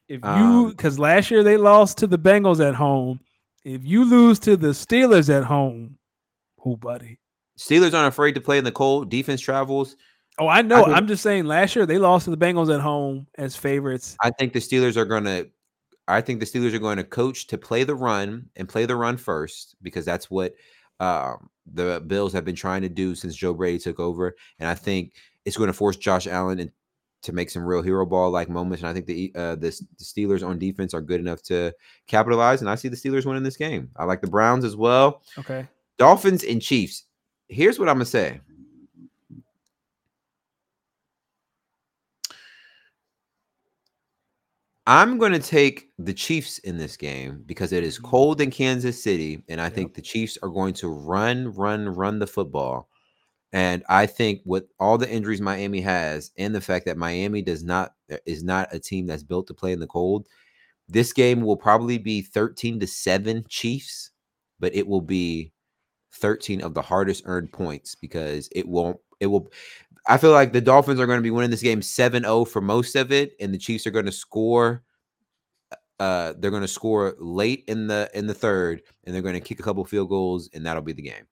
If 0.08 0.22
you 0.24 0.30
Um, 0.30 0.70
because 0.72 0.98
last 0.98 1.30
year 1.30 1.44
they 1.44 1.56
lost 1.58 2.00
to 2.00 2.08
the 2.08 2.18
Bengals 2.18 2.60
at 2.68 2.74
home. 2.76 3.20
If 3.64 3.86
you 3.86 4.06
lose 4.06 4.40
to 4.40 4.58
the 4.58 4.70
Steelers 4.70 5.30
at 5.30 5.44
home, 5.44 5.98
who 6.58 6.78
buddy? 6.78 7.20
Steelers 7.60 7.94
aren't 7.94 8.08
afraid 8.08 8.34
to 8.34 8.42
play 8.42 8.58
in 8.58 8.64
the 8.64 8.72
cold. 8.72 9.10
Defense 9.12 9.40
travels. 9.40 9.96
Oh, 10.40 10.48
I 10.48 10.64
know. 10.64 10.84
think- 10.86 10.98
I'm 10.98 11.08
just 11.08 11.22
saying 11.22 11.46
last 11.46 11.76
year 11.76 11.86
they 11.86 12.00
lost 12.00 12.26
to 12.26 12.32
the 12.32 12.38
Bengals 12.38 12.74
at 12.74 12.82
home 12.82 13.28
as 13.38 13.56
favorites. 13.56 14.18
I 14.24 14.32
think 14.32 14.54
the 14.54 14.60
Steelers 14.60 14.98
are 14.98 15.06
going 15.06 15.26
to. 15.26 15.48
I 16.12 16.22
think 16.22 16.40
the 16.40 16.46
Steelers 16.46 16.74
are 16.74 16.80
going 16.80 16.98
to 16.98 17.04
coach 17.04 17.48
to 17.48 17.58
play 17.58 17.84
the 17.84 17.96
run 17.96 18.50
and 18.56 18.68
play 18.68 18.86
the 18.86 18.96
run 18.96 19.18
first 19.18 19.76
because 19.82 20.06
that's 20.06 20.30
what 20.30 20.54
um, 21.00 21.50
the 21.74 22.04
Bills 22.06 22.34
have 22.34 22.46
been 22.46 22.56
trying 22.56 22.82
to 22.82 22.90
do 22.90 23.16
since 23.16 23.36
Joe 23.36 23.54
Brady 23.54 23.80
took 23.80 24.00
over, 24.00 24.36
and 24.60 24.70
I 24.70 24.76
think 24.76 25.14
it's 25.46 25.58
going 25.58 25.68
to 25.68 25.74
force 25.74 25.98
Josh 25.98 26.28
Allen 26.28 26.60
in, 26.60 26.72
to 27.24 27.34
make 27.34 27.50
some 27.50 27.64
real 27.64 27.82
hero 27.82 28.06
ball 28.06 28.32
like 28.32 28.50
moments. 28.50 28.84
And 28.84 28.90
I 28.90 28.94
think 28.94 29.06
the 29.06 29.32
uh, 29.36 29.56
the, 29.56 29.70
the 29.98 30.04
Steelers 30.04 30.46
on 30.46 30.60
defense 30.60 30.94
are 30.94 31.02
good 31.02 31.20
enough 31.20 31.42
to 31.44 31.74
capitalize, 32.08 32.62
and 32.62 32.70
I 32.70 32.76
see 32.76 32.88
the 32.88 32.96
Steelers 32.96 33.26
winning 33.26 33.44
this 33.44 33.58
game. 33.58 33.90
I 33.96 34.06
like 34.06 34.22
the 34.22 34.28
Browns 34.28 34.66
as 34.66 34.76
well. 34.76 35.24
Okay. 35.38 35.68
Dolphins 35.98 36.44
and 36.44 36.62
Chiefs. 36.62 37.06
Here's 37.48 37.80
what 37.80 37.90
I'm 37.90 37.96
gonna 37.96 38.06
say. 38.06 38.40
I'm 44.92 45.18
going 45.18 45.32
to 45.32 45.40
take 45.40 45.90
the 46.00 46.14
Chiefs 46.14 46.58
in 46.60 46.78
this 46.78 46.98
game 46.98 47.44
because 47.46 47.72
it 47.72 47.82
is 47.86 47.98
cold 47.98 48.42
in 48.42 48.52
Kansas 48.52 49.02
City, 49.02 49.42
and 49.48 49.62
I 49.62 49.66
Yep. 49.66 49.74
think 49.76 49.94
the 49.94 50.02
Chiefs 50.02 50.38
are 50.44 50.50
going 50.50 50.74
to 50.76 50.90
run, 50.90 51.54
run, 51.54 51.88
run 51.88 52.20
the 52.20 52.28
football. 52.28 52.90
And 53.54 53.84
I 53.90 54.06
think 54.06 54.42
with 54.46 54.66
all 54.80 54.98
the 54.98 55.10
injuries 55.10 55.42
Miami 55.42 55.82
has, 55.82 56.32
and 56.38 56.56
the 56.56 56.62
fact 56.62 56.86
that 56.86 56.98
Miami 56.98 57.42
does 57.42 57.64
not 57.64 57.94
uh, 58.12 58.18
is 58.26 58.44
not 58.44 58.74
a 58.74 58.80
team 58.80 59.08
that's 59.08 59.24
built 59.24 59.48
to 59.48 59.54
play 59.54 59.74
in 59.74 59.80
the 59.80 59.88
cold, 59.88 60.28
this 60.90 61.14
game 61.14 61.42
will 61.42 61.58
probably 61.58 61.98
be 61.98 62.22
13 62.22 62.80
to 62.82 62.88
7 62.88 63.46
Chiefs, 63.50 64.12
but 64.60 64.76
it 64.76 64.88
will 64.88 65.02
be 65.02 65.54
13 66.14 66.62
of 66.62 66.74
the 66.76 66.82
hardest 66.84 67.24
earned 67.26 67.52
points 67.54 67.96
because 67.96 68.50
it 68.54 68.68
won't 68.68 69.00
it 69.22 69.28
will 69.28 69.52
I 70.08 70.18
feel 70.18 70.32
like 70.32 70.54
the 70.54 70.62
Dolphins 70.62 71.00
are 71.00 71.06
going 71.06 71.20
to 71.20 71.24
be 71.24 71.32
winning 71.32 71.52
this 71.52 71.62
game 71.62 71.82
7-0 71.82 72.48
for 72.48 72.62
most 72.62 72.96
of 72.96 73.12
it 73.12 73.34
and 73.40 73.54
the 73.54 73.58
Chiefs 73.58 73.86
are 73.86 73.92
going 73.92 74.06
to 74.06 74.12
score 74.12 74.84
uh 76.00 76.34
they're 76.40 76.50
going 76.50 76.64
to 76.64 76.68
score 76.68 77.16
late 77.20 77.64
in 77.68 77.86
the 77.86 78.10
in 78.16 78.26
the 78.26 78.34
third 78.34 78.82
and 79.04 79.14
they're 79.14 79.22
going 79.22 79.36
to 79.36 79.40
kick 79.40 79.60
a 79.60 79.64
couple 79.64 79.86
field 79.86 80.10
goals 80.10 80.50
and 80.54 80.66
that'll 80.66 80.82
be 80.82 80.94
the 80.94 81.02
game. 81.04 81.28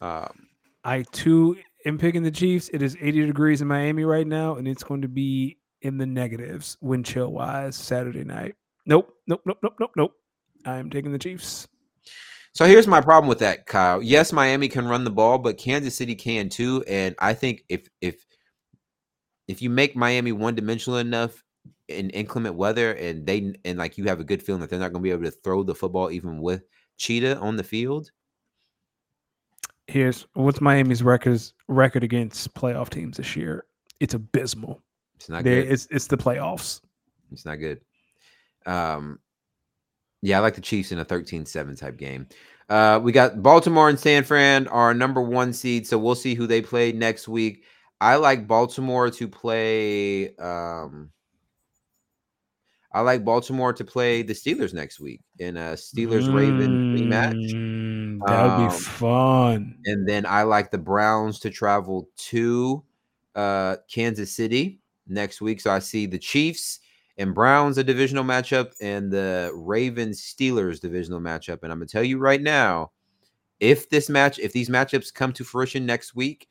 Um 0.00 0.46
I 0.84 1.04
too 1.12 1.58
am 1.86 1.98
picking 1.98 2.22
the 2.22 2.30
Chiefs. 2.30 2.70
It 2.72 2.82
is 2.82 2.96
80 3.00 3.26
degrees 3.26 3.60
in 3.60 3.68
Miami 3.68 4.04
right 4.04 4.26
now, 4.26 4.56
and 4.56 4.66
it's 4.66 4.82
going 4.82 5.02
to 5.02 5.08
be 5.08 5.58
in 5.82 5.98
the 5.98 6.06
negatives 6.06 6.76
wind 6.80 7.06
chill 7.06 7.32
wise 7.32 7.76
Saturday 7.76 8.24
night. 8.24 8.54
Nope, 8.86 9.12
nope, 9.26 9.42
nope, 9.44 9.58
nope, 9.62 9.74
nope, 9.78 9.90
nope. 9.96 10.12
I 10.66 10.76
am 10.76 10.90
taking 10.90 11.12
the 11.12 11.18
Chiefs. 11.18 11.68
So 12.52 12.66
here's 12.66 12.86
my 12.86 13.00
problem 13.00 13.28
with 13.28 13.38
that, 13.38 13.66
Kyle. 13.66 14.02
Yes, 14.02 14.32
Miami 14.32 14.68
can 14.68 14.86
run 14.86 15.04
the 15.04 15.10
ball, 15.10 15.38
but 15.38 15.56
Kansas 15.56 15.94
City 15.94 16.14
can 16.14 16.48
too. 16.48 16.84
And 16.88 17.14
I 17.20 17.32
think 17.32 17.64
if 17.68 17.88
if 18.00 18.24
if 19.48 19.62
you 19.62 19.70
make 19.70 19.96
Miami 19.96 20.32
one 20.32 20.54
dimensional 20.54 20.98
enough 20.98 21.42
in 21.88 22.10
inclement 22.10 22.56
weather, 22.56 22.92
and 22.94 23.24
they 23.26 23.54
and 23.64 23.78
like 23.78 23.96
you 23.98 24.04
have 24.04 24.20
a 24.20 24.24
good 24.24 24.42
feeling 24.42 24.60
that 24.60 24.70
they're 24.70 24.80
not 24.80 24.92
going 24.92 25.02
to 25.02 25.06
be 25.06 25.10
able 25.12 25.24
to 25.24 25.30
throw 25.30 25.62
the 25.62 25.74
football 25.74 26.10
even 26.10 26.40
with 26.40 26.62
Cheetah 26.96 27.38
on 27.38 27.56
the 27.56 27.64
field, 27.64 28.10
Here's 29.86 30.26
what's 30.34 30.60
Miami's 30.60 31.02
records 31.02 31.52
record 31.66 32.04
against 32.04 32.54
playoff 32.54 32.90
teams 32.90 33.16
this 33.16 33.34
year. 33.34 33.64
It's 33.98 34.14
abysmal. 34.14 34.80
it's 35.16 35.28
not 35.28 35.42
They- 35.44 35.62
good. 35.62 35.72
It's 35.72 35.88
it's 35.90 36.06
the 36.06 36.16
playoffs. 36.16 36.80
It's 37.32 37.44
not 37.44 37.56
good. 37.56 37.80
Um, 38.66 39.18
yeah, 40.22 40.38
I 40.38 40.40
like 40.40 40.54
the 40.54 40.60
Chiefs 40.60 40.92
in 40.92 40.98
a 40.98 41.04
13-7 41.04 41.78
type 41.78 41.96
game. 41.96 42.26
Uh, 42.68 43.00
we 43.02 43.10
got 43.12 43.42
Baltimore 43.42 43.88
and 43.88 43.98
San 43.98 44.22
Fran 44.22 44.68
are 44.68 44.94
number 44.94 45.20
one 45.20 45.52
seed, 45.52 45.86
so 45.86 45.98
we'll 45.98 46.14
see 46.14 46.34
who 46.34 46.46
they 46.46 46.62
play 46.62 46.92
next 46.92 47.26
week. 47.26 47.64
I 48.00 48.16
like 48.16 48.46
Baltimore 48.46 49.10
to 49.10 49.28
play. 49.28 50.34
Um, 50.36 51.10
I 52.92 53.00
like 53.02 53.24
Baltimore 53.24 53.72
to 53.72 53.84
play 53.84 54.22
the 54.22 54.32
Steelers 54.32 54.72
next 54.74 54.98
week 55.00 55.20
in 55.38 55.56
a 55.56 55.72
Steelers 55.74 56.32
Raven 56.32 56.94
rematch, 56.94 57.52
Mm, 57.54 58.18
That 58.26 58.42
would 58.42 58.50
Um, 58.64 58.68
be 58.68 58.74
fun. 58.74 59.76
and 59.84 60.08
then 60.08 60.26
I 60.26 60.42
like 60.42 60.70
the 60.70 60.78
Browns 60.78 61.38
to 61.40 61.50
travel 61.50 62.08
to 62.30 62.84
uh, 63.36 63.76
Kansas 63.92 64.34
City 64.34 64.80
next 65.06 65.40
week. 65.40 65.60
So 65.60 65.70
I 65.70 65.78
see 65.78 66.06
the 66.06 66.18
Chiefs 66.18 66.80
and 67.18 67.34
Browns 67.34 67.78
a 67.78 67.84
divisional 67.84 68.24
matchup, 68.24 68.72
and 68.80 69.10
the 69.10 69.50
Ravens 69.54 70.20
Steelers 70.20 70.80
divisional 70.80 71.20
matchup. 71.20 71.62
And 71.62 71.72
I'm 71.72 71.78
gonna 71.78 71.86
tell 71.86 72.04
you 72.04 72.18
right 72.18 72.40
now, 72.40 72.92
if 73.58 73.90
this 73.90 74.08
match, 74.08 74.38
if 74.38 74.52
these 74.52 74.68
matchups 74.68 75.12
come 75.12 75.32
to 75.34 75.44
fruition 75.44 75.84
next 75.86 76.14
week, 76.14 76.48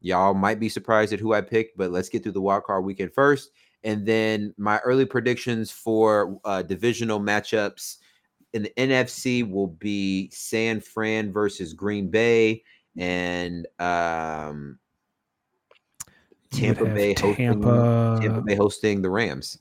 y'all 0.00 0.34
might 0.34 0.60
be 0.60 0.68
surprised 0.68 1.12
at 1.12 1.20
who 1.20 1.34
I 1.34 1.40
picked. 1.40 1.76
But 1.76 1.90
let's 1.90 2.08
get 2.08 2.22
through 2.22 2.32
the 2.32 2.40
wild 2.40 2.64
card 2.64 2.84
weekend 2.84 3.12
first, 3.12 3.50
and 3.84 4.06
then 4.06 4.54
my 4.56 4.78
early 4.78 5.04
predictions 5.06 5.70
for 5.70 6.40
uh, 6.44 6.62
divisional 6.62 7.20
matchups 7.20 7.98
in 8.52 8.62
the 8.62 8.72
NFC 8.76 9.48
will 9.48 9.66
be 9.66 10.30
San 10.30 10.80
Fran 10.80 11.32
versus 11.32 11.74
Green 11.74 12.08
Bay 12.08 12.62
and 12.96 13.66
um, 13.78 14.78
Tampa 16.50 16.84
Bay 16.86 17.14
hosting 17.14 17.34
Tampa. 17.34 18.18
Tampa 18.20 18.40
Bay 18.40 18.54
hosting 18.54 19.02
the 19.02 19.10
Rams. 19.10 19.58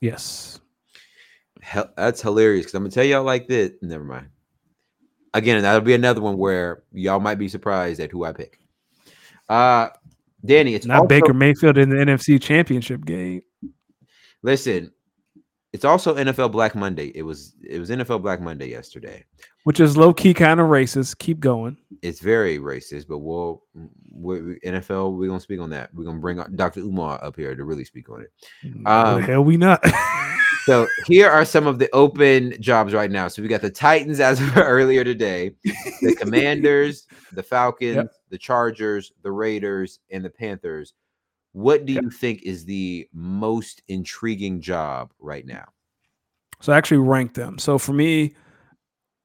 Yes. 0.00 0.60
Hell, 1.60 1.90
that's 1.96 2.20
hilarious 2.20 2.64
because 2.64 2.74
I'm 2.74 2.82
gonna 2.82 2.90
tell 2.90 3.04
y'all 3.04 3.22
like 3.22 3.46
this. 3.46 3.70
Never 3.82 4.04
mind. 4.04 4.28
Again, 5.34 5.62
that'll 5.62 5.80
be 5.80 5.94
another 5.94 6.20
one 6.20 6.36
where 6.36 6.82
y'all 6.92 7.20
might 7.20 7.38
be 7.38 7.48
surprised 7.48 8.00
at 8.00 8.10
who 8.10 8.24
I 8.24 8.32
pick. 8.32 8.58
Uh 9.48 9.88
Danny, 10.44 10.74
it's 10.74 10.86
Not 10.86 10.96
also, 10.96 11.08
Baker 11.08 11.32
Mayfield 11.32 11.78
in 11.78 11.88
the 11.88 11.96
NFC 11.96 12.42
Championship 12.42 13.04
game. 13.04 13.42
Listen, 14.42 14.90
it's 15.72 15.84
also 15.84 16.14
NFL 16.14 16.52
Black 16.52 16.74
Monday. 16.74 17.12
It 17.14 17.22
was 17.22 17.54
it 17.62 17.78
was 17.78 17.90
NFL 17.90 18.22
Black 18.22 18.40
Monday 18.40 18.68
yesterday. 18.68 19.24
which 19.64 19.80
is 19.80 19.96
low 19.96 20.12
key 20.12 20.34
kind 20.34 20.60
of 20.60 20.66
racist. 20.66 21.18
Keep 21.18 21.40
going. 21.40 21.76
It's 22.02 22.20
very 22.20 22.58
racist, 22.58 23.06
but 23.08 23.18
we'll 23.18 23.62
we, 24.10 24.58
NFL. 24.60 25.16
We're 25.16 25.28
gonna 25.28 25.40
speak 25.40 25.60
on 25.60 25.70
that. 25.70 25.94
We're 25.94 26.04
gonna 26.04 26.18
bring 26.18 26.42
Dr. 26.56 26.80
Umar 26.80 27.22
up 27.24 27.36
here 27.36 27.54
to 27.54 27.64
really 27.64 27.84
speak 27.84 28.10
on 28.10 28.22
it. 28.22 28.86
Um, 28.86 29.22
hell 29.22 29.42
we 29.44 29.56
not. 29.56 29.84
So 30.64 30.86
here 31.06 31.28
are 31.28 31.44
some 31.44 31.66
of 31.66 31.80
the 31.80 31.90
open 31.92 32.54
jobs 32.60 32.94
right 32.94 33.10
now. 33.10 33.26
So 33.26 33.42
we 33.42 33.48
got 33.48 33.62
the 33.62 33.70
Titans 33.70 34.20
as 34.20 34.40
of 34.40 34.56
earlier 34.56 35.02
today, 35.02 35.56
the 36.00 36.14
Commanders, 36.20 37.08
the 37.32 37.42
Falcons, 37.42 38.08
the 38.30 38.38
Chargers, 38.38 39.12
the 39.22 39.32
Raiders, 39.32 39.98
and 40.10 40.24
the 40.24 40.30
Panthers. 40.30 40.94
What 41.52 41.84
do 41.86 41.92
Yep. 41.92 42.02
you 42.04 42.10
think 42.10 42.42
is 42.42 42.64
the 42.64 43.08
most 43.12 43.82
intriguing 43.88 44.60
job 44.60 45.12
right 45.20 45.46
now? 45.46 45.64
so 46.60 46.72
I 46.72 46.78
actually 46.78 46.98
rank 46.98 47.34
them. 47.34 47.58
So 47.58 47.76
for 47.76 47.92
me, 47.92 48.36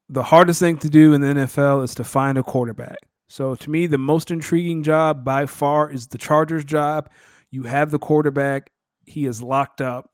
the 0.08 0.24
hardest 0.24 0.58
thing 0.58 0.76
to 0.78 0.90
do 0.90 1.12
in 1.14 1.20
the 1.20 1.28
NFL 1.28 1.84
is 1.84 1.94
to 1.94 2.02
find 2.04 2.36
a 2.36 2.42
quarterback. 2.42 2.96
So 3.28 3.54
to 3.54 3.70
me, 3.70 3.86
the 3.86 3.96
most 3.98 4.30
intriguing 4.32 4.82
job 4.82 5.22
by 5.24 5.46
far 5.46 5.88
is 5.90 6.08
the 6.08 6.18
Chargers 6.18 6.64
job. 6.64 7.08
You 7.52 7.62
have 7.62 7.90
the 7.92 7.98
quarterback, 7.98 8.70
he 9.06 9.24
is 9.26 9.40
locked 9.42 9.80
up. 9.80 10.10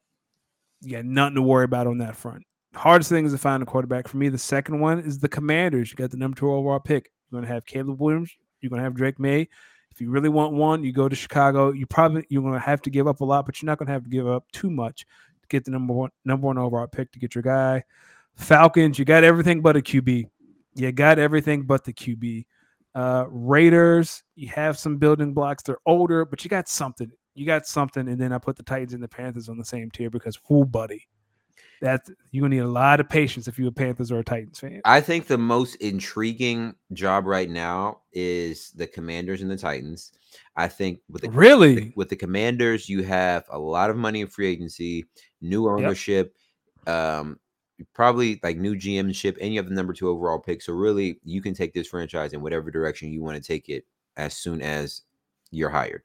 You 0.82 0.92
got 0.96 1.04
nothing 1.06 1.36
to 1.36 1.42
worry 1.42 1.64
about 1.64 1.86
on 1.86 1.96
that 1.98 2.14
front. 2.14 2.42
Hardest 2.74 3.08
thing 3.08 3.24
is 3.24 3.32
to 3.32 3.38
find 3.38 3.62
a 3.62 3.66
quarterback. 3.66 4.06
For 4.06 4.18
me, 4.18 4.28
the 4.28 4.36
second 4.36 4.80
one 4.80 4.98
is 5.00 5.18
the 5.18 5.28
Commanders. 5.28 5.90
You 5.90 5.96
got 5.96 6.10
the 6.10 6.16
number 6.18 6.36
two 6.36 6.50
overall 6.52 6.80
pick. 6.80 7.10
You're 7.30 7.40
going 7.40 7.48
to 7.48 7.54
have 7.54 7.64
Caleb 7.64 8.00
Williams. 8.00 8.32
You're 8.60 8.68
going 8.70 8.80
to 8.80 8.84
have 8.84 8.94
Drake 8.94 9.18
Maye. 9.18 9.48
If 9.95 10.01
you 10.01 10.11
really 10.11 10.28
want 10.28 10.55
one, 10.55 10.82
you 10.82 10.92
go 10.92 11.09
to 11.09 11.14
Chicago. 11.14 11.70
You 11.72 11.86
probably 11.86 12.26
you're 12.28 12.42
going 12.42 12.55
to 12.55 12.59
have 12.59 12.82
to 12.82 12.90
give 12.90 13.07
up 13.07 13.20
a 13.20 13.24
lot, 13.24 13.47
but 13.47 13.62
you're 13.62 13.68
not 13.68 13.78
going 13.78 13.86
to 13.86 13.92
have 13.92 14.03
to 14.03 14.11
give 14.11 14.26
up 14.26 14.51
too 14.51 14.68
much 14.68 15.07
to 15.42 15.49
get 15.49 15.64
the 15.64 15.70
number 15.70 15.92
one 15.92 16.11
number 16.24 16.49
one 16.49 16.59
overall 16.59 16.88
pick 16.88 17.12
to 17.12 17.20
get 17.20 17.36
your 17.36 17.42
guy. 17.42 17.84
Falcons, 18.34 18.99
you 18.99 19.05
got 19.05 19.22
everything 19.22 19.61
but 19.61 19.76
a 19.76 19.80
QB. 19.80 20.28
You 20.74 20.90
got 20.90 21.20
everything 21.20 21.62
but 21.62 21.84
the 21.84 21.92
QB. 21.92 22.45
Uh, 22.97 23.26
Raiders, 23.28 24.24
you 24.34 24.49
have 24.49 24.76
some 24.76 24.97
building 24.97 25.32
blocks. 25.32 25.62
They're 25.62 25.78
older, 25.86 26.24
but 26.24 26.42
you 26.42 26.51
got 26.51 26.68
something. 26.68 27.12
You 27.36 27.47
got 27.47 27.64
something. 27.64 28.09
And 28.09 28.20
then 28.20 28.32
I 28.32 28.38
put 28.38 28.57
the 28.57 28.64
Titans 28.64 28.95
and 28.95 29.03
the 29.03 29.07
Panthers 29.09 29.49
on 29.49 29.59
the 29.59 29.64
same 29.64 29.92
tier 29.92 30.11
because, 30.11 30.40
whoo, 30.49 30.64
buddy, 30.64 31.07
that 31.81 32.03
you're 32.31 32.43
gonna 32.43 32.57
need 32.57 32.62
a 32.62 32.68
lot 32.68 33.01
of 33.01 33.09
patience 33.09 33.49
if 33.49 33.59
you're 33.59 33.68
a 33.68 33.72
Panthers 33.72 34.11
or 34.11 34.18
a 34.18 34.25
Titans 34.25 34.59
fan. 34.61 34.81
I 34.85 35.01
think 35.01 35.27
the 35.27 35.39
most 35.39 35.77
intriguing 35.77 36.75
job 36.93 37.27
right 37.27 37.51
now 37.51 38.01
is 38.12 38.70
the 38.72 38.87
Commanders 38.87 39.43
and 39.43 39.51
the 39.51 39.57
Titans. 39.57 40.12
I 40.57 40.68
think 40.68 41.01
with 41.09 41.22
the 41.22 41.31
Really? 41.31 41.93
with 41.97 42.09
the 42.09 42.16
Commanders, 42.16 42.89
you 42.89 43.03
have 43.03 43.45
a 43.51 43.59
lot 43.59 43.91
of 43.91 43.97
money 43.97 44.20
in 44.20 44.27
free 44.27 44.49
agency, 44.49 45.07
new 45.41 45.68
ownership, 45.68 46.35
um, 46.87 47.39
probably 47.93 48.41
like 48.43 48.57
new 48.57 48.75
GMship, 48.75 49.37
and 49.41 49.53
you 49.53 49.59
have 49.59 49.68
the 49.68 49.75
number 49.75 49.93
two 49.93 50.09
overall 50.09 50.39
pick. 50.39 50.62
So 50.62 50.72
really, 50.72 51.18
you 51.25 51.43
can 51.43 51.55
take 51.55 51.72
this 51.75 51.89
franchise 51.89 52.33
in 52.33 52.41
whatever 52.41 52.70
direction 52.70 53.11
you 53.11 53.22
want 53.22 53.37
to 53.37 53.43
take 53.43 53.68
it 53.68 53.85
as 54.16 54.37
soon 54.37 54.62
as 54.62 55.03
you're 55.51 55.70
hired. 55.70 56.03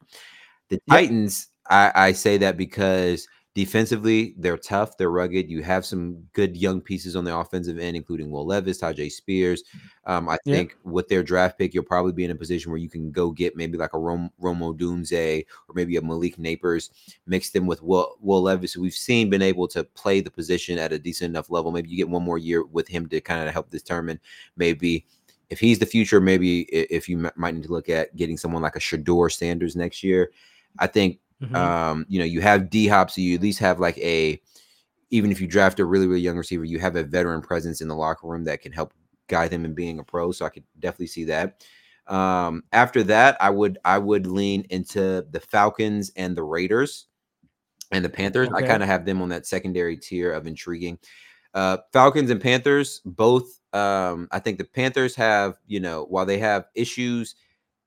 The 0.69 0.79
Yep. 0.87 0.97
Titans, 0.97 1.47
I, 1.69 1.91
I 1.95 2.11
say 2.11 2.37
that 2.37 2.57
because 2.57 3.27
defensively 3.59 4.35
they're 4.37 4.57
tough, 4.57 4.95
they're 4.97 5.11
rugged. 5.11 5.49
You 5.49 5.61
have 5.63 5.85
some 5.85 6.23
good 6.31 6.55
young 6.55 6.79
pieces 6.79 7.17
on 7.17 7.25
the 7.25 7.35
offensive 7.35 7.77
end, 7.77 7.97
including 7.97 8.31
Will 8.31 8.45
Levis, 8.45 8.79
Tyjae 8.79 9.11
Spears. 9.11 9.63
Um, 10.05 10.29
I 10.29 10.37
Yeah. 10.45 10.53
think 10.55 10.77
with 10.85 11.09
their 11.09 11.23
draft 11.23 11.57
pick, 11.57 11.73
you'll 11.73 11.83
probably 11.83 12.13
be 12.13 12.23
in 12.23 12.31
a 12.31 12.35
position 12.35 12.71
where 12.71 12.79
you 12.79 12.89
can 12.89 13.11
go 13.11 13.31
get 13.31 13.57
maybe 13.57 13.77
like 13.77 13.93
a 13.93 13.99
Rom- 13.99 14.31
Rome 14.39 14.59
Odunze 14.59 15.45
or 15.67 15.75
maybe 15.75 15.97
a 15.97 16.01
Malik 16.01 16.37
Nabers, 16.37 16.91
mix 17.27 17.49
them 17.49 17.67
with 17.67 17.83
Will, 17.83 18.15
Will 18.21 18.41
Levis, 18.41 18.71
who 18.71 18.81
we've 18.81 18.93
seen 18.93 19.29
been 19.29 19.41
able 19.41 19.67
to 19.67 19.83
play 19.83 20.21
the 20.21 20.31
position 20.31 20.79
at 20.79 20.93
a 20.93 20.99
decent 20.99 21.29
enough 21.29 21.49
level. 21.49 21.73
Maybe 21.73 21.89
you 21.89 21.97
get 21.97 22.07
one 22.07 22.23
more 22.23 22.37
year 22.37 22.63
with 22.63 22.87
him 22.87 23.09
to 23.09 23.19
kind 23.19 23.45
of 23.45 23.53
help 23.53 23.69
determine 23.69 24.21
maybe 24.55 25.05
if 25.49 25.59
he's 25.59 25.79
the 25.79 25.85
future, 25.85 26.21
maybe 26.21 26.61
if 26.61 27.09
you 27.09 27.29
might 27.35 27.55
need 27.55 27.63
to 27.63 27.71
look 27.71 27.89
at 27.89 28.15
getting 28.15 28.37
someone 28.37 28.61
like 28.61 28.77
a 28.77 28.79
Shedeur 28.79 29.29
Sanders 29.29 29.75
next 29.75 30.01
year. 30.01 30.31
I 30.77 30.87
think 30.87 31.19
Mhm. 31.41 31.55
um, 31.55 32.05
you 32.09 32.19
know, 32.19 32.25
you 32.25 32.41
have 32.41 32.69
D 32.69 32.87
Hop, 32.87 33.11
so 33.11 33.21
you 33.21 33.35
at 33.35 33.41
least 33.41 33.59
have 33.59 33.79
like 33.79 33.97
a 33.99 34.41
even 35.11 35.31
if 35.31 35.41
you 35.41 35.47
draft 35.47 35.79
a 35.79 35.85
really, 35.85 36.07
really 36.07 36.21
young 36.21 36.37
receiver, 36.37 36.65
you 36.65 36.79
have 36.79 36.95
a 36.95 37.03
veteran 37.03 37.41
presence 37.41 37.81
in 37.81 37.87
the 37.87 37.95
locker 37.95 38.27
room 38.27 38.43
that 38.45 38.61
can 38.61 38.71
help 38.73 38.93
guide 39.29 39.51
them 39.51 39.65
in 39.65 39.73
being 39.75 39.99
a 39.99 40.03
pro. 40.03 40.31
So 40.31 40.45
I 40.45 40.49
could 40.49 40.63
definitely 40.79 41.07
see 41.07 41.25
that. 41.25 41.63
Um, 42.07 42.63
after 42.73 43.03
that, 43.03 43.37
I 43.41 43.49
would 43.51 43.79
I 43.85 43.97
would 43.99 44.27
lean 44.27 44.65
into 44.71 45.25
the 45.31 45.39
Falcons 45.41 46.11
and 46.17 46.35
the 46.37 46.43
Raiders 46.43 47.07
and 47.91 48.03
the 48.05 48.09
Panthers. 48.09 48.49
I 48.55 48.61
kind 48.61 48.83
of 48.83 48.89
have 48.89 49.05
them 49.05 49.21
on 49.21 49.29
that 49.29 49.45
secondary 49.47 49.97
tier 49.97 50.31
of 50.31 50.47
intriguing. 50.47 50.99
Uh, 51.53 51.77
Falcons 51.93 52.29
and 52.31 52.41
Panthers, 52.41 53.01
both. 53.05 53.59
Um, 53.73 54.27
I 54.31 54.39
think 54.39 54.57
the 54.59 54.65
Panthers 54.65 55.15
have, 55.15 55.55
you 55.67 55.79
know, 55.79 56.05
while 56.09 56.25
they 56.25 56.39
have 56.39 56.65
issues 56.75 57.35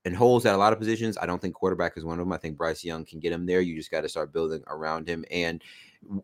and 0.05 0.15
holes 0.15 0.45
at 0.45 0.55
a 0.55 0.57
lot 0.57 0.73
of 0.73 0.79
positions, 0.79 1.17
I 1.17 1.25
don't 1.25 1.41
think 1.41 1.53
quarterback 1.53 1.97
is 1.97 2.03
one 2.03 2.19
of 2.19 2.25
them. 2.25 2.33
I 2.33 2.37
think 2.37 2.57
Bryce 2.57 2.83
Young 2.83 3.05
can 3.05 3.19
get 3.19 3.31
him 3.31 3.45
there. 3.45 3.61
You 3.61 3.75
just 3.75 3.91
got 3.91 4.01
to 4.01 4.09
start 4.09 4.33
building 4.33 4.63
around 4.67 5.07
him. 5.07 5.23
And 5.31 5.63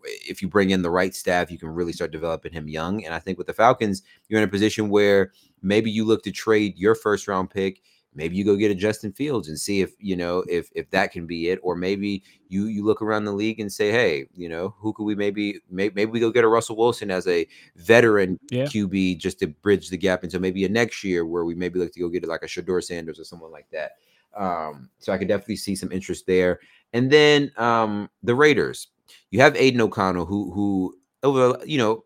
if 0.03 0.41
you 0.41 0.47
bring 0.49 0.71
in 0.71 0.81
the 0.81 0.89
right 0.89 1.15
staff, 1.15 1.49
you 1.49 1.57
can 1.57 1.69
really 1.69 1.93
start 1.93 2.11
developing 2.11 2.51
him 2.51 2.67
young. 2.67 3.05
And 3.05 3.13
I 3.13 3.19
think 3.19 3.37
with 3.37 3.47
the 3.47 3.53
Falcons, 3.53 4.03
you're 4.27 4.41
in 4.41 4.47
a 4.47 4.51
position 4.51 4.89
where 4.89 5.31
maybe 5.61 5.89
you 5.89 6.03
look 6.03 6.23
to 6.23 6.31
trade 6.31 6.77
your 6.77 6.95
first 6.95 7.27
round 7.27 7.49
pick. 7.49 7.81
Maybe 8.15 8.35
you 8.35 8.43
go 8.43 8.55
get 8.55 8.71
a 8.71 8.75
Justin 8.75 9.11
Fields 9.13 9.49
and 9.49 9.59
see 9.59 9.81
if 9.81 9.91
you 9.99 10.15
know 10.15 10.43
if 10.49 10.69
if 10.73 10.89
that 10.89 11.11
can 11.11 11.27
be 11.27 11.49
it, 11.49 11.59
or 11.61 11.75
maybe 11.75 12.23
you 12.47 12.65
you 12.65 12.83
look 12.83 13.01
around 13.01 13.25
the 13.25 13.31
league 13.31 13.59
and 13.59 13.71
say, 13.71 13.91
hey, 13.91 14.25
you 14.33 14.49
know, 14.49 14.73
who 14.79 14.93
could 14.93 15.03
we 15.03 15.15
maybe 15.15 15.59
maybe, 15.69 15.93
maybe 15.93 16.11
we 16.11 16.19
go 16.19 16.31
get 16.31 16.43
a 16.43 16.47
Russell 16.47 16.75
Wilson 16.75 17.11
as 17.11 17.27
a 17.27 17.47
veteran 17.75 18.39
Yeah. 18.49 18.65
QB 18.65 19.19
just 19.19 19.39
to 19.39 19.47
bridge 19.47 19.89
the 19.89 19.97
gap 19.97 20.23
until 20.23 20.39
maybe 20.39 20.65
a 20.65 20.69
next 20.69 21.03
year 21.03 21.25
where 21.25 21.45
we 21.45 21.53
maybe 21.53 21.79
look 21.79 21.93
to 21.93 21.99
go 21.99 22.09
get 22.09 22.27
like 22.27 22.41
a 22.43 22.47
Shedeur 22.47 22.83
Sanders 22.83 23.19
or 23.19 23.23
someone 23.23 23.51
like 23.51 23.67
that. 23.71 23.91
Um, 24.35 24.89
so 24.99 25.13
I 25.13 25.17
could 25.17 25.27
definitely 25.27 25.57
see 25.57 25.75
some 25.75 25.91
interest 25.91 26.25
there. 26.25 26.59
And 26.93 27.11
then 27.11 27.51
um, 27.57 28.09
the 28.23 28.35
Raiders, 28.35 28.87
you 29.31 29.39
have 29.41 29.55
Aidan 29.55 29.81
O'Connell, 29.81 30.25
who 30.25 30.51
who 30.51 30.95
over 31.23 31.59
you 31.65 31.77
know 31.77 32.03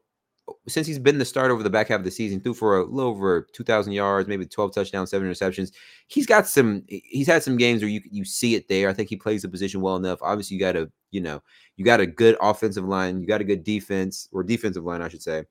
since 0.67 0.87
he's 0.87 0.99
been 0.99 1.17
the 1.17 1.25
starter 1.25 1.53
over 1.53 1.63
the 1.63 1.69
back 1.69 1.87
half 1.87 1.99
of 1.99 2.05
the 2.05 2.11
season, 2.11 2.39
threw 2.39 2.53
for 2.53 2.79
a 2.79 2.85
little 2.85 3.11
over 3.11 3.47
two 3.53 3.63
thousand 3.63 3.93
yards, 3.93 4.27
maybe 4.27 4.45
twelve 4.45 4.73
touchdowns, 4.73 5.09
seven 5.09 5.29
interceptions. 5.29 5.71
He's 6.07 6.25
got 6.25 6.47
some. 6.47 6.83
He's 6.87 7.27
had 7.27 7.43
some 7.43 7.57
games 7.57 7.81
where 7.81 7.89
you 7.89 8.01
you 8.09 8.25
see 8.25 8.55
it 8.55 8.67
there. 8.67 8.89
I 8.89 8.93
think 8.93 9.09
he 9.09 9.15
plays 9.15 9.41
the 9.41 9.49
position 9.49 9.81
well 9.81 9.95
enough. 9.95 10.19
Obviously, 10.21 10.55
you 10.55 10.59
got 10.59 10.75
a 10.75 10.89
you 11.11 11.21
know 11.21 11.41
you 11.77 11.85
got 11.85 11.99
a 11.99 12.05
good 12.05 12.37
offensive 12.41 12.85
line, 12.85 13.19
you 13.19 13.27
got 13.27 13.41
a 13.41 13.45
good 13.45 13.63
defense 13.63 14.29
or 14.31 14.43
defensive 14.43 14.83
line, 14.83 15.01
I 15.01 15.09
should 15.09 15.23
say. 15.23 15.43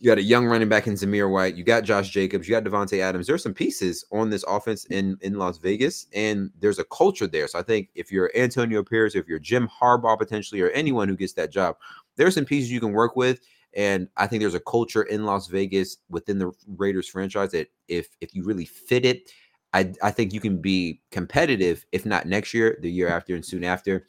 You 0.00 0.06
got 0.06 0.18
a 0.18 0.22
young 0.22 0.46
running 0.46 0.68
back 0.68 0.86
in 0.86 0.94
Zamir 0.94 1.28
White. 1.28 1.56
You 1.56 1.64
got 1.64 1.82
Josh 1.82 2.10
Jacobs. 2.10 2.48
You 2.48 2.54
got 2.54 2.62
Davante 2.62 3.00
Adams. 3.00 3.26
There's 3.26 3.42
some 3.42 3.54
pieces 3.54 4.04
on 4.12 4.30
this 4.30 4.44
offense 4.46 4.84
in 4.86 5.16
in 5.22 5.34
Las 5.34 5.58
Vegas, 5.58 6.06
and 6.14 6.50
there's 6.60 6.78
a 6.78 6.84
culture 6.84 7.26
there. 7.26 7.48
So 7.48 7.58
I 7.58 7.62
think 7.62 7.88
if 7.96 8.12
you're 8.12 8.30
Antonio 8.36 8.84
Pierce, 8.84 9.16
if 9.16 9.26
you're 9.26 9.40
Jim 9.40 9.68
Harbaugh 9.68 10.18
potentially, 10.18 10.60
or 10.60 10.70
anyone 10.70 11.08
who 11.08 11.16
gets 11.16 11.32
that 11.34 11.50
job, 11.50 11.76
there's 12.16 12.34
some 12.34 12.44
pieces 12.44 12.70
you 12.70 12.80
can 12.80 12.92
work 12.92 13.16
with. 13.16 13.40
And 13.74 14.08
I 14.16 14.26
think 14.26 14.40
there's 14.40 14.54
a 14.54 14.60
culture 14.60 15.02
in 15.02 15.24
Las 15.24 15.46
Vegas 15.48 15.98
within 16.08 16.38
the 16.38 16.52
Raiders 16.66 17.08
franchise 17.08 17.52
that 17.52 17.68
if 17.88 18.08
if 18.20 18.34
you 18.34 18.44
really 18.44 18.64
fit 18.64 19.04
it, 19.04 19.30
I 19.72 19.92
I 20.02 20.10
think 20.10 20.32
you 20.32 20.40
can 20.40 20.60
be 20.60 21.00
competitive, 21.10 21.84
if 21.92 22.06
not 22.06 22.26
next 22.26 22.54
year, 22.54 22.78
the 22.80 22.90
year 22.90 23.08
after, 23.08 23.34
and 23.34 23.44
soon 23.44 23.64
after. 23.64 24.06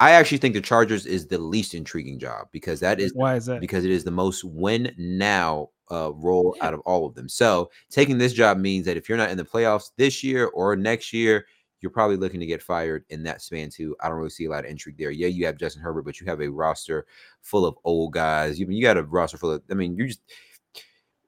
I 0.00 0.12
actually 0.12 0.38
think 0.38 0.54
the 0.54 0.60
Chargers 0.60 1.06
is 1.06 1.28
the 1.28 1.38
least 1.38 1.74
intriguing 1.74 2.18
job 2.18 2.48
because 2.50 2.80
that 2.80 2.98
is 3.00 3.12
Why 3.14 3.36
is 3.36 3.46
that? 3.46 3.60
because 3.60 3.84
it 3.84 3.92
is 3.92 4.02
the 4.02 4.10
most 4.10 4.42
win 4.44 4.92
now 4.98 5.68
uh, 5.92 6.12
role 6.14 6.56
out 6.60 6.74
of 6.74 6.80
all 6.80 7.06
of 7.06 7.14
them. 7.14 7.28
So 7.28 7.70
taking 7.88 8.18
this 8.18 8.32
job 8.32 8.58
means 8.58 8.84
that 8.86 8.96
if 8.96 9.08
you're 9.08 9.18
not 9.18 9.30
in 9.30 9.36
the 9.36 9.44
playoffs 9.44 9.90
this 9.96 10.24
year 10.24 10.46
or 10.46 10.74
next 10.74 11.12
year, 11.12 11.46
you're 11.82 11.90
probably 11.90 12.16
looking 12.16 12.40
to 12.40 12.46
get 12.46 12.62
fired 12.62 13.04
in 13.10 13.24
that 13.24 13.42
span 13.42 13.68
too. 13.68 13.94
I 14.00 14.08
don't 14.08 14.16
really 14.16 14.30
see 14.30 14.46
a 14.46 14.50
lot 14.50 14.64
of 14.64 14.70
intrigue 14.70 14.96
there. 14.96 15.10
Yeah, 15.10 15.26
you 15.26 15.44
have 15.46 15.58
Justin 15.58 15.82
Herbert, 15.82 16.02
but 16.04 16.20
you 16.20 16.26
have 16.26 16.40
a 16.40 16.48
roster 16.48 17.06
full 17.42 17.66
of 17.66 17.76
old 17.84 18.12
guys. 18.12 18.58
You 18.58 18.66
you 18.70 18.82
got 18.82 18.96
a 18.96 19.02
roster 19.02 19.36
full 19.36 19.50
of. 19.50 19.62
I 19.70 19.74
mean, 19.74 19.96
you 19.96 20.06
just 20.06 20.20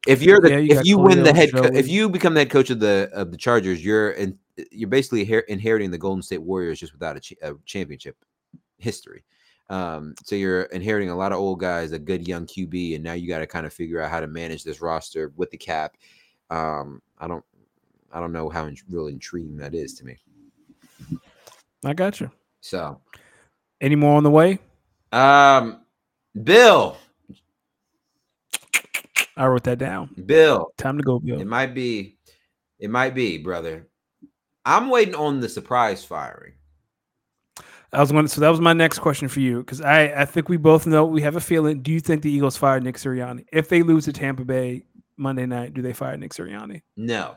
If 0.07 0.22
you're 0.22 0.40
the 0.40 0.50
Yeah, 0.50 0.59
you 0.59 0.78
if 0.78 0.86
you 0.86 0.96
win 0.96 1.24
the 1.24 1.34
head 1.34 1.52
co- 1.52 1.64
if 1.64 1.88
you 1.88 2.09
become 2.09 2.34
the 2.34 2.40
head 2.40 2.50
coach 2.50 2.70
of 2.70 2.78
the 2.78 3.11
of 3.12 3.32
the 3.32 3.36
Chargers, 3.36 3.84
you're 3.84 4.12
in, 4.12 4.38
you're 4.70 4.88
basically 4.88 5.24
her- 5.24 5.40
inheriting 5.40 5.90
the 5.90 5.98
Golden 5.98 6.22
State 6.22 6.42
Warriors 6.42 6.78
just 6.78 6.92
without 6.92 7.16
a, 7.16 7.20
ch- 7.20 7.34
a 7.42 7.55
championship 7.66 8.16
history. 8.78 9.24
Um, 9.70 10.14
so 10.22 10.36
you're 10.36 10.62
inheriting 10.64 11.11
a 11.11 11.16
lot 11.16 11.32
of 11.32 11.38
old 11.38 11.59
guys, 11.59 11.92
a 11.92 11.98
good 11.98 12.28
young 12.28 12.46
QB, 12.46 12.94
and 12.94 13.02
now 13.02 13.14
you 13.14 13.26
got 13.26 13.38
to 13.38 13.46
kind 13.46 13.66
of 13.66 13.72
figure 13.72 14.00
out 14.00 14.11
how 14.11 14.20
to 14.20 14.26
manage 14.26 14.62
this 14.62 14.80
roster 14.80 15.32
with 15.36 15.50
the 15.50 15.57
cap. 15.57 15.96
Um, 16.50 17.02
I 17.18 17.26
don't 17.26 17.44
I 18.12 18.20
don't 18.20 18.32
know 18.32 18.48
how 18.48 18.66
in, 18.66 18.76
real 18.88 19.09
intriguing 19.09 19.57
that 19.57 19.74
is 19.74 19.94
to 19.94 20.05
me. 20.05 20.18
I 21.85 21.93
got 21.95 22.20
you. 22.20 22.30
So, 22.61 23.01
Any 23.80 23.95
more 23.97 24.16
on 24.16 24.22
the 24.24 24.30
way? 24.30 24.59
um, 25.12 25.80
Bill, 26.43 26.97
I 29.37 29.47
wrote 29.47 29.64
that 29.64 29.78
down. 29.78 30.11
Bill, 30.26 30.72
Time 30.76 30.97
to 30.99 31.05
go, 31.05 31.18
Bill. 31.20 31.41
It 31.41 31.47
might 31.47 31.74
be, 31.74 32.16
it 32.78 32.91
might 32.91 33.14
be, 33.14 33.39
brother. 33.39 33.89
I'm 34.64 34.89
waiting 34.89 35.14
on 35.14 35.41
the 35.41 35.49
surprise 35.49 36.05
firing. 36.05 36.55
I 37.93 38.01
was 38.01 38.11
going 38.11 38.24
to, 38.24 38.28
so 38.28 38.41
that 38.41 38.49
was 38.49 38.61
my 38.61 38.72
next 38.72 38.99
question 39.01 39.28
for 39.28 39.39
you 39.41 39.59
because 39.59 39.80
I, 39.80 40.22
I 40.22 40.24
think 40.24 40.49
we 40.49 40.57
both 40.57 40.87
know 40.87 41.05
we 41.05 41.22
have 41.22 41.37
a 41.37 41.41
feeling. 41.41 41.80
Do 41.82 41.93
you 41.93 42.01
think 42.01 42.22
the 42.22 42.30
Eagles 42.32 42.57
fire 42.57 42.80
Nick 42.80 42.97
Sirianni? 42.97 43.45
If 43.53 43.68
they 43.68 43.82
lose 43.82 44.07
to 44.07 44.12
Tampa 44.12 44.45
Bay 44.45 44.82
Monday 45.16 45.47
night, 45.47 45.74
do 45.74 45.82
they 45.82 45.93
fire 45.93 46.16
Nick 46.16 46.32
Sirianni? 46.32 46.82
No, 46.97 47.37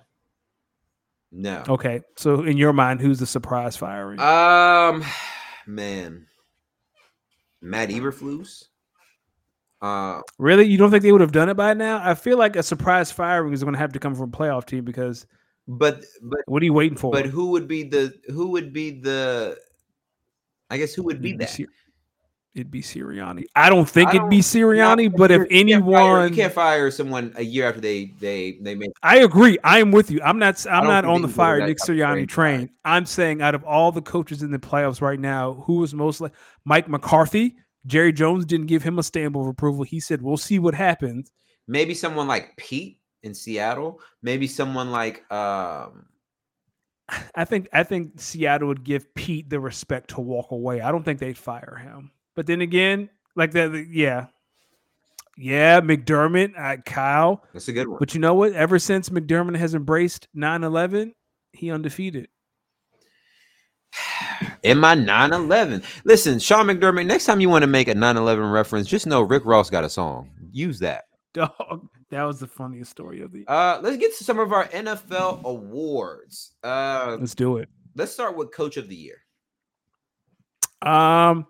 no. 1.31 1.63
Okay. 1.67 2.01
So 2.15 2.43
in 2.43 2.57
your 2.57 2.73
mind, 2.73 3.01
who's 3.01 3.19
the 3.19 3.25
surprise 3.25 3.75
firing? 3.75 4.19
Um, 4.19 5.03
man, 5.65 6.27
Matt 7.61 7.89
Eberflus. 7.89 8.65
Uh, 9.81 10.21
really? 10.39 10.65
You 10.65 10.77
don't 10.77 10.89
think 10.89 11.03
they 11.03 11.11
would 11.11 11.21
have 11.21 11.31
done 11.31 11.49
it 11.49 11.53
by 11.53 11.73
now? 11.73 12.01
I 12.03 12.15
feel 12.15 12.37
like 12.37 12.55
a 12.55 12.63
surprise 12.63 13.11
firing 13.11 13.53
is 13.53 13.63
going 13.63 13.73
to 13.73 13.79
have 13.79 13.93
to 13.93 13.99
come 13.99 14.15
from 14.15 14.29
a 14.29 14.35
playoff 14.35 14.65
team 14.65 14.83
because 14.83 15.27
but 15.67 16.03
but 16.21 16.39
what 16.45 16.61
are 16.61 16.65
you 16.65 16.73
waiting 16.73 16.97
for? 16.97 17.11
but 17.11 17.25
who 17.25 17.51
would 17.51 17.67
be 17.67 17.83
the 17.83 18.13
who 18.27 18.47
would 18.49 18.71
be 18.71 18.91
the? 18.91 19.57
I 20.69 20.77
guess 20.77 20.93
who 20.93 21.03
would 21.03 21.21
be 21.21 21.33
be 21.33 21.37
that? 21.39 21.59
It'd 22.57 22.71
be 22.71 22.81
Sirianni. 22.81 23.43
I 23.55 23.69
don't 23.69 23.87
think 23.87 24.09
I 24.09 24.15
it'd 24.15 24.29
be 24.29 24.37
don't- 24.37 24.41
Sirianni, 24.43 25.15
but 25.15 25.29
if 25.29 25.41
you 25.41 25.45
can't 25.45 25.85
fire- 25.85 26.17
anyone, 26.17 26.29
you 26.29 26.35
can't 26.35 26.53
fire 26.53 26.89
someone 26.89 27.31
a 27.35 27.43
year 27.43 27.67
after 27.67 27.79
they 27.79 28.05
they 28.19 28.57
they 28.61 28.73
make. 28.73 28.89
I 29.03 29.19
agree. 29.19 29.59
I 29.63 29.77
am 29.77 29.91
with 29.91 30.09
you. 30.09 30.19
I'm 30.23 30.39
not. 30.39 30.65
I'm 30.65 30.85
don't 30.85 30.91
on 30.91 31.03
the 31.03 31.03
can 31.03 31.21
go 31.21 31.27
to 31.27 31.33
fire 31.33 31.67
Nick 31.67 31.77
Sirianni 31.77 32.27
train 32.27 32.27
train. 32.27 32.69
I'm 32.83 33.05
saying 33.05 33.43
out 33.43 33.53
of 33.53 33.63
all 33.63 33.91
the 33.91 34.01
coaches 34.01 34.41
in 34.41 34.49
the 34.49 34.57
playoffs 34.57 35.01
right 35.01 35.19
now, 35.19 35.53
who 35.67 35.75
was 35.75 35.93
most 35.93 36.19
like 36.19 36.33
Mike 36.65 36.89
McCarthy? 36.89 37.55
Jerry 37.85 38.11
Jones 38.11 38.43
didn't 38.43 38.65
give 38.65 38.81
him 38.81 38.97
a 38.97 39.03
stamp 39.03 39.35
of 39.35 39.45
approval. 39.45 39.83
He 39.83 39.99
said, 39.99 40.23
"We'll 40.23 40.37
see 40.37 40.57
what 40.57 40.73
happens." 40.73 41.31
Maybe 41.67 41.93
someone 41.93 42.27
like 42.27 42.57
Pete 42.57 42.99
in 43.21 43.35
Seattle. 43.35 44.01
Maybe 44.23 44.47
someone 44.47 44.89
like 44.89 45.31
um. 45.31 46.07
I 47.35 47.45
think. 47.45 47.69
I 47.71 47.83
think 47.83 48.19
Seattle 48.19 48.67
would 48.67 48.83
give 48.83 49.13
Pete 49.13 49.49
the 49.49 49.59
respect 49.59 50.09
to 50.11 50.21
walk 50.21 50.49
away. 50.49 50.81
I 50.81 50.91
don't 50.91 51.03
think 51.03 51.19
they'd 51.19 51.37
fire 51.37 51.79
him. 51.81 52.11
But 52.37 52.45
then 52.45 52.61
again, 52.61 53.09
like 53.35 53.49
that, 53.53 53.87
yeah, 53.89 54.27
yeah, 55.39 55.81
McDermott, 55.81 56.53
uh, 56.55 56.79
Kyle. 56.83 57.43
That's 57.51 57.67
a 57.67 57.73
good 57.73 57.87
one. 57.87 57.97
But 57.97 58.13
you 58.13 58.19
know 58.19 58.35
what? 58.35 58.53
Ever 58.53 58.77
since 58.77 59.09
McDermott 59.09 59.57
has 59.57 59.73
embraced 59.73 60.27
9-11, 60.37 61.13
he 61.53 61.71
undefeated. 61.71 62.27
In 64.61 64.77
my 64.77 64.95
9-11. 64.95 65.83
Listen, 66.05 66.37
Sean 66.37 66.67
McDermott, 66.67 67.07
next 67.07 67.25
time 67.25 67.39
you 67.39 67.49
want 67.49 67.63
to 67.63 67.67
make 67.67 67.87
a 67.87 67.95
9-11 67.95 68.53
reference, 68.53 68.87
just 68.87 69.07
know 69.07 69.23
Rick 69.23 69.43
Ross 69.43 69.71
got 69.71 69.83
a 69.83 69.89
song. 69.89 70.29
Use 70.51 70.77
that. 70.77 71.05
Dog, 71.33 71.87
that 72.11 72.21
was 72.21 72.39
the 72.39 72.45
funniest 72.45 72.91
story 72.91 73.21
of 73.21 73.31
the. 73.31 73.45
Uh, 73.47 73.79
let's 73.81 73.97
get 73.97 74.15
to 74.19 74.23
some 74.23 74.37
of 74.37 74.53
our 74.53 74.67
NFL 74.67 75.43
awards. 75.43 76.51
Uh, 76.63 77.17
Let's 77.19 77.33
do 77.33 77.57
it. 77.57 77.67
let's 77.95 78.11
start 78.11 78.37
with 78.37 78.51
Coach 78.51 78.77
of 78.77 78.89
the 78.89 78.95
Year. 78.95 79.17
Um, 80.83 81.47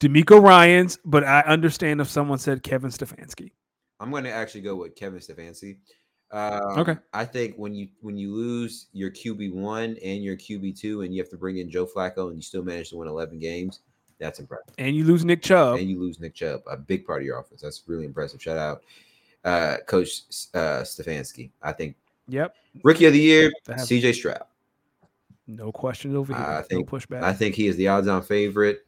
DeMeco 0.00 0.42
Ryans, 0.42 0.98
but 1.04 1.24
I 1.24 1.40
understand 1.42 2.00
if 2.00 2.08
someone 2.08 2.38
said 2.38 2.62
Kevin 2.62 2.90
Stefanski. 2.90 3.52
I'm 4.00 4.10
going 4.10 4.24
to 4.24 4.32
actually 4.32 4.62
go 4.62 4.74
with 4.76 4.96
Kevin 4.96 5.20
Stefanski. 5.20 5.76
Um, 6.32 6.78
Okay. 6.78 6.96
I 7.12 7.24
think 7.24 7.56
when 7.56 7.74
you 7.74 7.88
when 8.00 8.16
you 8.16 8.32
lose 8.34 8.86
your 8.92 9.10
QB 9.10 9.52
one 9.52 9.96
and 10.02 10.22
your 10.24 10.36
QB 10.36 10.78
two, 10.78 11.02
and 11.02 11.12
you 11.14 11.20
have 11.20 11.28
to 11.30 11.36
bring 11.36 11.58
in 11.58 11.70
Joe 11.70 11.86
Flacco, 11.86 12.28
and 12.28 12.36
you 12.36 12.42
still 12.42 12.62
manage 12.62 12.90
to 12.90 12.96
win 12.96 13.08
11 13.08 13.38
games, 13.38 13.80
that's 14.18 14.38
impressive. 14.38 14.74
And 14.78 14.94
you 14.96 15.04
lose 15.04 15.24
Nick 15.24 15.42
Chubb. 15.42 15.78
and 15.78 15.88
you 15.90 16.00
lose 16.00 16.18
Nick 16.20 16.34
Chubb, 16.34 16.62
a 16.70 16.76
big 16.76 17.04
part 17.04 17.20
of 17.20 17.26
your 17.26 17.38
offense. 17.38 17.60
That's 17.60 17.82
really 17.86 18.04
impressive. 18.06 18.40
Shout 18.40 18.56
out, 18.56 18.82
uh, 19.44 19.78
Coach 19.86 20.22
uh, 20.54 20.82
Stefanski. 20.82 21.50
I 21.62 21.72
think 21.72 21.96
Yep. 22.28 22.54
Rookie 22.84 23.06
of 23.06 23.12
the 23.12 23.18
Year, 23.18 23.50
CJ 23.68 24.14
Stroud. 24.14 24.44
No 25.48 25.72
question 25.72 26.14
over 26.14 26.32
here. 26.32 26.42
I 26.42 26.62
think- 26.62 26.90
no 26.90 26.98
pushback. 26.98 27.22
I 27.24 27.32
think 27.32 27.56
he 27.56 27.66
is 27.66 27.76
the 27.76 27.88
odds-on 27.88 28.22
favorite. 28.22 28.86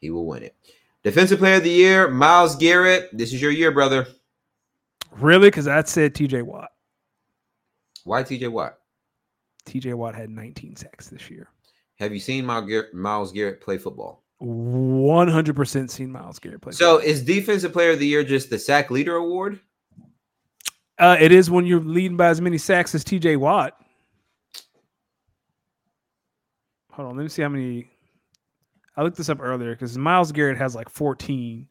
He 0.00 0.10
will 0.10 0.26
win 0.26 0.42
it. 0.42 0.56
Defensive 1.02 1.38
Player 1.38 1.56
of 1.56 1.64
the 1.64 1.70
Year, 1.70 2.08
Myles 2.08 2.56
Garrett. 2.56 3.10
This 3.12 3.32
is 3.32 3.40
your 3.40 3.50
year, 3.50 3.70
brother. 3.70 4.06
really? 5.18 5.48
Because 5.48 5.68
I 5.68 5.82
said 5.84 6.14
TJ 6.14 6.42
Watt. 6.42 6.70
Why 8.04 8.22
TJ 8.22 8.50
Watt? 8.50 8.78
TJ 9.66 9.94
Watt 9.94 10.14
had 10.14 10.30
19 10.30 10.76
sacks 10.76 11.08
this 11.08 11.30
year. 11.30 11.48
Have 11.98 12.12
you 12.12 12.20
seen 12.20 12.46
Myles 12.46 13.32
Garrett, 13.32 13.60
play 13.60 13.78
football? 13.78 14.22
100% 14.40 15.90
seen 15.90 16.12
Myles 16.12 16.38
Garrett 16.38 16.60
play. 16.60 16.72
So 16.72 16.98
is 16.98 17.22
Defensive 17.22 17.72
Player 17.72 17.90
of 17.90 17.98
the 17.98 18.06
Year 18.06 18.22
just 18.22 18.50
the 18.50 18.58
sack 18.58 18.90
leader 18.90 19.16
award? 19.16 19.60
Uh, 20.98 21.16
it 21.20 21.32
is 21.32 21.50
when 21.50 21.66
you're 21.66 21.80
leading 21.80 22.16
by 22.16 22.28
as 22.28 22.40
many 22.40 22.58
sacks 22.58 22.94
as 22.94 23.04
TJ 23.04 23.36
Watt. 23.36 23.80
Hold 26.92 27.10
on, 27.10 27.16
let 27.16 27.22
me 27.22 27.28
see 27.28 27.42
how 27.42 27.48
many. 27.48 27.90
I 28.98 29.02
looked 29.02 29.16
this 29.16 29.28
up 29.28 29.38
earlier 29.40 29.70
because 29.70 29.96
Myles 29.96 30.32
Garrett 30.32 30.58
has 30.58 30.74
like 30.74 30.88
14. 30.88 31.68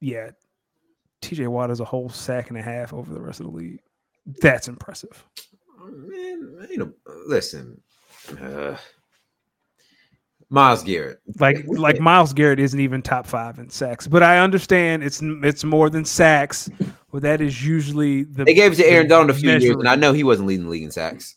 Yeah, 0.00 0.30
TJ 1.22 1.46
Watt 1.46 1.70
is 1.70 1.78
a 1.78 1.84
whole 1.84 2.08
sack 2.08 2.48
and 2.48 2.58
a 2.58 2.62
half 2.62 2.92
over 2.92 3.14
the 3.14 3.20
rest 3.20 3.38
of 3.38 3.46
the 3.46 3.52
league. 3.52 3.80
That's 4.26 4.66
impressive. 4.66 5.24
Oh, 5.80 5.86
man, 5.86 6.66
you 6.68 6.78
know, 6.78 6.92
listen, 7.26 7.80
uh, 8.40 8.76
Myles 10.48 10.82
Garrett. 10.82 11.20
Like 11.38 11.64
like 11.68 12.00
Myles 12.00 12.32
Garrett 12.32 12.58
isn't 12.58 12.80
even 12.80 13.00
top 13.00 13.24
five 13.24 13.60
in 13.60 13.70
sacks, 13.70 14.08
but 14.08 14.24
I 14.24 14.40
understand 14.40 15.04
it's 15.04 15.20
it's 15.22 15.62
more 15.62 15.90
than 15.90 16.04
sacks. 16.04 16.68
Well, 17.12 17.20
that 17.20 17.40
is 17.40 17.64
usually 17.64 18.24
the. 18.24 18.44
They 18.44 18.54
gave 18.54 18.72
it 18.72 18.76
to 18.76 18.86
Aaron 18.86 19.06
Donald 19.06 19.30
a 19.30 19.34
few 19.34 19.48
years, 19.48 19.64
and 19.64 19.88
I 19.88 19.94
know 19.94 20.12
he 20.12 20.24
wasn't 20.24 20.48
leading 20.48 20.64
the 20.64 20.72
league 20.72 20.82
in 20.82 20.90
sacks. 20.90 21.36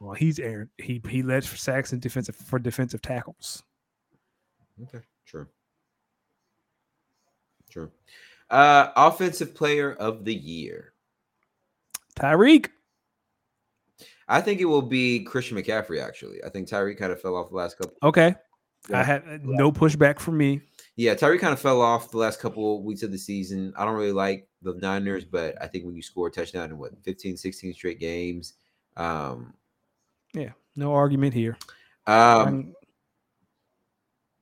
Well, 0.00 0.14
he's 0.14 0.38
Aaron. 0.38 0.70
He 0.78 1.00
he 1.08 1.22
led 1.22 1.44
for 1.44 1.56
sacks 1.56 1.92
and 1.92 2.00
defensive 2.00 2.34
for 2.34 2.58
defensive 2.58 3.02
tackles. 3.02 3.62
Okay, 4.82 5.04
true. 5.26 5.46
True. 7.70 7.90
Uh, 8.48 8.88
offensive 8.96 9.54
player 9.54 9.92
of 9.92 10.24
the 10.24 10.34
year. 10.34 10.94
Tyreek. 12.18 12.68
I 14.26 14.40
think 14.40 14.60
it 14.60 14.64
will 14.64 14.82
be 14.82 15.22
Christian 15.24 15.58
McCaffrey. 15.58 16.02
Actually, 16.02 16.42
I 16.44 16.48
think 16.48 16.68
Tyreek 16.68 16.98
kind 16.98 17.12
of 17.12 17.20
fell 17.20 17.36
off 17.36 17.50
the 17.50 17.56
last 17.56 17.76
couple. 17.76 17.94
Okay. 18.02 18.34
Yeah. 18.88 19.00
I 19.00 19.02
had 19.02 19.22
uh, 19.22 19.38
no 19.42 19.70
pushback 19.70 20.18
from 20.18 20.38
me. 20.38 20.62
Yeah, 20.96 21.14
Tyreek 21.14 21.40
kind 21.40 21.52
of 21.52 21.60
fell 21.60 21.80
off 21.80 22.10
the 22.10 22.18
last 22.18 22.40
couple 22.40 22.82
weeks 22.82 23.02
of 23.02 23.12
the 23.12 23.18
season. 23.18 23.72
I 23.76 23.84
don't 23.84 23.94
really 23.94 24.12
like 24.12 24.48
the 24.62 24.74
Niners, 24.74 25.24
but 25.24 25.60
I 25.62 25.66
think 25.66 25.84
when 25.84 25.94
you 25.94 26.02
score 26.02 26.28
a 26.28 26.30
touchdown 26.30 26.70
in 26.70 26.78
what 26.78 26.92
15, 27.04 27.36
16 27.36 27.74
straight 27.74 28.00
games, 28.00 28.54
um, 28.96 29.54
Yeah, 30.34 30.50
no 30.76 30.94
argument 30.94 31.34
here. 31.34 31.56
um, 32.06 32.74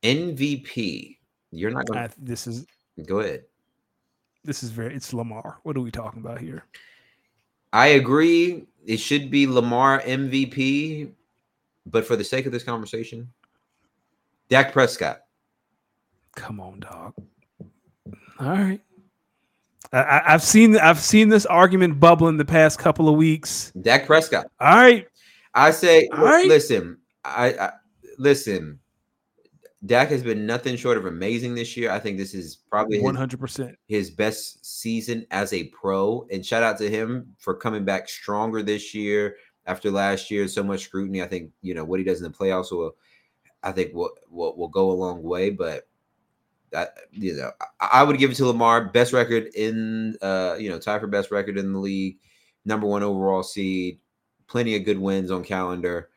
MVP. 0.02 1.16
You're 1.50 1.70
not 1.70 1.86
gonna 1.86 2.10
this 2.18 2.46
is 2.46 2.66
go 3.06 3.20
ahead. 3.20 3.44
this 4.44 4.62
is 4.62 4.70
very. 4.70 4.94
It's 4.94 5.12
Lamar. 5.12 5.58
What 5.62 5.76
are 5.76 5.80
we 5.80 5.90
talking 5.90 6.20
about 6.20 6.40
here? 6.40 6.64
I 7.72 7.88
agree. 7.88 8.66
It 8.86 8.98
should 8.98 9.30
be 9.30 9.46
Lamar 9.46 10.00
MVP, 10.00 11.10
but 11.86 12.06
for 12.06 12.16
the 12.16 12.24
sake 12.24 12.46
of 12.46 12.52
this 12.52 12.62
conversation, 12.62 13.30
Dak 14.48 14.72
Prescott. 14.72 15.22
Come 16.34 16.60
on, 16.60 16.80
dog. 16.80 17.14
All 18.40 18.50
right. 18.50 18.80
I, 19.92 20.22
I've 20.26 20.42
seen 20.42 20.76
I've 20.76 21.00
seen 21.00 21.28
this 21.28 21.46
argument 21.46 21.98
bubbling 21.98 22.36
the 22.36 22.44
past 22.44 22.78
couple 22.78 23.08
of 23.08 23.16
weeks. 23.16 23.72
Dak 23.80 24.06
Prescott. 24.06 24.46
All 24.60 24.76
right. 24.76 25.08
I 25.54 25.70
say, 25.70 26.08
right. 26.12 26.46
listen, 26.46 26.98
I, 27.24 27.52
I 27.52 27.70
listen. 28.18 28.80
Dak 29.86 30.08
has 30.08 30.24
been 30.24 30.44
nothing 30.44 30.74
short 30.74 30.98
of 30.98 31.06
amazing 31.06 31.54
this 31.54 31.76
year. 31.76 31.92
I 31.92 32.00
think 32.00 32.18
this 32.18 32.34
is 32.34 32.56
probably 32.68 33.00
hundred 33.00 33.38
percent. 33.38 33.78
his 33.86 34.10
best 34.10 34.64
season 34.66 35.24
as 35.30 35.52
a 35.52 35.64
pro. 35.68 36.26
And 36.32 36.44
shout 36.44 36.64
out 36.64 36.78
to 36.78 36.90
him 36.90 37.34
for 37.38 37.54
coming 37.54 37.84
back 37.84 38.08
stronger 38.08 38.62
this 38.62 38.92
year 38.92 39.36
after 39.66 39.90
last 39.90 40.32
year. 40.32 40.48
So 40.48 40.64
much 40.64 40.82
scrutiny. 40.84 41.22
I 41.22 41.28
think 41.28 41.52
you 41.62 41.74
know 41.74 41.84
what 41.84 42.00
he 42.00 42.04
does 42.04 42.20
in 42.20 42.24
the 42.24 42.36
playoffs 42.36 42.72
will, 42.72 42.96
I 43.62 43.70
think 43.70 43.94
will 43.94 44.10
will, 44.28 44.56
will 44.56 44.68
go 44.68 44.90
a 44.90 44.92
long 44.92 45.22
way. 45.22 45.50
But 45.50 45.86
that 46.72 46.94
you 47.12 47.36
know, 47.36 47.52
I, 47.80 48.00
I 48.00 48.02
would 48.02 48.18
give 48.18 48.32
it 48.32 48.34
to 48.36 48.46
Lamar. 48.46 48.86
Best 48.86 49.12
record 49.12 49.46
in 49.54 50.16
uh, 50.20 50.56
you 50.58 50.70
know, 50.70 50.80
tie 50.80 50.98
for 50.98 51.06
best 51.06 51.30
record 51.30 51.56
in 51.56 51.72
the 51.72 51.78
league, 51.78 52.18
number 52.64 52.86
one 52.88 53.04
overall 53.04 53.44
seed, 53.44 54.00
plenty 54.48 54.74
of 54.76 54.84
good 54.84 54.98
wins 54.98 55.30
on 55.30 55.44
calendar. 55.44 56.08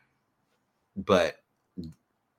But 0.96 1.36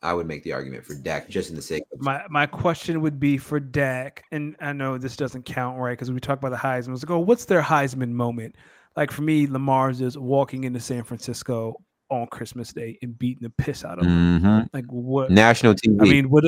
I 0.01 0.13
would 0.13 0.27
make 0.27 0.43
the 0.43 0.51
argument 0.51 0.85
for 0.85 0.95
Dak 0.95 1.29
just 1.29 1.49
in 1.49 1.55
the 1.55 1.61
sake 1.61 1.83
of 1.93 2.01
My 2.01 2.23
my 2.29 2.45
question 2.45 3.01
would 3.01 3.19
be 3.19 3.37
for 3.37 3.59
Dak, 3.59 4.25
and 4.31 4.55
I 4.59 4.73
know 4.73 4.97
this 4.97 5.15
doesn't 5.15 5.43
count, 5.45 5.79
right? 5.79 5.93
Because 5.93 6.11
we 6.11 6.19
talk 6.19 6.39
about 6.39 6.51
the 6.51 6.57
Heisman. 6.57 6.93
It's 6.93 7.03
like, 7.03 7.11
oh, 7.11 7.19
what's 7.19 7.45
their 7.45 7.61
Heisman 7.61 8.09
moment? 8.09 8.55
Like 8.97 9.11
for 9.11 9.21
me, 9.21 9.47
Lamar's 9.47 10.01
is 10.01 10.17
walking 10.17 10.65
into 10.65 10.79
San 10.79 11.03
Francisco 11.03 11.81
on 12.09 12.27
Christmas 12.27 12.73
Day 12.73 12.99
and 13.01 13.17
beating 13.17 13.43
the 13.43 13.49
piss 13.63 13.85
out 13.85 13.97
of 13.97 14.05
them. 14.05 14.41
Mhm. 14.41 14.69
Like 14.73 14.85
what? 14.87 15.31
national 15.31 15.73
TV. 15.73 16.01
I 16.01 16.03
mean, 16.03 16.29
what? 16.29 16.43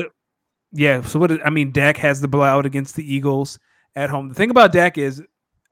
Yeah. 0.72 1.02
So 1.02 1.18
what? 1.18 1.44
I 1.44 1.50
mean, 1.50 1.72
Dak 1.72 1.96
has 1.96 2.20
the 2.20 2.28
blowout 2.28 2.66
against 2.66 2.94
the 2.94 3.14
Eagles 3.14 3.58
at 3.96 4.10
home. 4.10 4.28
The 4.28 4.34
thing 4.34 4.50
about 4.50 4.72
Dak 4.72 4.98
is, 4.98 5.22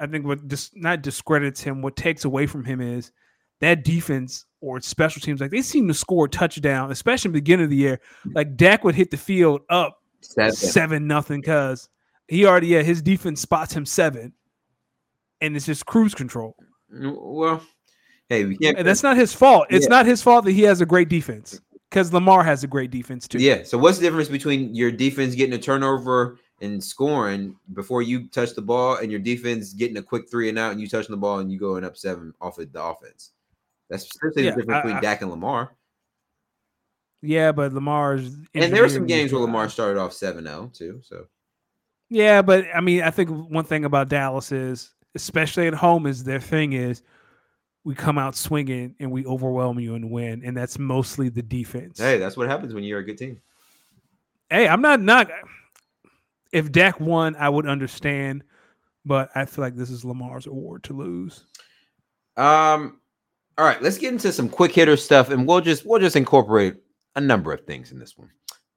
I 0.01 0.06
think 0.06 0.26
what 0.26 0.48
dis, 0.48 0.70
not 0.74 1.02
discredits 1.02 1.60
him, 1.60 1.82
what 1.82 1.96
takes 1.96 2.24
away 2.24 2.46
from 2.46 2.64
him 2.64 2.80
is 2.80 3.12
that 3.60 3.85
defense 3.85 4.47
or 4.60 4.81
special 4.81 5.20
teams. 5.20 5.40
Like 5.40 5.51
they 5.51 5.62
seem 5.62 5.86
to 5.89 5.94
score 5.94 6.26
a 6.26 6.28
touchdown, 6.28 6.90
especially 6.90 7.28
in 7.28 7.32
the 7.32 7.40
beginning 7.40 7.64
of 7.64 7.70
the 7.70 7.76
year. 7.76 8.01
Like 8.35 8.56
Dak 8.56 8.85
would 8.85 8.94
hit 8.94 9.10
the 9.10 9.16
field 9.16 9.62
up 9.70 10.02
Seven. 10.20 10.52
seven 10.55 11.06
nothing 11.06 11.40
because 11.40 11.89
he 12.28 12.47
already 12.47 12.68
yeah 12.68 12.82
his 12.82 13.02
defense 13.02 13.40
spots 13.40 13.74
him 13.74 13.85
seven, 13.86 14.32
and 15.40 15.56
it's 15.56 15.66
just 15.66 15.85
cruise 15.86 16.14
control. 16.14 16.56
Well, 16.90 17.62
hey, 18.28 18.44
we 18.44 18.56
can't. 18.56 18.78
And 18.78 18.86
that's 18.86 19.02
not 19.02 19.16
his 19.16 19.35
fault. 19.35 19.66
It's 19.70 19.85
Yeah. 19.86 19.90
not 19.90 20.06
his 20.06 20.22
fault 20.22 20.44
that 20.47 20.52
he 20.52 20.62
has 20.62 20.81
a 20.81 20.86
great 20.86 21.09
defense 21.09 21.60
because 21.90 22.12
Lamar 22.12 22.43
has 22.44 22.64
a 22.64 22.66
great 22.66 22.90
defense 22.90 23.28
too. 23.28 23.39
Yeah. 23.39 23.62
So 23.64 23.76
what's 23.76 23.98
the 23.98 24.05
difference 24.06 24.28
between 24.28 24.74
your 24.74 24.90
defense 24.90 25.35
getting 25.35 25.55
a 25.55 25.59
turnover 25.59 26.39
and 26.60 26.82
scoring 26.82 27.56
before 27.74 28.01
you 28.01 28.28
touch 28.28 28.55
the 28.55 28.62
ball, 28.62 28.97
and 28.97 29.10
your 29.10 29.20
defense 29.20 29.74
getting 29.74 29.97
a 29.98 30.02
quick 30.02 30.31
three 30.31 30.48
and 30.48 30.59
out, 30.59 30.72
and 30.72 30.81
you 30.81 30.89
touching 30.89 31.10
the 31.10 31.16
ball 31.18 31.40
and 31.40 31.52
you 31.52 31.59
going 31.59 31.85
up 31.85 31.97
seven 31.97 32.32
off 32.40 32.59
of 32.59 32.72
the 32.72 32.82
offense? 32.82 33.32
That's 33.90 34.05
essentially 34.05 34.44
Yeah, 34.44 34.51
the 34.52 34.56
difference 34.62 34.77
I- 34.77 34.81
between 34.82 34.97
I- 34.97 35.01
Dak 35.01 35.23
and 35.23 35.31
Lamar. 35.31 35.74
Yeah, 37.23 37.52
but 37.52 37.73
Lamar's 37.73 38.35
And 38.55 38.73
there 38.73 38.82
were 38.82 38.89
some 38.89 39.06
games 39.06 39.32
where. 39.32 39.40
Lamar 39.40 39.69
started 39.70 39.98
off 39.98 40.12
7-0 40.12 40.69
too. 40.77 41.01
So 41.02 41.27
Yeah, 42.11 42.43
but 42.43 42.66
I 42.74 42.81
mean, 42.81 43.02
I 43.02 43.11
think 43.11 43.31
one 43.31 43.65
thing 43.65 43.85
about 43.86 44.09
Dallas 44.09 44.52
is, 44.52 44.93
especially 45.15 45.66
at 45.66 45.74
home, 45.74 46.06
is 46.06 46.23
their 46.23 46.40
thing 46.40 46.74
is 46.74 47.02
we 47.85 47.94
come 47.94 48.19
out 48.19 48.35
swinging 48.36 48.94
and 49.01 49.11
we 49.11 49.24
overwhelm 49.27 49.78
you 49.81 49.94
and 49.94 50.11
win, 50.11 50.43
and 50.44 50.56
that's 50.56 50.78
mostly 50.78 51.28
the 51.31 51.43
defense. 51.43 51.98
hey, 51.98 52.19
that's 52.19 52.36
what 52.36 52.48
happens 52.48 52.74
when 52.74 52.85
you're 52.85 52.98
a 53.01 53.05
good 53.05 53.19
team. 53.19 53.40
Hey, 54.51 54.69
I'm 54.69 54.82
not 54.82 55.01
not. 55.01 55.31
If 56.52 56.70
Dak 56.70 57.01
won, 57.01 57.35
I 57.36 57.48
would 57.48 57.66
understand, 57.66 58.44
but 59.05 59.31
I 59.35 59.44
feel 59.47 59.65
like 59.65 59.74
this 59.77 59.90
is 59.90 60.05
Lamar's 60.05 60.47
award 60.47 60.85
to 60.85 60.93
lose. 60.93 61.44
Um, 62.36 63.01
all 63.56 63.64
right, 63.64 63.81
let's 63.82 63.98
get 63.98 64.12
into 64.12 64.32
some 64.32 64.48
quick 64.48 64.72
hitter 64.72 64.97
stuff, 64.97 65.31
and 65.31 65.47
we'll 65.47 65.60
just 65.60 65.86
we'll 65.86 66.01
just 66.01 66.16
incorporate 66.16 66.74
a 67.16 67.20
number 67.20 67.52
of 67.52 67.60
things 67.62 67.93
in 67.93 67.98
this 67.98 68.16
one. 68.18 68.31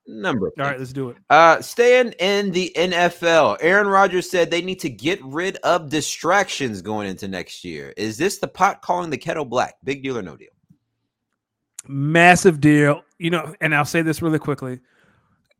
Number 0.09 0.47
of 0.47 0.53
All 0.57 0.63
right, 0.65 0.71
things. 0.71 0.79
let's 0.79 0.93
do 0.93 1.09
it. 1.09 1.17
Uh, 1.29 1.61
staying 1.61 2.13
in 2.19 2.51
the 2.51 2.71
NFL, 2.77 3.57
Aaron 3.59 3.87
Rodgers 3.87 4.29
said 4.29 4.49
they 4.49 4.61
need 4.61 4.79
to 4.79 4.89
get 4.89 5.21
rid 5.23 5.57
of 5.57 5.89
distractions 5.89 6.81
going 6.81 7.09
into 7.09 7.27
next 7.27 7.65
year. 7.65 7.93
Is 7.97 8.17
this 8.17 8.37
the 8.37 8.47
pot 8.47 8.81
calling 8.81 9.09
the 9.09 9.17
kettle 9.17 9.43
black? 9.43 9.75
Big 9.83 10.03
deal 10.03 10.17
or 10.17 10.21
no 10.21 10.37
deal? 10.37 10.47
Massive 11.87 12.61
deal. 12.61 13.03
You 13.17 13.31
know, 13.31 13.53
and 13.59 13.75
I'll 13.75 13.83
say 13.83 14.01
this 14.01 14.21
really 14.21 14.39
quickly. 14.39 14.79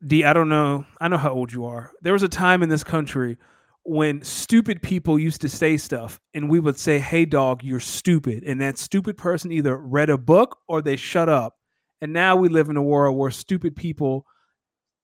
D, 0.05 0.23
I 0.23 0.31
don't 0.31 0.49
know. 0.49 0.85
I 1.01 1.09
know 1.09 1.17
how 1.17 1.33
old 1.33 1.51
you 1.51 1.65
are. 1.65 1.91
There 2.01 2.13
was 2.13 2.23
a 2.23 2.29
time 2.29 2.63
in 2.63 2.69
this 2.69 2.83
country 2.85 3.37
when 3.87 4.21
stupid 4.21 4.81
people 4.81 5.17
used 5.17 5.39
to 5.39 5.47
say 5.47 5.77
stuff, 5.77 6.19
and 6.33 6.49
we 6.49 6.59
would 6.59 6.77
say, 6.77 6.99
Hey, 6.99 7.23
dog, 7.23 7.63
you're 7.63 7.79
stupid. 7.79 8.43
And 8.43 8.59
that 8.59 8.77
stupid 8.77 9.17
person 9.17 9.51
either 9.51 9.77
read 9.77 10.09
a 10.09 10.17
book 10.17 10.57
or 10.67 10.81
they 10.81 10.97
shut 10.97 11.29
up. 11.29 11.55
And 12.01 12.11
now 12.11 12.35
we 12.35 12.49
live 12.49 12.69
in 12.69 12.75
a 12.75 12.83
world 12.83 13.17
where 13.17 13.31
stupid 13.31 13.75
people 13.77 14.25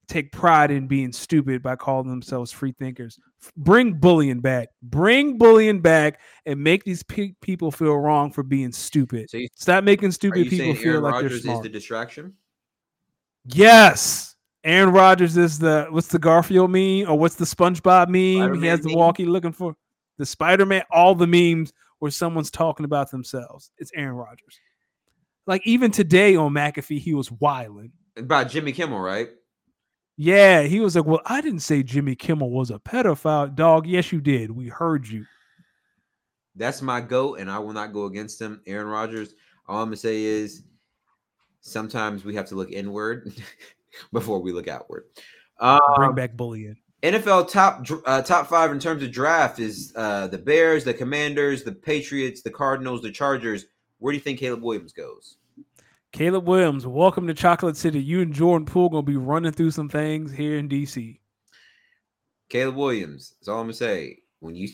take 0.09 0.33
pride 0.33 0.69
in 0.69 0.85
being 0.85 1.13
stupid 1.13 1.63
by 1.63 1.77
calling 1.77 2.09
themselves 2.09 2.51
free 2.51 2.73
thinkers. 2.77 3.17
Bring 3.55 3.93
bullying 3.93 4.41
back. 4.41 4.67
Bring 4.81 5.37
bullying 5.37 5.79
back 5.79 6.19
and 6.45 6.61
make 6.61 6.83
these 6.83 7.03
pe- 7.03 7.35
people 7.41 7.71
feel 7.71 7.95
wrong 7.95 8.31
for 8.33 8.43
being 8.43 8.73
stupid. 8.73 9.29
So 9.29 9.37
you, 9.37 9.47
Stop 9.55 9.85
making 9.85 10.11
stupid 10.11 10.49
people 10.49 10.75
feel 10.75 10.91
Aaron 10.91 11.03
like 11.03 11.13
they're 11.13 11.23
Rodgers 11.23 11.45
is 11.45 11.61
the 11.61 11.69
distraction? 11.69 12.33
yes. 13.45 14.32
Aaron 14.63 14.93
Rodgers 14.93 15.35
is 15.35 15.59
the 15.59 15.87
what's 15.89 16.07
the 16.07 16.19
Garfield 16.19 16.71
meme 16.71 17.09
or 17.09 17.17
what's 17.17 17.35
the 17.35 17.45
SpongeBob 17.45 18.07
meme? 18.07 18.13
he 18.13 18.35
Spider-Man 18.37 18.69
has 18.69 18.81
the 18.81 18.95
walkie 18.95 19.25
looking 19.25 19.51
for 19.51 19.75
the 20.17 20.25
Spider-Man, 20.25 20.83
all 20.89 21.15
the 21.15 21.27
memes 21.27 21.73
where 21.99 22.11
someone's 22.11 22.51
talking 22.51 22.85
about 22.85 23.11
themselves. 23.11 23.71
It's 23.77 23.91
Aaron 23.95 24.15
Rodgers. 24.15 24.59
Like 25.47 25.61
even 25.65 25.91
today 25.91 26.35
on 26.35 26.53
McAfee, 26.53 26.99
he 26.99 27.13
was 27.13 27.31
wilding. 27.31 27.91
About 28.15 28.49
Jimmy 28.49 28.71
Kimmel, 28.71 28.99
right? 28.99 29.29
Yeah, 30.15 30.61
he 30.61 30.79
was 30.79 30.95
like, 30.95 31.05
Well, 31.05 31.21
I 31.25 31.41
didn't 31.41 31.61
say 31.61 31.83
Jimmy 31.83 32.15
Kimmel 32.15 32.51
was 32.51 32.71
a 32.71 32.79
pedophile. 32.79 33.53
Dog, 33.53 33.87
yes, 33.87 34.11
you 34.11 34.21
did. 34.21 34.51
We 34.51 34.67
heard 34.67 35.07
you. 35.07 35.25
That's 36.55 36.81
my 36.81 37.01
goat, 37.01 37.39
and 37.39 37.49
I 37.49 37.59
will 37.59 37.73
not 37.73 37.93
go 37.93 38.05
against 38.05 38.39
him. 38.39 38.61
Aaron 38.67 38.87
Rodgers. 38.87 39.33
All 39.67 39.81
I'm 39.81 39.87
gonna 39.87 39.97
say 39.97 40.23
is 40.23 40.63
sometimes 41.61 42.23
we 42.23 42.35
have 42.35 42.47
to 42.47 42.55
look 42.55 42.71
inward 42.71 43.33
before 44.11 44.41
we 44.41 44.51
look 44.51 44.67
outward. 44.67 45.05
Bring 45.59 46.09
Um, 46.09 46.15
back 46.15 46.35
bullying. 46.35 46.77
NFL 47.03 47.49
top 47.49 47.85
uh, 48.05 48.21
top 48.21 48.47
five 48.47 48.71
in 48.71 48.79
terms 48.79 49.03
of 49.03 49.11
draft 49.11 49.59
is 49.59 49.91
uh, 49.95 50.27
the 50.27 50.37
Bears, 50.37 50.83
the 50.85 50.93
Commanders, 50.93 51.63
the 51.63 51.73
Patriots, 51.73 52.41
the 52.41 52.49
Cardinals, 52.49 53.01
the 53.01 53.11
Chargers. 53.11 53.65
Where 53.99 54.11
do 54.11 54.17
you 54.17 54.23
think 54.23 54.39
Caleb 54.39 54.63
Williams 54.63 54.93
goes? 54.93 55.37
Caleb 56.13 56.47
Williams, 56.47 56.87
welcome 56.87 57.27
to 57.27 57.33
Chocolate 57.33 57.75
City. 57.75 58.01
You 58.01 58.21
and 58.21 58.33
Jordan 58.33 58.65
Poole 58.65 58.87
gonna 58.89 59.01
be 59.01 59.17
running 59.17 59.51
through 59.51 59.71
some 59.71 59.89
things 59.89 60.31
here 60.31 60.57
in 60.57 60.69
DC. 60.69 61.19
Caleb 62.49 62.75
Williams. 62.75 63.33
That's 63.39 63.47
all 63.49 63.59
I'm 63.59 63.65
gonna 63.65 63.73
say. 63.73 64.19
When 64.39 64.55
you 64.55 64.69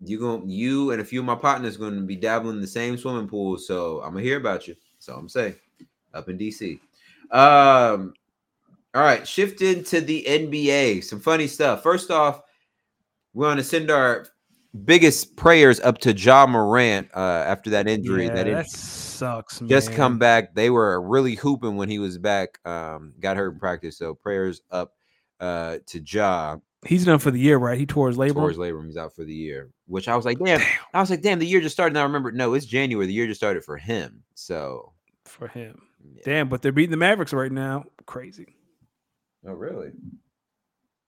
you 0.00 0.18
going 0.18 0.48
you 0.48 0.92
and 0.92 1.00
a 1.00 1.04
few 1.04 1.20
of 1.20 1.26
my 1.26 1.34
partners 1.34 1.76
going 1.76 1.94
to 1.94 2.00
be 2.02 2.16
dabbling 2.16 2.56
in 2.56 2.60
the 2.60 2.66
same 2.66 2.96
swimming 2.96 3.28
pool, 3.28 3.58
so 3.58 4.00
I'm 4.02 4.12
gonna 4.12 4.22
hear 4.22 4.38
about 4.38 4.66
you. 4.66 4.74
That's 4.94 5.08
all 5.08 5.18
I'm 5.18 5.28
saying. 5.28 5.54
Up 6.14 6.28
in 6.28 6.38
DC. 6.38 6.80
Um. 7.30 8.14
All 8.94 9.02
right, 9.02 9.26
shift 9.26 9.60
into 9.60 10.00
the 10.00 10.24
NBA. 10.28 11.04
Some 11.04 11.20
funny 11.20 11.46
stuff. 11.46 11.82
First 11.82 12.10
off, 12.10 12.40
we 13.34 13.46
want 13.46 13.58
to 13.58 13.64
send 13.64 13.90
our 13.90 14.26
biggest 14.84 15.36
prayers 15.36 15.80
up 15.80 15.98
to 15.98 16.12
Ja 16.12 16.46
Morant 16.46 17.08
uh, 17.14 17.44
after 17.46 17.70
that 17.70 17.88
injury. 17.88 18.26
Yeah, 18.26 18.34
that 18.34 18.46
that, 18.46 18.70
sucks, 18.70 19.60
man. 19.60 19.68
just 19.68 19.92
come 19.92 20.18
back. 20.18 20.54
They 20.54 20.70
were 20.70 21.00
really 21.00 21.34
hooping 21.34 21.76
when 21.76 21.88
he 21.88 21.98
was 21.98 22.18
back. 22.18 22.58
Um, 22.66 23.12
got 23.20 23.36
hurt 23.36 23.52
in 23.52 23.58
practice, 23.58 23.98
so 23.98 24.14
prayers 24.14 24.62
up 24.70 24.94
uh 25.40 25.78
to 25.86 26.00
Ja. 26.00 26.56
He's 26.86 27.04
done 27.04 27.18
for 27.18 27.30
the 27.30 27.40
year, 27.40 27.58
right? 27.58 27.78
He 27.78 27.86
tore 27.86 28.08
his 28.08 28.16
labrum. 28.16 28.34
Tore 28.34 28.48
his 28.50 28.58
labrum. 28.58 28.86
He's 28.86 28.96
out 28.96 29.14
for 29.14 29.24
the 29.24 29.34
year. 29.34 29.70
Which 29.86 30.06
I 30.06 30.14
was 30.14 30.24
like, 30.24 30.38
damn. 30.38 30.60
I 30.94 31.00
was 31.00 31.10
like, 31.10 31.22
damn. 31.22 31.40
The 31.40 31.46
year 31.46 31.60
just 31.60 31.74
started. 31.74 31.92
Now 31.92 32.00
I 32.00 32.04
remember, 32.04 32.30
no, 32.30 32.54
it's 32.54 32.66
January. 32.66 33.06
The 33.06 33.12
year 33.12 33.26
just 33.26 33.40
started 33.40 33.64
for 33.64 33.76
him. 33.76 34.22
So, 34.34 34.92
for 35.24 35.48
him. 35.48 35.82
yeah. 36.14 36.22
Damn, 36.24 36.48
but 36.48 36.62
they're 36.62 36.70
beating 36.70 36.92
the 36.92 36.96
Mavericks 36.96 37.32
right 37.32 37.50
now. 37.50 37.84
Crazy. 38.06 38.54
Oh 39.46 39.52
really? 39.52 39.92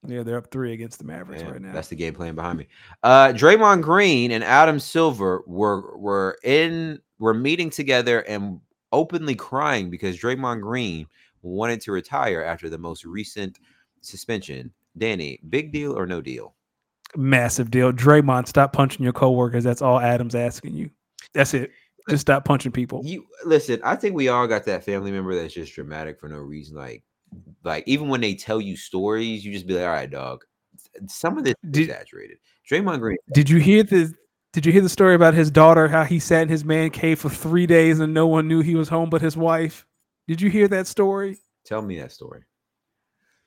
Yeah, 0.06 0.22
they're 0.22 0.38
up 0.38 0.50
three 0.50 0.72
against 0.72 0.98
the 0.98 1.04
Mavericks 1.04 1.42
Man, 1.42 1.52
right 1.52 1.60
now. 1.60 1.72
That's 1.72 1.88
the 1.88 1.96
game 1.96 2.14
plan 2.14 2.34
behind 2.34 2.58
me. 2.58 2.68
Uh, 3.02 3.28
Draymond 3.28 3.82
Green 3.82 4.30
and 4.30 4.42
Adam 4.42 4.80
Silver 4.80 5.42
were 5.46 5.96
were 5.98 6.38
in 6.42 7.00
were 7.18 7.34
meeting 7.34 7.68
together 7.68 8.20
and 8.20 8.60
openly 8.92 9.34
crying 9.34 9.90
because 9.90 10.18
Draymond 10.18 10.62
Green 10.62 11.06
wanted 11.42 11.80
to 11.82 11.92
retire 11.92 12.42
after 12.42 12.70
the 12.70 12.78
most 12.78 13.04
recent 13.04 13.58
suspension. 14.00 14.72
Danny, 14.96 15.38
big 15.48 15.72
deal 15.72 15.96
or 15.96 16.06
no 16.06 16.20
deal? 16.20 16.54
Massive 17.16 17.70
deal. 17.70 17.92
Draymond, 17.92 18.48
stop 18.48 18.72
punching 18.72 19.04
your 19.04 19.12
coworkers. 19.12 19.64
That's 19.64 19.82
all 19.82 20.00
Adam's 20.00 20.34
asking 20.34 20.74
you. 20.74 20.90
That's 21.34 21.54
it. 21.54 21.70
Just 22.08 22.22
stop 22.22 22.44
punching 22.44 22.72
people. 22.72 23.02
You 23.04 23.26
listen. 23.44 23.80
I 23.84 23.96
think 23.96 24.14
we 24.14 24.28
all 24.28 24.46
got 24.46 24.64
that 24.64 24.84
family 24.84 25.12
member 25.12 25.34
that's 25.34 25.54
just 25.54 25.74
dramatic 25.74 26.18
for 26.18 26.28
no 26.28 26.38
reason. 26.38 26.76
Like, 26.76 27.04
like 27.64 27.84
even 27.86 28.08
when 28.08 28.20
they 28.20 28.34
tell 28.34 28.60
you 28.60 28.76
stories, 28.76 29.44
you 29.44 29.52
just 29.52 29.66
be 29.66 29.74
like, 29.74 29.84
"All 29.84 29.90
right, 29.90 30.10
dog." 30.10 30.44
Some 31.08 31.38
of 31.38 31.44
this 31.44 31.54
is 31.62 31.70
Did- 31.70 31.88
exaggerated. 31.90 32.38
Draymond 32.70 33.00
Green. 33.00 33.16
Did 33.32 33.50
you 33.50 33.58
hear 33.58 33.82
the 33.82 34.12
did 34.52 34.66
you 34.66 34.72
hear 34.72 34.82
the 34.82 34.88
story 34.88 35.14
about 35.14 35.34
his 35.34 35.50
daughter, 35.50 35.86
how 35.88 36.04
he 36.04 36.18
sat 36.18 36.42
in 36.42 36.48
his 36.48 36.64
man 36.64 36.90
cave 36.90 37.20
for 37.20 37.28
three 37.28 37.66
days 37.66 38.00
and 38.00 38.12
no 38.12 38.26
one 38.26 38.48
knew 38.48 38.60
he 38.62 38.74
was 38.74 38.88
home 38.88 39.08
but 39.10 39.22
his 39.22 39.36
wife? 39.36 39.86
Did 40.26 40.40
you 40.40 40.50
hear 40.50 40.66
that 40.68 40.86
story? 40.86 41.38
Tell 41.64 41.82
me 41.82 41.98
that 42.00 42.12
story. 42.12 42.42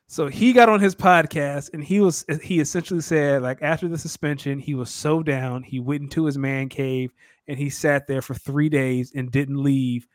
So 0.07 0.27
he 0.27 0.53
got 0.53 0.69
on 0.69 0.79
his 0.79 0.95
podcast 0.95 1.73
and 1.73 1.83
he 1.83 1.99
was 1.99 2.23
eh, 2.29 2.37
he 2.41 2.59
essentially 2.59 3.01
said 3.01 3.41
like 3.41 3.61
after 3.61 3.87
the 3.87 3.97
suspension 3.97 4.59
he 4.59 4.75
was 4.75 4.89
so 4.89 5.23
down 5.23 5.63
he 5.63 5.79
went 5.79 6.03
into 6.03 6.25
his 6.25 6.37
man 6.37 6.69
cave 6.69 7.11
and 7.47 7.57
he 7.57 7.69
sat 7.69 8.07
there 8.07 8.21
for 8.21 8.33
three 8.33 8.69
days 8.69 9.11
and 9.15 9.31
didn't 9.31 9.61
leave. 9.61 10.07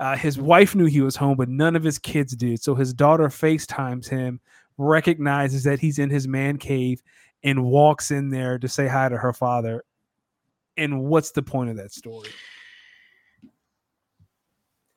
Uh, 0.00 0.16
his 0.16 0.38
wife 0.38 0.74
knew 0.74 0.86
he 0.86 1.00
was 1.00 1.16
home, 1.16 1.36
but 1.36 1.48
none 1.48 1.74
of 1.74 1.82
his 1.82 1.98
kids 1.98 2.36
did. 2.36 2.62
So 2.62 2.74
his 2.74 2.94
daughter 2.94 3.28
FaceTimes 3.28 4.08
him 4.08 4.40
recognizes 4.76 5.64
that 5.64 5.80
he's 5.80 5.98
in 5.98 6.08
his 6.08 6.28
man 6.28 6.56
cave 6.56 7.02
and 7.42 7.64
walks 7.64 8.10
in 8.10 8.30
there 8.30 8.58
to 8.58 8.68
say 8.68 8.86
hi 8.86 9.08
to 9.08 9.16
her 9.16 9.32
father. 9.32 9.84
And 10.76 11.04
what's 11.04 11.32
the 11.32 11.42
point 11.42 11.70
of 11.70 11.76
that 11.76 11.92
story? 11.92 12.28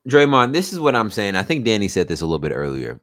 Draymond, 0.08 0.54
this 0.54 0.72
is 0.74 0.80
what 0.80 0.96
I'm 0.96 1.12
saying. 1.12 1.36
I 1.36 1.44
think 1.44 1.66
Danny 1.66 1.88
said 1.88 2.08
this 2.08 2.22
a 2.22 2.26
little 2.26 2.40
bit 2.40 2.52
earlier. 2.52 3.00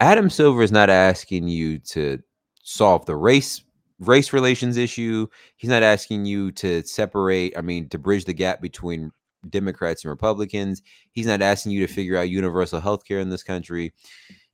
Adam 0.00 0.30
Silver 0.30 0.62
is 0.62 0.72
not 0.72 0.90
asking 0.90 1.48
you 1.48 1.78
to 1.78 2.18
solve 2.62 3.06
the 3.06 3.16
race 3.16 3.62
race 4.00 4.32
relations 4.32 4.76
issue. 4.76 5.26
He's 5.56 5.70
not 5.70 5.82
asking 5.82 6.24
you 6.24 6.50
to 6.52 6.82
separate, 6.84 7.56
I 7.56 7.60
mean, 7.60 7.88
to 7.90 7.98
bridge 7.98 8.24
the 8.24 8.32
gap 8.32 8.60
between 8.60 9.12
Democrats 9.48 10.04
and 10.04 10.10
Republicans. 10.10 10.82
He's 11.12 11.26
not 11.26 11.42
asking 11.42 11.72
you 11.72 11.86
to 11.86 11.92
figure 11.92 12.16
out 12.16 12.28
universal 12.28 12.80
health 12.80 13.04
care 13.04 13.20
in 13.20 13.30
this 13.30 13.42
country. 13.42 13.92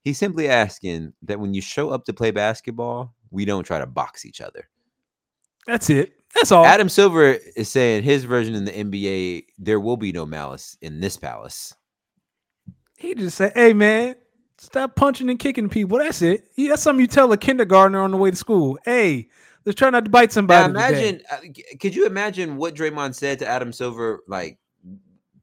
He's 0.03 0.19
simply 0.19 0.49
asking 0.49 1.13
that 1.23 1.41
when 1.41 1.55
you 1.55 1.61
show 1.61 1.91
up 1.91 2.05
to 2.07 2.13
play 2.13 2.31
basketball, 2.31 3.15
we 3.31 3.45
don't 3.45 3.65
try 3.65 3.79
to 3.79 3.87
box 3.87 4.25
each 4.25 4.41
other. 4.41 4.69
That's 5.67 5.91
it. 5.91 6.15
That's 6.35 6.53
all. 6.53 6.65
Adam 6.65 6.89
Silver 6.89 7.39
is 7.57 7.69
saying 7.69 8.03
his 8.03 8.25
version 8.25 8.55
in 8.55 8.65
the 8.65 8.73
NBA, 8.73 9.47
there 9.59 9.81
will 9.81 9.97
be 9.97 10.13
no 10.13 10.25
malice 10.25 10.77
in 10.81 11.01
this 11.01 11.17
palace. 11.17 11.75
He 12.97 13.15
just 13.15 13.37
said, 13.37 13.53
"Hey 13.55 13.73
man, 13.73 14.17
stop 14.59 14.97
punching 14.97 15.31
and 15.31 15.39
kicking 15.39 15.69
people." 15.69 15.99
That's 15.99 16.23
it. 16.23 16.49
Yeah, 16.57 16.71
that's 16.71 16.83
something 16.83 17.01
you 17.01 17.07
tell 17.07 17.33
a 17.33 17.37
kindergartner 17.37 18.01
on 18.01 18.11
the 18.11 18.17
way 18.17 18.31
to 18.31 18.37
school. 18.37 18.79
Hey, 18.85 19.29
let's 19.65 19.79
try 19.79 19.91
not 19.91 20.05
to 20.05 20.11
bite 20.11 20.33
somebody. 20.33 20.73
Now 20.73 20.89
imagine, 20.89 21.23
uh, 21.31 21.37
could 21.81 21.95
you 21.95 22.07
imagine 22.07 22.57
what 22.57 22.75
Draymond 22.75 23.15
said 23.15 23.39
to 23.41 23.47
Adam 23.47 23.73
Silver, 23.73 24.21
like 24.27 24.59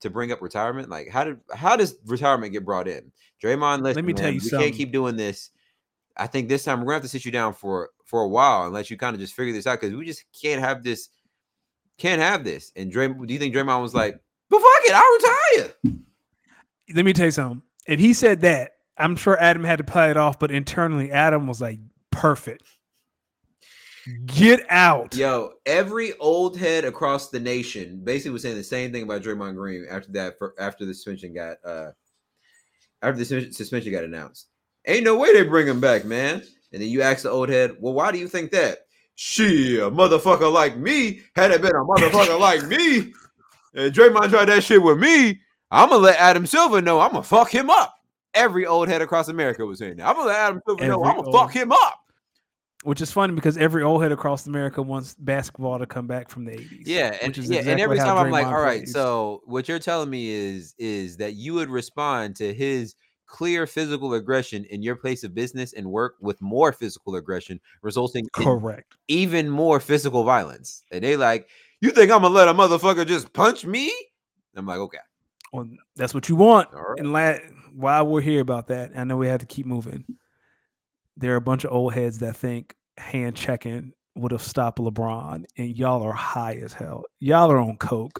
to 0.01 0.09
bring 0.09 0.31
up 0.31 0.41
retirement? 0.41 0.89
Like, 0.89 1.09
how 1.09 1.23
did 1.23 1.39
how 1.53 1.75
does 1.75 1.95
retirement 2.05 2.53
get 2.53 2.65
brought 2.65 2.87
in? 2.87 3.11
Draymond, 3.43 3.81
listen, 3.81 3.95
Let 3.95 4.05
me 4.05 4.13
man, 4.13 4.21
tell 4.21 4.31
you 4.31 4.39
we 4.41 4.49
something. 4.49 4.67
can't 4.67 4.75
keep 4.75 4.91
doing 4.91 5.15
this. 5.15 5.51
I 6.17 6.27
think 6.27 6.47
this 6.47 6.63
time 6.63 6.79
we're 6.79 6.85
gonna 6.85 6.95
have 6.95 7.01
to 7.03 7.09
sit 7.09 7.25
you 7.25 7.31
down 7.31 7.53
for 7.53 7.89
for 8.05 8.21
a 8.21 8.27
while 8.27 8.65
and 8.65 8.73
let 8.73 8.89
you 8.89 8.97
kind 8.97 9.13
of 9.13 9.19
just 9.19 9.33
figure 9.33 9.53
this 9.53 9.67
out 9.67 9.81
because 9.81 9.95
we 9.95 10.05
just 10.05 10.23
can't 10.39 10.61
have 10.61 10.83
this. 10.83 11.09
Can't 11.97 12.21
have 12.21 12.43
this. 12.43 12.71
And 12.75 12.91
Dray, 12.91 13.07
do 13.07 13.33
you 13.33 13.39
think 13.39 13.53
Draymond 13.55 13.81
was 13.81 13.93
like, 13.93 14.19
"But 14.49 14.59
fuck 14.61 14.81
it, 14.85 14.93
I'll 14.93 15.63
retire"? 15.63 15.97
Let 16.93 17.05
me 17.05 17.13
tell 17.13 17.25
you 17.25 17.31
something. 17.31 17.61
If 17.87 17.99
he 17.99 18.13
said 18.13 18.41
that, 18.41 18.71
I'm 18.97 19.15
sure 19.15 19.37
Adam 19.39 19.63
had 19.63 19.77
to 19.77 19.83
play 19.83 20.11
it 20.11 20.17
off, 20.17 20.39
but 20.39 20.51
internally, 20.51 21.11
Adam 21.11 21.47
was 21.47 21.61
like, 21.61 21.79
"Perfect, 22.11 22.63
get 24.25 24.65
out." 24.69 25.15
Yo, 25.15 25.53
every 25.65 26.17
old 26.19 26.57
head 26.57 26.85
across 26.85 27.29
the 27.29 27.39
nation 27.39 28.01
basically 28.03 28.31
was 28.31 28.41
saying 28.41 28.55
the 28.55 28.63
same 28.63 28.91
thing 28.91 29.03
about 29.03 29.21
Draymond 29.21 29.55
Green 29.55 29.85
after 29.89 30.11
that. 30.13 30.37
For, 30.37 30.53
after 30.59 30.85
the 30.85 30.93
suspension 30.93 31.33
got 31.33 31.57
uh 31.65 31.91
after 33.01 33.23
the 33.23 33.51
suspension 33.51 33.91
got 33.91 34.03
announced, 34.03 34.47
ain't 34.87 35.03
no 35.03 35.17
way 35.17 35.33
they 35.33 35.43
bring 35.43 35.67
him 35.67 35.79
back, 35.79 36.05
man. 36.05 36.43
And 36.71 36.81
then 36.81 36.89
you 36.89 37.01
ask 37.01 37.23
the 37.23 37.29
old 37.29 37.49
head, 37.49 37.77
well, 37.79 37.93
why 37.93 38.11
do 38.11 38.17
you 38.17 38.27
think 38.27 38.51
that? 38.51 38.79
Shit, 39.15 39.79
a 39.79 39.89
motherfucker 39.89 40.51
like 40.51 40.75
me 40.75 41.21
had 41.35 41.51
it 41.51 41.61
been 41.61 41.71
a 41.71 41.85
motherfucker 41.85 42.37
like 42.37 42.67
me, 42.67 43.13
and 43.73 43.93
Draymond 43.93 44.29
tried 44.29 44.45
that 44.45 44.63
shit 44.63 44.83
with 44.83 44.99
me. 44.99 45.39
I'm 45.71 45.89
gonna 45.89 46.01
let 46.01 46.19
Adam 46.19 46.45
Silver 46.45 46.81
know 46.81 46.99
I'm 46.99 47.11
gonna 47.11 47.23
fuck 47.23 47.49
him 47.49 47.69
up. 47.69 47.95
Every 48.33 48.65
old 48.65 48.89
head 48.89 49.01
across 49.01 49.29
America 49.29 49.65
was 49.65 49.79
saying 49.79 49.97
that. 49.97 50.07
I'm 50.07 50.15
gonna 50.15 50.27
let 50.27 50.39
Adam 50.39 50.61
Silver 50.67 50.85
know 50.87 51.03
I'm 51.03 51.15
gonna 51.15 51.27
old- 51.27 51.33
fuck 51.35 51.53
him 51.53 51.71
up. 51.71 52.04
Which 52.85 53.01
is 53.01 53.11
funny 53.11 53.33
because 53.33 53.57
every 53.57 53.81
old 53.81 54.03
head 54.03 54.11
across 54.11 54.45
America 54.45 54.79
wants 54.81 55.15
basketball 55.17 55.79
to 55.79 55.87
come 55.87 56.05
back 56.05 56.29
from 56.29 56.45
the 56.45 56.51
80s. 56.51 56.83
Yeah, 56.85 57.17
and 57.21 57.35
yeah, 57.37 57.61
and 57.65 57.79
every 57.81 57.97
time 57.97 58.15
I'm 58.17 58.29
like, 58.29 58.45
all 58.45 58.61
right, 58.61 58.81
plays. 58.81 58.93
so 58.93 59.41
what 59.45 59.67
you're 59.67 59.79
telling 59.79 60.09
me 60.09 60.29
is 60.29 60.75
is 60.77 61.17
that 61.17 61.33
you 61.33 61.55
would 61.55 61.69
respond 61.69 62.35
to 62.37 62.53
his 62.53 62.95
clear 63.25 63.65
physical 63.65 64.13
aggression 64.13 64.65
in 64.65 64.83
your 64.83 64.95
place 64.95 65.23
of 65.23 65.33
business 65.33 65.73
and 65.73 65.89
work 65.89 66.13
with 66.21 66.39
more 66.43 66.71
physical 66.71 67.15
aggression, 67.15 67.59
resulting 67.81 68.25
in 68.25 68.29
correct. 68.43 68.95
even 69.07 69.49
more 69.49 69.79
physical 69.79 70.23
violence. 70.23 70.83
And 70.91 71.03
they 71.03 71.17
like, 71.17 71.49
you 71.81 71.89
think 71.89 72.11
I'm 72.11 72.21
gonna 72.21 72.35
let 72.35 72.47
a 72.47 72.53
motherfucker 72.53 73.05
just 73.07 73.33
punch 73.33 73.65
me? 73.65 73.91
I'm 74.55 74.67
like, 74.67 74.77
okay, 74.77 74.99
Well, 75.51 75.67
that's 75.95 76.13
what 76.13 76.29
you 76.29 76.35
want. 76.35 76.69
right. 76.71 76.99
And 76.99 77.11
la- 77.11 77.39
while 77.73 78.05
we're 78.05 78.21
here 78.21 78.41
about 78.41 78.67
that, 78.67 78.91
I 78.95 79.03
know 79.05 79.17
we 79.17 79.27
have 79.27 79.39
to 79.39 79.47
keep 79.47 79.65
moving. 79.65 80.05
There 81.17 81.33
are 81.33 81.37
a 81.37 81.41
bunch 81.41 81.63
of 81.63 81.71
old 81.71 81.93
heads 81.93 82.19
that 82.19 82.35
think 82.35 82.75
hand 82.97 83.35
checking 83.35 83.93
would 84.15 84.31
have 84.31 84.41
stopped 84.41 84.79
LeBron, 84.79 85.45
and 85.57 85.77
y'all 85.77 86.03
are 86.03 86.13
high 86.13 86.55
as 86.63 86.73
hell. 86.73 87.05
Y'all 87.19 87.51
are 87.51 87.57
on 87.57 87.77
coke. 87.77 88.19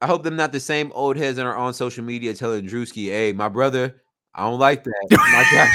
I 0.00 0.06
hope 0.06 0.22
them 0.22 0.36
not 0.36 0.52
the 0.52 0.60
same 0.60 0.92
old 0.94 1.16
heads 1.16 1.36
that 1.36 1.46
are 1.46 1.56
on 1.56 1.74
social 1.74 2.04
media 2.04 2.34
telling 2.34 2.66
Drewski, 2.66 3.06
hey, 3.06 3.32
my 3.32 3.48
brother, 3.48 4.02
I 4.34 4.42
don't 4.42 4.58
like 4.58 4.84
that. 4.84 5.06
My 5.10 5.68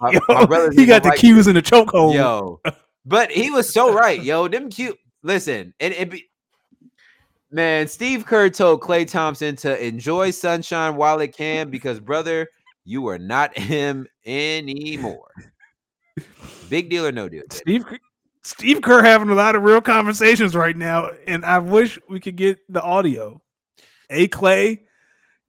my- 0.00 0.10
Yo, 0.12 0.20
my 0.28 0.44
brother's 0.44 0.76
he 0.76 0.86
got 0.86 1.02
the 1.02 1.10
like 1.10 1.18
cues 1.18 1.46
in 1.46 1.54
the 1.54 1.62
chokehold. 1.62 2.14
Yo, 2.14 2.60
but 3.06 3.30
he 3.30 3.50
was 3.50 3.72
so 3.72 3.92
right, 3.92 4.22
yo. 4.22 4.48
Them 4.48 4.68
cute. 4.68 4.98
Listen, 5.22 5.72
and 5.80 5.94
it 5.94 6.10
be 6.10 6.28
man. 7.50 7.86
Steve 7.86 8.26
Kerr 8.26 8.50
told 8.50 8.80
Klay 8.80 9.08
Thompson 9.08 9.56
to 9.56 9.82
enjoy 9.82 10.30
sunshine 10.30 10.96
while 10.96 11.20
it 11.20 11.34
can 11.34 11.70
because, 11.70 12.00
brother, 12.00 12.48
you 12.84 13.08
are 13.08 13.18
not 13.18 13.56
him 13.58 14.06
anymore. 14.26 15.30
Big 16.68 16.90
deal 16.90 17.06
or 17.06 17.12
no 17.12 17.28
deal? 17.28 17.42
Steve 17.50 17.84
Steve 18.42 18.82
Kerr 18.82 19.02
having 19.02 19.30
a 19.30 19.34
lot 19.34 19.56
of 19.56 19.62
real 19.62 19.80
conversations 19.80 20.54
right 20.54 20.76
now, 20.76 21.10
and 21.26 21.44
I 21.44 21.58
wish 21.58 21.98
we 22.08 22.20
could 22.20 22.36
get 22.36 22.58
the 22.68 22.82
audio. 22.82 23.40
Hey 24.10 24.28
Klay, 24.28 24.80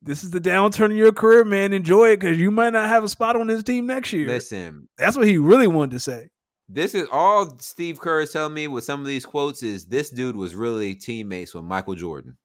this 0.02 0.24
is 0.24 0.32
the 0.32 0.40
downturn 0.40 0.92
of 0.92 0.98
your 0.98 1.12
career, 1.12 1.44
man. 1.44 1.74
Enjoy 1.74 2.10
it 2.12 2.20
because 2.22 2.38
you 2.38 2.52
might 2.52 2.72
not 2.74 2.88
have 2.90 3.04
a 3.04 3.10
spot 3.10 3.36
on 3.36 3.48
this 3.48 3.64
team 3.64 3.86
next 3.86 4.14
year. 4.14 4.28
Listen, 4.28 4.88
That's 4.98 5.18
what 5.18 5.28
he 5.28 5.38
really 5.38 5.68
wanted 5.68 5.92
to 5.92 6.00
say. 6.00 6.30
this 6.70 6.96
is 6.96 7.08
all 7.12 7.58
Steve 7.60 8.00
Kerr 8.00 8.22
is 8.22 8.32
telling 8.32 8.54
me 8.54 8.68
with 8.70 8.86
some 8.86 9.02
of 9.02 9.06
these 9.08 9.26
quotes 9.26 9.62
is 9.62 9.86
this 9.86 10.10
dude 10.10 10.36
was 10.38 10.56
really 10.56 10.96
teammates 10.96 11.54
with 11.54 11.66
Michael 11.66 11.96
Jordan. 11.96 12.38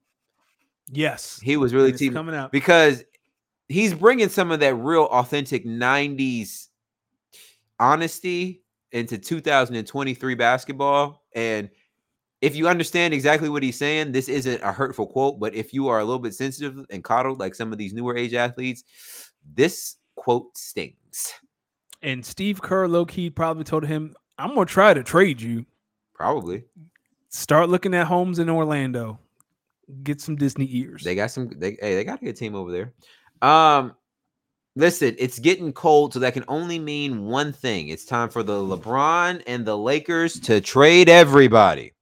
Yes, 0.93 1.39
He 1.43 1.57
was 1.57 1.73
really 1.73 1.93
team 1.93 2.13
coming 2.13 2.35
out. 2.35 2.51
because 2.51 3.05
he's 3.71 3.95
bringing 3.95 4.29
some 4.29 4.51
of 4.51 4.61
that 4.61 4.75
real 4.75 5.05
authentic 5.05 5.65
90s 5.65 6.67
honesty 7.79 8.63
into 8.93 9.17
2023 9.17 10.35
basketball 10.35 11.25
and 11.35 11.71
if 12.43 12.57
you 12.57 12.69
understand 12.69 13.15
exactly 13.15 13.49
what 13.49 13.63
he's 13.63 13.79
saying 13.79 14.13
this 14.13 14.29
isn't 14.29 14.63
a 14.63 14.73
hurtful 14.73 15.07
quote 15.07 15.39
but 15.39 15.55
if 15.55 15.73
you 15.73 15.89
are 15.89 16.01
a 16.01 16.05
little 16.05 16.19
bit 16.19 16.35
sensitive 16.35 16.85
and 16.91 17.05
coddled 17.05 17.39
like 17.39 17.55
some 17.55 17.73
of 17.73 17.79
these 17.79 17.95
newer 17.95 18.17
age 18.17 18.35
athletes 18.35 18.85
this 19.55 19.97
quote 20.17 20.57
stings 20.57 21.33
And 22.03 22.25
Steve 22.25 22.61
Kerr, 22.63 22.89
low 22.89 23.05
key, 23.05 23.31
probably 23.31 23.65
told 23.65 23.85
him, 23.85 24.15
"I'm 24.39 24.55
gonna 24.55 24.67
try 24.67 24.95
to 24.95 25.03
trade 25.03 25.41
you. 25.41 25.65
probably 26.15 26.65
Start 27.29 27.69
looking 27.69 27.95
at 27.95 28.07
homes 28.07 28.39
in 28.39 28.49
Orlando. 28.51 29.19
Get 30.03 30.21
some 30.21 30.37
Disney 30.37 30.67
ears." 30.71 31.05
they 31.05 31.15
got 31.15 31.31
some 31.31 31.51
they 31.59 31.77
hey 31.81 31.95
they 31.95 32.05
got 32.05 32.21
a 32.23 32.25
good 32.25 32.37
team 32.37 32.55
over 32.55 32.73
there 32.73 32.93
um 33.43 33.95
listen 34.77 35.15
it's 35.19 35.39
getting 35.39 35.73
cold 35.73 36.13
so 36.13 36.19
that 36.19 36.33
can 36.33 36.45
only 36.49 36.79
mean 36.79 37.25
one 37.25 37.53
thing 37.53 37.89
it's 37.89 38.05
time 38.05 38.29
for 38.29 38.43
the 38.43 38.53
lebron 38.53 39.43
and 39.47 39.65
the 39.65 39.77
lakers 39.77 40.39
to 40.39 40.61
trade 40.61 41.09
everybody 41.09 41.93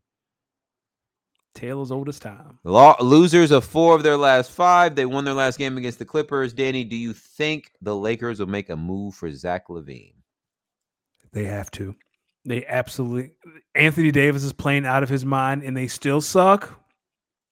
Tale 1.59 1.83
as 1.83 1.91
old 1.91 2.09
as 2.09 2.21
time. 2.21 2.57
Law, 2.63 2.95
losers 3.01 3.51
of 3.51 3.65
four 3.65 3.97
of 3.97 4.05
their 4.05 4.17
last 4.17 4.53
five. 4.53 4.95
They 4.95 5.07
won 5.07 5.25
their 5.25 5.35
last 5.35 5.59
game 5.59 5.77
against 5.77 5.99
the 5.99 6.05
Clippers. 6.05 6.53
Danny, 6.53 6.85
do 6.85 6.95
you 6.95 7.13
think 7.13 7.73
the 7.83 7.97
Lakers 7.97 8.39
will 8.39 8.47
make 8.47 8.71
a 8.71 8.77
move 8.77 9.17
for 9.17 9.29
Zach 9.33 9.67
LaVine? 9.67 10.15
They 11.33 11.47
have 11.47 11.69
to. 11.73 11.97
They 12.45 12.65
absolutely. 12.67 13.33
Anthony 13.75 14.13
Davis 14.13 14.45
is 14.45 14.53
playing 14.53 14.87
out 14.87 15.03
of 15.03 15.09
his 15.09 15.25
mind, 15.25 15.65
and 15.65 15.77
they 15.77 15.89
still 15.89 16.21
suck. 16.21 16.79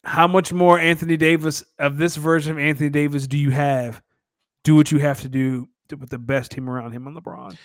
How 0.06 0.26
much 0.28 0.52
more 0.52 0.78
Anthony 0.78 1.16
Davis 1.16 1.64
of 1.78 1.98
this 1.98 2.16
version 2.16 2.52
of 2.52 2.58
Anthony 2.58 2.90
Davis 2.90 3.26
do 3.26 3.36
you 3.36 3.50
have? 3.50 4.00
Do 4.64 4.76
what 4.76 4.92
you 4.92 4.98
have 4.98 5.20
to 5.22 5.28
do 5.28 5.68
to 5.88 5.96
put 5.96 6.10
the 6.10 6.18
best 6.18 6.52
team 6.52 6.70
around 6.70 6.92
him 6.92 7.06
on 7.06 7.14
LeBron. 7.14 7.56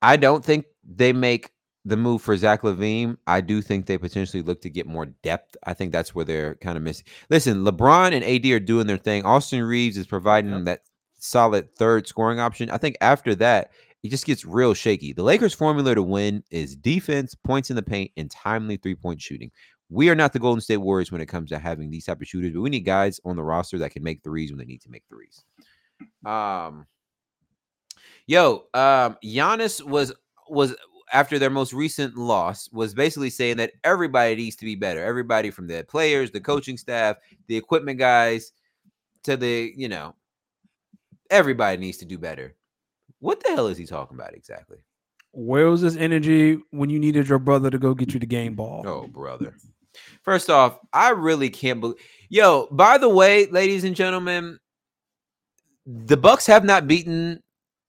I 0.00 0.16
don't 0.16 0.44
think 0.44 0.66
they 0.84 1.12
make 1.12 1.50
the 1.84 1.96
move 1.96 2.22
for 2.22 2.36
Zach 2.36 2.62
LaVine. 2.62 3.16
I 3.26 3.40
do 3.40 3.60
think 3.60 3.86
they 3.86 3.98
potentially 3.98 4.42
look 4.42 4.60
to 4.62 4.70
get 4.70 4.86
more 4.86 5.06
depth. 5.06 5.56
I 5.64 5.74
think 5.74 5.90
that's 5.92 6.14
where 6.14 6.24
they're 6.24 6.54
kind 6.56 6.76
of 6.76 6.84
missing. 6.84 7.06
Listen, 7.30 7.64
LeBron 7.64 8.12
and 8.12 8.24
AD 8.24 8.46
are 8.52 8.60
doing 8.60 8.86
their 8.86 8.96
thing. 8.98 9.24
Austin 9.24 9.62
Reaves 9.62 9.96
is 9.96 10.06
providing 10.06 10.52
Yep. 10.52 10.64
that 10.64 10.80
solid 11.18 11.74
third 11.76 12.06
scoring 12.06 12.38
option. 12.40 12.70
I 12.70 12.78
think 12.78 12.96
after 13.00 13.34
that, 13.36 13.72
it 14.02 14.10
just 14.10 14.26
gets 14.26 14.44
real 14.44 14.74
shaky. 14.74 15.12
The 15.12 15.22
Lakers' 15.22 15.54
formula 15.54 15.94
to 15.94 16.02
win 16.02 16.42
is 16.50 16.74
defense, 16.76 17.34
points 17.36 17.70
in 17.70 17.76
the 17.76 17.82
paint, 17.82 18.10
and 18.16 18.30
timely 18.30 18.76
three 18.76 18.96
point 18.96 19.20
shooting. 19.20 19.50
We 19.92 20.08
are 20.08 20.14
not 20.14 20.32
the 20.32 20.38
Golden 20.38 20.62
State 20.62 20.78
Warriors 20.78 21.12
when 21.12 21.20
it 21.20 21.26
comes 21.26 21.50
to 21.50 21.58
having 21.58 21.90
these 21.90 22.06
type 22.06 22.22
of 22.22 22.26
shooters, 22.26 22.52
but 22.52 22.62
we 22.62 22.70
need 22.70 22.80
guys 22.80 23.20
on 23.26 23.36
the 23.36 23.42
roster 23.42 23.76
that 23.78 23.90
can 23.90 24.02
make 24.02 24.22
threes 24.22 24.50
when 24.50 24.58
they 24.58 24.64
need 24.64 24.80
to 24.82 24.90
make 24.90 25.04
threes. 25.06 25.44
Um, 26.24 26.86
yo, 28.26 28.64
um, 28.72 29.18
Giannis 29.22 29.84
was 29.84 30.12
was 30.48 30.74
after 31.12 31.38
their 31.38 31.50
most 31.50 31.74
recent 31.74 32.16
loss 32.16 32.70
was 32.72 32.94
basically 32.94 33.28
saying 33.28 33.58
that 33.58 33.72
everybody 33.84 34.34
needs 34.34 34.56
to 34.56 34.64
be 34.64 34.74
better. 34.74 35.04
Everybody 35.04 35.50
from 35.50 35.66
the 35.66 35.84
players, 35.84 36.30
the 36.30 36.40
coaching 36.40 36.78
staff, 36.78 37.16
the 37.48 37.56
equipment 37.56 37.98
guys, 37.98 38.52
to 39.24 39.36
the 39.36 39.74
you 39.76 39.90
know, 39.90 40.14
everybody 41.30 41.76
needs 41.76 41.98
to 41.98 42.06
do 42.06 42.16
better. 42.16 42.54
What 43.18 43.42
the 43.42 43.50
hell 43.50 43.66
is 43.66 43.76
he 43.76 43.84
talking 43.84 44.16
about 44.16 44.34
exactly? 44.34 44.78
Where 45.32 45.68
was 45.68 45.82
this 45.82 45.96
energy 45.96 46.58
when 46.70 46.90
you 46.90 46.98
needed 46.98 47.28
your 47.28 47.38
brother 47.38 47.70
to 47.70 47.78
go 47.78 47.94
get 47.94 48.14
you 48.14 48.20
the 48.20 48.26
game 48.26 48.54
ball? 48.54 48.84
Oh, 48.86 49.06
brother. 49.06 49.54
First 50.22 50.50
off, 50.50 50.78
I 50.92 51.10
really 51.10 51.50
can't 51.50 51.80
believe. 51.80 51.98
Yo, 52.28 52.68
by 52.70 52.96
the 52.98 53.08
way, 53.08 53.46
ladies 53.46 53.84
and 53.84 53.96
gentlemen, 53.96 54.58
the 55.84 56.16
Bucks 56.16 56.46
have 56.46 56.64
not 56.64 56.86
beaten 56.86 57.42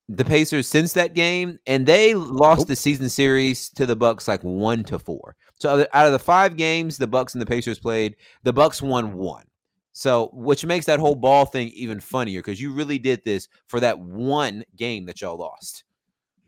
the 0.09 0.25
Pacers 0.25 0.67
since 0.67 0.93
that 0.93 1.13
game, 1.13 1.59
and 1.67 1.85
they 1.85 2.13
lost 2.15 2.67
the 2.67 2.75
season 2.75 3.09
series 3.09 3.69
to 3.69 3.85
the 3.85 3.95
Bucks 3.95 4.27
like 4.27 4.43
one 4.43 4.83
to 4.85 4.99
four. 4.99 5.35
So 5.59 5.69
out 5.69 5.79
of- 5.79 5.87
out 5.93 6.05
of 6.07 6.11
the 6.11 6.19
five 6.19 6.57
games 6.57 6.97
the 6.97 7.07
Bucks 7.07 7.33
and 7.33 7.41
the 7.41 7.45
Pacers 7.45 7.79
played, 7.79 8.15
the 8.43 8.51
Bucks 8.51 8.81
won 8.81 9.13
one. 9.13 9.45
So 9.93 10.31
which 10.33 10.65
makes 10.65 10.87
that 10.87 10.99
whole 10.99 11.15
ball 11.15 11.45
thing 11.45 11.69
even 11.69 11.99
funnier 11.99 12.39
because 12.39 12.59
you 12.59 12.73
really 12.73 12.97
did 12.97 13.23
this 13.23 13.47
for 13.67 13.79
that 13.79 13.97
one 13.99 14.63
game 14.75 15.05
that 15.05 15.21
y'all 15.21 15.37
lost. 15.37 15.83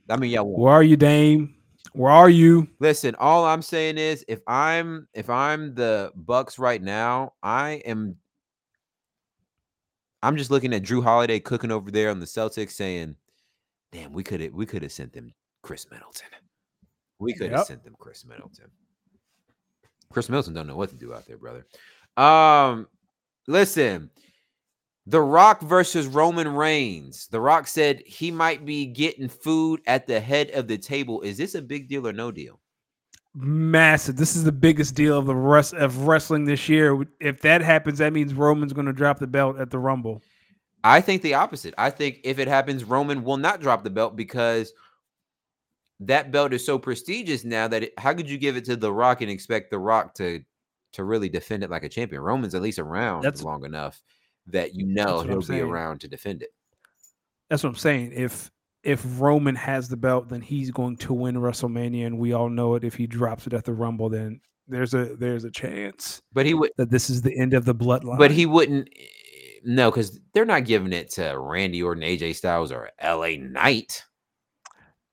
I 0.09 0.17
mean, 0.17 0.31
y'all 0.31 0.45
won. 0.49 0.61
Where 0.61 0.73
are 0.73 0.83
you, 0.83 0.97
Dame? 0.97 1.55
Where 1.95 2.11
are 2.11 2.29
you? 2.29 2.67
Listen, 2.79 3.15
all 3.19 3.45
I'm 3.45 3.61
saying 3.61 3.97
is 3.97 4.25
if 4.27 4.41
I'm 4.47 5.07
if 5.13 5.29
I'm 5.29 5.73
the 5.75 6.11
Bucks 6.13 6.59
right 6.59 6.81
now, 6.81 7.33
I 7.41 7.81
am 7.85 8.17
I'm 10.21 10.35
just 10.35 10.51
looking 10.51 10.73
at 10.73 10.83
Jrue 10.83 11.01
Holiday 11.01 11.39
cooking 11.39 11.71
over 11.71 11.89
there 11.91 12.09
on 12.09 12.19
the 12.19 12.25
Celtics 12.25 12.71
saying, 12.71 13.15
"Damn, 13.93 14.11
we 14.11 14.23
could 14.23 14.41
have 14.41 14.51
we 14.51 14.65
could 14.65 14.81
have 14.81 14.91
sent 14.91 15.13
them 15.13 15.33
Khris 15.63 15.89
Middleton. 15.89 16.27
We 17.19 17.33
could 17.33 17.51
have 17.51 17.59
Yep. 17.59 17.67
sent 17.67 17.83
them 17.85 17.95
Khris 17.97 18.25
Middleton. 18.25 18.69
Khris 20.11 20.27
Middleton 20.27 20.53
don't 20.53 20.67
know 20.67 20.75
what 20.75 20.89
to 20.89 20.95
do 20.95 21.13
out 21.13 21.25
there, 21.25 21.37
brother. 21.37 21.65
Um 22.17 22.89
listen, 23.47 24.09
The 25.07 25.21
Rock 25.21 25.61
versus 25.61 26.07
Roman 26.07 26.47
Reigns. 26.55 27.27
The 27.27 27.39
Rock 27.39 27.67
said 27.67 28.01
he 28.05 28.31
might 28.31 28.65
be 28.65 28.87
getting 28.87 29.29
food 29.29 29.81
at 29.85 30.07
the 30.07 30.19
head 30.19 30.49
of 30.51 30.67
the 30.67 30.77
table. 30.77 31.21
Is 31.21 31.37
this 31.37 31.53
a 31.53 31.61
big 31.61 31.87
deal 31.87 32.07
or 32.07 32.13
no 32.13 32.31
deal? 32.31 32.59
Massive. 33.35 34.15
This 34.15 34.35
is 34.35 34.43
the 34.43 34.51
biggest 34.51 34.95
deal 34.95 35.17
of 35.17 35.25
the 35.27 35.35
rest 35.35 35.73
of 35.73 36.07
wrestling 36.07 36.45
this 36.45 36.67
year. 36.67 37.05
If 37.19 37.41
that 37.41 37.61
happens, 37.61 37.99
that 37.99 38.13
means 38.13 38.33
Roman's 38.33 38.73
going 38.73 38.87
to 38.87 38.93
drop 38.93 39.19
the 39.19 39.27
belt 39.27 39.59
at 39.59 39.69
the 39.69 39.77
Rumble. 39.77 40.23
I 40.83 41.01
think 41.01 41.21
the 41.21 41.33
opposite. 41.33 41.73
I 41.77 41.89
think 41.89 42.21
if 42.23 42.39
it 42.39 42.47
happens, 42.47 42.83
Roman 42.83 43.23
will 43.23 43.37
not 43.37 43.59
drop 43.59 43.83
the 43.83 43.89
belt 43.89 44.15
because 44.15 44.73
that 45.99 46.31
belt 46.31 46.53
is 46.53 46.65
so 46.65 46.79
prestigious 46.79 47.43
now 47.43 47.67
that 47.67 47.83
it, 47.83 47.93
how 47.99 48.13
could 48.13 48.29
you 48.29 48.37
give 48.37 48.55
it 48.55 48.65
to 48.65 48.75
The 48.75 48.91
Rock 48.91 49.21
and 49.21 49.29
expect 49.29 49.69
The 49.69 49.79
Rock 49.79 50.15
to 50.15 50.41
to 50.93 51.03
really 51.03 51.27
defend 51.27 51.63
it 51.63 51.69
like 51.69 51.83
a 51.83 51.89
champion? 51.89 52.21
Roman's 52.21 52.55
at 52.55 52.61
least 52.61 52.79
around 52.79 53.21
That's- 53.21 53.43
long 53.43 53.65
enough 53.65 54.01
that 54.47 54.75
you 54.75 54.85
know 54.85 55.21
he'll 55.21 55.41
be 55.41 55.61
around 55.61 56.01
to 56.01 56.07
defend 56.07 56.43
it. 56.43 56.49
That's 57.49 57.63
what 57.63 57.69
I'm 57.69 57.75
saying. 57.75 58.13
If 58.13 58.51
if 58.83 59.03
Roman 59.19 59.55
has 59.55 59.89
the 59.89 59.97
belt, 59.97 60.29
then 60.29 60.41
he's 60.41 60.69
going 60.71 60.97
to 60.97 61.13
win 61.13 61.35
WrestleMania, 61.35 62.05
and 62.05 62.19
we 62.19 62.33
all 62.33 62.49
know 62.49 62.75
it. 62.75 62.83
If 62.83 62.95
he 62.95 63.07
drops 63.07 63.47
it 63.47 63.53
at 63.53 63.65
the 63.65 63.73
Rumble, 63.73 64.09
then 64.09 64.39
there's 64.67 64.93
a 64.93 65.15
there's 65.15 65.43
a 65.43 65.51
chance 65.51 66.21
But 66.33 66.45
he 66.45 66.53
would 66.53 66.71
that 66.77 66.89
this 66.89 67.09
is 67.09 67.21
the 67.21 67.37
end 67.37 67.53
of 67.53 67.65
the 67.65 67.75
bloodline. 67.75 68.17
but 68.17 68.31
he 68.31 68.45
wouldn't 68.45 68.89
eh, 68.95 69.05
no, 69.63 69.89
because 69.89 70.19
they're 70.33 70.45
not 70.45 70.65
giving 70.65 70.93
it 70.93 71.09
to 71.11 71.37
Randy 71.39 71.81
Orton, 71.81 72.03
AJ 72.03 72.35
Styles, 72.35 72.71
or 72.71 72.89
LA 73.03 73.31
Knight. 73.39 74.03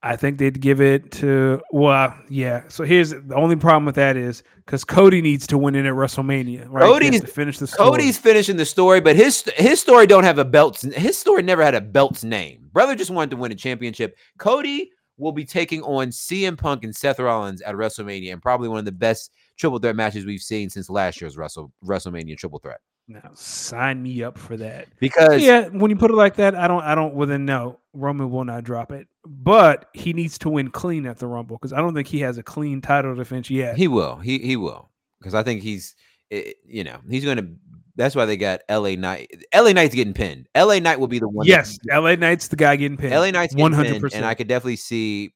I 0.04 0.16
think 0.16 0.38
they'd 0.38 0.60
give 0.60 0.80
it 0.80 1.12
to 1.12 1.60
well, 1.70 2.16
yeah. 2.28 2.62
So 2.68 2.82
here's 2.84 3.10
the 3.10 3.34
only 3.36 3.54
problem 3.54 3.84
with 3.84 3.94
that 3.94 4.16
is 4.16 4.42
because 4.66 4.84
Cody 4.84 5.22
needs 5.22 5.46
to 5.46 5.58
win 5.58 5.76
it 5.76 5.86
at 5.86 5.92
WrestleMania. 5.92 6.66
Right? 6.68 6.82
Cody's- 6.82 7.20
to 7.20 7.26
finish 7.28 7.58
the 7.58 7.68
story. 7.68 7.90
Cody's 7.90 8.18
finishing 8.18 8.56
the 8.56 8.66
story, 8.66 9.00
but 9.00 9.14
his 9.14 9.44
his 9.56 9.80
story 9.80 10.08
don't 10.08 10.24
have 10.24 10.38
a 10.38 10.44
belt's 10.44 10.82
his 10.82 11.16
story 11.16 11.42
never 11.42 11.62
had 11.62 11.76
a 11.76 11.80
belt's 11.80 12.24
name. 12.24 12.68
Brother 12.72 12.96
just 12.96 13.10
wanted 13.10 13.30
to 13.30 13.36
win 13.36 13.52
a 13.52 13.54
championship. 13.54 14.16
Cody 14.38 14.90
will 15.18 15.32
be 15.32 15.44
taking 15.44 15.82
on 15.82 16.08
CM 16.08 16.58
Punk 16.58 16.82
and 16.82 16.94
Seth 16.94 17.20
Rollins 17.20 17.62
at 17.62 17.76
WrestleMania, 17.76 18.32
and 18.32 18.42
probably 18.42 18.68
one 18.68 18.78
of 18.78 18.84
the 18.84 18.92
best 18.92 19.30
triple 19.56 19.78
threat 19.78 19.94
matches 19.94 20.26
we've 20.26 20.42
seen 20.42 20.68
since 20.68 20.90
last 20.90 21.20
year's 21.20 21.36
Wrestle 21.36 21.72
WrestleMania 21.84 22.36
triple 22.36 22.58
threat. 22.58 22.80
Now 23.08 23.30
sign 23.34 24.02
me 24.02 24.22
up 24.22 24.38
for 24.38 24.56
that. 24.56 24.88
Because 25.00 25.42
yeah, 25.42 25.68
when 25.68 25.90
you 25.90 25.96
put 25.96 26.10
it 26.10 26.14
like 26.14 26.36
that, 26.36 26.54
I 26.54 26.68
don't, 26.68 26.82
I 26.82 26.94
don't. 26.94 27.14
Well, 27.14 27.26
then 27.26 27.44
no, 27.44 27.78
Roman 27.92 28.30
will 28.30 28.44
not 28.44 28.64
drop 28.64 28.92
it. 28.92 29.08
But 29.26 29.88
he 29.92 30.12
needs 30.12 30.38
to 30.38 30.48
win 30.48 30.70
clean 30.70 31.06
at 31.06 31.18
the 31.18 31.26
Rumble 31.26 31.56
because 31.56 31.72
I 31.72 31.78
don't 31.78 31.94
think 31.94 32.08
he 32.08 32.20
has 32.20 32.38
a 32.38 32.42
clean 32.42 32.80
title 32.80 33.14
defense 33.14 33.50
yet. 33.50 33.76
he 33.76 33.88
will, 33.88 34.16
he 34.16 34.38
he 34.38 34.56
will, 34.56 34.90
because 35.20 35.34
I 35.34 35.42
think 35.42 35.62
he's, 35.62 35.94
eh, 36.30 36.52
you 36.66 36.84
know, 36.84 36.98
he's 37.08 37.24
going 37.24 37.38
to. 37.38 37.48
That's 37.94 38.16
why 38.16 38.24
they 38.24 38.38
got 38.38 38.62
LA 38.70 38.94
Knight. 38.94 39.44
LA 39.54 39.72
Knight's 39.72 39.94
getting 39.94 40.14
pinned. 40.14 40.48
LA 40.56 40.78
Knight 40.78 40.98
will 40.98 41.08
be 41.08 41.18
the 41.18 41.28
one. 41.28 41.46
yes, 41.46 41.78
LA 41.90 42.14
Knight's 42.14 42.48
the 42.48 42.56
guy 42.56 42.76
getting 42.76 42.96
pinned. 42.96 43.12
LA 43.12 43.30
Knight's 43.30 43.54
one 43.54 43.72
hundred 43.72 44.00
percent, 44.00 44.22
and 44.22 44.26
I 44.26 44.34
could 44.34 44.48
definitely 44.48 44.76
see 44.76 45.34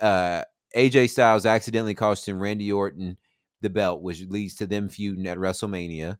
uh 0.00 0.42
AJ 0.76 1.10
Styles 1.10 1.46
accidentally 1.46 1.94
costing 1.94 2.38
Randy 2.38 2.70
Orton 2.70 3.16
the 3.62 3.70
belt, 3.70 4.02
which 4.02 4.20
leads 4.28 4.54
to 4.56 4.66
them 4.66 4.88
feuding 4.88 5.26
at 5.26 5.38
WrestleMania, 5.38 6.18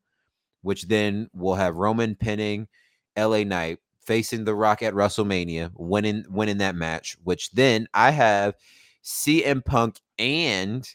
which 0.67 0.89
then 0.89 1.31
will 1.33 1.55
have 1.55 1.77
Roman 1.77 2.17
pinning 2.17 2.67
LA 3.17 3.45
Knight 3.45 3.79
facing 4.01 4.45
The 4.45 4.55
Rock 4.57 4.83
at 4.83 4.95
WrestleMania, 4.95 5.71
winning 5.77 6.25
winning 6.29 6.59
that 6.59 6.75
match. 6.75 7.17
Which 7.23 7.53
then 7.53 7.87
I 7.95 8.11
have 8.11 8.57
CM 9.05 9.65
Punk 9.65 10.01
and 10.19 10.89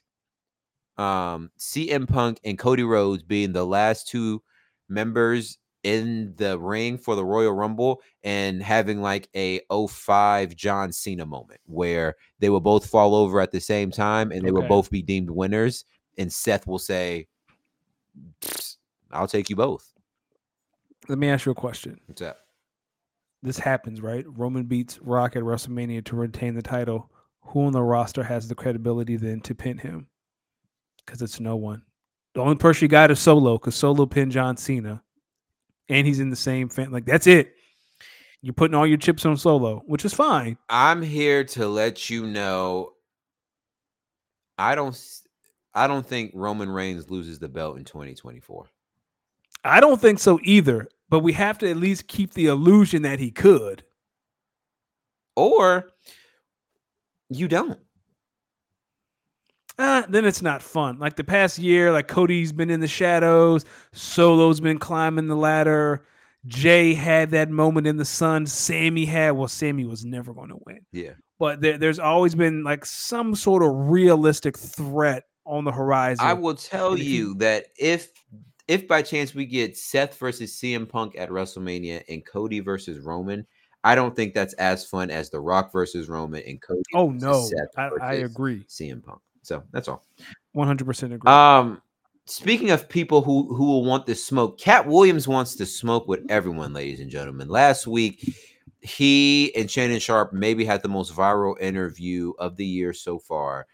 um 0.97 1.51
CM 1.57 2.05
Punk 2.05 2.41
and 2.43 2.59
Cody 2.59 2.83
Rhodes 2.83 3.23
being 3.23 3.53
the 3.53 3.65
last 3.65 4.09
two 4.09 4.43
members 4.89 5.57
in 5.83 6.33
the 6.35 6.59
ring 6.59 6.97
for 6.97 7.15
the 7.15 7.23
Royal 7.23 7.53
Rumble 7.53 8.01
and 8.25 8.61
having 8.61 9.01
like 9.01 9.29
a 9.37 9.61
05 9.71 10.53
John 10.53 10.91
Cena 10.91 11.25
moment 11.25 11.61
where 11.65 12.17
they 12.39 12.49
will 12.49 12.59
both 12.59 12.87
fall 12.87 13.15
over 13.15 13.39
at 13.39 13.51
the 13.51 13.61
same 13.61 13.89
time 13.89 14.33
and 14.33 14.45
they 14.45 14.51
will 14.51 14.67
both 14.67 14.91
be 14.91 15.01
deemed 15.01 15.29
winners. 15.29 15.85
And 16.17 16.31
Seth 16.31 16.67
will 16.67 16.77
say, 16.77 17.29
"Psst, 18.41 18.75
I'll 19.13 19.27
take 19.27 19.49
you 19.49 19.55
both. 19.55 19.93
Let 21.07 21.17
me 21.17 21.29
ask 21.29 21.45
you 21.45 21.51
a 21.51 21.55
question. 21.55 21.99
What's 22.05 22.21
that? 22.21 22.37
This 23.43 23.57
happens, 23.57 24.01
right? 24.01 24.25
Roman 24.27 24.63
beats 24.63 24.99
Rock 25.01 25.35
at 25.35 25.43
WrestleMania 25.43 26.05
to 26.05 26.15
retain 26.15 26.53
the 26.53 26.61
title. 26.61 27.09
Who 27.41 27.65
on 27.65 27.73
the 27.73 27.81
roster 27.81 28.23
has 28.23 28.47
the 28.47 28.55
credibility 28.55 29.15
then 29.15 29.41
to 29.41 29.55
pin 29.55 29.77
him? 29.79 30.07
Because 31.03 31.21
it's 31.21 31.39
no 31.39 31.55
one. 31.55 31.81
The 32.33 32.41
only 32.41 32.55
person 32.55 32.85
you 32.85 32.89
got 32.89 33.11
is 33.11 33.19
Solo, 33.19 33.57
because 33.57 33.75
Solo 33.75 34.05
pinned 34.05 34.31
John 34.31 34.55
Cena, 34.57 35.01
and 35.89 36.05
he's 36.05 36.19
in 36.19 36.29
the 36.29 36.35
same 36.35 36.69
fan. 36.69 36.91
Like 36.91 37.05
that's 37.05 37.27
it. 37.27 37.55
You're 38.41 38.53
putting 38.53 38.75
all 38.75 38.87
your 38.87 38.97
chips 38.97 39.25
on 39.25 39.37
Solo, 39.37 39.83
which 39.85 40.05
is 40.05 40.13
fine. 40.13 40.57
I'm 40.69 41.01
here 41.01 41.43
to 41.45 41.67
let 41.67 42.09
you 42.09 42.25
know 42.25 42.93
I 44.57 44.75
don't 44.75 44.97
I 45.73 45.87
don't 45.87 46.05
think 46.05 46.31
Roman 46.35 46.69
Reigns 46.69 47.09
loses 47.09 47.39
the 47.39 47.49
belt 47.49 47.77
in 47.77 47.85
2024. 47.85 48.67
I 49.63 49.79
don't 49.79 49.99
think 50.01 50.19
so 50.19 50.39
either. 50.43 50.87
But 51.09 51.19
we 51.19 51.33
have 51.33 51.57
to 51.59 51.69
at 51.69 51.75
least 51.77 52.07
keep 52.07 52.33
the 52.33 52.45
illusion 52.45 53.01
that 53.01 53.19
he 53.19 53.31
could. 53.31 53.83
Or 55.35 55.89
you 57.29 57.47
don't. 57.47 57.79
uh, 59.77 60.03
then 60.07 60.25
it's 60.25 60.41
not 60.41 60.61
fun. 60.61 60.99
Like 60.99 61.15
the 61.15 61.23
past 61.23 61.57
year, 61.57 61.91
like 61.91 62.07
Cody's 62.07 62.51
been 62.53 62.69
in 62.69 62.79
the 62.79 62.87
shadows, 62.87 63.65
Solo's 63.93 64.59
been 64.59 64.77
climbing 64.79 65.27
the 65.27 65.35
ladder. 65.35 66.05
Jay 66.47 66.93
had 66.93 67.31
that 67.31 67.49
moment 67.49 67.87
in 67.87 67.97
the 67.97 68.05
sun. 68.05 68.45
Sammy 68.45 69.05
had, 69.05 69.31
well, 69.31 69.47
Sammy 69.47 69.85
was 69.85 70.03
never 70.05 70.33
going 70.33 70.49
to 70.49 70.57
win, 70.65 70.79
Yeah. 70.91 71.11
but 71.39 71.61
there, 71.61 71.77
there's 71.77 71.99
always 71.99 72.35
been 72.35 72.63
like 72.63 72.85
some 72.85 73.35
sort 73.35 73.63
of 73.63 73.69
realistic 73.89 74.57
threat 74.57 75.23
on 75.45 75.65
the 75.65 75.71
horizon. 75.71 76.25
I 76.25 76.33
will 76.33 76.55
tell 76.55 76.91
And 76.91 76.99
if 77.01 77.05
you- 77.07 77.27
you 77.29 77.33
that 77.35 77.67
if 77.77 78.09
if 78.71 78.87
by 78.87 79.01
chance 79.01 79.35
we 79.35 79.45
get 79.45 79.75
Seth 79.75 80.17
versus 80.17 80.53
CM 80.53 80.87
Punk 80.87 81.15
at 81.17 81.29
WrestleMania 81.29 82.03
and 82.07 82.25
Cody 82.25 82.61
versus 82.61 83.03
Roman, 83.03 83.45
I 83.83 83.95
don't 83.95 84.15
think 84.15 84.33
that's 84.33 84.53
as 84.53 84.85
fun 84.85 85.11
as 85.11 85.29
The 85.29 85.41
Rock 85.41 85.73
versus 85.73 86.07
Roman 86.07 86.41
and 86.47 86.61
Cody. 86.61 86.81
oh 86.93 87.09
no, 87.09 87.49
I, 87.77 87.89
I 88.01 88.13
agree, 88.13 88.63
CM 88.69 89.03
Punk. 89.03 89.19
So 89.41 89.61
that's 89.71 89.89
all. 89.89 90.05
100 90.53 90.85
percent 90.85 91.11
agree. 91.11 91.29
Um, 91.29 91.81
speaking 92.23 92.71
of 92.71 92.87
people 92.87 93.21
who 93.21 93.53
who 93.53 93.65
will 93.65 93.83
want 93.83 94.05
to 94.05 94.15
smoke, 94.15 94.57
Katt 94.57 94.87
Williams 94.87 95.27
wants 95.27 95.55
to 95.57 95.65
smoke 95.65 96.07
with 96.07 96.21
everyone, 96.29 96.71
ladies 96.71 97.01
and 97.01 97.11
gentlemen. 97.11 97.49
Last 97.49 97.87
week, 97.87 98.33
he 98.79 99.53
and 99.53 99.69
Shannon 99.69 99.99
Sharpe 99.99 100.31
maybe 100.31 100.63
had 100.63 100.81
the 100.81 100.87
most 100.87 101.13
viral 101.13 101.59
interview 101.59 102.31
of 102.39 102.55
the 102.55 102.65
year 102.65 102.93
so 102.93 103.19
far, 103.19 103.67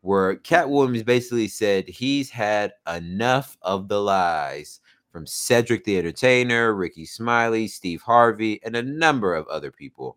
where 0.00 0.36
Katt 0.36 0.70
Williams 0.70 1.02
basically 1.02 1.48
said 1.48 1.88
he's 1.88 2.30
had 2.30 2.72
enough 2.92 3.58
of 3.62 3.88
the 3.88 4.00
lies 4.00 4.80
from 5.10 5.26
Cedric 5.26 5.84
the 5.84 5.98
Entertainer, 5.98 6.74
Rickey 6.74 7.04
Smiley, 7.04 7.68
Steve 7.68 8.00
Harvey, 8.02 8.60
and 8.64 8.76
a 8.76 8.82
number 8.82 9.34
of 9.34 9.46
other 9.48 9.70
people. 9.70 10.16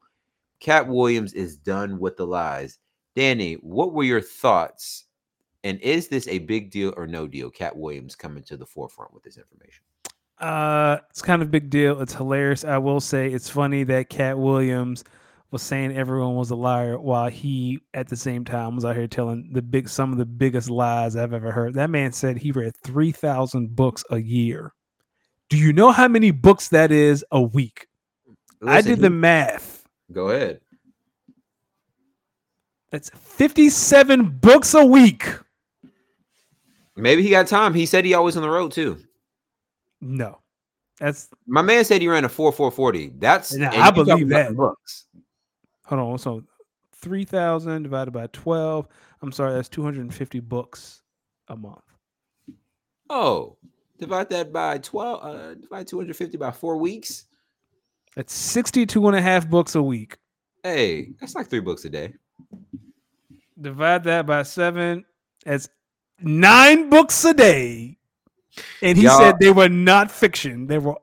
Katt 0.60 0.88
Williams 0.88 1.34
is 1.34 1.58
done 1.58 2.00
with 2.00 2.16
the 2.16 2.28
lies. 2.28 2.80
Danny, 3.16 3.56
what 3.56 3.94
were 3.94 4.04
your 4.04 4.22
thoughts 4.22 5.06
and 5.64 5.80
is 5.80 6.08
this 6.10 6.28
a 6.28 6.40
big 6.40 6.72
deal 6.72 6.94
or 6.98 7.08
no 7.08 7.28
deal? 7.28 7.50
Katt 7.50 7.76
Williams 7.76 8.16
coming 8.16 8.44
to 8.44 8.58
the 8.58 8.66
forefront 8.66 9.14
with 9.14 9.24
this 9.24 9.38
information. 9.38 9.84
Uh, 10.40 10.98
it's 11.10 11.22
kind 11.22 11.42
of 11.42 11.48
a 11.48 11.52
big 11.52 11.70
deal. 11.70 12.02
It's 12.02 12.14
hilarious. 12.14 12.66
I 12.66 12.78
will 12.78 13.00
say 13.00 13.32
it's 13.32 13.50
funny 13.50 13.84
that 13.86 14.10
Katt 14.10 14.38
Williams 14.38 15.06
was 15.54 15.62
saying 15.62 15.96
everyone 15.96 16.36
was 16.36 16.50
a 16.50 16.56
liar 16.56 17.00
while 17.00 17.30
he 17.30 17.80
at 17.94 18.10
the 18.10 18.18
same 18.18 18.44
time 18.44 18.76
was 18.76 18.84
out 18.84 18.96
here 18.96 19.08
telling 19.08 19.48
the 19.54 19.62
big 19.62 19.88
some 19.88 20.12
of 20.12 20.18
the 20.18 20.26
biggest 20.26 20.68
lies 20.68 21.16
I've 21.16 21.32
ever 21.32 21.52
heard. 21.52 21.76
That 21.76 21.92
man 21.92 22.12
said 22.12 22.38
he 22.38 22.52
read 22.52 22.76
3,000 22.84 23.76
books 23.76 24.04
a 24.10 24.18
year. 24.18 24.74
Do 25.50 25.58
you 25.58 25.72
know 25.72 25.92
how 25.92 26.08
many 26.08 26.32
books 26.32 26.70
that 26.70 26.92
is 26.92 27.24
a 27.32 27.40
week? 27.40 27.88
I 28.66 28.82
did 28.82 29.00
the 29.00 29.12
math. 29.12 29.88
Go 30.12 30.30
ahead. 30.30 30.60
That's 32.90 33.12
57 33.12 34.40
books 34.40 34.74
a 34.74 34.84
week. 34.84 35.28
Maybe 36.96 37.22
he 37.22 37.30
got 37.30 37.46
time. 37.46 37.76
He 37.76 37.86
said 37.86 38.06
he 38.06 38.16
always 38.16 38.36
on 38.36 38.42
the 38.42 38.50
road 38.50 38.72
too. 38.72 38.98
No. 40.02 40.40
That's 41.00 41.30
My 41.46 41.62
man 41.62 41.84
said 41.86 42.02
he 42.02 42.08
ran 42.08 42.26
a 42.26 42.30
four 42.30 42.52
four 42.52 42.72
forty. 42.72 43.12
That's 43.18 43.54
Nah, 43.54 43.72
and 43.72 43.84
I 43.84 43.92
believe 43.92 44.30
that. 44.30 44.56
Books. 44.56 45.06
Hold 46.00 46.14
on. 46.14 46.18
So 46.20 46.44
3,000 46.98 47.84
divided 47.84 48.12
by 48.12 48.28
12. 48.28 48.88
I'm 49.22 49.32
sorry, 49.32 49.54
that's 49.54 49.70
250 49.70 50.40
books 50.42 51.02
a 51.48 51.56
month. 51.56 51.82
Oh, 53.10 53.58
divide 54.00 54.30
that 54.32 54.52
by 54.52 54.78
twelve. 54.80 55.24
Uh, 55.24 55.54
divide 55.56 55.88
two 55.88 55.98
hundred 55.98 56.16
fifty 56.16 56.38
by 56.38 56.52
four 56.52 56.78
weeks. 56.78 57.26
That's 58.16 58.34
62 58.34 59.08
and 59.08 59.16
a 59.16 59.22
half 59.22 59.48
books 59.50 59.76
a 59.76 59.84
week. 59.84 60.18
Hey, 60.64 61.10
that's 61.20 61.36
like 61.36 61.50
three 61.50 61.60
books 61.60 61.84
a 61.86 61.90
day. 61.90 62.14
Divide 63.60 64.04
that 64.06 64.26
by 64.26 64.44
seven. 64.44 65.06
That's 65.46 65.70
nine 66.22 66.90
books 66.90 67.24
a 67.26 67.34
day. 67.34 67.98
And 68.82 68.98
he 68.98 69.04
Y'all- 69.04 69.20
said 69.20 69.36
they 69.40 69.52
were 69.52 69.70
not 69.70 70.10
fiction. 70.10 70.68
They 70.68 70.78
were 70.78 70.96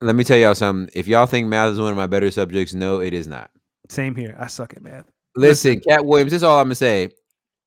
Let 0.00 0.14
me 0.16 0.24
tell 0.24 0.38
y'all 0.38 0.54
something. 0.54 0.90
If 0.98 1.08
y'all 1.08 1.26
think 1.26 1.48
math 1.48 1.72
is 1.72 1.80
one 1.80 1.90
of 1.90 1.96
my 1.96 2.06
better 2.06 2.30
subjects, 2.30 2.74
no, 2.74 3.00
it 3.00 3.12
is 3.12 3.26
not. 3.26 3.50
Same 3.88 4.14
here. 4.14 4.36
I 4.38 4.46
suck 4.46 4.74
at 4.74 4.82
math. 4.82 5.10
Listen, 5.34 5.80
Katt 5.80 6.04
Williams, 6.04 6.32
this 6.32 6.38
is 6.38 6.42
all 6.44 6.58
I'm 6.58 6.66
gonna 6.66 6.74
say. 6.74 7.10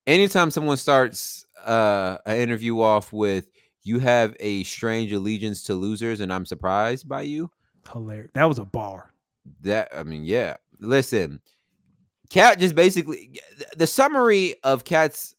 Anytime 0.08 0.52
someone 0.52 0.78
starts 0.78 1.46
uh 1.66 2.18
an 2.26 2.38
interview 2.38 2.82
off 2.82 3.14
with 3.14 3.50
you 3.84 4.00
have 4.00 4.36
a 4.40 4.64
strange 4.64 5.12
allegiance 5.12 5.64
to 5.64 5.74
losers, 5.74 6.20
and 6.20 6.32
I'm 6.34 6.46
surprised 6.46 7.08
by 7.08 7.22
you. 7.22 7.50
Hilarious. 7.92 8.32
That 8.34 8.46
was 8.46 8.60
a 8.60 8.66
bar. 8.66 9.14
That 9.62 9.90
I 9.96 10.04
mean, 10.04 10.24
yeah. 10.24 10.58
Listen, 10.80 11.42
Katt 12.30 12.60
just 12.60 12.76
basically 12.76 13.40
the 13.78 13.88
summary 13.88 14.56
of 14.64 14.84
Katt's 14.84 15.36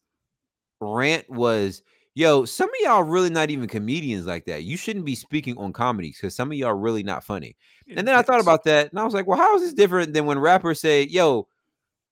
rant 0.79 1.29
was 1.29 1.83
yo, 2.13 2.45
some 2.45 2.69
of 2.69 2.75
y'all 2.81 3.03
really 3.03 3.29
not 3.29 3.49
even 3.49 3.67
comedians 3.67 4.25
like 4.25 4.45
that. 4.45 4.63
You 4.63 4.77
shouldn't 4.77 5.05
be 5.05 5.15
speaking 5.15 5.57
on 5.57 5.73
comedies 5.73 6.17
because 6.17 6.35
some 6.35 6.51
of 6.51 6.57
y'all 6.57 6.73
really 6.73 7.03
not 7.03 7.23
funny. 7.23 7.55
And 7.97 8.07
then 8.07 8.15
I 8.15 8.21
thought 8.21 8.41
about 8.41 8.63
that 8.65 8.89
and 8.89 8.99
I 8.99 9.03
was 9.03 9.13
like, 9.13 9.27
well, 9.27 9.37
how 9.37 9.55
is 9.55 9.61
this 9.61 9.73
different 9.73 10.13
than 10.13 10.25
when 10.25 10.39
rappers 10.39 10.79
say, 10.79 11.03
yo, 11.03 11.47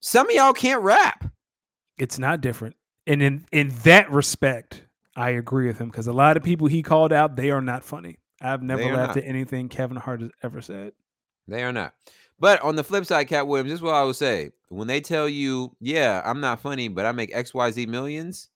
some 0.02 0.30
of 0.30 0.36
y'all 0.36 0.54
can't 0.54 0.82
rap? 0.82 1.30
it's 2.00 2.18
not 2.18 2.42
different. 2.42 2.76
And 3.06 3.22
in 3.22 3.46
in 3.52 3.70
that 3.84 4.10
respect, 4.10 4.84
I 5.16 5.32
agree 5.32 5.68
with 5.68 5.78
him 5.78 5.90
because 5.90 6.08
a 6.08 6.14
lot 6.14 6.38
of 6.38 6.44
people 6.44 6.68
he 6.68 6.82
called 6.82 7.14
out, 7.14 7.36
they 7.36 7.52
are 7.52 7.62
not 7.62 7.84
funny. 7.84 8.18
I've 8.42 8.64
never 8.64 8.84
laughed 8.86 9.16
not. 9.16 9.18
at 9.18 9.26
anything 9.26 9.68
Kevin 9.68 9.98
Hart 9.98 10.22
has 10.22 10.32
ever 10.42 10.62
said. 10.62 10.94
They 11.48 11.64
are 11.64 11.74
not. 11.74 11.94
But 12.40 12.62
on 12.62 12.78
the 12.78 12.86
flip 12.86 13.06
side, 13.06 13.28
Katt 13.28 13.48
Williams, 13.48 13.70
this 13.70 13.78
is 13.80 13.82
what 13.82 13.96
I 13.96 14.04
would 14.04 14.16
say. 14.16 14.52
When 14.70 14.88
they 14.88 15.02
tell 15.02 15.28
you, 15.28 15.76
yeah, 15.82 16.22
I'm 16.24 16.40
not 16.40 16.62
funny, 16.62 16.88
but 16.88 17.06
I 17.06 17.12
make 17.12 17.34
XYZ 17.34 17.88
millions, 17.88 18.50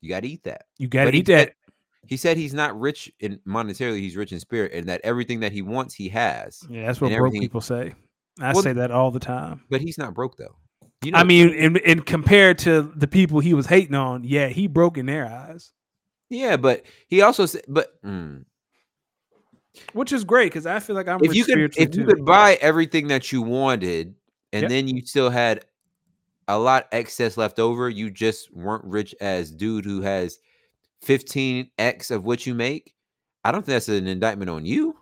you 0.00 0.08
got 0.08 0.20
to 0.20 0.28
eat 0.28 0.42
that. 0.42 0.64
You 0.78 0.88
got 0.88 1.04
to 1.04 1.12
he 1.12 1.18
eat 1.18 1.26
that. 1.26 1.54
He 2.06 2.16
said 2.16 2.36
he's 2.36 2.54
not 2.54 2.78
rich 2.78 3.12
in 3.20 3.38
monetarily, 3.46 4.00
he's 4.00 4.16
rich 4.16 4.32
in 4.32 4.40
spirit, 4.40 4.72
and 4.72 4.88
that 4.88 5.00
everything 5.04 5.40
that 5.40 5.52
he 5.52 5.62
wants, 5.62 5.94
he 5.94 6.08
has. 6.10 6.62
Yeah, 6.68 6.86
that's 6.86 7.00
what 7.00 7.08
broke 7.08 7.18
everything- 7.18 7.40
people 7.40 7.60
say. 7.60 7.94
I 8.40 8.52
Well, 8.52 8.62
say 8.62 8.72
that 8.72 8.90
all 8.90 9.10
the 9.10 9.20
time. 9.20 9.62
But 9.70 9.80
he's 9.80 9.96
not 9.96 10.12
broke 10.14 10.36
though. 10.36 10.56
You 11.02 11.12
know, 11.12 11.18
I 11.18 11.24
mean, 11.24 11.50
in, 11.50 11.76
in 11.76 12.00
compared 12.00 12.58
to 12.60 12.82
the 12.96 13.06
people 13.06 13.38
he 13.40 13.54
was 13.54 13.66
hating 13.66 13.94
on, 13.94 14.24
yeah, 14.24 14.48
he 14.48 14.66
broke 14.66 14.96
in 14.98 15.06
their 15.06 15.26
eyes, 15.26 15.70
yeah, 16.30 16.56
but 16.56 16.84
he 17.08 17.20
also 17.22 17.46
said, 17.46 17.62
but 17.68 18.00
mm, 18.02 18.44
which 19.92 20.12
is 20.12 20.24
great 20.24 20.46
because 20.46 20.66
I 20.66 20.80
feel 20.80 20.96
like 20.96 21.08
I'm 21.08 21.22
if 21.22 21.28
rich 21.28 21.36
you 21.38 21.44
could, 21.44 21.52
spiritually 21.52 21.88
if 21.90 21.94
you 21.96 22.02
too. 22.04 22.08
could 22.08 22.24
buy 22.24 22.54
everything 22.60 23.08
that 23.08 23.30
you 23.32 23.42
wanted, 23.42 24.14
and 24.52 24.62
Yep. 24.62 24.68
then 24.70 24.88
you 24.88 25.04
still 25.04 25.30
had 25.30 25.64
a 26.48 26.58
lot 26.58 26.88
excess 26.92 27.36
left 27.36 27.58
over, 27.58 27.88
you 27.88 28.10
just 28.10 28.52
weren't 28.54 28.84
rich 28.84 29.14
as 29.20 29.50
dude 29.50 29.84
who 29.84 30.00
has 30.02 30.38
15x 31.04 32.10
of 32.10 32.24
what 32.24 32.46
you 32.46 32.54
make. 32.54 32.94
I 33.44 33.52
don't 33.52 33.60
think 33.60 33.74
that's 33.74 33.88
an 33.88 34.06
indictment 34.06 34.50
on 34.50 34.64
you. 34.64 34.96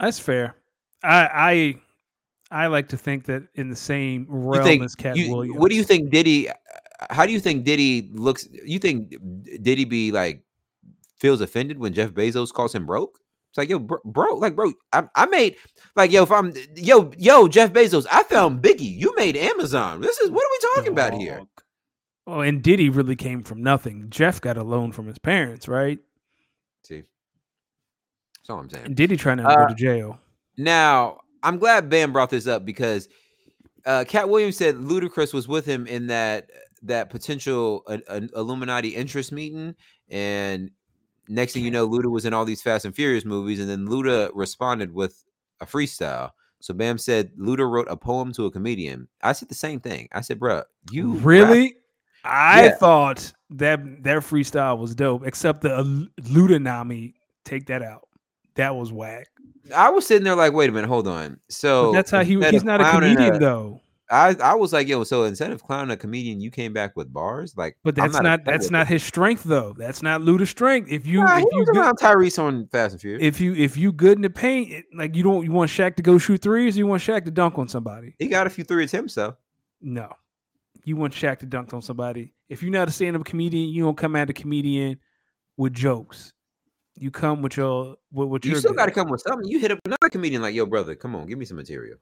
That's 0.00 0.18
fair. 0.18 0.56
I 1.02 1.76
I 2.50 2.64
I 2.64 2.66
like 2.68 2.88
to 2.90 2.96
think 2.96 3.24
that 3.26 3.42
in 3.54 3.68
the 3.68 3.76
same 3.76 4.26
realm 4.28 4.64
think 4.64 4.82
as 4.84 4.94
Katt 4.94 5.16
you- 5.16 5.34
Williams. 5.34 5.58
what 5.58 5.70
do 5.70 5.76
you 5.76 5.84
think 5.84 6.10
Diddy? 6.10 6.48
How 7.10 7.26
do 7.26 7.32
you 7.32 7.40
think 7.40 7.64
Diddy 7.64 8.10
looks? 8.12 8.48
You 8.64 8.78
think 8.78 9.14
Diddy 9.62 9.84
be 9.84 10.12
like 10.12 10.42
feels 11.18 11.40
offended 11.40 11.78
when 11.78 11.92
Jeff 11.92 12.10
Bezos 12.10 12.52
calls 12.52 12.74
him 12.74 12.86
broke? 12.86 13.18
It's 13.50 13.58
like 13.58 13.68
yo, 13.68 13.78
bro, 13.78 13.98
bro 14.04 14.34
like 14.36 14.56
bro, 14.56 14.72
I, 14.92 15.04
I 15.14 15.26
made 15.26 15.56
like 15.96 16.10
yo, 16.10 16.22
if 16.24 16.32
I'm 16.32 16.52
yo, 16.76 17.12
yo, 17.18 17.46
Jeff 17.48 17.72
Bezos, 17.72 18.06
I 18.10 18.22
found 18.24 18.62
Biggie. 18.62 18.98
You 18.98 19.14
made 19.16 19.36
Amazon. 19.36 20.00
This 20.00 20.18
is 20.18 20.30
what 20.30 20.44
are 20.44 20.50
we 20.50 20.74
talking 20.74 20.92
about 20.92 21.14
here? 21.14 21.40
Oh, 22.26 22.40
and 22.40 22.62
Diddy 22.62 22.88
really 22.88 23.16
came 23.16 23.42
from 23.42 23.62
nothing. 23.62 24.06
Jeff 24.08 24.40
got 24.40 24.56
a 24.56 24.62
loan 24.62 24.92
from 24.92 25.06
his 25.06 25.18
parents, 25.18 25.68
right? 25.68 25.98
See, 26.82 27.02
that's 28.36 28.50
all 28.50 28.60
I'm 28.60 28.70
saying. 28.70 28.86
And 28.86 28.96
Diddy 28.96 29.16
trying 29.16 29.36
to 29.38 29.48
Uh, 29.48 29.56
go 29.56 29.68
to 29.68 29.74
jail. 29.74 30.18
Now, 30.56 31.20
I'm 31.42 31.58
glad 31.58 31.90
Bam 31.90 32.12
brought 32.12 32.30
this 32.30 32.46
up 32.46 32.64
because 32.64 33.08
uh 33.86 34.04
Katt 34.08 34.28
Williams 34.30 34.56
said 34.56 34.76
Ludacris 34.76 35.34
was 35.34 35.46
with 35.46 35.66
him 35.66 35.86
in 35.86 36.06
that 36.06 36.48
that 36.82 37.10
potential 37.10 37.82
uh, 37.86 37.98
uh, 38.08 38.20
Illuminati 38.36 38.88
interest 38.88 39.32
meeting, 39.32 39.74
and 40.10 40.70
next 41.28 41.52
thing 41.52 41.64
you 41.64 41.70
know, 41.70 41.88
Luda 41.88 42.10
was 42.10 42.24
in 42.24 42.32
all 42.34 42.44
these 42.46 42.62
Fast 42.62 42.84
and 42.86 42.94
Furious 42.94 43.24
movies, 43.24 43.60
and 43.60 43.68
then 43.68 43.86
Luda 43.86 44.30
responded 44.34 44.92
with 44.92 45.22
a 45.60 45.66
freestyle. 45.66 46.30
So 46.60 46.72
Bam 46.72 46.96
said 46.96 47.32
Luda 47.36 47.68
wrote 47.70 47.88
a 47.90 47.96
poem 47.96 48.32
to 48.34 48.46
a 48.46 48.50
comedian. 48.50 49.08
I 49.22 49.32
said 49.32 49.48
the 49.48 49.54
same 49.54 49.80
thing. 49.80 50.08
I 50.12 50.22
said, 50.22 50.38
"Bruh, 50.38 50.64
you 50.90 51.12
rap- 51.14 51.24
really? 51.24 51.76
I 52.24 52.64
Yeah. 52.66 52.74
thought 52.76 53.32
that 53.50 54.02
their 54.02 54.20
freestyle 54.20 54.78
was 54.78 54.94
dope, 54.94 55.26
except 55.26 55.60
the 55.62 56.08
Ludanami. 56.22 57.14
Take 57.44 57.66
that 57.66 57.82
out. 57.82 58.08
That 58.56 58.74
was 58.76 58.92
whack. 58.92 59.26
I 59.74 59.90
was 59.90 60.06
sitting 60.06 60.24
there 60.24 60.36
like, 60.36 60.52
wait 60.52 60.68
a 60.70 60.72
minute, 60.72 60.88
hold 60.88 61.08
on. 61.08 61.38
So 61.48 61.86
But 61.86 61.92
that's 61.92 62.10
how 62.10 62.22
he. 62.24 62.38
He's 62.50 62.64
not 62.64 62.80
a 62.80 62.90
comedian 62.90 63.36
a- 63.36 63.38
though. 63.38 63.80
I 64.10 64.36
I 64.42 64.54
was 64.54 64.72
like, 64.74 64.86
yo, 64.86 65.02
so 65.02 65.24
instead 65.24 65.50
of 65.50 65.64
clowning 65.64 65.90
a 65.90 65.96
comedian, 65.96 66.38
you 66.38 66.50
came 66.50 66.74
back 66.74 66.94
with 66.94 67.10
bars, 67.12 67.54
like. 67.56 67.76
But 67.82 67.98
I'm 67.98 68.12
that's 68.12 68.22
not. 68.22 68.44
that's 68.44 68.70
not 68.70 68.86
his 68.86 69.02
strength 69.02 69.44
though. 69.44 69.74
That's 69.78 70.02
not 70.02 70.20
Luda's 70.20 70.50
strength. 70.50 70.92
If 70.92 71.06
you 71.06 71.20
Nah, 71.20 71.38
if 71.38 71.44
you 71.50 71.64
good, 71.64 71.76
around 71.78 71.98
Tyrese 71.98 72.38
on 72.38 72.66
Fast 72.68 72.92
and 72.92 73.00
Furious. 73.00 73.22
if 73.22 73.40
you 73.40 73.54
if 73.54 73.78
you 73.78 73.92
good 73.92 74.18
in 74.18 74.22
the 74.22 74.28
paint, 74.30 74.70
it- 74.72 74.84
like 74.94 75.16
you 75.16 75.22
don't 75.22 75.42
you 75.44 75.52
want 75.52 75.70
Shaq 75.70 75.96
to 75.96 76.02
go 76.02 76.18
shoot 76.18 76.42
threes, 76.42 76.76
or 76.76 76.80
you 76.80 76.86
want 76.86 77.02
Shaq 77.02 77.24
to 77.24 77.30
dunk 77.30 77.58
on 77.58 77.66
somebody. 77.66 78.14
he 78.18 78.28
got 78.28 78.46
a 78.46 78.50
few 78.50 78.62
three 78.62 78.84
attempts 78.84 79.14
though. 79.14 79.36
No, 79.80 80.10
you 80.84 80.96
want 80.96 81.14
Shaq 81.14 81.38
to 81.40 81.46
dunk 81.46 81.72
on 81.74 81.82
somebody. 81.82 82.32
If 82.48 82.62
you're 82.62 82.70
not 82.70 82.88
a 82.88 82.92
stand-up 82.92 83.24
comedian, 83.24 83.70
you 83.70 83.82
don't 83.82 83.96
come 83.96 84.14
at 84.16 84.30
a 84.30 84.32
comedian 84.32 84.98
with 85.56 85.72
jokes. 85.72 86.32
You 86.94 87.10
come 87.10 87.42
with 87.42 87.56
your 87.56 87.96
with 88.12 88.28
what 88.28 88.44
You 88.44 88.54
still 88.56 88.72
got 88.72 88.86
to 88.86 88.92
come 88.92 89.08
with 89.08 89.22
something. 89.22 89.48
You 89.48 89.58
hit 89.58 89.72
up 89.72 89.80
another 89.84 90.08
comedian 90.10 90.42
like, 90.42 90.54
yo, 90.54 90.64
brother, 90.66 90.94
come 90.94 91.16
on, 91.16 91.26
give 91.26 91.38
me 91.38 91.44
some 91.44 91.56
material. 91.56 91.98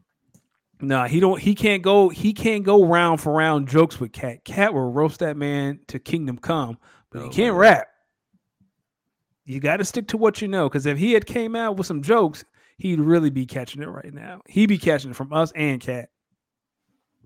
Nah, 0.80 1.06
he 1.06 1.20
don't. 1.20 1.40
He 1.40 1.54
can't 1.54 1.82
go. 1.82 2.08
He 2.08 2.32
can't 2.34 2.64
go 2.64 2.84
round 2.84 3.20
for 3.20 3.32
round 3.32 3.68
jokes 3.68 4.00
with 4.00 4.12
Katt. 4.12 4.44
Katt 4.44 4.74
will 4.74 4.90
roast 4.90 5.20
that 5.20 5.36
man 5.36 5.78
to 5.86 5.98
kingdom 5.98 6.36
come, 6.36 6.76
but 7.10 7.20
Oh, 7.20 7.24
he 7.24 7.30
can't 7.30 7.54
man. 7.54 7.60
rap. 7.60 7.88
You 9.44 9.60
got 9.60 9.78
to 9.78 9.84
stick 9.84 10.08
to 10.08 10.16
what 10.16 10.42
you 10.42 10.48
know, 10.48 10.68
because 10.68 10.86
if 10.86 10.98
he 10.98 11.12
had 11.12 11.24
came 11.24 11.56
out 11.56 11.76
with 11.76 11.86
some 11.86 12.02
jokes, 12.02 12.44
he'd 12.78 13.00
really 13.00 13.30
be 13.30 13.46
catching 13.46 13.82
it 13.82 13.88
right 13.88 14.12
now. 14.12 14.40
He'd 14.48 14.66
be 14.66 14.78
catching 14.78 15.10
it 15.12 15.16
from 15.16 15.32
us 15.32 15.52
and 15.54 15.80
Katt. 15.80 16.10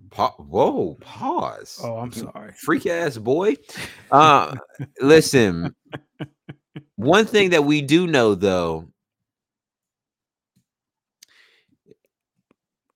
Pa- 0.09 0.35
Whoa, 0.37 0.97
pause. 1.01 1.79
Oh, 1.83 1.97
I'm 1.97 2.11
sorry. 2.11 2.53
freak 2.53 2.85
ass 2.85 3.17
boy. 3.17 3.55
Uh, 4.09 4.55
listen, 5.01 5.75
one 6.95 7.25
thing 7.25 7.49
that 7.49 7.65
we 7.65 7.81
do 7.81 8.07
know 8.07 8.35
though, 8.35 8.87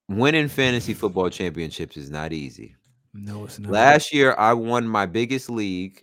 winning 0.07 0.47
fantasy 0.47 0.93
football 0.93 1.29
championships 1.29 1.97
is 1.97 2.09
not 2.09 2.31
easy. 2.31 2.75
No, 3.13 3.43
it's 3.43 3.59
not. 3.59 3.71
Last 3.71 4.13
year, 4.13 4.35
I 4.37 4.53
won 4.53 4.87
my 4.87 5.05
biggest 5.05 5.49
league 5.49 6.01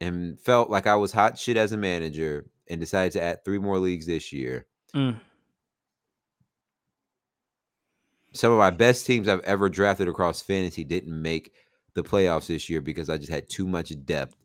and 0.00 0.38
felt 0.40 0.68
like 0.68 0.88
I 0.88 0.96
was 0.96 1.12
hot 1.12 1.38
shit 1.38 1.56
as 1.56 1.70
a 1.72 1.76
manager 1.76 2.46
and 2.68 2.80
decided 2.80 3.12
to 3.12 3.22
add 3.22 3.44
three 3.44 3.58
more 3.58 3.78
leagues 3.78 4.06
this 4.06 4.32
year. 4.32 4.66
Mm. 4.94 5.20
Some 8.32 8.52
of 8.52 8.58
my 8.58 8.70
best 8.70 9.06
teams 9.06 9.28
I've 9.28 9.40
ever 9.40 9.68
drafted 9.68 10.08
across 10.08 10.42
fantasy 10.42 10.84
didn't 10.84 11.20
make 11.20 11.52
the 11.94 12.02
playoffs 12.02 12.46
this 12.46 12.68
year 12.68 12.80
because 12.80 13.08
I 13.10 13.16
just 13.16 13.30
had 13.30 13.48
too 13.48 13.66
much 13.66 13.92
depth. 14.04 14.36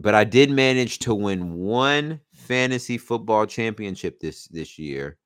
But 0.00 0.14
I 0.14 0.24
did 0.24 0.50
manage 0.50 0.98
to 1.00 1.14
win 1.14 1.54
one 1.54 2.20
fantasy 2.32 2.98
football 2.98 3.46
championship 3.46 4.20
this 4.20 4.46
this 4.48 4.78
year. 4.78 5.16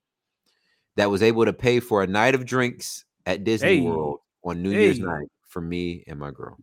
that 0.97 1.11
was 1.11 1.23
able 1.23 1.45
to 1.45 1.53
pay 1.53 1.79
for 1.81 2.03
a 2.03 2.07
night 2.09 2.35
of 2.35 2.45
drinks 2.45 3.05
at 3.25 3.45
Disney 3.45 3.79
Hey. 3.79 3.81
World 3.83 4.19
on 4.45 4.63
New 4.63 4.71
Year's 4.73 4.99
night 4.99 5.29
for 5.47 5.61
me 5.61 6.03
and 6.09 6.19
my 6.19 6.31
girl. 6.33 6.57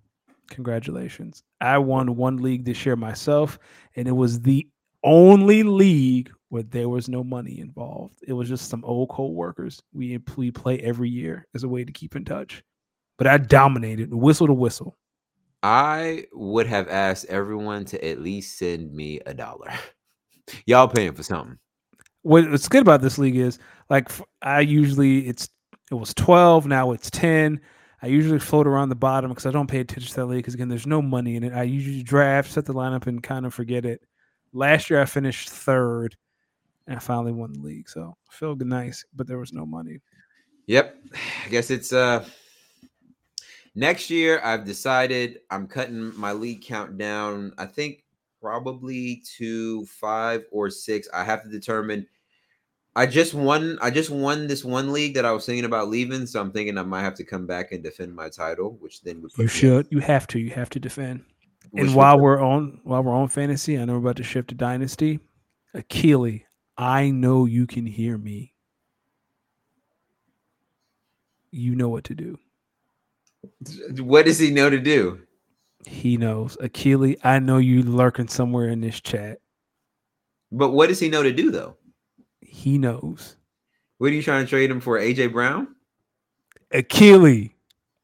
Congratulations. 0.49 1.44
I 1.61 1.77
won 1.77 2.15
one 2.18 2.38
league 2.38 2.65
this 2.65 2.86
year 2.86 2.95
myself, 2.98 3.57
and 3.95 4.07
it 4.07 4.11
was 4.11 4.41
the 4.41 4.68
only 5.03 5.64
league 5.64 6.32
where 6.56 6.64
there 6.64 6.88
was 6.88 7.10
no 7.10 7.22
money 7.22 7.60
involved. 7.60 8.15
It 8.26 8.32
was 8.32 8.48
just 8.48 8.69
some 8.69 8.86
old 8.86 9.10
co-workers. 9.10 9.84
We 9.91 10.18
we 10.38 10.52
play 10.52 10.80
every 10.80 11.10
year 11.10 11.45
as 11.53 11.64
a 11.64 11.68
way 11.68 11.84
to 11.84 11.91
keep 11.91 12.15
in 12.15 12.23
touch. 12.23 12.64
But 13.18 13.27
I 13.27 13.38
dominated 13.40 14.14
whistle 14.14 14.48
to 14.48 14.53
whistle. 14.53 14.98
I 15.64 16.27
would 16.32 16.65
have 16.68 16.88
asked 16.88 17.26
everyone 17.26 17.84
to 17.86 18.07
at 18.07 18.22
least 18.22 18.57
send 18.57 18.94
me 18.94 19.19
a 19.26 19.34
dollar. 19.34 19.69
Y'all 20.65 20.88
paying 20.88 21.14
for 21.14 21.23
something. 21.23 21.57
What's 22.22 22.69
good 22.69 22.84
about 22.84 23.02
this 23.02 23.18
league 23.18 23.36
is 23.36 23.60
like 23.90 24.10
I 24.41 24.61
usually 24.61 25.27
it's 25.27 25.49
it 25.91 25.95
was 25.95 26.14
12, 26.14 26.68
now 26.68 26.94
it's 26.94 27.11
10. 27.11 27.60
I 28.02 28.07
usually 28.07 28.40
float 28.40 28.65
around 28.65 28.88
the 28.88 28.95
bottom 28.95 29.30
because 29.30 29.45
I 29.45 29.52
don't 29.52 29.68
pay 29.68 29.82
attention 29.82 30.07
to 30.11 30.15
that 30.22 30.27
league 30.27 30.38
because 30.38 30.53
again, 30.53 30.69
there's 30.69 30.88
no 30.88 31.02
money 31.02 31.36
in 31.36 31.44
it. 31.44 31.52
I 31.52 31.64
usually 31.64 32.02
draft, 32.02 32.49
set 32.49 32.64
the 32.64 32.73
lineup, 32.73 33.07
and 33.07 33.22
kind 33.22 33.45
of 33.45 33.53
forget 33.53 33.86
it. 33.86 33.99
Last 34.53 34.90
year 34.90 35.02
I 35.02 35.06
finished 35.06 35.49
third, 35.49 36.15
and 36.88 36.98
I 36.98 36.99
finally 36.99 37.32
won 37.32 37.53
the 37.53 37.60
league, 37.60 37.90
so 37.90 38.16
I 38.30 38.34
feel 38.34 38.56
nice. 38.56 39.06
But 39.16 39.28
there 39.28 39.40
was 39.40 39.53
no 39.53 39.66
money. 39.66 39.99
Yep. 40.68 40.95
I 41.45 41.49
guess 41.49 41.70
it's 41.70 41.94
uh 41.94 42.26
next 43.76 44.10
year 44.10 44.41
I've 44.44 44.66
decided 44.66 45.40
I'm 45.49 45.68
cutting 45.68 46.18
my 46.18 46.32
league 46.32 46.64
count 46.64 46.98
down. 46.98 47.53
I 47.57 47.66
think 47.66 48.03
probably 48.41 49.24
to 49.38 49.86
5 49.88 50.45
or 50.52 50.70
6. 50.70 51.07
I 51.14 51.24
have 51.24 51.44
to 51.44 51.49
determine 51.49 52.06
I 52.98 53.06
just 53.06 53.34
won 53.34 53.78
I 53.82 53.90
just 53.90 54.10
won 54.10 54.48
this 54.48 54.64
one 54.64 54.94
league 54.94 55.16
that 55.16 55.26
I 55.26 55.32
was 55.32 55.45
thinking 55.45 55.66
about 55.66 55.90
leaving, 55.90 56.26
so 56.26 56.40
I'm 56.40 56.52
thinking 56.52 56.78
I 56.78 56.84
might 56.84 57.02
have 57.02 57.16
to 57.16 57.26
come 57.26 57.45
back 57.45 57.74
and 57.74 57.84
defend 57.84 58.16
my 58.16 58.30
title, 58.30 58.78
which 58.80 59.02
then 59.02 59.22
would 59.22 59.32
You 59.38 59.48
should, 59.48 59.88
you 59.90 59.99
have 59.99 60.28
to, 60.28 60.40
you 60.40 60.52
have 60.52 60.70
to 60.70 60.80
defend. 60.80 61.26
which 61.72 61.84
And 61.84 61.95
while 61.95 62.18
we're 62.18 62.41
on 62.41 62.80
while 62.84 63.03
we're 63.03 63.14
on 63.14 63.28
fantasy, 63.28 63.78
I 63.78 63.84
know 63.84 63.94
we're 63.94 63.99
about 63.99 64.16
to 64.18 64.24
shift 64.24 64.48
to 64.49 64.56
dynasty. 64.56 65.20
Akili, 65.76 66.44
I 66.77 67.10
know 67.10 67.45
you 67.45 67.68
can 67.68 67.85
hear 67.85 68.18
me. 68.18 68.53
You 71.52 71.76
know 71.76 71.89
what 71.89 72.03
to 72.06 72.15
do. 72.15 72.38
what 73.99 74.26
does 74.26 74.39
he 74.39 74.52
know 74.52 74.69
to 74.69 74.80
do? 74.80 75.22
He 75.85 76.18
knows. 76.18 76.57
Akili, 76.61 77.18
I 77.23 77.39
know 77.39 77.57
you 77.60 77.84
lurking 77.84 78.27
somewhere 78.27 78.69
in 78.69 78.81
this 78.81 78.99
chat. 78.99 79.39
But 80.52 80.72
what 80.72 80.88
does 80.89 80.99
he 80.99 81.10
know 81.10 81.23
to 81.23 81.31
do 81.31 81.52
though? 81.52 81.77
He 82.41 82.77
knows. 82.77 83.38
What 83.97 84.07
are 84.11 84.14
you 84.14 84.23
trying 84.23 84.45
to 84.45 84.49
trade 84.49 84.69
him 84.69 84.80
for? 84.81 84.99
AJ 84.99 85.31
Brown? 85.31 85.76
Akili, 86.73 87.52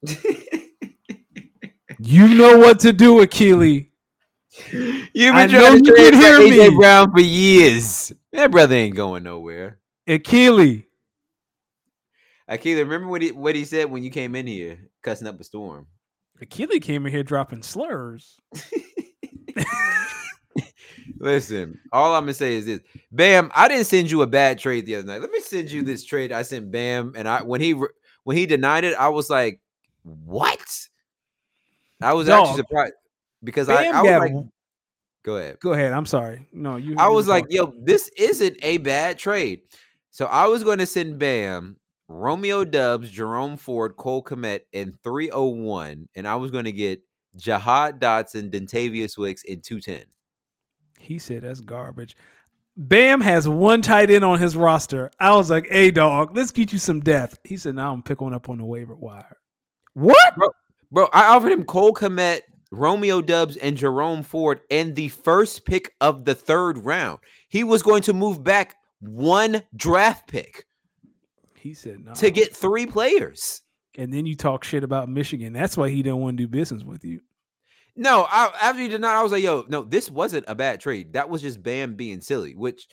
you 2.00 2.28
know 2.36 2.58
what 2.58 2.80
to 2.82 2.94
do, 2.94 3.26
Akili. 3.26 3.88
You've 5.14 5.36
I 5.36 5.48
been 5.48 5.56
know 5.56 5.62
trying 5.70 5.84
to 5.84 5.86
you 5.90 5.96
trade 5.96 6.14
can 6.14 6.14
for 6.14 6.20
hear 6.20 6.40
AJ 6.40 6.70
me. 6.70 6.76
Brown 6.78 7.12
for 7.12 7.20
years. 7.22 8.14
That 8.34 8.52
brother 8.52 8.76
ain't 8.76 8.96
going 8.96 9.24
nowhere. 9.24 9.80
Akili, 10.08 10.86
Akila, 12.50 12.80
remember 12.80 13.08
what 13.08 13.22
he 13.22 13.32
what 13.32 13.56
he 13.56 13.66
said 13.66 13.90
when 13.90 14.04
you 14.04 14.10
came 14.10 14.36
in 14.36 14.48
here 14.48 14.80
cussing 15.04 15.28
up 15.28 15.40
a 15.40 15.44
storm? 15.44 15.88
Akili 16.44 16.82
came 16.82 17.06
in 17.06 17.12
here 17.12 17.24
dropping 17.24 17.62
slurs. 17.64 18.40
Listen, 21.20 21.80
all 21.92 22.16
I'm 22.16 22.24
gonna 22.24 22.34
say 22.34 22.56
is 22.56 22.66
this: 22.66 22.80
Bam, 23.12 23.52
I 23.54 23.68
didn't 23.68 23.86
send 23.86 24.10
you 24.10 24.22
a 24.24 24.28
bad 24.28 24.58
trade 24.58 24.86
the 24.86 24.96
other 24.96 25.08
night. 25.08 25.22
Let 25.22 25.30
me 25.32 25.40
send 25.42 25.70
you 25.70 25.84
this 25.84 26.04
trade 26.04 26.32
I 26.32 26.42
sent 26.42 26.72
Bam, 26.72 27.14
and 27.16 27.28
I 27.28 27.44
when 27.44 27.62
he 27.62 27.76
when 28.24 28.38
he 28.38 28.46
denied 28.48 28.86
it, 28.86 28.96
I 28.98 29.10
was 29.10 29.30
like, 29.30 29.60
"What?" 30.04 30.88
I 32.02 32.14
was 32.14 32.28
actually 32.28 32.56
surprised 32.58 32.94
because 33.44 33.70
I, 33.70 33.84
Bam 33.84 33.96
I 33.96 34.02
was 34.02 34.10
got- 34.10 34.20
like, 34.20 34.34
"Go 35.24 35.38
ahead." 35.38 35.60
Go 35.60 35.74
ahead. 35.74 35.94
I'm 35.94 36.06
sorry. 36.06 36.48
No, 36.52 36.78
you. 36.78 36.96
I 36.98 37.08
was 37.10 37.28
like, 37.28 37.46
yo, 37.50 37.74
this 37.82 38.10
isn't 38.18 38.58
a 38.62 38.78
bad 38.80 39.18
trade. 39.18 39.62
So 40.10 40.26
I 40.26 40.48
was 40.48 40.64
going 40.64 40.80
to 40.80 40.86
send 40.86 41.20
Bam, 41.20 41.78
Romeo 42.08 42.66
Doubs, 42.66 43.10
Jerome 43.10 43.58
Ford, 43.58 43.96
Cole 43.96 44.24
Kmet 44.24 44.62
in 44.74 44.98
301, 45.04 46.10
and 46.16 46.28
I 46.28 46.36
was 46.36 46.52
going 46.52 46.66
to 46.66 46.72
get 46.72 47.02
Jahan 47.38 48.00
Dotson, 48.00 48.52
Dontayvion 48.52 49.18
Wicks 49.18 49.44
in 49.44 49.62
210. 49.62 50.06
He 51.00 51.18
said 51.18 51.44
that's 51.44 51.62
garbage. 51.62 52.16
Bam 52.78 53.22
has 53.22 53.48
one 53.48 53.82
tight 53.82 54.12
end 54.12 54.24
on 54.24 54.40
his 54.40 54.56
roster. 54.56 55.12
I 55.20 55.36
was 55.36 55.50
like, 55.50 55.68
hey, 55.70 55.92
dog, 55.92 56.36
let's 56.36 56.52
get 56.52 56.72
you 56.72 56.80
some 56.80 57.00
depth. 57.00 57.40
He 57.44 57.58
said, 57.58 57.76
now 57.76 57.94
I'm 57.94 58.04
pick 58.04 58.22
one 58.22 58.34
up 58.34 58.50
on 58.50 58.58
the 58.58 58.66
waiver 58.66 58.96
wire. 58.96 59.38
What? 59.94 60.36
Bro, 60.92 61.10
I 61.14 61.28
offered 61.36 61.52
him 61.52 61.64
Cole 61.64 61.94
Kmet, 61.94 62.42
Romeo 62.72 63.22
Doubs, 63.22 63.58
and 63.58 63.76
Jerome 63.78 64.24
Ford 64.24 64.62
in 64.70 64.94
the 64.94 65.10
first 65.10 65.66
pick 65.66 65.94
of 66.02 66.26
the 66.26 66.34
third 66.34 66.78
round. 66.86 67.20
He 67.50 67.64
was 67.64 67.84
going 67.84 68.02
to 68.04 68.14
move 68.14 68.44
back 68.44 68.76
one 69.02 69.62
draft 69.76 70.28
pick 70.28 70.66
He 71.56 71.74
said, 71.74 72.06
no. 72.06 72.14
to 72.14 72.32
get 72.32 72.56
three 72.56 72.86
players. 72.86 73.62
And 73.98 74.14
then 74.14 74.26
you 74.26 74.36
talk 74.36 74.64
shit 74.64 74.86
about 74.86 75.10
Michigan. 75.10 75.52
That's 75.52 75.76
why 75.76 75.90
he 75.90 76.02
didn't 76.02 76.20
want 76.20 76.38
to 76.38 76.44
do 76.44 76.48
business 76.48 76.84
with 76.84 77.04
you. 77.04 77.20
No, 77.98 78.26
I, 78.30 78.50
after 78.62 78.82
you 78.82 78.88
did 78.88 79.02
not, 79.02 79.18
I 79.18 79.22
was 79.22 79.34
like, 79.34 79.44
yo, 79.44 79.66
no, 79.68 79.84
this 79.84 80.10
wasn't 80.10 80.46
a 80.48 80.56
bad 80.56 80.80
trade. 80.80 81.12
That 81.12 81.30
was 81.30 81.42
just 81.42 81.62
Bam 81.62 81.96
being 81.96 82.22
silly. 82.22 82.56
Which 82.56 82.88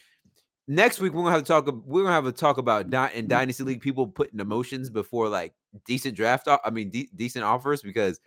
next 0.67 0.99
week 1.01 1.13
we're 1.13 1.23
gonna 1.23 1.37
have 1.37 1.45
to 1.45 1.47
talk. 1.47 1.73
We're 1.87 2.03
gonna 2.03 2.15
have 2.15 2.27
a 2.27 2.33
talk 2.33 2.59
about 2.59 2.91
di- 2.91 3.13
in 3.15 3.29
dynasty 3.29 3.63
league 3.63 3.81
people 3.81 4.09
putting 4.09 4.41
emotions 4.41 4.91
before 4.91 5.29
like 5.29 5.55
decent 5.87 6.17
draft. 6.17 6.49
I 6.49 6.71
mean, 6.71 6.91
de- 6.91 7.09
decent 7.15 7.45
offers 7.45 7.81
because 7.81 8.19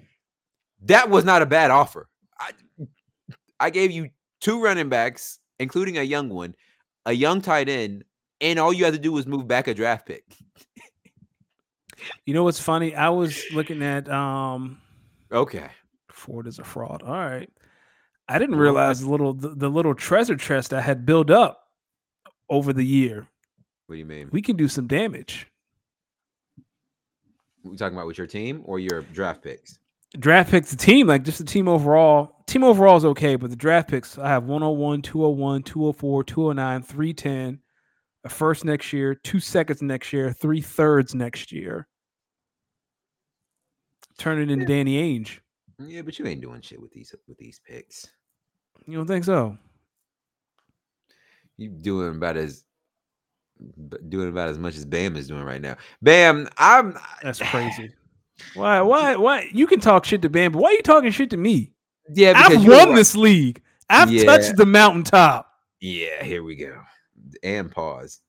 that 0.84 1.10
was 1.10 1.26
not 1.26 1.42
a 1.42 1.46
bad 1.46 1.72
offer. 1.72 2.08
I 2.40 2.52
I 3.60 3.70
gave 3.70 3.92
you 3.92 4.10
two 4.40 4.62
running 4.62 4.90
backs, 4.90 5.40
including 5.60 5.98
a 5.98 6.04
young 6.04 6.30
one, 6.30 6.56
a 7.06 7.14
young 7.14 7.42
tight 7.42 7.70
end, 7.70 8.04
and 8.40 8.60
all 8.60 8.74
you 8.74 8.86
had 8.86 8.94
to 8.94 9.00
do 9.00 9.12
was 9.12 9.28
move 9.28 9.48
back 9.48 9.68
a 9.68 9.74
draft 9.74 10.08
pick. 10.08 10.24
You 12.26 12.34
know 12.34 12.44
what's 12.44 12.60
funny? 12.60 12.96
I 12.96 13.10
was 13.10 13.44
looking 13.54 13.84
at 13.84 14.10
um 14.10 14.82
Okay, 15.32 15.70
Ford 16.10 16.48
is 16.48 16.60
a 16.60 16.64
fraud. 16.64 17.04
All 17.04 17.14
right. 17.14 17.50
I 18.28 18.40
didn't 18.40 18.56
realize 18.56 19.02
the 19.02 19.10
little 19.10 19.34
the, 19.34 19.50
the 19.50 19.70
little 19.70 19.94
treasure 19.94 20.36
chest 20.36 20.74
I 20.74 20.82
had 20.82 21.06
built 21.06 21.30
up 21.30 21.68
over 22.50 22.74
the 22.74 22.84
year. 22.84 23.28
what 23.88 23.96
do 23.96 24.00
you 24.00 24.06
mean? 24.06 24.30
We 24.32 24.42
can 24.42 24.56
do 24.56 24.68
some 24.68 24.88
damage. 24.88 25.48
We 27.64 27.78
talking 27.78 27.96
about 27.96 28.08
with 28.08 28.18
your 28.18 28.28
team 28.28 28.62
or 28.66 28.80
your 28.80 29.02
draft 29.02 29.44
picks? 29.44 29.78
Draft 30.20 30.52
picks 30.52 30.72
the 30.72 30.78
team 30.78 31.08
like 31.08 31.24
just 31.24 31.38
the 31.38 31.44
team 31.44 31.68
overall 31.68 32.36
team 32.46 32.64
overall 32.64 32.98
is 32.98 33.06
okay 33.06 33.36
but 33.36 33.50
the 33.50 33.56
draft 33.56 33.90
picks 33.90 34.18
i 34.18 34.28
have 34.28 34.44
101 34.44 35.02
201 35.02 35.64
204 35.64 36.24
209 36.24 36.84
310 36.84 37.60
a 38.24 38.30
first 38.30 38.66
next 38.66 38.94
year 38.94 39.16
two 39.16 39.40
seconds 39.40 39.82
next 39.82 40.14
year 40.14 40.32
three 40.34 40.62
thirds 40.62 41.16
next 41.16 41.52
year. 41.52 41.88
Turn 44.18 44.40
it 44.40 44.52
into 44.52 44.66
danny 44.66 44.98
ainge. 44.98 45.40
Yeah, 45.80 46.04
but 46.04 46.20
you 46.20 46.28
ain't 46.28 46.42
doing 46.42 46.62
shit 46.62 46.80
with 46.80 46.92
these 46.92 47.14
with 47.28 47.38
these 47.38 47.60
picks. 47.68 48.08
you 48.86 48.98
don't 48.98 49.08
think 49.08 49.26
so? 49.26 49.58
You 51.58 51.70
doing 51.70 52.16
about 52.16 52.38
as 52.38 52.64
doing 54.10 54.30
about 54.30 54.50
as 54.50 54.60
much 54.60 54.76
as 54.76 54.86
Bam 54.86 55.16
is 55.16 55.28
doing 55.28 55.44
right 55.44 55.62
now. 55.62 55.78
Bam, 56.02 56.48
I'm 56.58 56.98
that's 57.24 57.40
crazy 57.40 57.92
why 58.56 58.82
why 58.82 59.16
why 59.16 59.50
you 59.54 59.68
can 59.68 59.80
talk 59.80 60.06
shit 60.06 60.22
to 60.22 60.30
bam 60.30 60.52
but 60.52 60.60
why 60.62 60.70
are 60.70 60.74
you 60.74 60.82
talking 60.82 61.12
shit 61.12 61.30
to 61.30 61.38
me 61.38 61.72
Yeah, 62.14 62.34
i've 62.36 62.66
won 62.66 62.90
right. 62.90 62.96
this 62.96 63.16
league 63.16 63.62
i've 63.90 64.12
Yeah. 64.12 64.24
touched 64.26 64.56
the 64.58 64.66
mountaintop 64.66 65.52
Yeah, 65.80 66.24
here 66.24 66.44
we 66.44 66.56
go. 66.56 66.80
And 67.44 67.72
pause. 67.72 68.20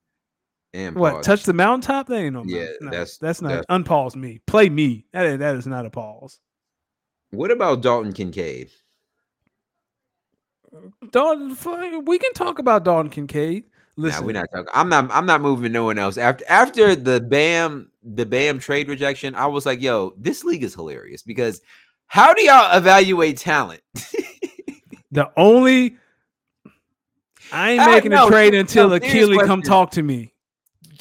And 0.75 0.97
what 0.97 1.15
pause. 1.17 1.27
touch 1.27 1.43
the 1.45 1.53
mountaintop 1.53 2.07
that 2.09 2.15
ain't 2.17 2.35
no 2.35 2.45
Yeah, 2.47 2.67
no, 2.81 2.91
that's- 2.91 3.19
that's 3.19 3.43
not 3.43 3.49
that's- 3.51 3.67
unpause 3.69 4.15
me 4.17 4.41
play 4.47 4.69
me 4.69 5.07
that 5.13 5.27
is, 5.27 5.39
that 5.39 5.57
is 5.57 5.67
not 5.67 5.85
a 5.87 5.91
pause 5.91 6.39
What 7.31 7.51
about 7.51 7.83
Dalton 7.83 8.13
Kincaid? 8.13 8.71
Dalton, 11.11 12.05
we 12.07 12.19
can 12.19 12.33
talk 12.33 12.59
about 12.59 12.85
Dalton 12.85 13.11
Kincaid. 13.11 13.65
Listen, 13.97 14.21
Nah, 14.23 14.27
we're 14.27 14.33
not 14.33 14.49
talking. 14.53 14.69
I'm 14.73 14.89
not. 14.89 15.11
I'm 15.11 15.27
not 15.27 15.41
moving 15.43 15.71
no 15.73 15.85
one 15.85 15.99
else. 15.99 16.17
After 16.17 16.45
after 16.49 16.95
the 16.97 17.21
Bam 17.21 17.91
the 18.03 18.25
Bam 18.25 18.59
trade 18.59 18.89
rejection, 18.89 19.35
I 19.35 19.47
was 19.47 19.67
like, 19.67 19.83
yo, 19.83 20.15
this 20.17 20.45
league 20.45 20.63
is 20.65 20.75
hilarious 20.75 21.23
because 21.23 21.61
how 22.07 22.33
do 22.33 22.43
y'all 22.43 22.77
evaluate 22.77 23.37
talent? 23.37 23.83
the 25.13 25.31
only 25.37 25.97
I 27.53 27.73
ain't 27.73 27.81
Ah, 27.83 27.87
making 27.87 28.13
no, 28.13 28.27
a 28.27 28.31
trade 28.31 28.55
no, 28.55 28.61
until 28.61 28.89
serious 29.01 29.29
Achille 29.29 29.47
come 29.47 29.61
talk 29.63 29.91
to 29.93 30.03
me. 30.03 30.33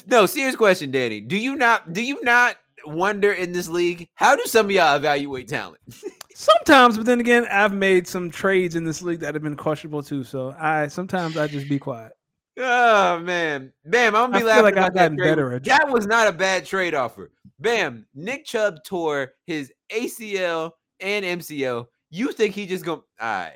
no, 0.06 0.26
serious 0.26 0.54
question, 0.56 0.90
Danny. 0.90 1.20
Do 1.20 1.36
you 1.36 1.56
not? 1.56 1.92
Do 1.94 2.02
you 2.02 2.22
not 2.22 2.56
wonder 2.84 3.32
in 3.32 3.52
this 3.52 3.68
league 3.68 4.08
how 4.14 4.36
do 4.36 4.42
some 4.44 4.66
of 4.66 4.72
y'all 4.72 4.96
evaluate 4.96 5.48
talent? 5.48 5.80
Sometimes, 6.34 6.96
but 6.96 7.06
then 7.06 7.20
again, 7.20 7.46
I've 7.50 7.72
made 7.72 8.06
some 8.08 8.30
trades 8.30 8.74
in 8.74 8.84
this 8.84 9.00
league 9.02 9.20
that 9.20 9.34
have 9.34 9.42
been 9.42 9.56
questionable 9.56 10.02
too. 10.02 10.24
So 10.24 10.54
I 10.58 10.88
sometimes 10.88 11.36
I 11.36 11.46
just 11.46 11.68
be 11.68 11.78
quiet. 11.78 12.12
Oh 12.58 13.18
man, 13.20 13.72
Bam! 13.86 14.14
I'm 14.14 14.24
gonna 14.24 14.32
be 14.32 14.38
feel 14.40 14.48
laughing 14.48 14.64
like 14.64 14.74
about 14.74 14.94
that 14.94 15.16
better 15.16 15.54
at- 15.54 15.64
That 15.64 15.88
was 15.88 16.06
not 16.06 16.28
a 16.28 16.32
bad 16.32 16.66
trade 16.66 16.94
offer. 16.94 17.30
Bam! 17.58 18.06
Nick 18.14 18.44
Chubb 18.44 18.84
tore 18.84 19.32
his 19.46 19.72
ACL 19.90 20.72
and 21.00 21.24
MCL. 21.24 21.86
You 22.10 22.32
think 22.32 22.54
he 22.54 22.66
just 22.66 22.84
go? 22.84 22.92
All 22.92 23.04
right. 23.20 23.52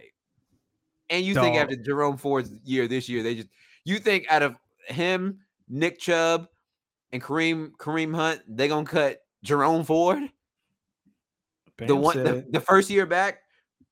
And 1.11 1.25
you 1.25 1.35
think 1.35 1.57
after 1.57 1.77
Jerome 1.77 2.17
Ford's 2.17 2.53
year 2.65 2.89
this 2.89 3.09
year, 3.09 3.23
they 3.23 3.35
just 3.35 3.49
you 3.85 3.99
think 3.99 4.27
out 4.31 4.43
of 4.43 4.57
him, 4.89 5.41
Nick 5.69 5.99
Chubb, 5.99 6.49
and 7.13 7.23
Kareem 7.23 7.73
Kareem 7.79 8.15
Hunt, 8.15 8.41
they 8.49 8.67
gonna 8.67 8.87
cut 8.87 9.19
Jerome 9.43 9.85
Ford? 9.85 10.23
the 11.79 11.95
one 11.95 12.17
the, 12.25 12.47
the 12.51 12.61
first 12.61 12.89
year 12.89 13.05
back? 13.05 13.41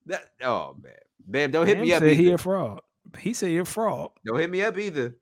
That 0.07 0.25
oh 0.43 0.77
man. 0.83 0.93
Bam, 1.27 1.51
don't 1.51 1.67
hit 1.67 1.75
Bam 1.77 1.83
me 1.83 1.93
up. 1.93 2.03
he 2.03 2.31
a 2.33 2.39
fraud. 2.39 2.81
He 3.19 3.33
said 3.35 3.51
you're 3.53 3.63
a 3.63 3.67
fraud. 3.67 4.11
Don't 4.25 4.39
hit 4.39 4.51
me 4.51 4.63
up 4.63 4.79
either. 4.79 5.17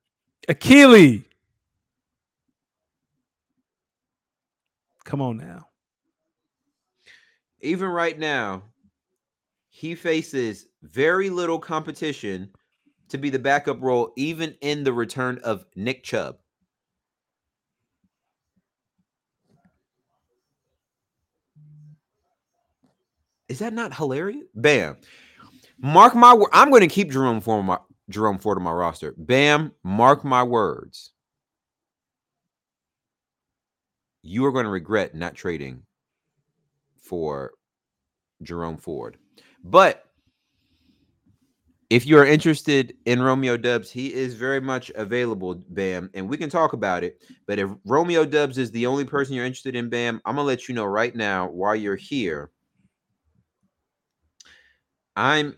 Achille. 0.49 1.23
Come 5.05 5.21
on 5.21 5.37
now. 5.37 5.67
even 7.61 7.89
right 7.89 8.19
now, 8.19 8.63
he 9.69 9.95
faces 9.95 10.67
very 10.83 11.31
little 11.31 11.59
competition 11.59 12.51
to 13.09 13.19
be 13.19 13.31
the 13.31 13.39
backup 13.39 13.81
role, 13.83 14.13
even 14.17 14.57
in 14.61 14.85
the 14.85 14.93
return 14.93 15.39
of 15.45 15.65
Nick 15.77 16.03
Chubb. 16.03 16.37
Is 23.49 23.59
that 23.59 23.75
not 23.75 23.95
hilarious? 23.95 24.47
Bam. 24.55 24.97
Mark 25.83 26.15
my 26.15 26.33
word. 26.33 26.51
I'm 26.53 26.71
going 26.71 26.83
to 26.83 26.87
keep 26.89 27.11
Jerome 27.11 27.41
Ford 27.41 27.65
my 27.65 27.79
Jerome 28.09 28.39
Ford 28.39 28.57
on 28.57 28.65
my 28.65 28.73
roster. 28.73 29.15
Bam. 29.19 29.73
Mark 29.83 30.25
my 30.25 30.43
words. 30.43 31.11
You 34.23 34.45
are 34.47 34.53
going 34.53 34.65
to 34.65 34.71
regret 34.71 35.15
not 35.15 35.35
trading 35.35 35.83
for 37.01 37.53
Jerome 38.43 38.77
Ford. 38.77 39.17
But 39.65 40.05
if 41.91 42.07
you 42.07 42.17
are 42.17 42.25
interested 42.25 42.95
in 43.05 43.21
Romeo 43.21 43.57
Doubs, 43.57 43.91
he 43.91 44.15
is 44.15 44.35
very 44.35 44.61
much 44.61 44.91
available, 44.95 45.57
Bam, 45.69 46.09
and 46.15 46.29
we 46.29 46.37
can 46.37 46.49
talk 46.49 46.73
about 46.73 47.03
it. 47.03 47.21
But 47.47 47.59
if 47.59 47.69
Romeo 47.85 48.25
Doubs 48.25 48.57
is 48.57 48.71
the 48.71 48.87
only 48.87 49.05
person 49.05 49.35
you're 49.35 49.45
interested 49.45 49.75
in, 49.75 49.89
Bam, 49.89 50.21
I'm 50.25 50.37
gonna 50.37 50.47
let 50.47 50.69
you 50.69 50.75
know 50.75 50.85
right 50.85 51.15
now 51.15 51.49
while 51.49 51.75
you're 51.75 51.97
here. 51.97 52.51
I'm 55.17 55.55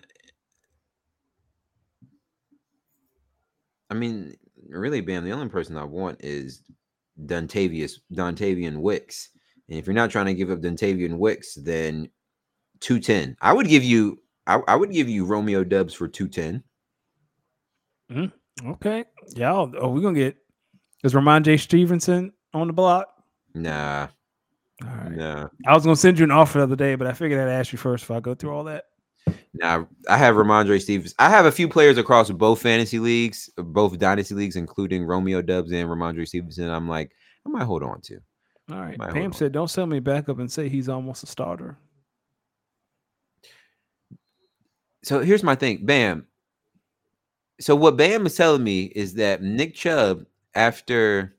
I 3.94 3.96
mean, 3.96 4.34
really, 4.68 5.00
Bam, 5.00 5.24
the 5.24 5.30
only 5.30 5.48
person 5.48 5.76
I 5.76 5.84
want 5.84 6.18
is 6.20 6.62
Dontavius, 7.26 8.00
Dontayvion 8.12 8.78
Wicks. 8.78 9.28
And 9.68 9.78
if 9.78 9.86
you're 9.86 9.94
not 9.94 10.10
trying 10.10 10.26
to 10.26 10.34
give 10.34 10.50
up 10.50 10.60
Dontayvion 10.60 11.16
Wicks, 11.16 11.54
then 11.54 12.08
210. 12.80 13.36
I 13.40 13.52
would 13.52 13.68
give 13.68 13.84
you 13.84 14.18
I, 14.46 14.60
I 14.66 14.74
would 14.74 14.90
give 14.90 15.08
you 15.08 15.24
Romeo 15.24 15.62
Doubs 15.62 15.94
for 15.94 16.08
210. 16.08 16.62
Mm, 18.10 18.32
okay. 18.72 19.04
Y'all, 19.36 19.72
oh, 19.76 19.78
oh 19.80 19.88
we're 19.90 20.02
gonna 20.02 20.18
get 20.18 20.36
is 21.04 21.14
Rhamondre 21.14 21.58
Stevenson 21.58 22.32
on 22.52 22.66
the 22.66 22.72
block? 22.72 23.06
Nah, 23.54 24.08
All 24.82 24.88
right. 24.88 25.12
nah. 25.12 25.48
I 25.66 25.74
was 25.74 25.84
gonna 25.84 25.94
send 25.94 26.18
you 26.18 26.24
an 26.24 26.32
offer 26.32 26.58
the 26.58 26.64
other 26.64 26.76
day, 26.76 26.96
but 26.96 27.06
I 27.06 27.12
figured 27.12 27.40
I'd 27.40 27.52
ask 27.52 27.72
you 27.72 27.78
first 27.78 28.04
if 28.04 28.10
I 28.10 28.18
go 28.18 28.34
through 28.34 28.54
all 28.54 28.64
that. 28.64 28.86
Nah, 29.54 29.84
I 30.08 30.16
have 30.16 30.34
Rhamondre 30.34 30.80
Stevens. 30.80 31.14
I 31.18 31.30
have 31.30 31.46
a 31.46 31.52
few 31.52 31.68
players 31.68 31.96
across 31.96 32.30
both 32.30 32.60
fantasy 32.60 32.98
leagues, 32.98 33.48
both 33.56 33.98
dynasty 33.98 34.34
leagues, 34.34 34.56
including 34.56 35.04
Romeo 35.04 35.42
Doubs 35.42 35.70
and 35.70 35.88
Rhamondre 35.88 36.26
Stevenson. 36.26 36.68
I'm 36.68 36.88
like, 36.88 37.12
I 37.46 37.50
might 37.50 37.64
hold 37.64 37.82
on 37.82 38.00
to. 38.02 38.18
All 38.72 38.80
right. 38.80 38.98
Pam 38.98 39.32
said, 39.32 39.52
"Don't 39.52 39.70
sell 39.70 39.86
me 39.86 40.00
back 40.00 40.28
up 40.28 40.38
and 40.38 40.50
say 40.50 40.68
he's 40.68 40.88
almost 40.88 41.22
a 41.22 41.26
starter." 41.26 41.76
So 45.04 45.20
here's 45.20 45.42
my 45.42 45.54
thing, 45.54 45.84
Bam. 45.84 46.26
So 47.60 47.76
what 47.76 47.96
Bam 47.96 48.26
is 48.26 48.34
telling 48.34 48.64
me 48.64 48.84
is 48.84 49.14
that 49.14 49.42
Nick 49.42 49.74
Chubb, 49.74 50.24
after 50.54 51.36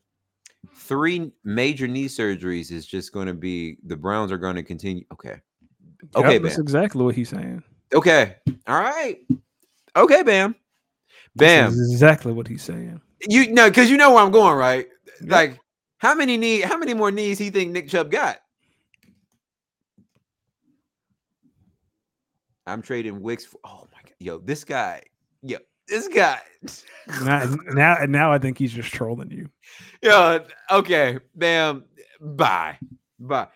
three 0.75 1.31
major 1.43 1.87
knee 1.87 2.07
surgeries, 2.07 2.71
is 2.71 2.85
just 2.85 3.11
going 3.11 3.27
to 3.27 3.33
be 3.33 3.77
the 3.83 3.97
Browns 3.97 4.31
are 4.31 4.37
going 4.37 4.55
to 4.55 4.63
continue. 4.63 5.03
Okay, 5.11 5.41
Okay, 6.15 6.33
Yep, 6.33 6.43
that's 6.43 6.59
exactly 6.59 7.03
what 7.03 7.15
he's 7.15 7.29
saying. 7.29 7.63
Okay, 7.95 8.35
all 8.67 8.79
right, 8.79 9.17
okay, 9.95 10.23
Bam, 10.23 10.55
Bam. 11.35 11.67
Exactly 11.67 12.31
what 12.31 12.47
he's 12.47 12.63
saying. 12.63 13.01
You 13.27 13.51
know, 13.51 13.69
because 13.69 13.89
you 13.89 13.97
know 13.97 14.13
where 14.13 14.23
I'm 14.23 14.31
going, 14.31 14.55
right? 14.55 14.87
Yep. 15.21 15.31
Like, 15.31 15.59
how 15.97 16.15
many 16.15 16.37
knee, 16.37 16.61
how 16.61 16.77
many 16.77 16.93
more 16.93 17.11
knees 17.11 17.37
he 17.37 17.49
think 17.49 17.71
Nick 17.71 17.89
Chubb 17.89 18.11
got? 18.11 18.37
I'm 22.67 22.81
trading 22.81 23.21
Wicks. 23.21 23.45
For, 23.45 23.59
oh 23.63 23.87
my 23.93 24.01
god, 24.03 24.13
yo, 24.19 24.37
this 24.39 24.63
guy, 24.63 25.03
yo, 25.41 25.57
this 25.87 26.07
guy. 26.07 26.39
Now, 27.21 27.55
now, 27.67 27.97
now, 28.07 28.31
I 28.31 28.39
think 28.39 28.57
he's 28.57 28.73
just 28.73 28.91
trolling 28.91 29.31
you. 29.31 29.49
Yo, 30.01 30.43
okay, 30.71 31.19
bam, 31.35 31.83
bye, 32.19 32.77
bye, 33.19 33.47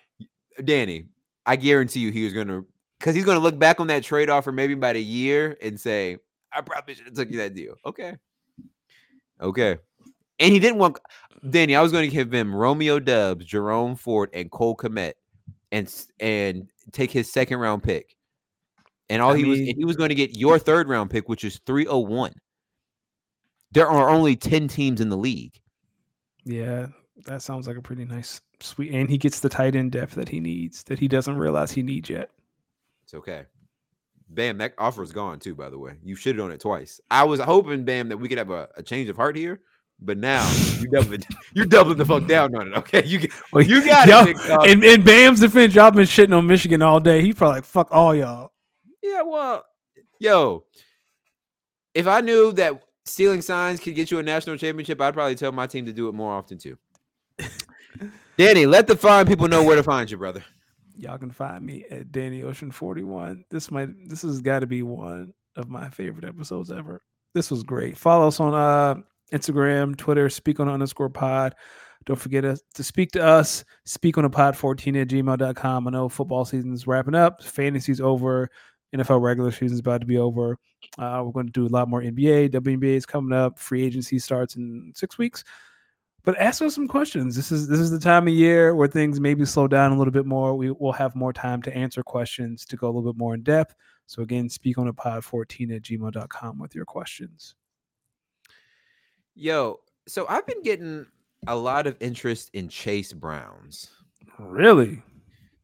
Danny. 0.63 1.05
I 1.45 1.55
guarantee 1.55 2.01
you, 2.01 2.11
he 2.11 2.23
was 2.25 2.33
gonna, 2.33 2.63
because 2.99 3.15
he's 3.15 3.25
gonna 3.25 3.39
look 3.39 3.57
back 3.57 3.79
on 3.79 3.87
that 3.87 4.03
trade 4.03 4.29
offer 4.29 4.51
maybe 4.51 4.73
about 4.73 4.95
a 4.95 5.01
year 5.01 5.57
and 5.61 5.79
say, 5.79 6.17
"I 6.53 6.61
probably 6.61 6.95
should 6.95 7.05
have 7.05 7.15
took 7.15 7.31
you 7.31 7.37
that 7.37 7.55
deal." 7.55 7.75
Okay, 7.85 8.15
okay, 9.41 9.77
and 10.39 10.53
he 10.53 10.59
didn't 10.59 10.77
want 10.79 10.99
Danny. 11.49 11.75
I 11.75 11.81
was 11.81 11.91
going 11.91 12.09
to 12.09 12.13
give 12.13 12.33
him 12.33 12.53
Romeo 12.53 12.99
Doubs, 12.99 13.45
Jerome 13.45 13.95
Ford, 13.95 14.29
and 14.33 14.51
Cole 14.51 14.75
Kmet, 14.75 15.13
and 15.71 15.93
and 16.19 16.67
take 16.91 17.11
his 17.11 17.31
second 17.31 17.59
round 17.59 17.83
pick, 17.83 18.15
and 19.09 19.21
all 19.21 19.33
I 19.33 19.37
he 19.37 19.45
was, 19.45 19.59
mean- 19.59 19.69
and 19.69 19.77
he 19.77 19.85
was 19.85 19.95
going 19.95 20.09
to 20.09 20.15
get 20.15 20.37
your 20.37 20.59
third 20.59 20.89
round 20.89 21.09
pick, 21.09 21.29
which 21.29 21.43
is 21.43 21.59
three 21.65 21.85
hundred 21.85 22.09
one. 22.09 22.33
There 23.71 23.87
are 23.87 24.09
only 24.09 24.35
ten 24.35 24.67
teams 24.67 24.99
in 24.99 25.09
the 25.09 25.17
league. 25.17 25.59
Yeah, 26.43 26.87
that 27.25 27.41
sounds 27.41 27.67
like 27.67 27.77
a 27.77 27.81
pretty 27.81 28.05
nice, 28.05 28.41
sweet, 28.59 28.91
and 28.91 29.09
he 29.09 29.17
gets 29.17 29.39
the 29.39 29.49
tight 29.49 29.75
end 29.75 29.91
depth 29.91 30.15
that 30.15 30.27
he 30.29 30.39
needs 30.39 30.83
that 30.83 30.97
he 30.99 31.07
doesn't 31.07 31.37
realize 31.37 31.71
he 31.71 31.83
needs 31.83 32.09
yet. 32.09 32.31
It's 33.09 33.15
okay. 33.15 33.45
Bam, 34.29 34.59
that 34.59 34.75
offer 34.77 35.01
is 35.01 35.11
gone 35.11 35.39
too, 35.39 35.55
by 35.55 35.71
the 35.71 35.79
way. 35.79 35.93
You 36.03 36.15
shitted 36.15 36.43
on 36.43 36.51
it 36.51 36.59
twice. 36.59 37.01
I 37.09 37.23
was 37.23 37.39
hoping, 37.39 37.83
Bam, 37.83 38.09
that 38.09 38.17
we 38.17 38.29
could 38.29 38.37
have 38.37 38.51
a, 38.51 38.69
a 38.77 38.83
change 38.83 39.09
of 39.09 39.15
heart 39.15 39.35
here, 39.35 39.61
but 39.99 40.19
now 40.19 40.47
you 40.77 40.87
doubling 40.89 41.23
you're 41.55 41.65
doubling 41.65 41.97
the 41.97 42.05
fuck 42.05 42.27
down 42.27 42.53
on 42.53 42.67
it. 42.67 42.77
Okay. 42.77 43.03
You 43.03 43.17
get- 43.17 43.31
Well, 43.51 43.63
you 43.63 43.83
got 43.85 44.07
yo, 44.07 44.19
it, 44.21 44.25
big 44.37 44.37
dog. 44.47 44.67
In, 44.67 44.83
in 44.83 45.01
Bam's 45.01 45.39
defense, 45.39 45.73
y'all 45.73 45.89
been 45.89 46.05
shitting 46.05 46.37
on 46.37 46.45
Michigan 46.45 46.83
all 46.83 46.99
day. 46.99 47.23
He 47.23 47.33
probably 47.33 47.55
like, 47.57 47.63
fuck 47.65 47.87
all 47.89 48.13
y'all. 48.13 48.51
Yeah, 49.01 49.23
well, 49.23 49.65
yo, 50.19 50.65
if 51.95 52.05
I 52.05 52.21
knew 52.21 52.51
that 52.51 52.83
stealing 53.05 53.41
signs 53.41 53.79
could 53.79 53.95
get 53.95 54.11
you 54.11 54.19
a 54.19 54.23
national 54.23 54.57
championship, 54.57 55.01
I'd 55.01 55.15
probably 55.15 55.33
tell 55.33 55.51
my 55.51 55.65
team 55.65 55.87
to 55.87 55.93
do 55.93 56.09
it 56.09 56.13
more 56.13 56.31
often 56.31 56.59
too. 56.59 56.77
Danny, 58.37 58.67
let 58.67 58.85
the 58.85 58.95
fine 58.95 59.25
people 59.25 59.47
know 59.47 59.63
where 59.63 59.75
to 59.77 59.81
find 59.81 60.11
you, 60.11 60.17
brother. 60.17 60.45
Y'all 60.99 61.17
can 61.17 61.31
find 61.31 61.65
me 61.65 61.85
at 61.89 62.11
Danny 62.11 62.43
Ocean 62.43 62.71
41. 62.71 63.45
This 63.49 63.71
might 63.71 63.89
this 64.09 64.21
has 64.23 64.41
got 64.41 64.59
to 64.59 64.67
be 64.67 64.83
one 64.83 65.33
of 65.55 65.69
my 65.69 65.89
favorite 65.89 66.25
episodes 66.25 66.71
ever. 66.71 67.01
This 67.33 67.49
was 67.49 67.63
great. 67.63 67.97
Follow 67.97 68.27
us 68.27 68.39
on 68.39 68.53
uh 68.53 69.01
Instagram, 69.31 69.95
Twitter, 69.95 70.29
speak 70.29 70.59
on 70.59 70.67
underscore 70.67 71.09
pod. 71.09 71.55
Don't 72.05 72.19
forget 72.19 72.43
to 72.43 72.83
speak 72.83 73.11
to 73.11 73.23
us, 73.23 73.63
speak 73.85 74.17
on 74.17 74.25
a 74.25 74.29
pod 74.29 74.57
14 74.57 74.95
at 74.95 75.07
gmail.com. 75.07 75.87
I 75.87 75.91
know 75.91 76.09
football 76.09 76.45
season's 76.45 76.87
wrapping 76.87 77.15
up, 77.15 77.43
fantasy's 77.43 78.01
over, 78.01 78.49
NFL 78.95 79.21
regular 79.21 79.51
season's 79.51 79.79
about 79.79 80.01
to 80.01 80.07
be 80.07 80.17
over. 80.17 80.57
Uh, 80.97 81.21
we're 81.23 81.31
going 81.31 81.45
to 81.45 81.51
do 81.51 81.65
a 81.65 81.67
lot 81.67 81.89
more 81.89 82.01
NBA. 82.01 82.49
WNBA 82.49 82.95
is 82.95 83.05
coming 83.05 83.37
up. 83.37 83.59
Free 83.59 83.85
agency 83.85 84.17
starts 84.17 84.55
in 84.55 84.91
six 84.95 85.17
weeks. 85.17 85.43
But 86.23 86.37
ask 86.37 86.61
us 86.61 86.75
some 86.75 86.87
questions. 86.87 87.35
This 87.35 87.51
is 87.51 87.67
this 87.67 87.79
is 87.79 87.91
the 87.91 87.99
time 87.99 88.27
of 88.27 88.33
year 88.33 88.75
where 88.75 88.87
things 88.87 89.19
maybe 89.19 89.45
slow 89.45 89.67
down 89.67 89.91
a 89.91 89.97
little 89.97 90.11
bit 90.11 90.25
more. 90.25 90.55
We 90.55 90.71
will 90.71 90.91
have 90.91 91.15
more 91.15 91.33
time 91.33 91.61
to 91.63 91.75
answer 91.75 92.03
questions 92.03 92.65
to 92.65 92.75
go 92.75 92.87
a 92.87 92.91
little 92.91 93.13
bit 93.13 93.17
more 93.17 93.33
in 93.33 93.43
depth. 93.43 93.75
So 94.05 94.21
again, 94.21 94.49
speak 94.49 94.77
on 94.77 94.87
a 94.87 94.93
pod 94.93 95.23
14 95.23 95.71
at 95.71 95.81
gmail.com 95.83 96.59
with 96.59 96.75
your 96.75 96.85
questions. 96.85 97.55
Yo, 99.35 99.79
so 100.07 100.25
I've 100.27 100.45
been 100.45 100.61
getting 100.63 101.05
a 101.47 101.55
lot 101.55 101.87
of 101.87 101.95
interest 101.99 102.49
in 102.53 102.67
Chase 102.67 103.13
Browns. 103.13 103.89
Really? 104.37 105.01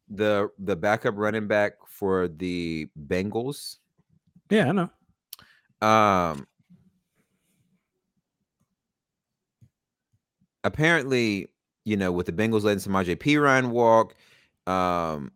the 0.08 0.50
the 0.58 0.76
backup 0.76 1.14
running 1.16 1.46
back 1.46 1.74
for 1.86 2.28
the 2.28 2.88
Bengals. 3.06 3.76
Yeah, 4.50 4.68
I 4.68 4.72
know. 4.72 5.88
Um 5.88 6.46
apparently, 10.66 11.48
you 11.84 11.96
know, 11.96 12.12
with 12.12 12.26
the 12.26 12.32
Bengals 12.32 12.64
letting 12.64 12.80
Samaj 12.80 13.08
P. 13.20 13.36
Ryan 13.36 13.70
walk, 13.70 14.14
um 14.66 15.30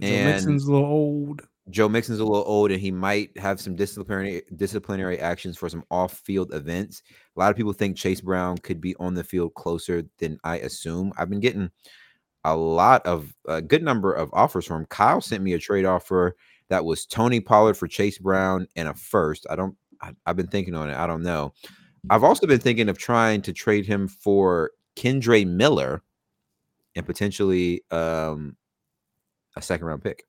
Joe 0.00 0.06
And- 0.06 0.30
Mixon's 0.34 0.64
a 0.64 0.72
little 0.72 0.86
old. 0.86 1.42
Joe 1.70 1.88
Mixon's 1.88 2.18
a 2.18 2.24
little 2.24 2.44
old 2.44 2.72
and 2.72 2.80
he 2.80 2.90
might 2.90 3.36
have 3.38 3.60
some 3.60 3.76
disciplinary 3.76 4.42
disciplinary 4.56 5.18
actions 5.20 5.56
for 5.56 5.68
some 5.68 5.84
off-field 5.90 6.52
events. 6.52 7.02
A 7.36 7.40
lot 7.40 7.50
of 7.50 7.56
people 7.56 7.72
think 7.72 7.96
Chase 7.96 8.20
Brown 8.20 8.58
could 8.58 8.80
be 8.80 8.96
on 8.96 9.14
the 9.14 9.22
field 9.22 9.54
closer 9.54 10.02
than 10.18 10.38
I 10.42 10.58
assume. 10.58 11.12
I've 11.16 11.30
been 11.30 11.40
getting 11.40 11.70
a 12.44 12.56
lot 12.56 13.06
of 13.06 13.32
a 13.46 13.62
good 13.62 13.84
number 13.84 14.12
of 14.12 14.28
offers 14.32 14.66
from. 14.66 14.86
Kyle 14.86 15.20
sent 15.20 15.44
me 15.44 15.52
a 15.52 15.58
trade 15.58 15.84
offer 15.84 16.36
that 16.68 16.84
was 16.84 17.06
Tony 17.06 17.38
Pollard 17.38 17.74
for 17.76 17.86
Chase 17.86 18.18
Brown 18.18 18.66
and 18.74 18.88
a 18.88 18.94
first. 18.94 19.46
I 19.48 19.54
don't 19.54 19.76
I, 20.00 20.12
have 20.26 20.36
been 20.36 20.48
thinking 20.48 20.74
on 20.74 20.90
it. 20.90 20.96
I 20.96 21.06
don't 21.06 21.22
know. 21.22 21.54
I've 22.10 22.24
also 22.24 22.46
been 22.46 22.60
thinking 22.60 22.88
of 22.88 22.98
trying 22.98 23.42
to 23.42 23.52
trade 23.52 23.86
him 23.86 24.08
for 24.08 24.72
Kendre 24.96 25.46
Miller 25.46 26.02
and 26.94 27.06
potentially 27.06 27.82
um 27.90 28.56
a 29.56 29.62
second 29.62 29.86
round 29.86 30.02
pick. 30.02 30.24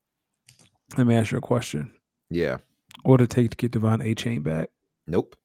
Let 0.97 1.07
me 1.07 1.15
ask 1.15 1.31
you 1.31 1.37
a 1.37 1.41
question. 1.41 1.91
Yeah. 2.29 2.57
What 3.03 3.19
would 3.19 3.21
it 3.21 3.29
take 3.29 3.51
to 3.51 3.57
get 3.57 3.71
De'Von 3.71 4.03
Achane 4.03 4.43
back? 4.43 4.69
Nope. 5.07 5.35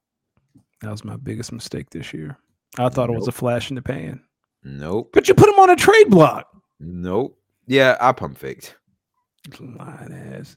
That 0.83 0.91
was 0.91 1.05
my 1.05 1.17
biggest 1.17 1.53
mistake 1.53 1.91
this 1.91 2.13
year. 2.13 2.37
I 2.79 2.89
thought 2.89 3.11
it 3.11 3.17
was 3.17 3.29
a 3.29 3.33
flash 3.33 3.71
in 3.71 3.77
the 3.77 3.83
pan. 3.83 4.21
Nope. 4.63 5.11
But 5.13 5.29
you 5.29 5.35
put 5.35 5.49
him 5.49 5.59
on 5.59 5.71
a 5.71 5.77
trade 5.77 6.11
block. 6.11 6.47
Nope. 6.79 7.39
Yeah, 7.67 7.97
I 8.01 8.13
pump 8.13 8.39
faked. 8.39 8.77
Lying 9.59 10.13
ass. 10.13 10.57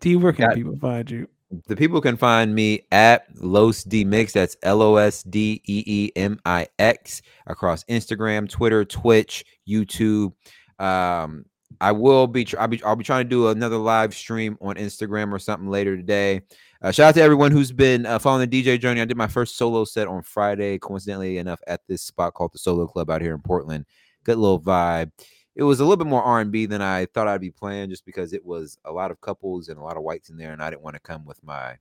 D, 0.00 0.16
where 0.16 0.32
can 0.32 0.52
people 0.52 0.76
find 0.76 1.10
you? 1.10 1.28
The 1.66 1.74
people 1.74 2.00
can 2.00 2.16
find 2.16 2.54
me 2.54 2.82
at 2.92 3.26
Los 3.34 3.84
Deemix. 3.84 4.32
That's 4.32 4.56
L 4.62 4.82
O 4.82 4.96
S 4.96 5.24
D 5.24 5.60
E 5.66 5.82
E 5.86 6.12
M 6.14 6.38
I 6.44 6.68
X 6.78 7.22
across 7.46 7.82
Instagram, 7.84 8.48
Twitter, 8.48 8.84
Twitch, 8.84 9.44
YouTube. 9.68 10.32
Um, 10.78 11.44
I 11.80 11.92
will 11.92 12.26
be, 12.26 12.46
I'll 12.58 12.68
be, 12.68 12.82
I'll 12.84 12.96
be 12.96 13.04
trying 13.04 13.24
to 13.24 13.28
do 13.28 13.48
another 13.48 13.78
live 13.78 14.14
stream 14.14 14.58
on 14.60 14.76
Instagram 14.76 15.32
or 15.32 15.38
something 15.38 15.68
later 15.68 15.96
today. 15.96 16.42
Uh, 16.82 16.92
shout 16.92 17.08
out 17.10 17.14
to 17.14 17.22
everyone 17.22 17.52
who's 17.52 17.72
been 17.72 18.06
uh, 18.06 18.18
following 18.18 18.48
the 18.48 18.62
DJ 18.62 18.80
journey. 18.80 19.00
I 19.00 19.04
did 19.04 19.16
my 19.16 19.26
first 19.26 19.56
solo 19.56 19.84
set 19.84 20.08
on 20.08 20.22
Friday, 20.22 20.78
coincidentally 20.78 21.38
enough, 21.38 21.60
at 21.66 21.80
this 21.88 22.02
spot 22.02 22.34
called 22.34 22.52
the 22.52 22.58
Solo 22.58 22.86
Club 22.86 23.10
out 23.10 23.20
here 23.20 23.34
in 23.34 23.42
Portland. 23.42 23.86
Good 24.24 24.38
little 24.38 24.60
vibe. 24.60 25.10
It 25.56 25.64
was 25.64 25.80
a 25.80 25.84
little 25.84 25.96
bit 25.96 26.06
more 26.06 26.22
R 26.22 26.40
and 26.40 26.52
B 26.52 26.66
than 26.66 26.82
I 26.82 27.06
thought 27.06 27.28
I'd 27.28 27.40
be 27.40 27.50
playing, 27.50 27.90
just 27.90 28.06
because 28.06 28.32
it 28.32 28.44
was 28.44 28.78
a 28.84 28.92
lot 28.92 29.10
of 29.10 29.20
couples 29.20 29.68
and 29.68 29.78
a 29.78 29.82
lot 29.82 29.96
of 29.96 30.02
whites 30.02 30.30
in 30.30 30.36
there, 30.38 30.52
and 30.52 30.62
I 30.62 30.70
didn't 30.70 30.82
want 30.82 30.94
to 30.96 31.00
come 31.00 31.24
with 31.24 31.42
my, 31.44 31.76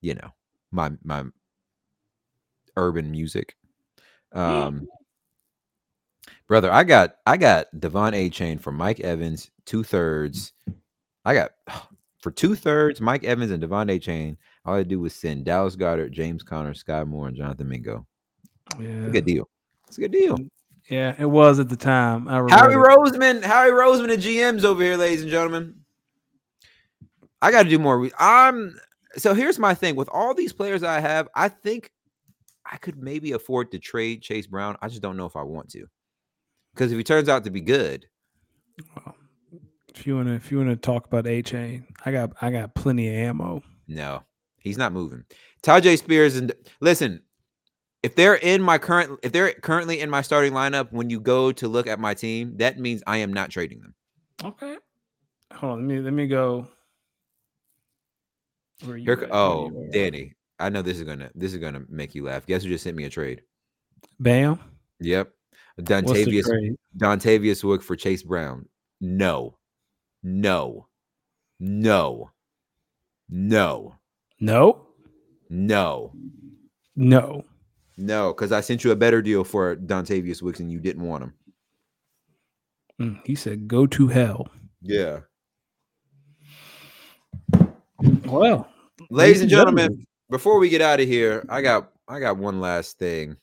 you 0.00 0.14
know, 0.14 0.32
my 0.70 0.92
my 1.04 1.24
urban 2.76 3.10
music. 3.10 3.56
Um, 4.32 4.88
brother, 6.48 6.70
I 6.72 6.84
got 6.84 7.16
I 7.26 7.36
got 7.36 7.66
De'Von 7.76 8.12
Achane 8.14 8.60
for 8.60 8.72
Mike 8.72 9.00
Evans, 9.00 9.50
two 9.64 9.82
thirds. 9.82 10.52
I 11.24 11.34
got 11.34 11.52
for 12.20 12.30
two 12.30 12.54
thirds 12.54 13.00
Mike 13.00 13.24
Evans 13.24 13.50
and 13.50 13.62
De'Von 13.62 13.90
Achane. 13.90 14.36
All 14.64 14.74
I 14.74 14.82
do 14.84 15.00
was 15.00 15.14
send 15.14 15.44
Dallas 15.44 15.76
Goedert, 15.76 16.12
James 16.12 16.42
Conner, 16.42 16.74
Skyy 16.74 17.06
Moore, 17.06 17.28
and 17.28 17.36
Jonathan 17.36 17.68
Mingo. 17.68 18.06
It's 19.00 19.08
a 19.08 19.10
Yeah, 19.10 19.10
good 19.10 19.26
deal. 19.26 19.48
It's 19.88 19.98
a 19.98 20.02
good 20.02 20.12
deal. 20.12 20.38
Yeah, 20.92 21.14
it 21.18 21.24
was 21.24 21.58
at 21.58 21.70
the 21.70 21.76
time. 21.76 22.28
I 22.28 22.34
Harry. 22.50 22.74
Roseman, 22.74 23.42
Harry 23.42 23.70
Roseman 23.70 24.12
and 24.12 24.22
GMs 24.22 24.62
over 24.62 24.82
here, 24.82 24.98
ladies 24.98 25.22
and 25.22 25.30
gentlemen. 25.30 25.74
I 27.40 27.50
got 27.50 27.62
to 27.62 27.68
do 27.70 27.78
more. 27.78 27.98
re- 27.98 28.12
I'm 28.18 28.78
so 29.16 29.32
here's 29.32 29.58
my 29.58 29.72
thing 29.72 29.96
with 29.96 30.10
all 30.10 30.34
these 30.34 30.52
players 30.52 30.82
I 30.82 31.00
have. 31.00 31.28
I 31.34 31.48
think 31.48 31.90
I 32.70 32.76
could 32.76 32.98
maybe 32.98 33.32
afford 33.32 33.70
to 33.70 33.78
trade 33.78 34.20
Chase 34.20 34.46
Brown. 34.46 34.76
I 34.82 34.88
just 34.88 35.00
don't 35.00 35.16
know 35.16 35.24
if 35.24 35.34
I 35.34 35.42
want 35.42 35.70
to, 35.70 35.86
because 36.74 36.92
if 36.92 36.98
he 36.98 37.04
turns 37.04 37.30
out 37.30 37.44
to 37.44 37.50
be 37.50 37.62
good, 37.62 38.04
Well, 38.94 39.16
if 39.94 40.06
you 40.06 40.14
wanna, 40.16 40.34
if 40.34 40.52
you 40.52 40.58
wanna 40.58 40.76
talk 40.76 41.06
about 41.06 41.24
Achane, 41.24 41.84
I 42.04 42.12
got, 42.12 42.32
I 42.42 42.50
got 42.50 42.74
plenty 42.74 43.08
of 43.08 43.14
ammo. 43.14 43.62
no, 43.88 44.24
he's 44.58 44.76
not 44.76 44.92
moving. 44.92 45.24
Tyjae 45.62 45.96
Spears 45.96 46.36
and 46.36 46.52
listen, 46.82 47.22
if 48.02 48.16
they're 48.16 48.34
in 48.34 48.62
my 48.62 48.78
current, 48.78 49.18
if 49.22 49.32
they're 49.32 49.52
currently 49.52 50.00
in 50.00 50.10
my 50.10 50.22
starting 50.22 50.52
lineup, 50.52 50.90
when 50.92 51.08
you 51.10 51.20
go 51.20 51.52
to 51.52 51.68
look 51.68 51.86
at 51.86 52.00
my 52.00 52.14
team, 52.14 52.56
that 52.56 52.78
means 52.78 53.02
I 53.06 53.18
am 53.18 53.32
not 53.32 53.50
trading 53.50 53.80
them. 53.80 53.94
Okay. 54.44 54.76
Hold 55.54 55.72
on. 55.72 55.88
Let 55.88 55.96
me 55.96 56.00
let 56.02 56.12
me 56.12 56.26
go. 56.26 56.66
Where 58.84 58.96
you 58.96 59.04
Here, 59.04 59.14
at? 59.14 59.20
Where 59.20 59.34
oh, 59.34 59.70
you? 59.70 59.90
Danny, 59.92 60.34
I 60.58 60.68
know 60.68 60.82
this 60.82 60.98
is 60.98 61.04
gonna 61.04 61.30
this 61.34 61.52
is 61.52 61.58
gonna 61.58 61.82
make 61.88 62.14
you 62.14 62.24
laugh. 62.24 62.46
Guess 62.46 62.64
who 62.64 62.70
just 62.70 62.84
sent 62.84 62.96
me 62.96 63.04
a 63.04 63.10
trade? 63.10 63.42
Bam. 64.18 64.58
Yep, 65.00 65.30
What's 65.76 65.88
the 65.88 65.94
Dontavius 65.94 66.44
trade? 66.44 66.74
Dontavius 66.96 67.62
Wook 67.62 67.82
for 67.82 67.96
Chase 67.96 68.22
Brown. 68.22 68.68
No, 69.00 69.58
no, 70.22 70.86
no, 71.60 72.30
no, 73.28 73.94
No. 74.40 74.86
no, 75.48 76.12
No. 76.96 77.44
No. 77.96 78.32
Because 78.32 78.52
I 78.52 78.60
sent 78.60 78.84
you 78.84 78.90
a 78.90 78.96
better 78.96 79.22
deal 79.22 79.44
for 79.44 79.76
Dontavius 79.76 80.42
Wicks 80.42 80.60
and 80.60 80.70
you 80.70 80.80
didn't 80.80 81.02
want 81.02 81.24
him. 81.24 81.34
Mm, 83.00 83.20
he 83.24 83.34
said, 83.34 83.68
"Go 83.68 83.86
to 83.86 84.08
hell." 84.08 84.48
Yeah, 84.82 85.20
Well, 88.26 88.68
ladies 89.10 89.42
and 89.42 89.50
gentlemen, 89.50 90.06
before 90.28 90.58
we 90.58 90.68
get 90.68 90.80
out 90.80 91.00
of 91.00 91.06
here, 91.06 91.44
I 91.48 91.62
got 91.62 91.92
I 92.08 92.18
got 92.18 92.36
one 92.36 92.60
last 92.60 92.98
thing. 92.98 93.36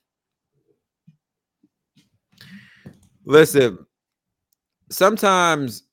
Listen, 3.25 3.85
sometimes 4.89 5.83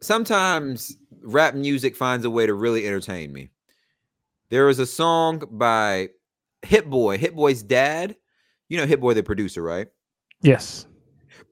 sometimes 0.00 0.96
rap 1.22 1.54
music 1.54 1.96
finds 1.96 2.24
a 2.24 2.30
way 2.30 2.46
to 2.46 2.54
really 2.54 2.86
entertain 2.86 3.32
me. 3.32 3.50
There 4.50 4.68
is 4.68 4.78
a 4.78 4.86
song 4.86 5.42
by 5.50 6.10
Hit 6.62 6.88
Boy, 6.88 7.18
Hit 7.18 7.34
Boy's 7.34 7.62
dad. 7.62 8.16
You 8.68 8.78
know 8.78 8.86
Hit 8.86 9.00
Boy, 9.00 9.14
the 9.14 9.22
producer, 9.22 9.62
right? 9.62 9.88
yes. 10.42 10.86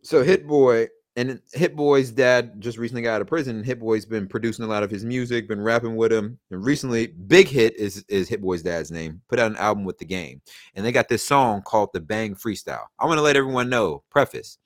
So 0.02 0.22
Hit 0.22 0.46
Boy 0.46 0.88
and 1.16 1.40
Hit 1.52 1.74
Boy's 1.74 2.10
dad 2.10 2.60
just 2.60 2.76
recently 2.78 3.02
got 3.02 3.14
out 3.14 3.20
of 3.22 3.26
prison. 3.26 3.64
Hit 3.64 3.80
Boy's 3.80 4.04
been 4.04 4.28
producing 4.28 4.64
a 4.64 4.68
lot 4.68 4.82
of 4.82 4.90
his 4.90 5.04
music, 5.04 5.48
been 5.48 5.60
rapping 5.60 5.96
with 5.96 6.12
him. 6.12 6.38
And 6.50 6.64
recently, 6.64 7.08
Big 7.08 7.48
Hit 7.48 7.74
is 7.76 8.04
is 8.08 8.28
Hit 8.28 8.42
Boy's 8.42 8.62
dad's 8.62 8.90
name. 8.90 9.22
Put 9.28 9.38
out 9.38 9.50
an 9.50 9.56
album 9.56 9.84
with 9.84 9.98
the 9.98 10.04
game, 10.04 10.42
and 10.74 10.84
they 10.84 10.92
got 10.92 11.08
this 11.08 11.26
song 11.26 11.62
called 11.62 11.90
the 11.92 12.00
Bang 12.00 12.34
Freestyle. 12.34 12.84
I 13.00 13.06
want 13.06 13.18
to 13.18 13.22
let 13.22 13.36
everyone 13.36 13.70
know. 13.70 14.02
Preface: 14.10 14.58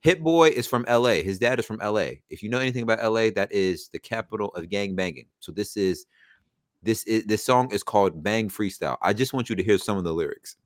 Hit 0.00 0.22
Boy 0.22 0.48
is 0.48 0.66
from 0.66 0.84
L.A. 0.88 1.22
His 1.22 1.38
dad 1.38 1.60
is 1.60 1.66
from 1.66 1.80
L.A. 1.80 2.22
If 2.30 2.42
you 2.42 2.48
know 2.48 2.58
anything 2.58 2.82
about 2.82 3.02
L.A., 3.02 3.30
that 3.30 3.52
is 3.52 3.88
the 3.92 3.98
capital 3.98 4.48
of 4.48 4.68
gang 4.70 4.96
banging. 4.96 5.26
So 5.40 5.52
this 5.52 5.76
is 5.76 6.06
this 6.82 7.04
is 7.04 7.24
this 7.24 7.44
song 7.44 7.70
is 7.72 7.82
called 7.82 8.22
Bang 8.22 8.48
Freestyle. 8.48 8.96
I 9.02 9.12
just 9.12 9.32
want 9.32 9.48
you 9.48 9.56
to 9.56 9.62
hear 9.62 9.78
some 9.78 9.98
of 9.98 10.04
the 10.04 10.12
lyrics. 10.12 10.56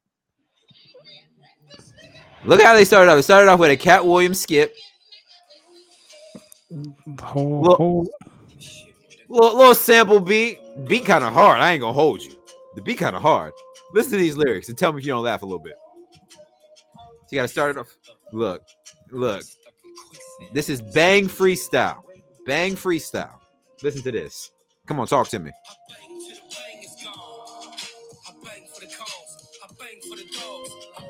Look 2.44 2.62
how 2.62 2.74
they 2.74 2.84
started 2.84 3.10
off. 3.10 3.18
It 3.18 3.24
started 3.24 3.50
off 3.50 3.58
with 3.58 3.70
a 3.70 3.76
Katt 3.76 4.06
Williams 4.06 4.40
skip. 4.40 4.74
Well- 6.70 7.76
hold. 7.76 8.08
little, 9.28 9.56
little 9.56 9.74
sample 9.74 10.20
beat. 10.20 10.60
Beat 10.86 11.06
kind 11.06 11.24
of 11.24 11.32
hard. 11.32 11.60
I 11.60 11.72
ain't 11.72 11.80
gonna 11.80 11.92
hold 11.92 12.22
you. 12.22 12.32
The 12.74 12.82
beat 12.82 12.98
kind 12.98 13.16
of 13.16 13.22
hard. 13.22 13.52
Listen 13.94 14.12
to 14.12 14.18
these 14.18 14.36
lyrics 14.36 14.68
and 14.68 14.76
tell 14.76 14.92
me 14.92 15.00
if 15.00 15.06
you 15.06 15.12
don't 15.12 15.24
laugh 15.24 15.42
a 15.42 15.46
little 15.46 15.58
bit. 15.58 15.76
So 16.92 17.30
you 17.30 17.38
gotta 17.38 17.48
start 17.48 17.76
it 17.76 17.78
off. 17.78 17.88
Look, 18.32 18.62
look. 19.10 19.42
This 20.52 20.68
is 20.68 20.82
bang 20.82 21.28
freestyle. 21.28 22.02
Bang 22.44 22.74
freestyle. 22.74 23.38
Listen 23.82 24.02
to 24.02 24.12
this. 24.12 24.52
Come 24.86 25.00
on, 25.00 25.06
talk 25.06 25.28
to 25.28 25.38
me. 25.38 25.50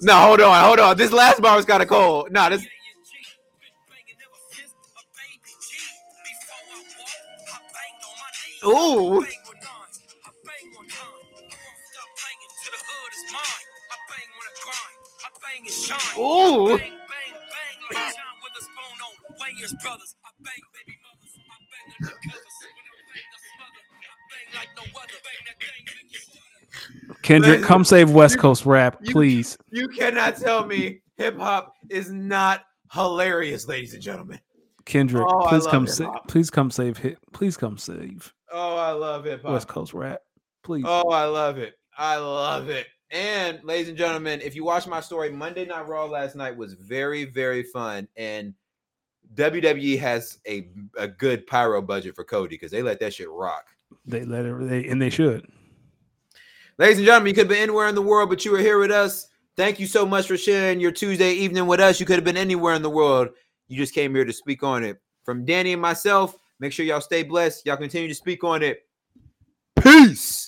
No, 0.00 0.14
hold 0.14 0.40
on, 0.40 0.64
hold 0.64 0.78
on. 0.78 0.96
This 0.96 1.12
last 1.12 1.40
bar 1.40 1.56
was 1.56 1.64
kind 1.64 1.82
of 1.82 1.88
cold. 1.88 2.30
No, 2.30 2.50
this. 2.50 2.66
Ooh. 8.64 9.24
Ooh. 16.18 16.78
Kendrick, 27.26 27.62
come 27.62 27.84
save 27.84 28.10
West 28.10 28.38
Coast 28.38 28.64
rap, 28.64 28.98
you- 29.02 29.12
please. 29.12 29.58
You 29.72 29.88
cannot 29.88 30.36
tell 30.36 30.64
me 30.64 31.00
hip 31.16 31.36
hop 31.38 31.74
is 31.90 32.10
not 32.12 32.62
hilarious, 32.92 33.66
ladies 33.66 33.94
and 33.94 34.02
gentlemen. 34.02 34.38
Kendrick, 34.84 35.26
Oh, 35.28 35.46
please 35.48 35.66
come 35.66 35.88
save. 35.88 36.08
Please 36.28 36.50
come 36.50 36.70
save. 36.70 37.16
Please 37.32 37.56
come 37.56 37.76
save 37.76 38.32
Oh, 38.52 38.76
I 38.76 38.92
love 38.92 39.24
hip 39.24 39.42
West. 39.42 39.66
Coast 39.66 39.92
rap, 39.92 40.20
please. 40.62 40.84
Oh, 40.86 41.10
I 41.10 41.24
love 41.24 41.58
it. 41.58 41.74
I 41.98 42.16
love 42.16 42.68
it. 42.68 42.86
And 43.10 43.58
ladies 43.64 43.88
and 43.88 43.98
gentlemen, 43.98 44.40
if 44.40 44.54
you 44.54 44.64
watch 44.64 44.86
my 44.86 45.00
story, 45.00 45.30
Monday 45.30 45.64
Night 45.64 45.88
Raw 45.88 46.04
last 46.06 46.36
night 46.36 46.56
was 46.56 46.74
very, 46.74 47.24
very 47.24 47.64
fun. 47.64 48.06
And 48.16 48.54
WWE 49.34 49.98
has 49.98 50.38
a, 50.46 50.68
a 50.96 51.08
good 51.08 51.44
pyro 51.48 51.82
budget 51.82 52.14
for 52.14 52.22
Cody 52.22 52.50
because 52.54 52.70
they 52.70 52.82
let 52.82 53.00
that 53.00 53.14
shit 53.14 53.28
rock. 53.28 53.64
They 54.04 54.24
let 54.24 54.44
it. 54.44 54.68
They 54.68 54.86
and 54.86 55.02
they 55.02 55.10
should. 55.10 55.48
Ladies 56.78 56.98
and 56.98 57.06
gentlemen, 57.06 57.28
you 57.28 57.34
could 57.34 57.44
have 57.44 57.48
been 57.48 57.62
anywhere 57.62 57.88
in 57.88 57.94
the 57.94 58.02
world, 58.02 58.28
but 58.28 58.44
you 58.44 58.52
were 58.52 58.58
here 58.58 58.78
with 58.78 58.90
us. 58.90 59.28
Thank 59.56 59.80
you 59.80 59.86
so 59.86 60.04
much 60.04 60.26
for 60.26 60.36
sharing 60.36 60.78
your 60.78 60.92
Tuesday 60.92 61.32
evening 61.32 61.66
with 61.66 61.80
us. 61.80 61.98
You 61.98 62.04
could 62.04 62.16
have 62.16 62.24
been 62.24 62.36
anywhere 62.36 62.74
in 62.74 62.82
the 62.82 62.90
world. 62.90 63.28
You 63.68 63.78
just 63.78 63.94
came 63.94 64.14
here 64.14 64.26
to 64.26 64.32
speak 64.32 64.62
on 64.62 64.84
it. 64.84 65.00
From 65.24 65.46
Danny 65.46 65.72
and 65.72 65.80
myself, 65.80 66.36
make 66.60 66.72
sure 66.72 66.84
y'all 66.84 67.00
stay 67.00 67.22
blessed. 67.22 67.64
Y'all 67.64 67.78
continue 67.78 68.08
to 68.08 68.14
speak 68.14 68.44
on 68.44 68.62
it. 68.62 68.80
Peace. 69.80 70.45